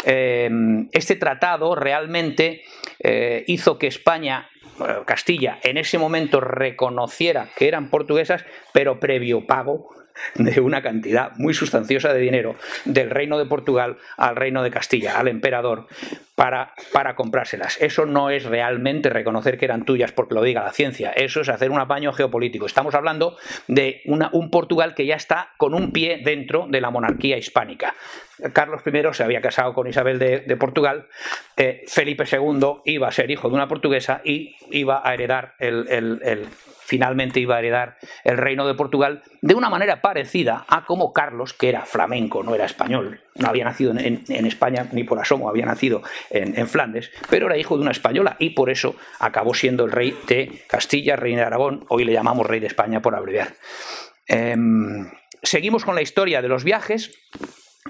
eh, 0.03 0.49
este 0.91 1.15
tratado 1.15 1.75
realmente 1.75 2.63
hizo 3.47 3.77
que 3.77 3.87
España 3.87 4.49
Castilla 5.05 5.59
en 5.63 5.77
ese 5.77 5.97
momento 5.97 6.41
reconociera 6.41 7.47
que 7.55 7.69
eran 7.69 7.89
portuguesas, 7.89 8.45
pero 8.73 8.99
previo 8.99 9.45
pago 9.45 9.89
de 10.35 10.59
una 10.59 10.81
cantidad 10.81 11.31
muy 11.37 11.53
sustanciosa 11.53 12.13
de 12.13 12.19
dinero 12.19 12.55
del 12.85 13.09
reino 13.09 13.37
de 13.37 13.45
Portugal 13.45 13.97
al 14.17 14.35
reino 14.35 14.63
de 14.63 14.71
Castilla, 14.71 15.19
al 15.19 15.27
emperador, 15.27 15.87
para, 16.39 17.15
comprárselas. 17.15 17.77
Eso 17.81 18.05
no 18.05 18.29
es 18.29 18.45
realmente 18.45 19.09
reconocer 19.09 19.57
que 19.57 19.65
eran 19.65 19.83
tuyas 19.83 20.13
porque 20.13 20.35
lo 20.35 20.41
diga 20.41 20.63
la 20.63 20.71
ciencia, 20.71 21.11
eso 21.11 21.41
es 21.41 21.49
hacer 21.49 21.69
un 21.69 21.79
apaño 21.79 22.13
geopolítico. 22.13 22.65
Estamos 22.65 22.95
hablando 22.95 23.35
de 23.67 24.01
un 24.05 24.49
Portugal 24.49 24.95
que 24.95 25.05
ya 25.05 25.15
está 25.15 25.49
con 25.57 25.73
un 25.73 25.91
pie 25.91 26.21
dentro 26.23 26.67
de 26.69 26.79
la 26.79 26.91
monarquía 26.91 27.37
hispánica. 27.37 27.93
Carlos 28.53 28.81
I 28.85 29.13
se 29.13 29.23
había 29.23 29.41
casado 29.41 29.73
con 29.73 29.87
Isabel 29.87 30.17
de, 30.17 30.55
Portugal, 30.55 31.07
eh, 31.57 31.83
Felipe 31.87 32.23
II 32.31 32.81
iba 32.85 33.09
a 33.09 33.11
ser 33.11 33.29
hijo 33.31 33.49
de 33.49 33.55
una 33.55 33.67
portuguesa 33.67 34.21
y 34.23 34.55
iba 34.71 35.01
a 35.03 35.13
heredar 35.13 35.55
el, 35.59 36.47
finalmente 36.89 37.39
iba 37.39 37.55
a 37.55 37.59
heredar 37.59 37.97
el 38.23 38.37
reino 38.37 38.65
de 38.65 38.73
Portugal 38.73 39.21
de 39.41 39.53
una 39.53 39.69
manera 39.69 40.01
parecida 40.01 40.65
a 40.67 40.85
como 40.85 41.13
Carlos, 41.13 41.53
que 41.53 41.69
era 41.69 41.85
flamenco, 41.85 42.41
no 42.41 42.55
era 42.55 42.65
español, 42.65 43.21
no 43.35 43.47
había 43.47 43.63
nacido 43.63 43.91
en, 43.91 44.45
España 44.45 44.87
ni 44.91 45.03
por 45.03 45.19
asomo, 45.19 45.49
había 45.49 45.67
nacido 45.67 46.01
en, 46.29 46.67
Flandes, 46.67 47.11
pero 47.29 47.47
era 47.47 47.57
hijo 47.57 47.75
de 47.75 47.81
una 47.81 47.91
española 47.91 48.35
y 48.39 48.51
por 48.51 48.69
eso 48.69 48.95
acabó 49.19 49.53
siendo 49.53 49.85
el 49.85 49.91
rey 49.91 50.17
de 50.27 50.63
Castilla, 50.67 51.15
rey 51.15 51.35
de 51.35 51.41
Aragón, 51.41 51.85
hoy 51.89 52.05
le 52.05 52.13
llamamos 52.13 52.47
rey 52.47 52.59
de 52.59 52.67
España 52.67 53.01
por 53.01 53.15
abreviar. 53.15 53.55
Em, 54.27 55.09
seguimos 55.41 55.85
con 55.85 55.95
la 55.95 56.01
historia 56.01 56.41
de 56.41 56.47
los 56.47 56.63
viajes. 56.63 57.11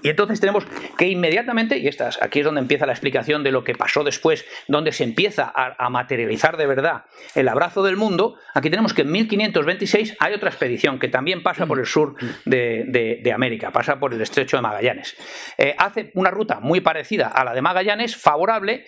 Y 0.04 0.10
entonces 0.10 0.40
tenemos 0.40 0.66
que 0.98 1.08
inmediatamente, 1.08 1.78
y 1.78 1.88
estas, 1.88 2.22
aquí 2.22 2.40
es 2.40 2.46
donde 2.46 2.62
empieza 2.62 2.86
la 2.86 2.94
explicación 2.94 3.44
de 3.44 3.52
lo 3.52 3.64
que 3.64 3.74
pasó 3.74 4.04
después, 4.04 4.46
donde 4.68 4.92
se 4.92 5.04
empieza 5.04 5.52
a, 5.54 5.90
materializar 5.90 6.58
de 6.58 6.68
verdad 6.68 7.06
el 7.34 7.48
abrazo 7.48 7.84
del 7.84 7.98
mundo, 7.98 8.36
aquí 8.54 8.70
tenemos 8.70 8.94
que 8.94 9.02
en 9.02 9.12
1526 9.12 10.18
hay 10.20 10.34
otra 10.34 10.50
expedición 10.50 11.00
que 11.00 11.08
también 11.08 11.42
pasa 11.42 11.66
por 11.66 11.80
el 11.80 11.88
sur 11.88 12.16
de, 12.46 13.32
América, 13.34 13.72
pasa 13.72 14.00
por 14.00 14.14
el 14.14 14.22
estrecho 14.22 14.58
de 14.58 14.62
Magallanes. 14.62 15.18
Eh, 15.58 15.76
hace 15.78 16.12
una 16.14 16.30
ruta 16.30 16.60
muy 16.60 16.82
parecida 16.82 17.28
a 17.28 17.44
la 17.44 17.54
de 17.54 17.62
Magallanes, 17.62 18.16
favorable, 18.16 18.86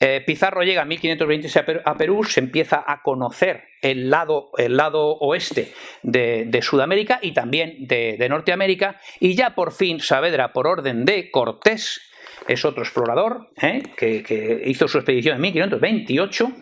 eh, 0.00 0.22
Pizarro 0.26 0.62
llega 0.62 0.82
en 0.82 0.88
1526 0.88 1.82
a 1.84 1.94
Perú, 1.96 2.24
se 2.24 2.40
empieza 2.40 2.84
a 2.86 3.02
conocer 3.02 3.64
el 3.80 4.10
lado, 4.10 4.50
el 4.56 4.76
lado 4.76 5.16
oeste 5.18 5.72
de, 6.02 6.60
Sudamérica 6.62 7.18
y 7.22 7.32
también 7.32 7.86
de, 7.86 8.26
Norteamérica, 8.28 9.00
y 9.20 9.34
ya 9.34 9.54
por 9.54 9.72
fin 9.72 10.00
Saavedra, 10.00 10.52
por 10.52 10.66
orden 10.66 11.04
de 11.04 11.30
Cortés, 11.30 12.00
es 12.48 12.64
otro 12.64 12.82
explorador 12.82 13.48
¿eh? 13.60 13.82
que, 13.96 14.62
hizo 14.66 14.88
su 14.88 14.98
expedición 14.98 15.36
en 15.36 15.42
1528, 15.42 16.52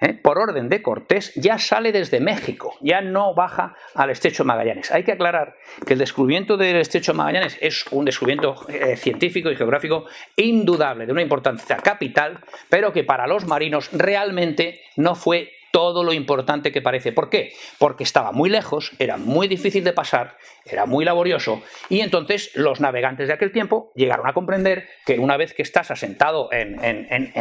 ¿eh? 0.00 0.14
por 0.14 0.38
orden 0.38 0.68
de 0.68 0.82
Cortés, 0.82 1.32
ya 1.36 1.58
sale 1.58 1.92
desde 1.92 2.20
México, 2.20 2.76
ya 2.80 3.00
no 3.00 3.34
baja 3.34 3.74
al 3.94 4.10
estrecho 4.10 4.44
Magallanes. 4.44 4.90
Hay 4.90 5.04
que 5.04 5.12
aclarar 5.12 5.56
que 5.86 5.94
el 5.94 5.98
descubrimiento 5.98 6.56
del 6.56 6.76
estrecho 6.76 7.14
Magallanes 7.14 7.58
es 7.60 7.84
un 7.90 8.04
descubrimiento 8.04 8.66
eh, 8.68 8.96
científico 8.96 9.50
y 9.50 9.56
geográfico 9.56 10.06
indudable, 10.36 11.06
de 11.06 11.12
una 11.12 11.22
importancia 11.22 11.76
capital, 11.76 12.40
pero 12.68 12.92
que 12.92 13.04
para 13.04 13.26
los 13.26 13.46
marinos 13.46 13.90
realmente 13.92 14.80
no 14.96 15.14
fue 15.14 15.52
todo 15.70 16.04
lo 16.04 16.12
importante 16.12 16.72
que 16.72 16.82
parece. 16.82 17.12
¿Por 17.12 17.30
qué? 17.30 17.52
Porque 17.78 18.04
estaba 18.04 18.32
muy 18.32 18.50
lejos, 18.50 18.92
era 18.98 19.16
muy 19.16 19.48
difícil 19.48 19.84
de 19.84 19.92
pasar, 19.92 20.36
era 20.64 20.86
muy 20.86 21.04
laborioso 21.04 21.62
y 21.88 22.00
entonces 22.00 22.50
los 22.54 22.80
navegantes 22.80 23.28
de 23.28 23.34
aquel 23.34 23.52
tiempo 23.52 23.92
llegaron 23.94 24.28
a 24.28 24.32
comprender 24.32 24.88
que 25.06 25.18
una 25.18 25.36
vez 25.36 25.54
que 25.54 25.62
estás 25.62 25.90
asentado 25.90 26.48
en, 26.52 26.78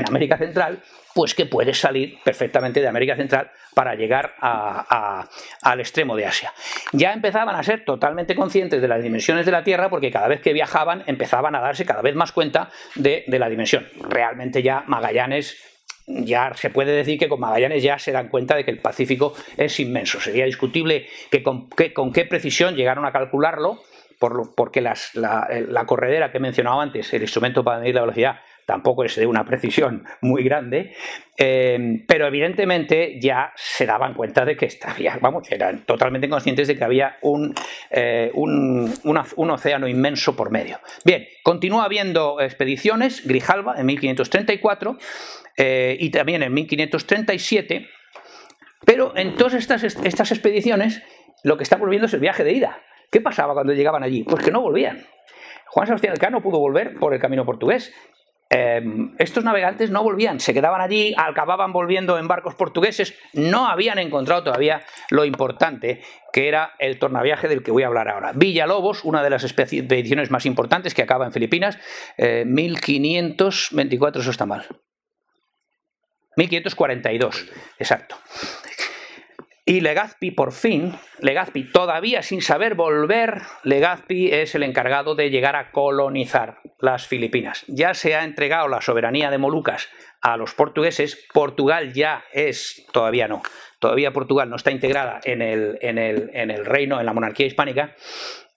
América 0.07 0.37
Central, 0.37 0.81
pues 1.13 1.35
que 1.35 1.45
puedes 1.45 1.79
salir 1.79 2.17
perfectamente 2.23 2.81
de 2.81 2.87
América 2.87 3.15
Central 3.15 3.51
para 3.75 3.95
llegar 3.95 4.35
al 4.41 5.79
extremo 5.79 6.15
de 6.15 6.25
Asia. 6.25 6.53
Ya 6.93 7.13
empezaban 7.13 7.55
a 7.55 7.63
ser 7.63 7.85
totalmente 7.85 8.35
conscientes 8.35 8.81
de 8.81 8.87
las 8.87 9.03
dimensiones 9.03 9.45
de 9.45 9.51
la 9.51 9.63
Tierra 9.63 9.89
porque 9.89 10.11
cada 10.11 10.27
vez 10.27 10.41
que 10.41 10.53
viajaban 10.53 11.03
empezaban 11.07 11.55
a 11.55 11.61
darse 11.61 11.85
cada 11.85 12.01
vez 12.01 12.15
más 12.15 12.31
cuenta 12.31 12.69
de 12.95 13.25
la 13.27 13.49
dimensión. 13.49 13.87
Realmente 14.09 14.63
ya 14.63 14.83
Magallanes 14.87 15.57
ya 16.09 16.51
se 16.55 16.69
puede 16.69 16.91
decir 16.91 17.19
que 17.19 17.29
con 17.29 17.39
Magallanes 17.39 17.83
ya 17.83 17.99
se 17.99 18.11
dan 18.11 18.29
cuenta 18.29 18.55
de 18.55 18.65
que 18.65 18.71
el 18.71 18.79
Pacífico 18.79 19.33
es 19.57 19.79
inmenso. 19.79 20.19
Sería 20.19 20.45
discutible 20.45 21.07
que 21.29 21.43
con, 21.43 21.69
qué 21.69 22.25
precisión 22.25 22.75
llegaron 22.75 23.05
a 23.05 23.11
calcularlo, 23.11 23.79
porque 24.55 24.81
la, 24.81 24.95
la, 25.13 25.85
corredera 25.85 26.31
que 26.31 26.39
he 26.39 26.41
mencionado 26.41 26.81
antes, 26.81 27.13
el 27.13 27.21
instrumento 27.21 27.63
para 27.63 27.79
medir 27.79 27.95
la 27.95 28.01
velocidad, 28.01 28.39
tampoco 28.69 29.03
es 29.03 29.15
de 29.15 29.25
una 29.25 29.43
precisión 29.45 30.05
muy 30.21 30.43
grande, 30.43 30.93
eh, 31.35 32.03
pero 32.07 32.27
evidentemente 32.27 33.19
ya 33.19 33.51
se 33.55 33.87
daban 33.87 34.13
cuenta 34.13 34.45
de 34.45 34.55
que 34.55 34.69
había, 34.83 35.17
vamos, 35.19 35.51
eran 35.51 35.87
totalmente 35.87 36.29
conscientes 36.29 36.67
de 36.67 36.77
que 36.77 36.83
había 36.83 37.17
un, 37.23 37.55
eh, 37.89 38.29
un, 38.35 38.93
un, 39.03 39.49
océano 39.49 39.87
inmenso 39.87 40.35
por 40.35 40.51
medio. 40.51 40.77
Bien, 41.03 41.25
continúa 41.41 41.85
habiendo 41.85 42.39
expediciones, 42.39 43.25
Grijalva 43.25 43.73
en 43.79 43.87
1534 43.87 44.99
eh, 45.57 45.97
y 45.99 46.11
también 46.11 46.43
en 46.43 46.53
1537, 46.53 47.89
pero 48.85 49.17
en 49.17 49.35
todas 49.35 49.55
estas, 49.55 49.83
estas 49.83 50.31
expediciones 50.31 51.01
lo 51.43 51.57
que 51.57 51.63
está 51.63 51.77
volviendo 51.77 52.05
es 52.05 52.13
el 52.13 52.19
viaje 52.19 52.43
de 52.43 52.53
ida. 52.53 52.83
¿Qué 53.11 53.19
pasaba 53.19 53.55
cuando 53.55 53.73
llegaban 53.73 54.03
allí? 54.03 54.23
Pues 54.25 54.45
que 54.45 54.51
no 54.51 54.61
volvían. 54.61 55.07
Juan 55.69 55.87
Sebastián 55.87 56.13
Elcano 56.13 56.41
pudo 56.41 56.59
volver 56.59 56.99
por 56.99 57.15
el 57.15 57.19
camino 57.19 57.45
portugués 57.45 57.93
Em, 58.51 59.13
estos 59.19 59.43
navegantes 59.43 59.91
no 59.91 60.01
volvían, 60.01 60.39
se 60.39 60.55
quedaban 60.55 60.81
allí, 60.81 61.13
acababan 61.15 61.71
volviendo 61.71 62.17
en 62.17 62.27
barcos 62.27 62.55
portugueses, 62.55 63.13
no 63.33 63.67
habían 63.67 63.99
encontrado 63.99 64.43
todavía 64.43 64.81
lo 65.11 65.23
importante 65.23 66.01
que 66.33 66.47
era 66.47 66.73
el 66.79 66.97
tornaviaje 66.97 67.47
del 67.47 67.61
que 67.61 67.69
voy 67.69 67.83
a 67.83 67.87
hablar 67.87 68.09
ahora. 68.09 68.31
Villalobos, 68.33 69.03
una 69.03 69.21
de 69.21 69.29
las 69.29 69.43
expediciones 69.43 70.31
más 70.31 70.47
importantes 70.47 70.95
que 70.95 71.03
acaba 71.03 71.27
en 71.27 71.31
Filipinas, 71.31 71.77
1524, 72.17 74.19
eh, 74.19 74.23
eso 74.23 74.31
está 74.31 74.47
mal. 74.47 74.65
1542, 76.35 77.45
exacto. 77.77 78.15
Y 79.69 79.81
Legazpi, 79.81 80.31
por 80.31 80.51
fin, 80.51 80.95
Legazpi 81.19 81.71
todavía 81.71 82.23
sin 82.23 82.41
saber 82.41 82.73
volver, 82.73 83.43
Legazpi 83.61 84.31
es 84.31 84.55
el 84.55 84.63
encargado 84.63 85.13
de 85.13 85.29
llegar 85.29 85.55
a 85.55 85.69
colonizar 85.69 86.57
las 86.79 87.05
Filipinas. 87.05 87.65
Ya 87.67 87.93
se 87.93 88.15
ha 88.15 88.23
entregado 88.23 88.67
la 88.67 88.81
soberanía 88.81 89.29
de 89.29 89.37
Molucas 89.37 89.87
a 90.21 90.37
los 90.37 90.55
portugueses, 90.55 91.23
Portugal 91.31 91.93
ya 91.93 92.23
es, 92.33 92.83
todavía 92.91 93.27
no, 93.27 93.43
todavía 93.77 94.11
Portugal 94.11 94.49
no 94.49 94.55
está 94.55 94.71
integrada 94.71 95.19
en 95.23 95.43
el, 95.43 95.77
en 95.81 95.99
el, 95.99 96.31
en 96.33 96.49
el 96.49 96.65
reino, 96.65 96.99
en 96.99 97.05
la 97.05 97.13
monarquía 97.13 97.45
hispánica, 97.45 97.95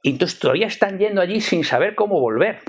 y 0.00 0.12
entonces 0.12 0.38
todavía 0.38 0.66
están 0.66 0.98
yendo 0.98 1.20
allí 1.20 1.42
sin 1.42 1.62
saber 1.62 1.94
cómo 1.94 2.20
volver. 2.20 2.60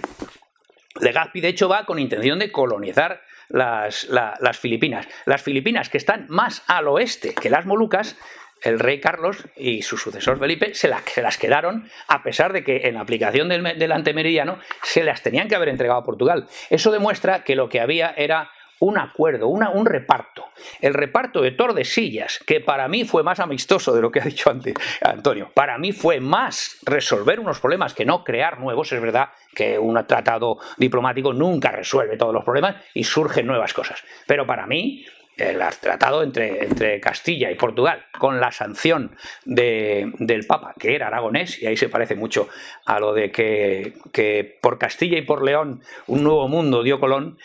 Legazpi, 0.99 1.40
de 1.40 1.48
hecho, 1.48 1.70
va 1.70 1.86
con 1.86 1.98
intención 1.98 2.40
de 2.40 2.52
colonizar 2.52 3.22
las, 3.54 4.60
Filipinas. 4.60 5.08
Las 5.26 5.42
Filipinas 5.42 5.90
que 5.90 5.98
están 5.98 6.26
más 6.30 6.64
al 6.68 6.88
oeste 6.88 7.34
que 7.36 7.50
las 7.50 7.66
Molucas, 7.66 8.18
el 8.62 8.80
rey 8.80 9.00
Carlos 9.00 9.46
y 9.56 9.82
su 9.84 9.98
sucesor 9.98 10.40
Felipe 10.40 10.74
se, 10.74 10.88
las 10.88 11.38
quedaron, 11.38 11.90
a 12.08 12.24
pesar 12.24 12.54
de 12.54 12.64
que 12.64 12.88
en 12.88 12.98
aplicación 12.98 13.50
del, 13.50 13.78
del 13.78 13.92
antemeridiano 13.92 14.58
se 14.82 15.04
las 15.04 15.22
tenían 15.22 15.48
que 15.48 15.56
haber 15.56 15.70
entregado 15.70 16.00
a 16.00 16.04
Portugal. 16.04 16.48
Eso 16.70 16.92
demuestra 16.92 17.44
que 17.44 17.56
lo 17.56 17.70
que 17.70 17.80
había 17.80 18.14
era 18.18 18.50
un 18.80 18.98
acuerdo, 18.98 19.48
un 19.48 19.86
reparto. 19.86 20.45
El 20.82 20.94
reparto 20.94 21.41
de 21.41 21.52
Tordesillas, 21.52 22.40
que 22.45 22.60
para 22.60 22.88
mí 22.88 23.06
fue 23.06 23.24
más 23.24 23.40
amistoso 23.40 23.94
de 23.94 24.02
lo 24.02 24.12
que 24.12 24.20
ha 24.20 24.26
dicho 24.26 24.50
antes 24.50 24.74
Antonio, 25.02 25.52
para 25.54 25.78
mí 25.78 25.91
fue 25.91 26.20
más 26.20 26.78
resolver 26.86 27.40
unos 27.40 27.60
problemas 27.60 27.94
que 27.94 28.06
no 28.06 28.24
crear 28.24 28.60
nuevos. 28.60 28.91
Es 28.91 29.02
verdad 29.02 29.30
que 29.54 29.80
un 29.80 30.06
tratado 30.06 30.58
diplomático 30.78 31.34
nunca 31.34 31.72
resuelve 31.72 32.18
todos 32.18 32.34
los 32.34 32.44
problemas 32.44 32.76
y 32.94 33.04
surgen 33.04 33.48
nuevas 33.48 33.74
cosas. 33.74 34.04
Pero 34.28 34.45
para 34.45 34.68
mí 34.68 35.06
el 35.38 35.60
tratado 35.81 36.23
entre, 36.23 36.64
entre, 36.64 36.99
Castilla 36.99 37.49
y 37.49 37.55
Portugal 37.55 38.05
con 38.18 38.39
la 38.39 38.51
sanción 38.51 39.15
del 39.45 40.45
Papa, 40.47 40.73
que 40.80 40.95
era 40.95 41.07
aragonés, 41.07 41.61
y 41.61 41.68
ahí 41.68 41.77
se 41.77 41.89
parece 41.89 42.15
mucho 42.15 42.49
a 42.85 42.99
lo 42.99 43.14
de 43.14 43.31
que, 43.31 43.93
que, 44.11 44.57
por 44.61 44.77
Castilla 44.77 45.18
y 45.18 45.23
por 45.23 45.43
León 45.43 45.81
un 46.07 46.23
nuevo 46.23 46.47
mundo 46.47 46.84
dio 46.84 46.99
Colón, 46.99 47.38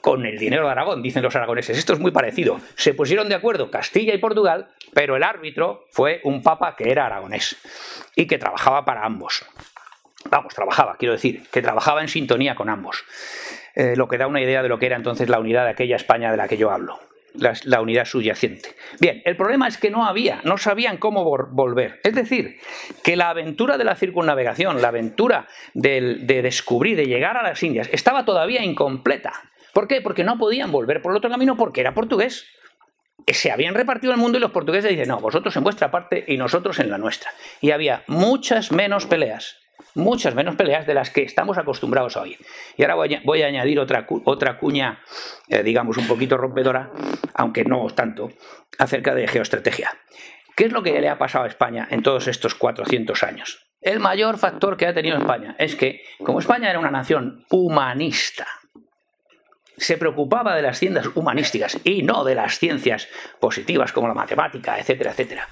con 0.00 0.26
el 0.26 0.38
dinero 0.38 0.64
de 0.64 0.72
Aragón, 0.72 1.02
dicen 1.02 1.22
los 1.22 1.36
aragoneses. 1.36 1.78
Esto 1.78 1.92
es 1.92 2.00
muy 2.00 2.10
parecido. 2.10 2.60
Se 2.74 2.94
pusieron 2.94 3.28
de 3.28 3.36
acuerdo 3.36 3.70
Castilla 3.70 4.12
y 4.12 4.18
Portugal, 4.18 4.68
pero 4.92 5.16
el 5.16 5.22
árbitro 5.22 5.84
fue 5.90 6.20
un 6.24 6.42
Papa 6.42 6.74
que 6.76 6.90
era 6.90 7.06
aragonés 7.06 7.56
y 8.16 8.26
que 8.26 8.38
trabajaba 8.38 8.84
para 8.84 9.04
ambos. 9.04 9.44
Vamos, 10.30 10.52
trabajaba, 10.52 10.96
quiero 10.98 11.14
decir, 11.14 11.46
que 11.52 11.62
trabajaba 11.62 12.02
en 12.02 12.08
sintonía 12.08 12.56
con 12.56 12.68
ambos. 12.68 13.04
Eh, 13.76 13.94
lo 13.96 14.08
que 14.08 14.18
da 14.18 14.26
una 14.26 14.40
idea 14.40 14.62
de 14.62 14.68
lo 14.68 14.80
que 14.80 14.86
era 14.86 14.96
entonces 14.96 15.28
la 15.28 15.38
unidad 15.38 15.64
de 15.64 15.70
aquella 15.70 15.94
España 15.94 16.32
de 16.32 16.36
la 16.36 16.48
que 16.48 16.56
yo 16.56 16.72
hablo 16.72 16.98
la, 17.34 17.80
unidad 17.80 18.04
subyacente. 18.04 18.74
Bien, 19.00 19.22
el 19.24 19.36
problema 19.36 19.68
es 19.68 19.78
que 19.78 19.90
no 19.90 20.04
había, 20.04 20.40
no 20.44 20.58
sabían 20.58 20.96
cómo 20.96 21.24
volver. 21.24 22.00
Es 22.04 22.14
decir, 22.14 22.58
que 23.02 23.16
la 23.16 23.30
aventura 23.30 23.78
de 23.78 23.84
la 23.84 23.96
circunnavegación, 23.96 24.82
la 24.82 24.88
aventura 24.88 25.48
de 25.74 26.40
descubrir, 26.42 26.96
de 26.96 27.06
llegar 27.06 27.36
a 27.36 27.42
las 27.42 27.62
Indias, 27.62 27.88
estaba 27.92 28.24
todavía 28.24 28.64
incompleta. 28.64 29.32
¿Por 29.72 29.86
qué? 29.86 30.00
Porque 30.00 30.24
no 30.24 30.38
podían 30.38 30.72
volver 30.72 31.02
por 31.02 31.12
el 31.12 31.18
otro 31.18 31.30
camino 31.30 31.56
porque 31.56 31.80
era 31.80 31.94
portugués. 31.94 32.46
Se 33.26 33.52
habían 33.52 33.74
repartido 33.74 34.12
el 34.12 34.18
mundo 34.18 34.38
y 34.38 34.40
los 34.40 34.50
portugueses 34.50 34.90
dicen, 34.90 35.08
no, 35.08 35.20
vosotros 35.20 35.54
en 35.56 35.64
vuestra 35.64 35.90
parte 35.90 36.24
y 36.26 36.36
nosotros 36.36 36.78
en 36.80 36.90
la 36.90 36.98
nuestra. 36.98 37.30
Y 37.60 37.70
había 37.72 38.02
muchas 38.06 38.72
menos 38.72 39.06
peleas 39.06 39.56
muchas 39.98 40.34
menos 40.34 40.56
peleas 40.56 40.86
de 40.86 40.94
las 40.94 41.10
que 41.10 41.22
estamos 41.22 41.58
acostumbrados 41.58 42.16
a 42.16 42.22
oír. 42.22 42.38
Y 42.76 42.82
ahora 42.82 43.20
voy 43.24 43.42
a, 43.42 43.46
añadir 43.46 43.78
otra, 43.80 44.06
otra 44.24 44.58
cuña, 44.58 45.00
eh, 45.48 45.62
digamos, 45.62 45.96
un 45.98 46.06
poquito 46.06 46.36
rompedora, 46.36 46.90
aunque 47.34 47.64
no 47.64 47.86
tanto, 47.88 48.30
acerca 48.78 49.14
de 49.14 49.28
geoestrategia. 49.28 49.92
¿Qué 50.56 50.64
es 50.64 50.72
lo 50.72 50.82
que 50.82 51.00
le 51.00 51.08
ha 51.08 51.18
pasado 51.18 51.44
a 51.44 51.48
España 51.48 51.86
en 51.90 52.02
todos 52.02 52.26
estos 52.28 52.54
400 52.54 53.22
años? 53.22 53.66
El 53.80 54.00
mayor 54.00 54.38
factor 54.38 54.76
que 54.76 54.86
ha 54.86 54.94
tenido 54.94 55.18
España 55.18 55.54
es 55.58 55.76
que, 55.76 56.02
como 56.24 56.40
España 56.40 56.70
era 56.70 56.80
una 56.80 56.90
nación 56.90 57.44
humanista, 57.50 58.46
se 59.76 59.96
preocupaba 59.96 60.56
de 60.56 60.62
las 60.62 60.78
ciencias 60.78 61.08
humanísticas 61.14 61.78
y 61.84 62.02
no 62.02 62.24
de 62.24 62.34
las 62.34 62.58
ciencias 62.58 63.08
positivas 63.38 63.92
como 63.92 64.08
la 64.08 64.14
matemática, 64.14 64.78
etcétera, 64.78 65.12
etcétera 65.12 65.48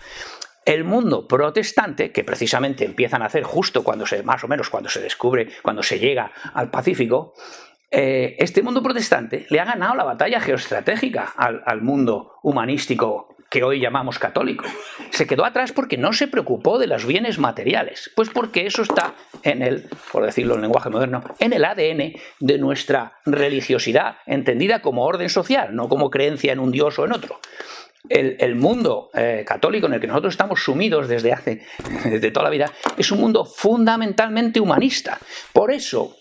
el 0.66 0.84
mundo 0.84 1.26
protestante, 1.26 2.10
que 2.10 2.24
precisamente 2.24 2.84
empiezan 2.84 3.22
a 3.22 3.26
hacer 3.26 3.44
justo 3.44 3.84
cuando 3.84 4.04
se, 4.04 4.22
más 4.22 4.42
o 4.44 4.48
menos 4.48 4.68
cuando 4.68 4.90
se 4.90 5.00
descubre, 5.00 5.48
cuando 5.62 5.82
se 5.82 5.98
llega 5.98 6.32
al 6.52 6.70
Pacífico, 6.70 7.34
eh, 7.90 8.34
este 8.40 8.62
mundo 8.62 8.82
protestante 8.82 9.46
le 9.48 9.60
ha 9.60 9.64
ganado 9.64 9.94
la 9.94 10.02
batalla 10.02 10.40
geoestratégica 10.40 11.32
al, 11.36 11.82
mundo 11.82 12.32
humanístico 12.42 13.36
que 13.48 13.62
hoy 13.62 13.78
llamamos 13.78 14.18
católico. 14.18 14.64
Se 15.10 15.28
quedó 15.28 15.44
atrás 15.44 15.70
porque 15.70 15.96
no 15.96 16.12
se 16.12 16.26
preocupó 16.26 16.80
de 16.80 16.88
los 16.88 17.06
bienes 17.06 17.38
materiales, 17.38 18.10
pues 18.16 18.28
porque 18.30 18.66
eso 18.66 18.82
está 18.82 19.14
en 19.44 19.62
el, 19.62 19.88
por 20.10 20.26
decirlo 20.26 20.56
en 20.56 20.62
lenguaje 20.62 20.90
moderno, 20.90 21.22
en 21.38 21.52
el 21.52 21.64
ADN 21.64 22.20
de 22.40 22.58
nuestra 22.58 23.18
religiosidad, 23.24 24.16
entendida 24.26 24.82
como 24.82 25.04
orden 25.04 25.28
social, 25.28 25.76
no 25.76 25.88
como 25.88 26.10
creencia 26.10 26.52
en 26.52 26.58
un 26.58 26.72
dios 26.72 26.98
o 26.98 27.04
en 27.04 27.12
otro 27.12 27.38
el, 28.08 28.54
mundo 28.56 29.10
eh, 29.14 29.44
católico 29.46 29.86
en 29.86 29.94
el 29.94 30.00
que 30.00 30.06
nosotros 30.06 30.34
estamos 30.34 30.62
sumidos 30.62 31.08
desde 31.08 31.32
hace, 31.32 31.62
toda 32.32 32.44
la 32.44 32.50
vida, 32.50 32.70
es 32.96 33.10
un 33.10 33.20
mundo 33.20 33.44
fundamentalmente 33.44 34.60
humanista. 34.60 35.18
Por 35.52 35.72
eso, 35.72 36.16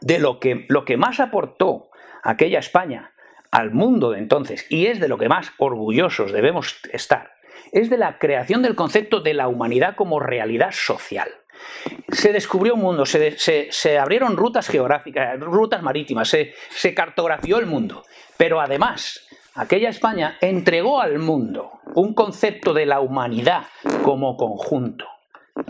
de 0.00 0.18
lo 0.18 0.40
que, 0.40 0.66
lo 0.68 0.84
que 0.84 0.96
más 0.96 1.20
aportó 1.20 1.90
aquella 2.22 2.58
España 2.58 3.12
al 3.50 3.72
mundo 3.72 4.12
de 4.12 4.18
entonces, 4.18 4.66
y 4.70 4.86
es 4.86 5.00
de 5.00 5.08
lo 5.08 5.18
que 5.18 5.28
más 5.28 5.52
orgullosos 5.58 6.32
debemos 6.32 6.80
estar, 6.92 7.32
es 7.72 7.90
de 7.90 7.98
la 7.98 8.18
creación 8.18 8.62
del 8.62 8.74
concepto 8.74 9.20
de 9.20 9.34
la 9.34 9.48
humanidad 9.48 9.94
como 9.96 10.20
realidad 10.20 10.70
social. 10.72 11.28
Se 12.10 12.32
descubrió 12.32 12.74
un 12.74 12.80
mundo, 12.80 13.06
se, 13.06 13.36
se, 13.38 13.98
abrieron 13.98 14.36
rutas 14.36 14.68
geográficas, 14.68 15.38
rutas 15.38 15.82
marítimas, 15.82 16.28
se, 16.28 16.54
se 16.70 16.94
cartografió 16.94 17.58
el 17.58 17.66
mundo. 17.66 18.04
Pero 18.36 18.60
además, 18.60 19.26
aquella 19.54 19.90
España 19.90 20.36
entregó 20.40 21.00
al 21.00 21.18
mundo 21.18 21.80
un 21.94 22.14
concepto 22.14 22.72
de 22.72 22.86
la 22.86 23.00
humanidad 23.00 23.64
como 24.02 24.36
conjunto. 24.36 25.06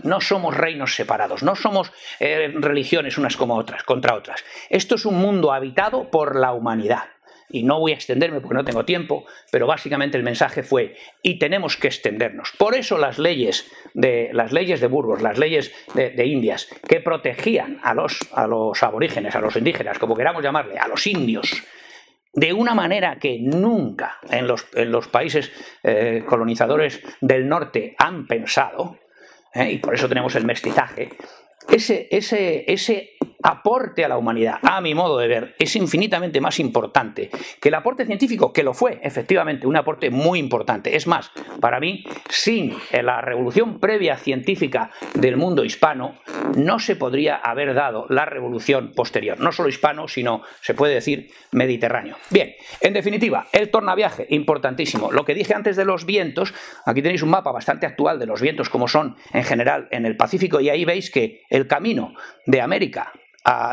No 0.03 0.21
somos 0.21 0.55
reinos 0.55 0.95
separados, 0.95 1.43
no 1.43 1.55
somos 1.55 1.91
eh, 2.19 2.53
religiones 2.55 3.17
unas 3.17 3.35
como 3.35 3.55
otras, 3.55 3.83
contra 3.83 4.15
otras. 4.15 4.43
Esto 4.69 4.95
es 4.95 5.05
un 5.05 5.15
mundo 5.15 5.51
habitado 5.51 6.09
por 6.09 6.37
la 6.37 6.53
humanidad. 6.53 7.03
Y 7.49 7.63
no 7.63 7.79
voy 7.79 7.91
a 7.91 7.95
extenderme 7.95 8.39
porque 8.39 8.55
no 8.55 8.65
tengo 8.65 8.85
tiempo, 8.85 9.25
pero 9.51 9.67
básicamente 9.67 10.17
el 10.17 10.23
mensaje 10.23 10.63
fue 10.63 10.95
y 11.21 11.37
tenemos 11.37 11.77
que 11.77 11.87
extendernos. 11.87 12.51
Por 12.57 12.73
eso 12.73 12.97
las 12.97 13.19
leyes 13.19 13.69
de 13.93 14.29
las 14.33 14.51
leyes 14.51 14.81
de 14.81 14.87
Burgos, 14.87 15.21
las 15.21 15.37
leyes 15.37 15.71
de, 15.93 16.25
Indias, 16.25 16.67
que 16.87 16.99
protegían 16.99 17.79
a 17.83 17.93
los, 17.93 18.27
a 18.33 18.47
los 18.47 18.81
aborígenes, 18.81 19.35
a 19.35 19.41
los 19.41 19.55
indígenas, 19.55 19.99
como 19.99 20.15
queramos 20.15 20.41
llamarle, 20.41 20.79
a 20.79 20.87
los 20.87 21.05
indios, 21.05 21.63
de 22.33 22.51
una 22.51 22.73
manera 22.73 23.17
que 23.19 23.39
nunca 23.39 24.17
en 24.29 24.47
los, 24.47 24.65
en 24.73 24.91
los 24.91 25.07
países 25.07 25.51
eh, 25.83 26.23
colonizadores 26.27 27.01
del 27.21 27.47
norte 27.47 27.95
han 27.97 28.27
pensado, 28.27 28.97
¿eh? 29.53 29.71
y 29.71 29.77
por 29.77 29.93
eso 29.93 30.09
tenemos 30.09 30.35
el 30.35 30.45
mestizaje, 30.45 31.09
ese, 31.69 32.07
ese, 32.11 32.65
ese 32.71 33.11
aporte 33.43 34.05
a 34.05 34.07
la 34.07 34.17
humanidad, 34.17 34.59
a 34.61 34.81
mi 34.81 34.95
modo 34.95 35.17
de 35.17 35.27
ver, 35.27 35.55
es 35.59 35.75
infinitamente 35.75 36.41
más 36.41 36.59
importante 36.59 37.29
que 37.59 37.69
el 37.69 37.75
aporte 37.75 38.05
científico, 38.05 38.53
que 38.53 38.63
lo 38.63 38.73
fue, 38.73 38.99
efectivamente, 39.03 39.67
un 39.67 39.75
aporte 39.75 40.09
muy 40.09 40.39
importante. 40.39 40.95
Es 40.95 41.07
más, 41.07 41.31
para 41.59 41.79
mí, 41.79 42.03
sin 42.29 42.75
la 42.91 43.21
revolución 43.21 43.79
previa 43.79 44.17
científica 44.17 44.91
del 45.13 45.37
mundo 45.37 45.63
hispano, 45.63 46.15
no 46.55 46.79
se 46.79 46.95
podría 46.95 47.35
haber 47.35 47.73
dado 47.73 48.05
la 48.09 48.25
revolución 48.25 48.93
posterior, 48.95 49.39
no 49.39 49.51
solo 49.51 49.69
hispano, 49.69 50.07
sino, 50.07 50.41
se 50.61 50.73
puede 50.73 50.93
decir, 50.93 51.29
mediterráneo. 51.51 52.17
Bien, 52.29 52.53
en 52.81 52.93
definitiva, 52.93 53.47
el 53.51 53.69
tornaviaje, 53.69 54.25
importantísimo. 54.29 55.11
Lo 55.11 55.25
que 55.25 55.35
dije 55.35 55.53
antes 55.53 55.75
de 55.75 55.85
los 55.85 56.05
vientos, 56.05 56.53
aquí 56.85 57.01
tenéis 57.01 57.23
un 57.23 57.29
mapa 57.29 57.51
bastante 57.51 57.85
actual 57.85 58.19
de 58.19 58.25
los 58.25 58.41
vientos 58.41 58.69
como 58.69 58.87
son 58.87 59.15
en 59.33 59.43
general 59.43 59.87
en 59.91 60.05
el 60.05 60.17
Pacífico 60.17 60.59
y 60.59 60.69
ahí 60.69 60.85
veis 60.85 61.11
que 61.11 61.41
el 61.49 61.67
camino 61.67 62.13
de 62.45 62.61
América 62.61 63.11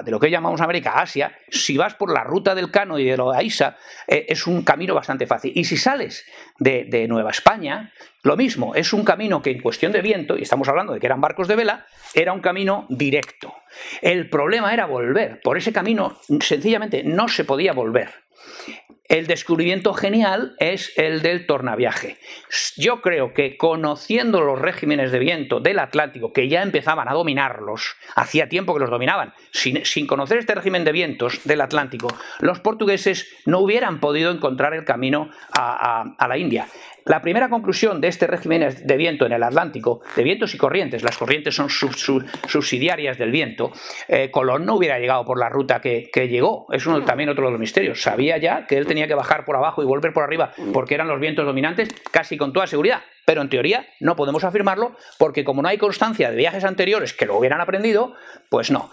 de 0.05 0.11
lo 0.11 0.19
que 0.19 0.31
llamamos 0.31 0.61
América 0.61 0.95
Asia, 1.01 1.33
si 1.49 1.77
vas 1.77 1.95
por 1.95 2.13
la 2.13 2.25
ruta 2.25 2.55
del 2.55 2.71
Cano 2.71 2.99
y 2.99 3.05
de 3.05 3.17
lo 3.17 3.31
de 3.31 3.39
Aisa, 3.39 3.77
eh, 4.09 4.27
es 4.29 4.47
un 4.47 4.63
camino 4.63 4.95
bastante 4.95 5.27
fácil. 5.27 5.53
Y 5.55 5.65
si 5.65 5.77
sales 5.77 6.25
de, 6.59 7.07
Nueva 7.09 7.31
España, 7.31 7.93
lo 8.23 8.37
mismo, 8.37 8.75
es 8.75 8.93
un 8.93 9.05
camino 9.05 9.43
que 9.43 9.51
en 9.51 9.61
cuestión 9.61 9.93
de 9.93 10.03
viento, 10.03 10.37
y 10.37 10.43
estamos 10.43 10.69
hablando 10.69 10.93
de 10.93 11.01
que 11.01 11.07
eran 11.07 11.21
barcos 11.21 11.47
de 11.47 11.57
vela, 11.57 11.87
era 12.15 12.33
un 12.33 12.41
camino 12.41 12.87
directo. 12.89 13.55
El 14.03 14.29
problema 14.29 14.75
era 14.75 14.87
volver. 14.87 15.41
Por 15.41 15.57
ese 15.57 15.73
camino, 15.73 16.19
sencillamente, 16.41 17.05
no 17.05 17.29
se 17.29 17.45
podía 17.45 17.73
volver. 17.73 18.11
El 19.11 19.27
descubrimiento 19.27 19.93
genial 19.93 20.55
es 20.61 20.97
el 20.97 21.21
del 21.21 21.45
tornaviaje. 21.45 22.17
Yo 22.77 23.03
creo 23.03 23.35
que 23.35 23.57
conociendo 23.57 24.41
los 24.41 24.57
regímenes 24.57 25.11
de 25.11 25.19
viento 25.19 25.59
del 25.59 25.81
Atlántico, 25.81 26.33
que 26.33 26.49
ya 26.49 26.63
empezaban 26.63 27.09
a 27.09 27.13
dominarlos, 27.13 27.97
hacía 28.15 28.49
tiempo 28.49 28.73
que 28.73 28.79
los 28.79 28.89
dominaban, 28.89 29.35
sin, 29.51 30.07
conocer 30.07 30.39
este 30.39 30.55
régimen 30.55 30.85
de 30.85 30.93
vientos 30.93 31.41
del 31.43 31.61
Atlántico, 31.61 32.07
los 32.39 32.61
portugueses 32.61 33.27
no 33.47 33.59
hubieran 33.59 33.99
podido 33.99 34.31
encontrar 34.31 34.75
el 34.75 34.85
camino 34.85 35.31
a 35.53 36.27
la 36.29 36.39
India. 36.39 36.69
La 37.05 37.23
primera 37.23 37.49
conclusión 37.49 38.01
de 38.01 38.09
este 38.09 38.27
régimen 38.27 38.75
de 38.85 38.97
viento 38.97 39.27
en 39.27 39.33
el 39.33 39.43
Atlántico, 39.43 40.01
de 40.17 40.23
vientos 40.23 40.55
y 40.55 40.59
corrientes, 40.59 41.03
las 41.03 41.17
corrientes 41.17 41.55
son 41.55 41.69
subsidiarias 41.71 43.19
del 43.19 43.31
viento, 43.31 43.73
eh, 44.09 44.31
Colón 44.31 44.67
no 44.67 44.77
hubiera 44.77 44.99
llegado 44.99 45.25
por 45.25 45.39
la 45.39 45.49
ruta 45.49 45.81
que, 45.81 46.11
llegó. 46.31 46.67
Es 46.71 46.87
uno, 46.87 47.03
también 47.03 47.31
otro 47.31 47.47
de 47.47 47.53
los 47.53 47.61
misterios. 47.61 48.03
Sabía 48.03 48.37
ya 48.39 48.67
que 48.67 48.77
él 48.77 48.87
tenía 48.87 49.09
que 49.09 49.15
bajar 49.15 49.45
por 49.45 49.57
abajo 49.57 49.83
y 49.83 49.87
volver 49.87 50.13
por 50.13 50.23
arriba 50.23 50.53
porque 50.73 50.95
eran 50.95 51.09
los 51.09 51.19
vientos 51.19 51.47
dominantes, 51.47 51.89
casi 52.11 52.37
con 52.37 52.53
toda 52.53 52.67
seguridad. 52.67 53.01
Pero 53.31 53.43
en 53.43 53.49
teoría 53.49 53.87
no 54.01 54.17
podemos 54.17 54.43
afirmarlo 54.43 54.97
porque 55.17 55.45
como 55.45 55.63
no 55.63 55.69
hay 55.69 55.79
constancia 55.79 56.33
de 56.33 56.37
viajes 56.37 56.65
anteriores 56.65 57.15
que 57.15 57.27
lo 57.27 57.39
hubieran 57.39 57.61
aprendido, 57.61 58.13
pues 58.49 58.73
no. 58.73 58.91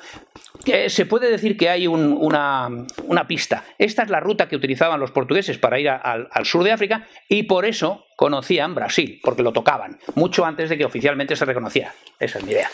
se 0.89 1.05
puede 1.07 1.31
decir 1.31 1.57
que 1.57 1.69
hay 1.71 1.87
una, 1.87 2.85
pista. 3.27 3.63
Esta 3.79 4.03
es 4.03 4.11
la 4.11 4.19
ruta 4.19 4.47
que 4.47 4.55
utilizaban 4.55 4.99
los 4.99 5.09
portugueses 5.09 5.57
para 5.57 5.79
ir 5.79 5.89
al 5.89 6.45
sur 6.45 6.63
de 6.63 6.71
África 6.71 7.07
y 7.27 7.43
por 7.43 7.65
eso 7.65 8.05
conocían 8.15 8.75
Brasil, 8.75 9.19
porque 9.23 9.41
lo 9.41 9.53
tocaban, 9.53 9.97
mucho 10.13 10.45
antes 10.45 10.69
de 10.69 10.77
que 10.77 10.85
oficialmente 10.85 11.35
se 11.35 11.45
reconociera. 11.45 11.95
Esa 12.19 12.37
es 12.37 12.45
mi 12.45 12.51
idea. 12.51 12.69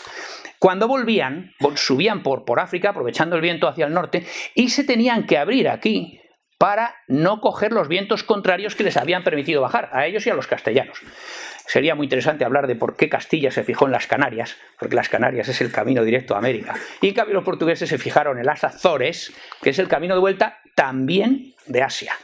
Cuando 0.58 0.86
volvían, 0.86 1.54
subían 1.76 2.22
por, 2.22 2.44
por 2.44 2.60
África, 2.60 2.90
aprovechando 2.90 3.36
el 3.36 3.42
viento 3.42 3.68
hacia 3.68 3.86
el 3.86 3.94
norte, 3.94 4.26
y 4.54 4.68
se 4.68 4.84
tenían 4.84 5.26
que 5.26 5.38
abrir 5.38 5.70
aquí 5.70 6.20
para 6.64 6.96
no 7.08 7.42
coger 7.42 7.72
los 7.72 7.88
vientos 7.88 8.24
contrarios 8.24 8.74
que 8.74 8.84
les 8.84 8.96
habían 8.96 9.22
permitido 9.22 9.60
bajar, 9.60 9.90
a 9.92 10.06
ellos 10.06 10.26
y 10.26 10.30
a 10.30 10.34
los 10.34 10.46
castellanos. 10.46 10.98
Sería 11.66 11.94
muy 11.94 12.06
interesante 12.06 12.42
hablar 12.42 12.66
de 12.66 12.74
por 12.74 12.96
qué 12.96 13.10
Castilla 13.10 13.50
se 13.50 13.64
fijó 13.64 13.84
en 13.84 13.92
las 13.92 14.06
Canarias, 14.06 14.56
porque 14.78 14.96
las 14.96 15.10
Canarias 15.10 15.46
es 15.46 15.60
el 15.60 15.70
camino 15.70 16.02
directo 16.02 16.34
a 16.34 16.38
América. 16.38 16.72
Y 17.02 17.08
en 17.08 17.14
cambio 17.14 17.34
los 17.34 17.44
portugueses 17.44 17.90
se 17.90 17.98
fijaron 17.98 18.38
en 18.38 18.46
las 18.46 18.64
Azores, 18.64 19.34
que 19.60 19.68
es 19.68 19.78
el 19.78 19.88
camino 19.88 20.14
de 20.14 20.22
vuelta 20.22 20.60
también 20.74 21.52
de 21.66 21.82
Asia. 21.82 22.16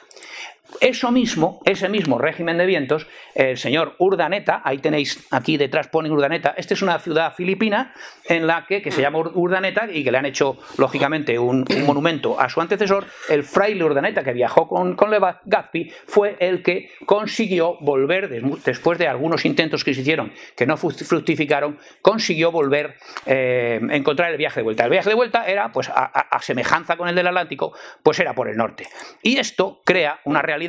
Eso 0.81 1.11
mismo, 1.11 1.61
ese 1.65 1.89
mismo 1.89 2.19
régimen 2.19 2.59
de 2.59 2.67
vientos, 2.67 3.07
el 3.35 3.59
señor 3.59 3.97
Urdaneta, 3.99 4.63
ahí 4.65 4.79
tenéis, 4.79 5.27
aquí 5.31 5.57
detrás 5.57 5.89
pone 5.89 6.11
Urdaneta, 6.11 6.55
esta 6.57 6.75
es 6.75 6.83
una 6.83 6.99
ciudad 6.99 7.35
filipina 7.35 7.93
en 8.25 8.47
la 8.47 8.65
que, 8.67 8.81
que 8.81 8.91
se 8.91 9.03
llama 9.03 9.19
Urdaneta 9.19 9.89
y 9.91 10.05
que 10.05 10.11
le 10.11 10.19
han 10.19 10.27
hecho, 10.27 10.59
lógicamente, 10.79 11.39
un, 11.39 11.65
monumento 11.85 12.41
a 12.41 12.49
su 12.49 12.61
antecesor, 12.61 13.07
el 13.29 13.43
fraile 13.45 13.85
Urdaneta, 13.85 14.23
que 14.23 14.33
viajó 14.33 14.69
con, 14.69 14.95
con 14.97 15.11
Legazpi, 15.11 15.91
fue 16.07 16.37
el 16.39 16.63
que 16.63 16.91
consiguió 17.05 17.77
volver, 17.81 18.29
después 18.65 18.99
de 18.99 19.09
algunos 19.09 19.45
intentos 19.45 19.85
que 19.85 19.95
se 19.95 20.03
hicieron 20.03 20.33
que 20.57 20.67
no 20.67 20.77
fructificaron, 20.77 21.79
consiguió 22.03 22.53
volver, 22.53 22.97
eh, 23.27 23.81
encontrar 23.91 24.31
el 24.31 24.37
viaje 24.39 24.61
de 24.61 24.65
vuelta. 24.65 24.85
El 24.85 24.91
viaje 24.91 25.09
de 25.09 25.15
vuelta 25.15 25.47
era, 25.47 25.73
pues, 25.73 25.91
a 25.91 26.39
semejanza 26.43 26.97
con 26.97 27.09
el 27.09 27.15
del 27.15 27.27
Atlántico, 27.27 27.73
pues 28.03 28.19
era 28.21 28.35
por 28.35 28.49
el 28.49 28.57
norte. 28.57 28.87
Y 29.23 29.39
esto 29.39 29.81
crea 29.85 30.21
una 30.25 30.43
realidad 30.43 30.60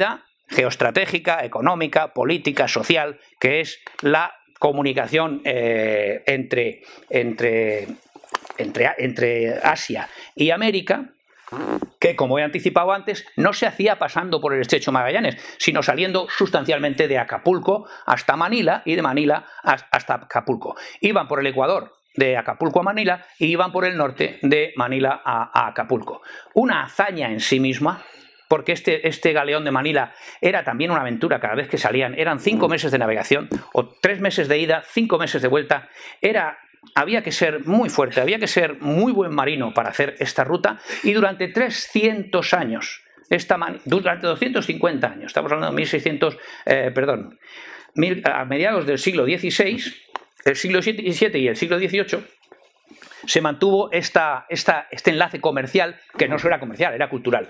geoestratégica, 0.47 1.43
económica, 1.43 2.13
política, 2.13 2.68
social, 2.68 3.19
que 3.39 3.61
es 3.61 3.80
la 4.01 4.34
comunicación 4.59 5.41
eh, 5.43 6.23
entre, 6.27 6.81
entre, 7.09 7.88
entre, 8.57 8.91
entre 8.97 9.53
Asia 9.63 10.07
y 10.35 10.51
América, 10.51 11.13
que 11.99 12.15
como 12.15 12.39
he 12.39 12.43
anticipado 12.43 12.91
antes, 12.91 13.26
no 13.35 13.53
se 13.53 13.65
hacía 13.65 13.99
pasando 13.99 14.39
por 14.39 14.53
el 14.53 14.61
estrecho 14.61 14.91
Magallanes, 14.91 15.38
sino 15.57 15.84
saliendo 15.84 16.27
sustancialmente 16.30 17.07
de 17.07 17.18
Acapulco 17.18 17.88
hasta 18.05 18.35
Manila 18.35 18.84
y 18.85 18.95
de 18.95 19.01
Manila 19.01 19.45
hasta 19.63 20.13
Acapulco. 20.15 20.76
Iban 21.01 21.27
por 21.27 21.39
el 21.39 21.47
Ecuador 21.47 21.93
de 22.15 22.38
Acapulco 22.38 22.80
a 22.80 22.84
Manila 22.84 23.26
y 23.39 23.47
iban 23.47 23.72
por 23.72 23.85
el 23.85 23.97
norte 23.97 24.39
de 24.41 24.73
Manila 24.76 25.22
a 25.23 25.68
Acapulco. 25.68 26.22
Una 26.53 26.84
hazaña 26.84 27.31
en 27.31 27.39
sí 27.39 27.59
misma, 27.59 28.03
porque 28.52 28.73
este, 28.73 29.07
este 29.07 29.32
galeón 29.32 29.64
de 29.64 29.72
Manila 29.72 30.11
era 30.41 30.65
también 30.65 30.91
una 30.91 30.99
aventura 30.99 31.40
cada 31.40 31.56
vez 31.56 31.69
que 31.69 31.78
salían. 31.78 32.19
Eran 32.19 32.41
cinco 32.41 32.68
mm. 32.68 32.72
meses 32.72 32.91
de 32.91 32.98
navegación, 32.98 33.48
o 33.72 33.88
tres 33.88 34.19
meses 34.19 34.49
de 34.49 34.57
ida, 34.57 34.84
cinco 34.86 35.18
meses 35.18 35.41
de 35.41 35.48
vuelta. 35.48 35.88
Era 36.19 36.57
había 36.94 37.23
que 37.23 37.32
ser 37.32 37.65
muy 37.65 37.88
fuerte, 37.88 38.19
había 38.19 38.40
que 38.40 38.48
ser 38.48 38.82
muy 38.82 39.14
buen 39.14 39.34
marino 39.34 39.73
para 39.73 39.91
hacer 39.91 40.18
esta 40.19 40.44
ruta 40.44 40.80
y 41.02 41.14
durante 41.14 41.48
300 41.48 42.53
años, 42.53 43.03
esta 43.30 43.57
durante 43.86 44.28
250 44.28 45.07
años, 45.07 45.28
estamos 45.28 45.49
hablando 45.53 45.72
de 45.72 45.78
1600, 45.78 46.38
eh, 46.65 46.91
perdón, 46.94 47.40
a 48.26 48.44
mediados 48.44 48.86
del 48.86 48.98
siglo 48.98 49.23
XVI, 49.23 49.82
el 50.44 50.56
siglo 50.57 50.82
XVII 50.82 51.40
y 51.40 51.48
el 51.48 51.56
siglo 51.56 51.80
XVIII, 51.80 52.19
se 53.26 53.41
mantuvo 53.41 53.91
esta, 53.91 54.45
esta, 54.49 54.88
este 54.91 55.11
enlace 55.11 55.40
comercial, 55.40 55.99
que 56.18 56.28
no 56.28 56.40
solo 56.40 56.53
era 56.56 56.60
comercial, 56.60 56.94
era 56.94 57.10
cultural. 57.10 57.49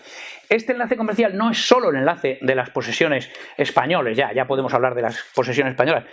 Este 0.52 0.74
enlace 0.74 0.98
comercial 0.98 1.38
no 1.38 1.50
es 1.50 1.66
solo 1.66 1.92
el 1.92 1.96
enlace 1.96 2.38
de 2.42 2.56
las 2.56 2.72
posesiones 2.72 3.32
españoles, 3.56 4.18
ya, 4.18 4.34
ya 4.34 4.48
podemos 4.48 4.74
hablar 4.74 4.96
de 4.96 5.02
las 5.02 5.18
posesiones 5.34 5.72
españolas, 5.72 6.04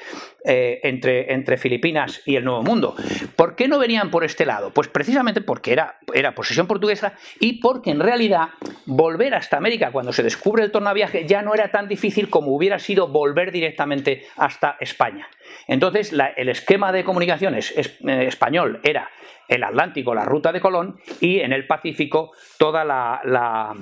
eh, 0.44 0.78
entre, 0.84 1.32
entre 1.32 1.56
Filipinas 1.56 2.22
y 2.24 2.36
el 2.36 2.44
Nuevo 2.44 2.62
Mundo. 2.62 2.94
¿Por 3.34 3.56
qué 3.56 3.66
no 3.66 3.80
venían 3.80 4.12
por 4.12 4.22
este 4.22 4.46
lado? 4.46 4.72
Pues 4.72 4.86
precisamente 4.86 5.40
porque 5.40 5.72
era, 5.72 5.98
era 6.14 6.36
posesión 6.36 6.68
portuguesa 6.68 7.14
y 7.40 7.54
porque 7.54 7.90
en 7.90 7.98
realidad 7.98 8.50
volver 8.86 9.34
hasta 9.34 9.56
América 9.56 9.90
cuando 9.90 10.12
se 10.12 10.22
descubre 10.22 10.62
el 10.62 10.70
tornaviaje 10.70 11.26
ya 11.26 11.42
no 11.42 11.52
era 11.52 11.72
tan 11.72 11.88
difícil 11.88 12.30
como 12.30 12.54
hubiera 12.54 12.78
sido 12.78 13.08
volver 13.08 13.50
directamente 13.50 14.24
hasta 14.36 14.76
España. 14.78 15.26
Entonces, 15.66 16.14
el 16.36 16.48
esquema 16.48 16.92
de 16.92 17.02
comunicaciones 17.02 17.74
eh, 17.76 18.26
español 18.28 18.78
era 18.84 19.10
el 19.48 19.64
Atlántico, 19.64 20.14
la 20.14 20.24
ruta 20.24 20.52
de 20.52 20.60
Colón, 20.60 21.00
y 21.20 21.40
en 21.40 21.52
el 21.52 21.66
Pacífico 21.66 22.32
toda 22.58 22.84
la, 22.84 23.74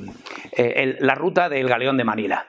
eh, 0.52 0.96
la 1.00 1.14
ruta 1.14 1.48
del 1.48 1.68
galeón 1.68 1.96
de 1.96 2.04
Manila. 2.04 2.48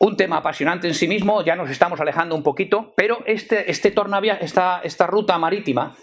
Un 0.00 0.16
tema 0.16 0.36
apasionante 0.36 0.86
en 0.86 0.94
sí 0.94 1.08
mismo, 1.08 1.42
ya 1.42 1.56
nos 1.56 1.70
estamos 1.70 2.00
alejando 2.00 2.36
un 2.36 2.44
poquito, 2.44 2.92
pero 2.96 3.18
este, 3.26 3.68
este 3.68 3.90
tornaviaje, 3.90 4.44
esta, 4.44 4.80
esta 4.84 5.08
ruta 5.08 5.36
marítima, 5.38 5.96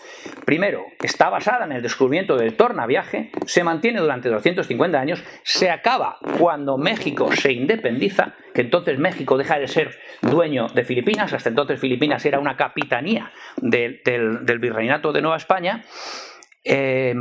primero, 0.46 0.84
está 1.02 1.30
basada 1.30 1.64
en 1.64 1.72
el 1.72 1.82
descubrimiento 1.82 2.36
del 2.36 2.58
tornaviaje, 2.58 3.32
se 3.46 3.64
mantiene 3.64 4.02
durante 4.02 4.28
250 4.28 5.00
años, 5.00 5.24
se 5.44 5.70
acaba 5.70 6.18
cuando 6.38 6.78
México 6.78 7.32
se 7.32 7.54
independiza, 7.54 8.34
que 8.54 8.62
entonces 8.62 9.00
México 9.00 9.38
deja 9.38 9.58
de 9.60 9.70
ser 9.70 9.98
dueño 10.22 10.68
de 10.68 10.84
Filipinas, 10.84 11.32
hasta 11.32 11.48
entonces 11.48 11.80
Filipinas 11.80 12.26
era 12.26 12.40
una 12.40 12.58
capitanía 12.58 13.32
del, 13.56 14.02
virreinato 14.60 15.14
de 15.14 15.22
Nueva 15.22 15.38
España. 15.38 15.86
Eh, 16.66 17.16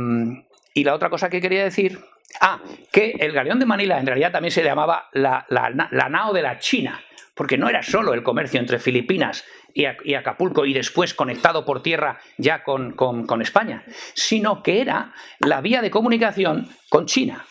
y 0.73 0.83
la 0.83 0.93
otra 0.93 1.09
cosa 1.09 1.29
que 1.29 1.39
quería 1.39 1.63
decir 1.63 1.99
Ah, 2.41 2.59
que 2.91 3.15
el 3.19 3.31
galeón 3.31 3.59
de 3.59 3.65
Manila 3.65 3.99
en 3.99 4.05
realidad 4.05 4.31
también 4.31 4.51
se 4.51 4.63
llamaba 4.63 5.09
la, 5.13 5.45
nao 6.09 6.33
de 6.33 6.41
la 6.41 6.59
China, 6.59 7.01
porque 7.33 7.57
no 7.57 7.69
era 7.69 7.83
solo 7.83 8.13
el 8.13 8.23
comercio 8.23 8.59
entre 8.59 8.79
Filipinas 8.79 9.45
y, 9.73 9.85
Acapulco 10.15 10.65
y 10.65 10.73
después 10.73 11.13
conectado 11.13 11.65
por 11.65 11.83
tierra 11.83 12.19
ya 12.37 12.63
con, 12.63 13.41
España, 13.41 13.83
sino 14.13 14.63
que 14.63 14.81
era 14.81 15.13
la 15.39 15.61
vía 15.61 15.81
de 15.81 15.91
comunicación 15.91 16.69
con 16.89 17.05
China. 17.05 17.45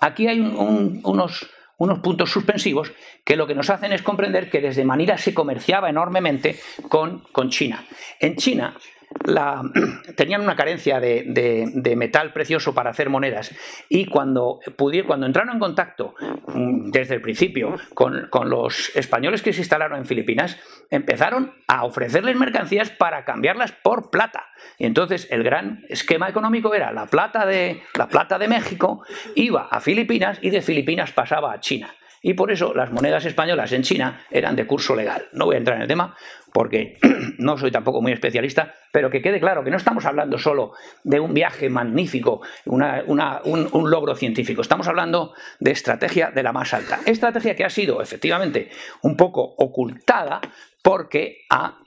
Aquí 0.00 0.26
hay 0.26 0.40
unos, 0.40 1.50
unos 1.78 1.98
puntos 2.00 2.30
suspensivos 2.30 2.92
que 3.24 3.36
lo 3.36 3.46
que 3.46 3.54
nos 3.54 3.70
hacen 3.70 3.92
es 3.92 4.02
comprender 4.02 4.50
que 4.50 4.60
desde 4.60 4.84
Manila 4.84 5.18
se 5.18 5.34
comerciaba 5.34 5.88
enormemente 5.88 6.60
con, 6.88 7.20
con 7.32 7.50
China. 7.50 7.84
En 8.20 8.36
China 8.36 8.76
tenían 10.16 10.40
una 10.40 10.56
carencia 10.56 11.00
de, 11.00 11.94
metal 11.96 12.32
precioso 12.32 12.74
para 12.74 12.90
hacer 12.90 13.08
monedas 13.10 13.54
y 13.88 14.06
cuando, 14.06 14.60
cuando 15.06 15.26
entraron 15.26 15.54
en 15.54 15.58
contacto 15.60 16.14
mm, 16.48 16.90
desde 16.90 17.14
el 17.14 17.20
principio 17.20 17.76
con, 17.94 18.28
los 18.48 18.94
españoles 18.96 19.42
que 19.42 19.52
se 19.52 19.60
instalaron 19.60 19.98
en 19.98 20.06
Filipinas, 20.06 20.58
empezaron 20.90 21.54
a 21.66 21.84
ofrecerles 21.84 22.36
mercancías 22.36 22.90
para 22.90 23.24
cambiarlas 23.24 23.72
por 23.72 24.10
plata. 24.10 24.44
Y 24.78 24.86
entonces 24.86 25.28
el 25.30 25.42
gran 25.42 25.82
esquema 25.88 26.28
económico 26.28 26.74
era 26.74 26.92
la 26.92 27.06
plata 27.06 27.46
de, 27.46 27.82
la 27.96 28.08
plata 28.08 28.38
de 28.38 28.48
México 28.48 29.04
iba 29.34 29.68
a 29.70 29.80
Filipinas 29.80 30.38
y 30.42 30.50
de 30.50 30.62
Filipinas 30.62 31.12
pasaba 31.12 31.52
a 31.52 31.60
China 31.60 31.94
y 32.24 32.32
por 32.32 32.50
eso 32.50 32.72
las 32.72 32.90
monedas 32.90 33.26
españolas 33.26 33.70
en 33.72 33.82
China 33.82 34.24
eran 34.30 34.56
de 34.56 34.66
curso 34.66 34.96
legal. 34.96 35.28
No 35.34 35.44
voy 35.44 35.56
a 35.56 35.58
entrar 35.58 35.76
en 35.76 35.82
el 35.82 35.88
tema 35.88 36.16
porque 36.54 36.98
no 37.38 37.58
soy 37.58 37.72
tampoco 37.72 38.00
muy 38.00 38.12
especialista, 38.12 38.72
pero 38.92 39.10
que 39.10 39.20
quede 39.20 39.40
claro 39.40 39.64
que 39.64 39.72
no 39.72 39.76
estamos 39.76 40.04
hablando 40.06 40.38
solo 40.38 40.74
de 41.02 41.18
un 41.18 41.34
viaje 41.34 41.68
magnífico, 41.68 42.42
un, 42.66 42.80
un, 42.80 43.90
logro 43.90 44.14
científico, 44.14 44.62
estamos 44.62 44.86
hablando 44.86 45.34
de 45.58 45.72
estrategia 45.72 46.30
de 46.30 46.44
la 46.44 46.52
más 46.52 46.72
alta. 46.72 47.00
Estrategia 47.06 47.56
que 47.56 47.64
ha 47.64 47.70
sido 47.70 48.00
efectivamente 48.00 48.70
un 49.02 49.16
poco 49.16 49.42
ocultada 49.42 50.40
porque 50.84 51.46
a, 51.48 51.78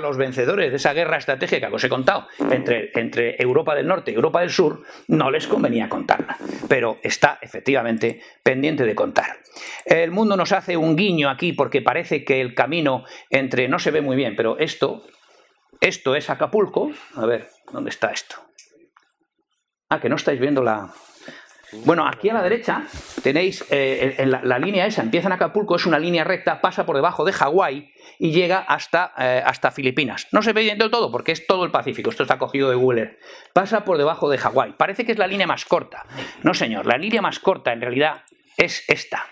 los 0.00 0.16
vencedores 0.16 0.70
de 0.70 0.76
esa 0.76 0.92
guerra 0.92 1.16
estratégica 1.16 1.68
que 1.68 1.74
os 1.74 1.82
he 1.82 1.88
contado 1.88 2.28
entre, 2.52 2.92
entre 2.94 3.34
Europa 3.42 3.74
del 3.74 3.88
Norte 3.88 4.12
y 4.12 4.14
Europa 4.14 4.42
del 4.42 4.50
Sur 4.50 4.84
no 5.08 5.28
les 5.32 5.48
convenía 5.48 5.88
contarla, 5.88 6.36
pero 6.68 6.98
está 7.02 7.40
efectivamente 7.42 8.22
pendiente 8.44 8.84
de 8.84 8.94
contar. 8.94 9.38
El 9.84 10.12
mundo 10.12 10.36
nos 10.36 10.52
hace 10.52 10.76
un 10.76 10.94
guiño 10.94 11.28
aquí 11.28 11.52
porque 11.52 11.82
parece 11.82 12.24
que 12.24 12.40
el 12.40 12.54
camino 12.54 13.04
entre, 13.28 13.66
no 13.66 13.80
se 13.80 13.90
ve 13.90 14.02
muy 14.02 14.14
bien, 14.14 14.36
pero 14.36 14.56
esto, 14.56 15.02
esto 15.80 16.14
es 16.14 16.30
Acapulco, 16.30 16.92
a 17.16 17.26
ver, 17.26 17.48
¿dónde 17.72 17.90
está 17.90 18.12
esto? 18.12 18.36
Ah, 19.88 19.98
que 20.00 20.08
no 20.08 20.14
estáis 20.14 20.38
viendo 20.38 20.62
la, 20.62 20.92
bueno, 21.84 22.06
aquí 22.06 22.30
a 22.30 22.34
la 22.34 22.42
derecha 22.42 22.84
tenéis 23.22 23.64
eh, 23.70 24.24
la, 24.26 24.58
línea 24.58 24.86
esa, 24.86 25.02
empieza 25.02 25.28
en 25.28 25.34
Acapulco, 25.34 25.76
es 25.76 25.86
una 25.86 25.98
línea 25.98 26.24
recta, 26.24 26.60
pasa 26.60 26.86
por 26.86 26.96
debajo 26.96 27.24
de 27.24 27.32
Hawái 27.32 27.92
y 28.18 28.32
llega 28.32 28.58
hasta, 28.58 29.12
eh, 29.18 29.42
hasta 29.44 29.70
Filipinas. 29.70 30.28
No 30.32 30.42
se 30.42 30.52
ve 30.52 30.64
del 30.64 30.90
todo 30.90 31.12
porque 31.12 31.32
es 31.32 31.46
todo 31.46 31.64
el 31.64 31.70
Pacífico, 31.70 32.10
esto 32.10 32.22
está 32.22 32.38
cogido 32.38 32.70
de 32.70 32.76
Google 32.76 33.18
Pasa 33.52 33.84
por 33.84 33.98
debajo 33.98 34.30
de 34.30 34.38
Hawái. 34.38 34.74
Parece 34.78 35.04
que 35.04 35.12
es 35.12 35.18
la 35.18 35.26
línea 35.26 35.46
más 35.46 35.64
corta. 35.64 36.06
No, 36.42 36.54
señor, 36.54 36.86
la 36.86 36.96
línea 36.96 37.20
más 37.20 37.38
corta 37.38 37.72
en 37.72 37.80
realidad 37.80 38.22
es 38.56 38.84
esta. 38.88 39.26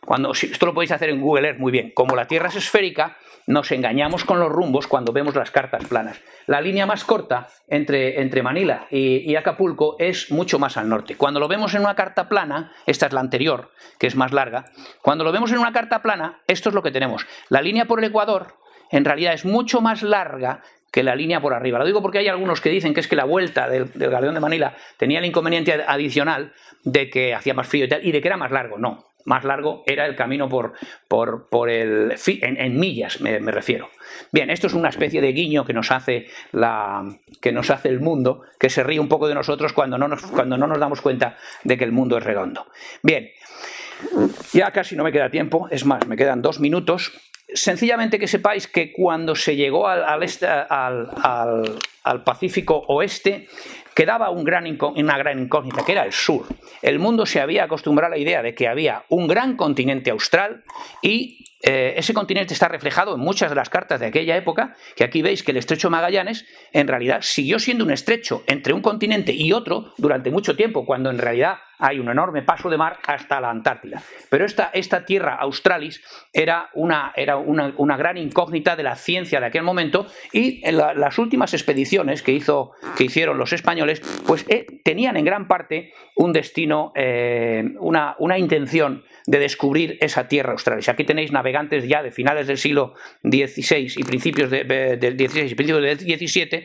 Cuando, 0.00 0.32
esto 0.32 0.66
lo 0.66 0.74
podéis 0.74 0.92
hacer 0.92 1.10
en 1.10 1.20
Google 1.20 1.48
Earth 1.48 1.58
muy 1.58 1.72
bien. 1.72 1.90
Como 1.92 2.14
la 2.14 2.26
Tierra 2.26 2.48
es 2.48 2.56
esférica, 2.56 3.16
nos 3.46 3.70
engañamos 3.70 4.24
con 4.24 4.40
los 4.40 4.50
rumbos 4.50 4.86
cuando 4.86 5.12
vemos 5.12 5.34
las 5.34 5.50
cartas 5.50 5.86
planas. 5.86 6.20
La 6.46 6.60
línea 6.60 6.84
más 6.86 7.04
corta 7.04 7.48
entre, 7.68 8.20
entre 8.20 8.42
Manila 8.42 8.86
y, 8.90 9.34
Acapulco 9.36 9.96
es 9.98 10.30
mucho 10.30 10.58
más 10.58 10.76
al 10.76 10.88
norte. 10.88 11.16
Cuando 11.16 11.40
lo 11.40 11.48
vemos 11.48 11.74
en 11.74 11.82
una 11.82 11.94
carta 11.94 12.28
plana, 12.28 12.72
esta 12.86 13.06
es 13.06 13.12
la 13.12 13.20
anterior, 13.20 13.70
que 13.98 14.06
es 14.06 14.16
más 14.16 14.32
larga, 14.32 14.66
cuando 15.02 15.24
lo 15.24 15.32
vemos 15.32 15.52
en 15.52 15.58
una 15.58 15.72
carta 15.72 16.02
plana, 16.02 16.40
esto 16.46 16.70
es 16.70 16.74
lo 16.74 16.82
que 16.82 16.90
tenemos. 16.90 17.26
La 17.48 17.62
línea 17.62 17.84
por 17.84 18.00
el 18.00 18.06
Ecuador 18.06 18.54
en 18.90 19.04
realidad 19.04 19.34
es 19.34 19.44
mucho 19.44 19.80
más 19.80 20.02
larga 20.02 20.62
que 20.90 21.02
la 21.02 21.14
línea 21.14 21.40
por 21.40 21.52
arriba. 21.52 21.78
Lo 21.78 21.84
digo 21.84 22.02
porque 22.02 22.18
hay 22.18 22.28
algunos 22.28 22.60
que 22.60 22.70
dicen 22.70 22.94
que 22.94 23.00
es 23.00 23.08
que 23.08 23.16
la 23.16 23.24
vuelta 23.24 23.68
del, 23.68 23.92
del 23.92 24.10
galeón 24.10 24.34
de 24.34 24.40
Manila 24.40 24.74
tenía 24.96 25.18
el 25.18 25.24
inconveniente 25.24 25.84
adicional 25.86 26.52
de 26.84 27.10
que 27.10 27.34
hacía 27.34 27.52
más 27.52 27.68
frío 27.68 27.84
y, 27.84 27.88
tal, 27.88 28.06
y 28.06 28.12
de 28.12 28.20
que 28.20 28.28
era 28.28 28.36
más 28.36 28.50
largo. 28.50 28.78
No, 28.78 29.04
más 29.26 29.44
largo 29.44 29.82
era 29.86 30.06
el 30.06 30.16
camino 30.16 30.48
por, 30.48 30.72
por, 31.08 31.48
por 31.48 31.68
el, 31.68 32.14
en, 32.26 32.80
millas, 32.80 33.20
me, 33.20 33.38
refiero. 33.38 33.90
Bien, 34.32 34.48
esto 34.50 34.68
es 34.68 34.72
una 34.72 34.88
especie 34.88 35.20
de 35.20 35.32
guiño 35.32 35.64
que 35.64 35.74
nos, 35.74 35.90
hace 35.90 36.28
la, 36.52 37.04
que 37.40 37.52
nos 37.52 37.70
hace 37.70 37.88
el 37.88 38.00
mundo, 38.00 38.42
que 38.58 38.70
se 38.70 38.82
ríe 38.82 39.00
un 39.00 39.08
poco 39.08 39.28
de 39.28 39.34
nosotros 39.34 39.72
cuando 39.72 39.98
no 39.98 40.08
nos, 40.08 40.22
cuando 40.22 40.56
no 40.56 40.66
nos 40.66 40.78
damos 40.78 41.02
cuenta 41.02 41.36
de 41.64 41.76
que 41.76 41.84
el 41.84 41.92
mundo 41.92 42.16
es 42.16 42.24
redondo. 42.24 42.66
Bien, 43.02 43.28
ya 44.52 44.70
casi 44.70 44.96
no 44.96 45.04
me 45.04 45.12
queda 45.12 45.28
tiempo, 45.28 45.68
es 45.70 45.84
más, 45.84 46.06
me 46.06 46.16
quedan 46.16 46.40
dos 46.40 46.60
minutos. 46.60 47.12
Sencillamente 47.54 48.18
que 48.18 48.26
sepáis 48.26 48.66
que 48.66 48.92
cuando 48.92 49.36
se 49.36 49.54
llegó 49.54 49.86
al, 49.86 50.02
al, 50.02 50.22
este, 50.22 50.46
al, 50.48 52.22
Pacífico 52.24 52.84
Oeste, 52.88 53.48
quedaba 53.94 54.30
un 54.30 54.44
gran 54.44 54.66
una 54.96 55.16
gran 55.18 55.38
incógnita, 55.38 55.84
que 55.84 55.92
era 55.92 56.04
el 56.04 56.12
sur. 56.12 56.46
El 56.82 56.98
mundo 56.98 57.24
se 57.24 57.40
había 57.40 57.64
acostumbrado 57.64 58.12
a 58.12 58.16
la 58.16 58.22
idea 58.22 58.42
de 58.42 58.54
que 58.54 58.66
había 58.66 59.04
un 59.08 59.28
gran 59.28 59.56
continente 59.56 60.10
austral 60.10 60.64
y 61.02 61.44
eh, 61.62 61.94
ese 61.96 62.14
continente 62.14 62.52
está 62.52 62.68
reflejado 62.68 63.14
en 63.14 63.20
muchas 63.20 63.50
de 63.50 63.56
las 63.56 63.70
cartas 63.70 63.98
de 64.00 64.06
aquella 64.06 64.36
época, 64.36 64.76
que 64.94 65.04
aquí 65.04 65.22
veis 65.22 65.42
que 65.42 65.52
el 65.52 65.56
estrecho 65.56 65.90
Magallanes 65.90 66.46
en 66.72 66.86
realidad 66.86 67.20
siguió 67.22 67.58
siendo 67.58 67.84
un 67.84 67.90
estrecho 67.90 68.44
entre 68.46 68.72
un 68.72 68.82
continente 68.82 69.32
y 69.32 69.52
otro 69.52 69.92
durante 69.96 70.30
mucho 70.30 70.54
tiempo, 70.54 70.84
cuando 70.84 71.10
en 71.10 71.18
realidad 71.18 71.58
hay 71.78 71.98
un 71.98 72.08
enorme 72.08 72.42
paso 72.42 72.70
de 72.70 72.76
mar 72.76 72.98
hasta 73.06 73.40
la 73.40 73.50
Antártida. 73.50 74.02
Pero 74.30 74.44
esta, 74.44 74.70
esta 74.72 75.04
tierra 75.04 75.34
australis 75.34 76.02
era, 76.32 76.70
una, 76.74 77.12
era 77.16 77.36
una, 77.36 77.96
gran 77.96 78.16
incógnita 78.16 78.76
de 78.76 78.82
la 78.82 78.96
ciencia 78.96 79.40
de 79.40 79.46
aquel 79.46 79.62
momento 79.62 80.06
y 80.32 80.60
en 80.66 80.76
las 80.76 81.18
últimas 81.18 81.54
expediciones 81.54 82.22
que, 82.22 82.32
hizo, 82.32 82.72
que 82.96 83.04
hicieron 83.04 83.38
los 83.38 83.52
españoles, 83.52 84.00
pues 84.26 84.44
eh, 84.48 84.66
tenían 84.84 85.16
en 85.16 85.24
gran 85.24 85.48
parte 85.48 85.92
un 86.14 86.32
destino, 86.32 86.92
eh, 86.94 87.64
una, 87.78 88.16
una 88.18 88.38
intención 88.38 89.04
de 89.26 89.38
descubrir 89.38 89.98
esa 90.00 90.28
tierra 90.28 90.52
australis. 90.52 90.88
Aquí 90.88 91.04
tenéis 91.04 91.32
navegantes 91.32 91.86
ya 91.88 92.02
de 92.02 92.10
finales 92.10 92.46
del 92.46 92.58
siglo 92.58 92.94
XVI 93.22 93.92
y 93.96 94.04
principios 94.04 94.50
del 94.50 94.98
XVI 95.00 95.50
y 95.50 95.54
principios 95.54 95.82
del 95.82 95.98
XVII, 95.98 96.64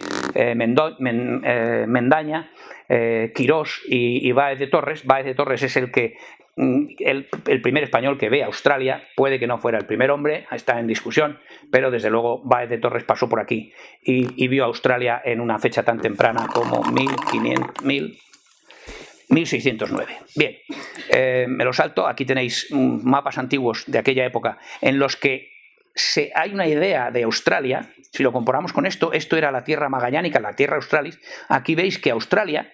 Mendaña, 1.87 2.51
eh, 2.93 3.31
Quirós 3.33 3.81
y, 3.87 4.27
y 4.27 4.33
Báez 4.33 4.59
de 4.59 4.67
Torres. 4.67 5.05
Báez 5.05 5.25
de 5.25 5.33
Torres 5.33 5.63
es 5.63 5.77
el 5.77 5.91
que 5.91 6.17
mm, 6.57 6.87
el, 6.99 7.61
primer 7.61 7.85
español 7.85 8.17
que 8.17 8.29
ve 8.29 8.43
Australia, 8.43 9.07
puede 9.15 9.39
que 9.39 9.47
no 9.47 9.59
fuera 9.59 9.77
el 9.77 9.85
primer 9.85 10.11
hombre, 10.11 10.45
está 10.51 10.77
en 10.77 10.87
discusión, 10.87 11.39
pero 11.71 11.89
desde 11.89 12.09
luego 12.09 12.41
Báez 12.43 12.69
de 12.69 12.79
Torres 12.79 13.05
pasó 13.05 13.29
por 13.29 13.39
aquí 13.39 13.71
y, 14.03 14.47
vio 14.49 14.65
Australia 14.65 15.21
en 15.23 15.39
una 15.39 15.57
fecha 15.57 15.83
tan 15.83 16.01
temprana 16.01 16.47
como 16.53 16.83
1500, 16.83 17.81
1609. 19.29 20.17
Bien, 20.35 20.57
eh, 21.09 21.45
me 21.47 21.63
lo 21.63 21.71
salto, 21.71 22.05
aquí 22.05 22.25
tenéis 22.25 22.67
mapas 22.71 23.37
antiguos 23.37 23.85
de 23.87 23.99
aquella 23.99 24.25
época 24.25 24.57
en 24.81 24.99
los 24.99 25.15
que 25.15 25.49
se, 25.95 26.31
hay 26.35 26.53
una 26.53 26.67
idea 26.67 27.09
de 27.09 27.23
Australia, 27.23 27.93
si 28.11 28.23
lo 28.23 28.33
comparamos 28.33 28.73
con 28.73 28.85
esto, 28.85 29.13
esto 29.13 29.37
era 29.37 29.51
la 29.51 29.63
Tierra 29.63 29.87
Magallánica, 29.87 30.41
la 30.41 30.55
Tierra 30.55 30.75
Australis, 30.75 31.19
aquí 31.47 31.75
veis 31.75 31.99
que 31.99 32.11
Australia, 32.11 32.73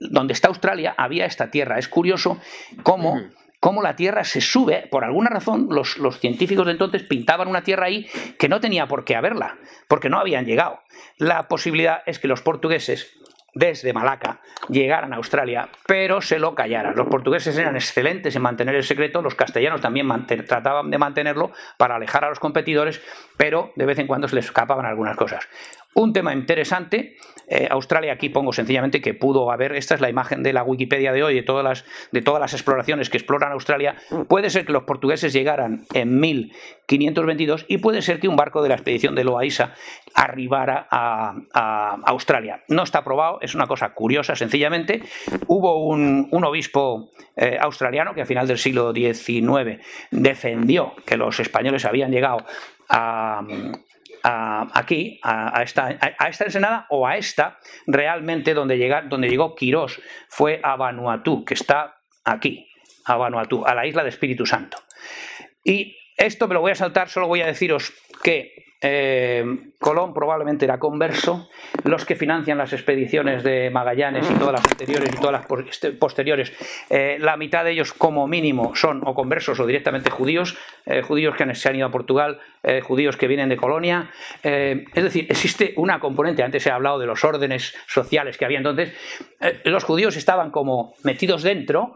donde 0.00 0.32
está 0.32 0.48
Australia, 0.48 0.94
había 0.96 1.26
esta 1.26 1.50
Tierra. 1.50 1.78
Es 1.78 1.88
curioso 1.88 2.38
cómo, 2.82 3.20
cómo 3.58 3.82
la 3.82 3.96
Tierra 3.96 4.24
se 4.24 4.40
sube, 4.40 4.88
por 4.90 5.04
alguna 5.04 5.30
razón 5.30 5.68
los, 5.70 5.98
los, 5.98 6.20
científicos 6.20 6.66
de 6.66 6.72
entonces 6.72 7.02
pintaban 7.02 7.48
una 7.48 7.62
Tierra 7.62 7.86
ahí 7.86 8.06
que 8.38 8.48
no 8.48 8.60
tenía 8.60 8.86
por 8.86 9.04
qué 9.04 9.16
haberla, 9.16 9.58
porque 9.88 10.08
no 10.08 10.18
habían 10.18 10.46
llegado. 10.46 10.80
La 11.18 11.48
posibilidad 11.48 12.02
es 12.06 12.18
que 12.18 12.28
los 12.28 12.42
portugueses 12.42 13.20
desde 13.54 13.92
Malaca 13.92 14.40
llegaran 14.68 15.12
a 15.12 15.16
Australia, 15.16 15.68
pero 15.86 16.20
se 16.20 16.38
lo 16.38 16.54
callaran. 16.54 16.94
Los 16.96 17.08
portugueses 17.08 17.56
eran 17.56 17.76
excelentes 17.76 18.36
en 18.36 18.42
mantener 18.42 18.74
el 18.74 18.84
secreto, 18.84 19.22
los 19.22 19.34
castellanos 19.34 19.80
también 19.80 20.08
trataban 20.46 20.90
de 20.90 20.98
mantenerlo 20.98 21.52
para 21.76 21.96
alejar 21.96 22.24
a 22.24 22.28
los 22.28 22.38
competidores, 22.38 23.02
pero 23.36 23.72
de 23.76 23.86
vez 23.86 23.98
en 23.98 24.06
cuando 24.06 24.28
se 24.28 24.36
les 24.36 24.46
escapaban 24.46 24.86
algunas 24.86 25.16
cosas. 25.16 25.48
Un 25.94 26.12
tema 26.12 26.32
interesante, 26.32 27.16
eh, 27.48 27.66
Australia 27.68 28.12
aquí 28.12 28.28
pongo 28.28 28.52
sencillamente 28.52 29.00
que 29.00 29.12
pudo 29.12 29.50
haber, 29.50 29.74
esta 29.74 29.96
es 29.96 30.00
la 30.00 30.08
imagen 30.08 30.44
de 30.44 30.52
la 30.52 30.62
Wikipedia 30.62 31.12
de 31.12 31.24
hoy, 31.24 31.34
de 31.34 31.42
todas, 31.42 31.64
las, 31.64 31.84
de 32.12 32.22
todas 32.22 32.40
las 32.40 32.52
exploraciones 32.52 33.10
que 33.10 33.16
exploran 33.16 33.50
Australia, 33.50 33.96
puede 34.28 34.50
ser 34.50 34.64
que 34.64 34.72
los 34.72 34.84
portugueses 34.84 35.32
llegaran 35.32 35.84
en 35.92 36.20
1522 36.20 37.66
y 37.66 37.78
puede 37.78 38.02
ser 38.02 38.20
que 38.20 38.28
un 38.28 38.36
barco 38.36 38.62
de 38.62 38.68
la 38.68 38.76
expedición 38.76 39.16
de 39.16 39.24
Loaiza 39.24 39.74
arribara 40.14 40.86
a, 40.90 41.96
Australia. 42.06 42.62
No 42.68 42.84
está 42.84 43.02
probado, 43.02 43.38
es 43.40 43.56
una 43.56 43.66
cosa 43.66 43.92
curiosa 43.92 44.36
sencillamente. 44.36 45.02
Hubo 45.48 45.86
un, 45.86 46.28
obispo 46.44 47.10
eh, 47.36 47.58
australiano 47.60 48.14
que 48.14 48.22
a 48.22 48.26
final 48.26 48.46
del 48.46 48.58
siglo 48.58 48.92
XIX 48.92 49.80
defendió 50.10 50.94
que 51.04 51.16
los 51.16 51.40
españoles 51.40 51.84
habían 51.84 52.12
llegado 52.12 52.38
a, 52.88 53.42
aquí, 54.22 55.20
a, 55.22 55.62
esta, 55.62 55.86
a, 55.86 56.28
esta, 56.28 56.44
ensenada 56.44 56.86
o 56.90 57.06
a 57.06 57.16
esta, 57.16 57.58
realmente 57.86 58.54
donde, 58.54 59.04
donde 59.08 59.28
llegó 59.28 59.54
Quirós 59.54 60.00
fue 60.28 60.60
a 60.62 60.76
Vanuatu, 60.76 61.44
que 61.44 61.54
está 61.54 61.96
aquí, 62.24 62.68
a 63.04 63.16
Vanuatu, 63.16 63.64
a 63.64 63.74
la 63.74 63.86
isla 63.86 64.02
de 64.02 64.10
Espíritu 64.10 64.46
Santo. 64.46 64.78
Y 65.64 65.96
esto 66.16 66.48
me 66.48 66.54
lo 66.54 66.60
voy 66.60 66.72
a 66.72 66.74
saltar, 66.74 67.08
solo 67.08 67.26
voy 67.26 67.40
a 67.42 67.46
deciros 67.46 67.92
que 68.22 68.70
eh, 68.82 69.44
Colón 69.78 70.14
probablemente 70.14 70.64
era 70.64 70.78
converso, 70.78 71.50
los 71.84 72.06
que 72.06 72.16
financian 72.16 72.56
las 72.56 72.72
expediciones 72.72 73.42
de 73.42 73.68
Magallanes 73.70 74.30
y 74.30 74.34
todas 74.34 74.52
las 74.52 74.70
anteriores 74.70 75.10
y 75.12 75.16
todas 75.16 75.32
las 75.32 75.68
este, 75.68 75.92
posteriores, 75.92 76.52
eh, 76.88 77.18
la 77.20 77.36
mitad 77.36 77.64
de 77.64 77.72
ellos 77.72 77.92
como 77.92 78.26
mínimo 78.26 78.74
son 78.74 79.02
o 79.04 79.14
conversos 79.14 79.60
o 79.60 79.66
directamente 79.66 80.10
judíos, 80.10 80.56
eh, 80.86 81.02
judíos 81.02 81.36
que 81.36 81.54
se 81.54 81.68
han 81.68 81.76
ido 81.76 81.86
a 81.86 81.90
Portugal, 81.90 82.40
judíos 82.82 83.16
que 83.16 83.26
vienen 83.26 83.48
de 83.48 83.56
Colonia, 83.56 84.10
es 84.42 85.02
decir, 85.02 85.26
existe 85.30 85.72
una 85.76 85.98
componente, 85.98 86.42
antes 86.42 86.66
he 86.66 86.70
hablado 86.70 86.98
de 86.98 87.06
los 87.06 87.24
órdenes 87.24 87.74
sociales 87.86 88.36
que 88.36 88.44
había 88.44 88.58
entonces, 88.58 88.92
los 89.64 89.84
judíos 89.84 90.16
estaban 90.16 90.50
como 90.50 90.94
metidos 91.02 91.42
dentro, 91.42 91.94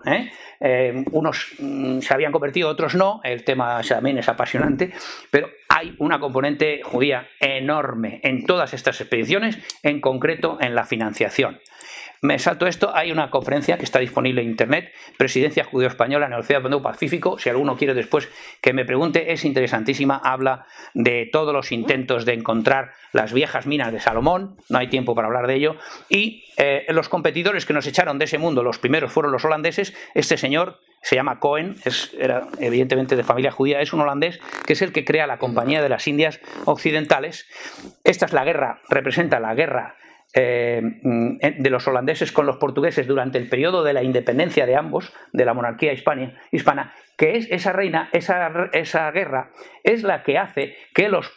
unos 1.13 1.49
mm, 1.59 2.01
se 2.01 2.15
habían 2.15 2.33
convertido, 2.33 2.69
otros 2.69 2.95
no, 2.95 3.21
el 3.25 3.45
tema 3.45 3.81
también 3.87 4.19
es 4.19 4.29
apasionante, 4.29 4.93
pero 5.31 5.51
hay 5.69 5.95
una 5.99 6.19
componente 6.21 6.83
judía 6.83 7.29
enorme 7.41 8.21
en 8.23 8.47
todas 8.47 8.75
estas 8.75 9.01
expediciones, 9.01 9.59
en 9.83 10.01
concreto 10.01 10.59
en 10.61 10.75
la 10.75 10.85
financiación. 10.85 11.61
Me 12.25 12.39
salto 12.39 12.67
esto, 12.67 12.91
hay 12.97 13.13
una 13.13 13.29
conferencia 13.29 13.77
que 13.77 13.85
está 13.85 13.99
disponible 13.99 14.41
en 14.41 14.49
internet, 14.49 14.95
Presidencia 15.19 15.63
Judeo-Española 15.63 16.25
en 16.25 16.33
el 16.33 16.41
Océano 16.41 16.81
Pacífico, 16.81 17.39
si 17.39 17.51
alguno 17.51 17.77
quiere 17.77 17.93
después 17.93 18.31
que 18.63 18.73
me 18.73 18.87
pregunte, 18.87 19.35
es 19.35 19.45
interesantísima, 19.45 20.23
habla 20.25 20.65
de 20.95 21.29
todos 21.31 21.53
los 21.53 21.71
intentos 21.71 22.25
de 22.25 22.33
encontrar 22.33 22.93
las 23.13 23.35
viejas 23.35 23.67
minas 23.67 23.93
de 23.93 24.01
Salomón, 24.01 24.57
no 24.71 24.79
hay 24.79 24.89
tiempo 24.89 25.15
para 25.15 25.27
hablar 25.27 25.47
de 25.47 25.57
ello, 25.57 25.77
y 26.09 26.47
eh, 26.57 26.87
los 26.89 27.11
competidores 27.11 27.67
que 27.67 27.75
nos 27.75 27.87
echaron 27.87 28.19
de 28.19 28.25
ese 28.25 28.39
mundo, 28.39 28.63
los 28.63 28.79
primeros 28.79 29.13
fueron 29.13 29.31
los 29.31 29.45
holandeses, 29.45 29.95
este 30.15 30.39
señor 30.39 30.81
se 31.03 31.17
llama 31.17 31.41
Cohen, 31.41 31.77
es, 31.85 32.17
era 32.19 32.49
evidentemente 32.59 33.17
de 33.17 33.23
familia 33.23 33.51
judía, 33.51 33.83
es 33.83 33.93
un 33.93 34.01
holandés 34.01 34.41
que 34.65 34.73
es 34.73 34.81
el 34.81 34.93
que 34.93 35.05
crea 35.05 35.27
la 35.27 35.37
Compañía 35.37 35.83
de 35.83 35.91
las 35.91 36.09
Indias 36.09 36.41
Occidentales. 36.65 37.47
Esta 38.05 38.25
es 38.25 38.33
la 38.33 38.47
guerra, 38.47 38.81
representa 38.89 39.39
la 39.41 39.55
guerra 39.55 39.97
eh, 40.35 40.83
de 41.01 41.71
los 41.71 41.87
holandeses 41.87 42.33
con 42.33 42.47
los 42.47 42.57
portugueses 42.57 43.07
durante 43.07 43.39
el 43.39 43.49
periodo 43.49 43.85
de 43.85 43.93
la 43.93 44.03
independencia 44.03 44.67
de 44.67 44.75
ambos, 44.77 45.13
de 45.33 45.45
la 45.45 45.55
monarquía 45.55 45.93
hispana, 45.93 46.93
que 47.17 47.37
es 47.37 47.49
esa 47.51 47.73
reina, 47.73 48.09
esa, 48.13 48.69
esa, 48.73 49.11
guerra, 49.13 49.53
es 49.85 50.03
la 50.03 50.25
que 50.25 50.39
hace 50.39 50.77
que 50.93 51.09
los, 51.09 51.33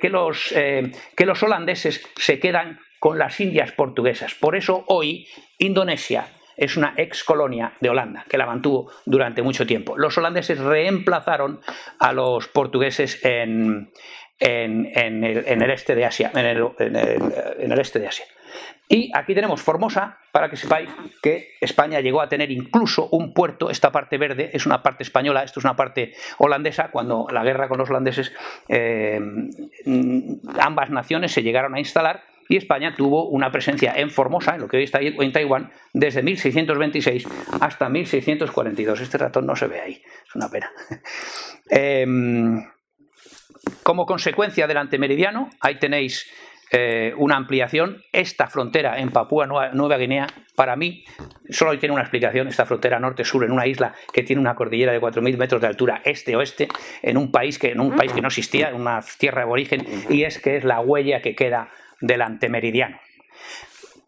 que, 0.00 0.08
los, 0.10 0.52
eh, 0.52 0.92
que 1.16 1.26
los 1.26 1.42
holandeses 1.42 2.06
se 2.16 2.38
quedan 2.38 2.78
con 3.00 3.18
las 3.18 3.40
Indias 3.40 3.72
portuguesas. 3.72 4.34
Por 4.34 4.54
eso 4.54 4.84
hoy 4.86 5.26
Indonesia, 5.58 6.26
es 6.56 6.76
una 6.76 6.94
ex 6.96 7.24
colonia 7.24 7.72
de 7.80 7.88
Holanda, 7.88 8.26
que 8.28 8.38
la 8.38 8.46
mantuvo 8.46 8.92
durante 9.06 9.42
mucho 9.42 9.66
tiempo. 9.66 9.96
Los 9.96 10.16
holandeses 10.18 10.58
reemplazaron 10.58 11.60
a 11.98 12.12
los 12.12 12.48
portugueses 12.48 13.24
en, 13.24 13.90
el, 14.38 15.70
este 15.70 15.94
de 15.94 16.04
Asia. 16.04 16.30
En 16.34 16.46
el, 16.46 17.78
este 17.78 17.98
de 17.98 18.08
Asia. 18.08 18.24
Y 18.88 19.10
aquí 19.14 19.34
tenemos 19.34 19.62
Formosa, 19.62 20.18
para 20.32 20.50
que 20.50 20.56
sepáis 20.56 20.90
que 21.22 21.52
España 21.60 22.00
llegó 22.00 22.20
a 22.20 22.28
tener 22.28 22.50
incluso 22.50 23.08
un 23.10 23.32
puerto, 23.32 23.70
esta 23.70 23.90
parte 23.90 24.18
verde 24.18 24.50
es 24.52 24.66
una 24.66 24.82
parte 24.82 25.02
española, 25.02 25.42
esto 25.42 25.60
es 25.60 25.64
una 25.64 25.76
parte 25.76 26.12
holandesa, 26.36 26.90
cuando 26.90 27.26
la 27.30 27.42
guerra 27.42 27.68
con 27.68 27.78
los 27.78 27.88
holandeses, 27.88 28.32
eh, 28.68 29.18
ambas 30.60 30.90
naciones 30.90 31.32
se 31.32 31.42
llegaron 31.42 31.74
a 31.74 31.78
instalar 31.78 32.24
y 32.52 32.56
España 32.56 32.94
tuvo 32.94 33.28
una 33.28 33.50
presencia 33.50 33.94
en 33.96 34.10
Formosa, 34.10 34.54
en 34.54 34.60
lo 34.60 34.68
que 34.68 34.76
hoy 34.76 34.82
está 34.84 35.00
en 35.00 35.32
Taiwán, 35.32 35.70
desde 35.94 36.22
1626 36.22 37.26
hasta 37.60 37.88
1642. 37.88 39.00
Este 39.00 39.16
ratón 39.16 39.46
no 39.46 39.56
se 39.56 39.68
ve 39.68 39.80
ahí, 39.80 40.02
es 40.26 40.34
una 40.34 40.50
pena. 40.50 40.70
Em, 41.70 42.62
como 43.82 44.06
consecuencia 44.06 44.66
del 44.66 44.76
antemeridiano, 44.76 45.50
ahí 45.60 45.78
tenéis 45.78 46.30
eh, 46.74 47.12
una 47.18 47.36
ampliación. 47.36 48.02
Esta 48.12 48.46
frontera 48.46 48.98
en 48.98 49.10
Papúa 49.10 49.46
Nueva, 49.46 49.98
Guinea, 49.98 50.26
para 50.56 50.74
mí, 50.74 51.04
solo 51.50 51.78
tiene 51.78 51.92
una 51.92 52.02
explicación. 52.02 52.48
Esta 52.48 52.64
frontera 52.64 52.98
norte-sur 52.98 53.44
en 53.44 53.52
una 53.52 53.66
isla 53.66 53.92
que 54.10 54.22
tiene 54.22 54.40
una 54.40 54.54
cordillera 54.54 54.92
de 54.92 54.98
4.000 54.98 55.36
metros 55.36 55.60
de 55.60 55.66
altura 55.66 56.00
este-oeste, 56.02 56.68
en 57.02 57.18
un 57.18 57.30
país 57.30 57.58
que 57.58 57.72
en 57.72 57.80
un 57.80 57.94
país 57.94 58.12
que 58.14 58.22
no 58.22 58.28
existía, 58.28 58.70
en 58.70 58.76
una 58.76 59.00
tierra 59.18 59.44
de 59.44 59.50
origen, 59.50 59.86
y 60.08 60.24
es 60.24 60.40
que 60.40 60.56
es 60.56 60.64
la 60.64 60.80
huella 60.80 61.20
que 61.20 61.34
queda 61.34 61.68
del 62.00 62.22
antemeridiano. 62.22 62.98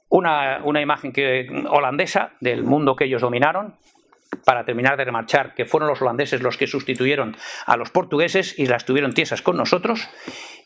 Una, 0.08 0.60
una 0.64 0.80
imagen 0.80 1.12
que, 1.12 1.46
holandesa 1.68 2.32
del 2.40 2.62
mundo 2.62 2.96
que 2.96 3.04
ellos 3.04 3.20
dominaron, 3.20 3.74
para 4.44 4.64
terminar 4.64 4.96
de 4.96 5.04
remarchar, 5.04 5.54
que 5.54 5.64
fueron 5.64 5.88
los 5.88 6.00
holandeses 6.02 6.42
los 6.42 6.56
que 6.56 6.66
sustituyeron 6.66 7.36
a 7.66 7.76
los 7.76 7.90
portugueses 7.90 8.58
y 8.58 8.66
las 8.66 8.84
tuvieron 8.84 9.12
tiesas 9.12 9.42
con 9.42 9.56
nosotros. 9.56 10.08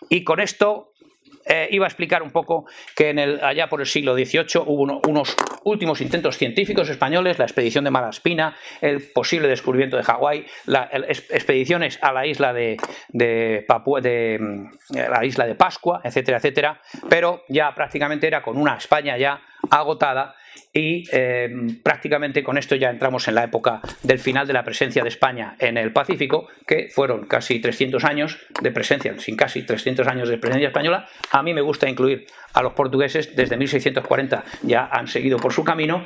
Y 0.09 0.24
con 0.24 0.40
esto 0.40 0.93
eh, 1.49 1.69
iba 1.70 1.86
a 1.86 1.89
explicar 1.89 2.23
un 2.23 2.31
poco 2.31 2.66
que 2.95 3.09
en 3.09 3.19
el, 3.19 3.43
allá 3.43 3.69
por 3.69 3.81
el 3.81 3.86
siglo 3.86 4.15
XVIII 4.15 4.62
hubo 4.66 5.01
unos 5.09 5.35
últimos 5.65 6.01
intentos 6.03 6.36
científicos 6.36 6.90
españoles, 6.90 7.39
la 7.39 7.47
expedición 7.47 7.85
de 7.85 7.90
Malaspina, 7.90 8.55
el 8.82 9.11
posible 9.12 9.49
descubrimiento 9.49 9.97
de 9.97 10.03
Hawái, 10.03 10.45
las 10.66 10.90
expediciones 11.31 11.99
a 12.03 12.12
la 12.12 12.27
isla 12.27 12.53
de, 12.53 12.77
de, 13.09 13.66
de 14.03 14.39
mm, 14.39 14.97
la 15.11 15.24
isla 15.24 15.47
de 15.47 15.55
Pascua, 15.55 16.03
etcétera, 16.05 16.36
etcétera, 16.36 16.82
pero 17.09 17.45
ya 17.49 17.74
prácticamente 17.74 18.27
era 18.27 18.43
con 18.43 18.59
una 18.59 18.77
España 18.77 19.16
ya 19.16 19.40
agotada 19.70 20.35
y 20.73 21.05
eh, 21.12 21.49
prácticamente 21.82 22.43
con 22.43 22.59
esto 22.59 22.74
ya 22.77 22.90
entramos 22.90 23.27
en 23.28 23.35
la 23.35 23.45
época 23.45 23.81
del 24.03 24.19
final 24.19 24.47
de 24.47 24.53
la 24.53 24.65
presencia 24.65 25.03
de 25.03 25.09
España 25.09 25.57
en 25.59 25.77
el 25.77 25.93
Pacífico, 25.93 26.49
que 26.66 26.89
fueron 26.89 27.27
casi 27.27 27.61
300 27.61 28.05
años 28.05 28.39
de 28.61 28.70
presencia, 28.70 29.19
sin 29.19 29.36
casi 29.36 29.62
300 29.62 30.07
años 30.07 30.28
de 30.28 30.39
presencia 30.39 30.69
española. 30.69 31.09
A 31.31 31.43
mí 31.43 31.55
me 31.55 31.61
gusta 31.61 31.89
incluir 31.89 32.27
a 32.53 32.62
los 32.62 32.74
portugueses, 32.74 33.35
desde 33.35 33.57
1640 33.57 34.45
ya 34.62 34.86
han 34.86 35.07
seguido 35.07 35.39
por 35.39 35.53
su 35.53 35.65
camino, 35.65 36.05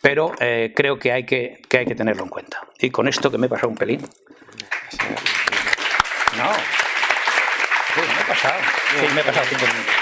pero 0.00 0.32
eh, 0.40 0.72
creo 0.76 0.98
que 0.98 1.12
hay 1.12 1.24
que, 1.24 1.62
hay 1.76 1.86
que 1.86 1.94
tenerlo 1.94 2.24
en 2.24 2.28
cuenta. 2.28 2.60
Y 2.78 2.90
con 2.90 3.08
esto 3.08 3.30
que 3.30 3.38
me 3.38 3.46
he 3.46 3.50
pasado 3.50 3.68
un 3.70 3.76
pelín. 3.76 4.00
No. 6.36 6.50
me 7.96 8.02
he 8.02 8.24
pasado. 8.28 8.60
Sí, 9.00 9.06
me 9.14 9.20
he 9.20 9.24
pasado 9.24 9.46
cinco 9.48 9.64
minutos. 9.66 9.94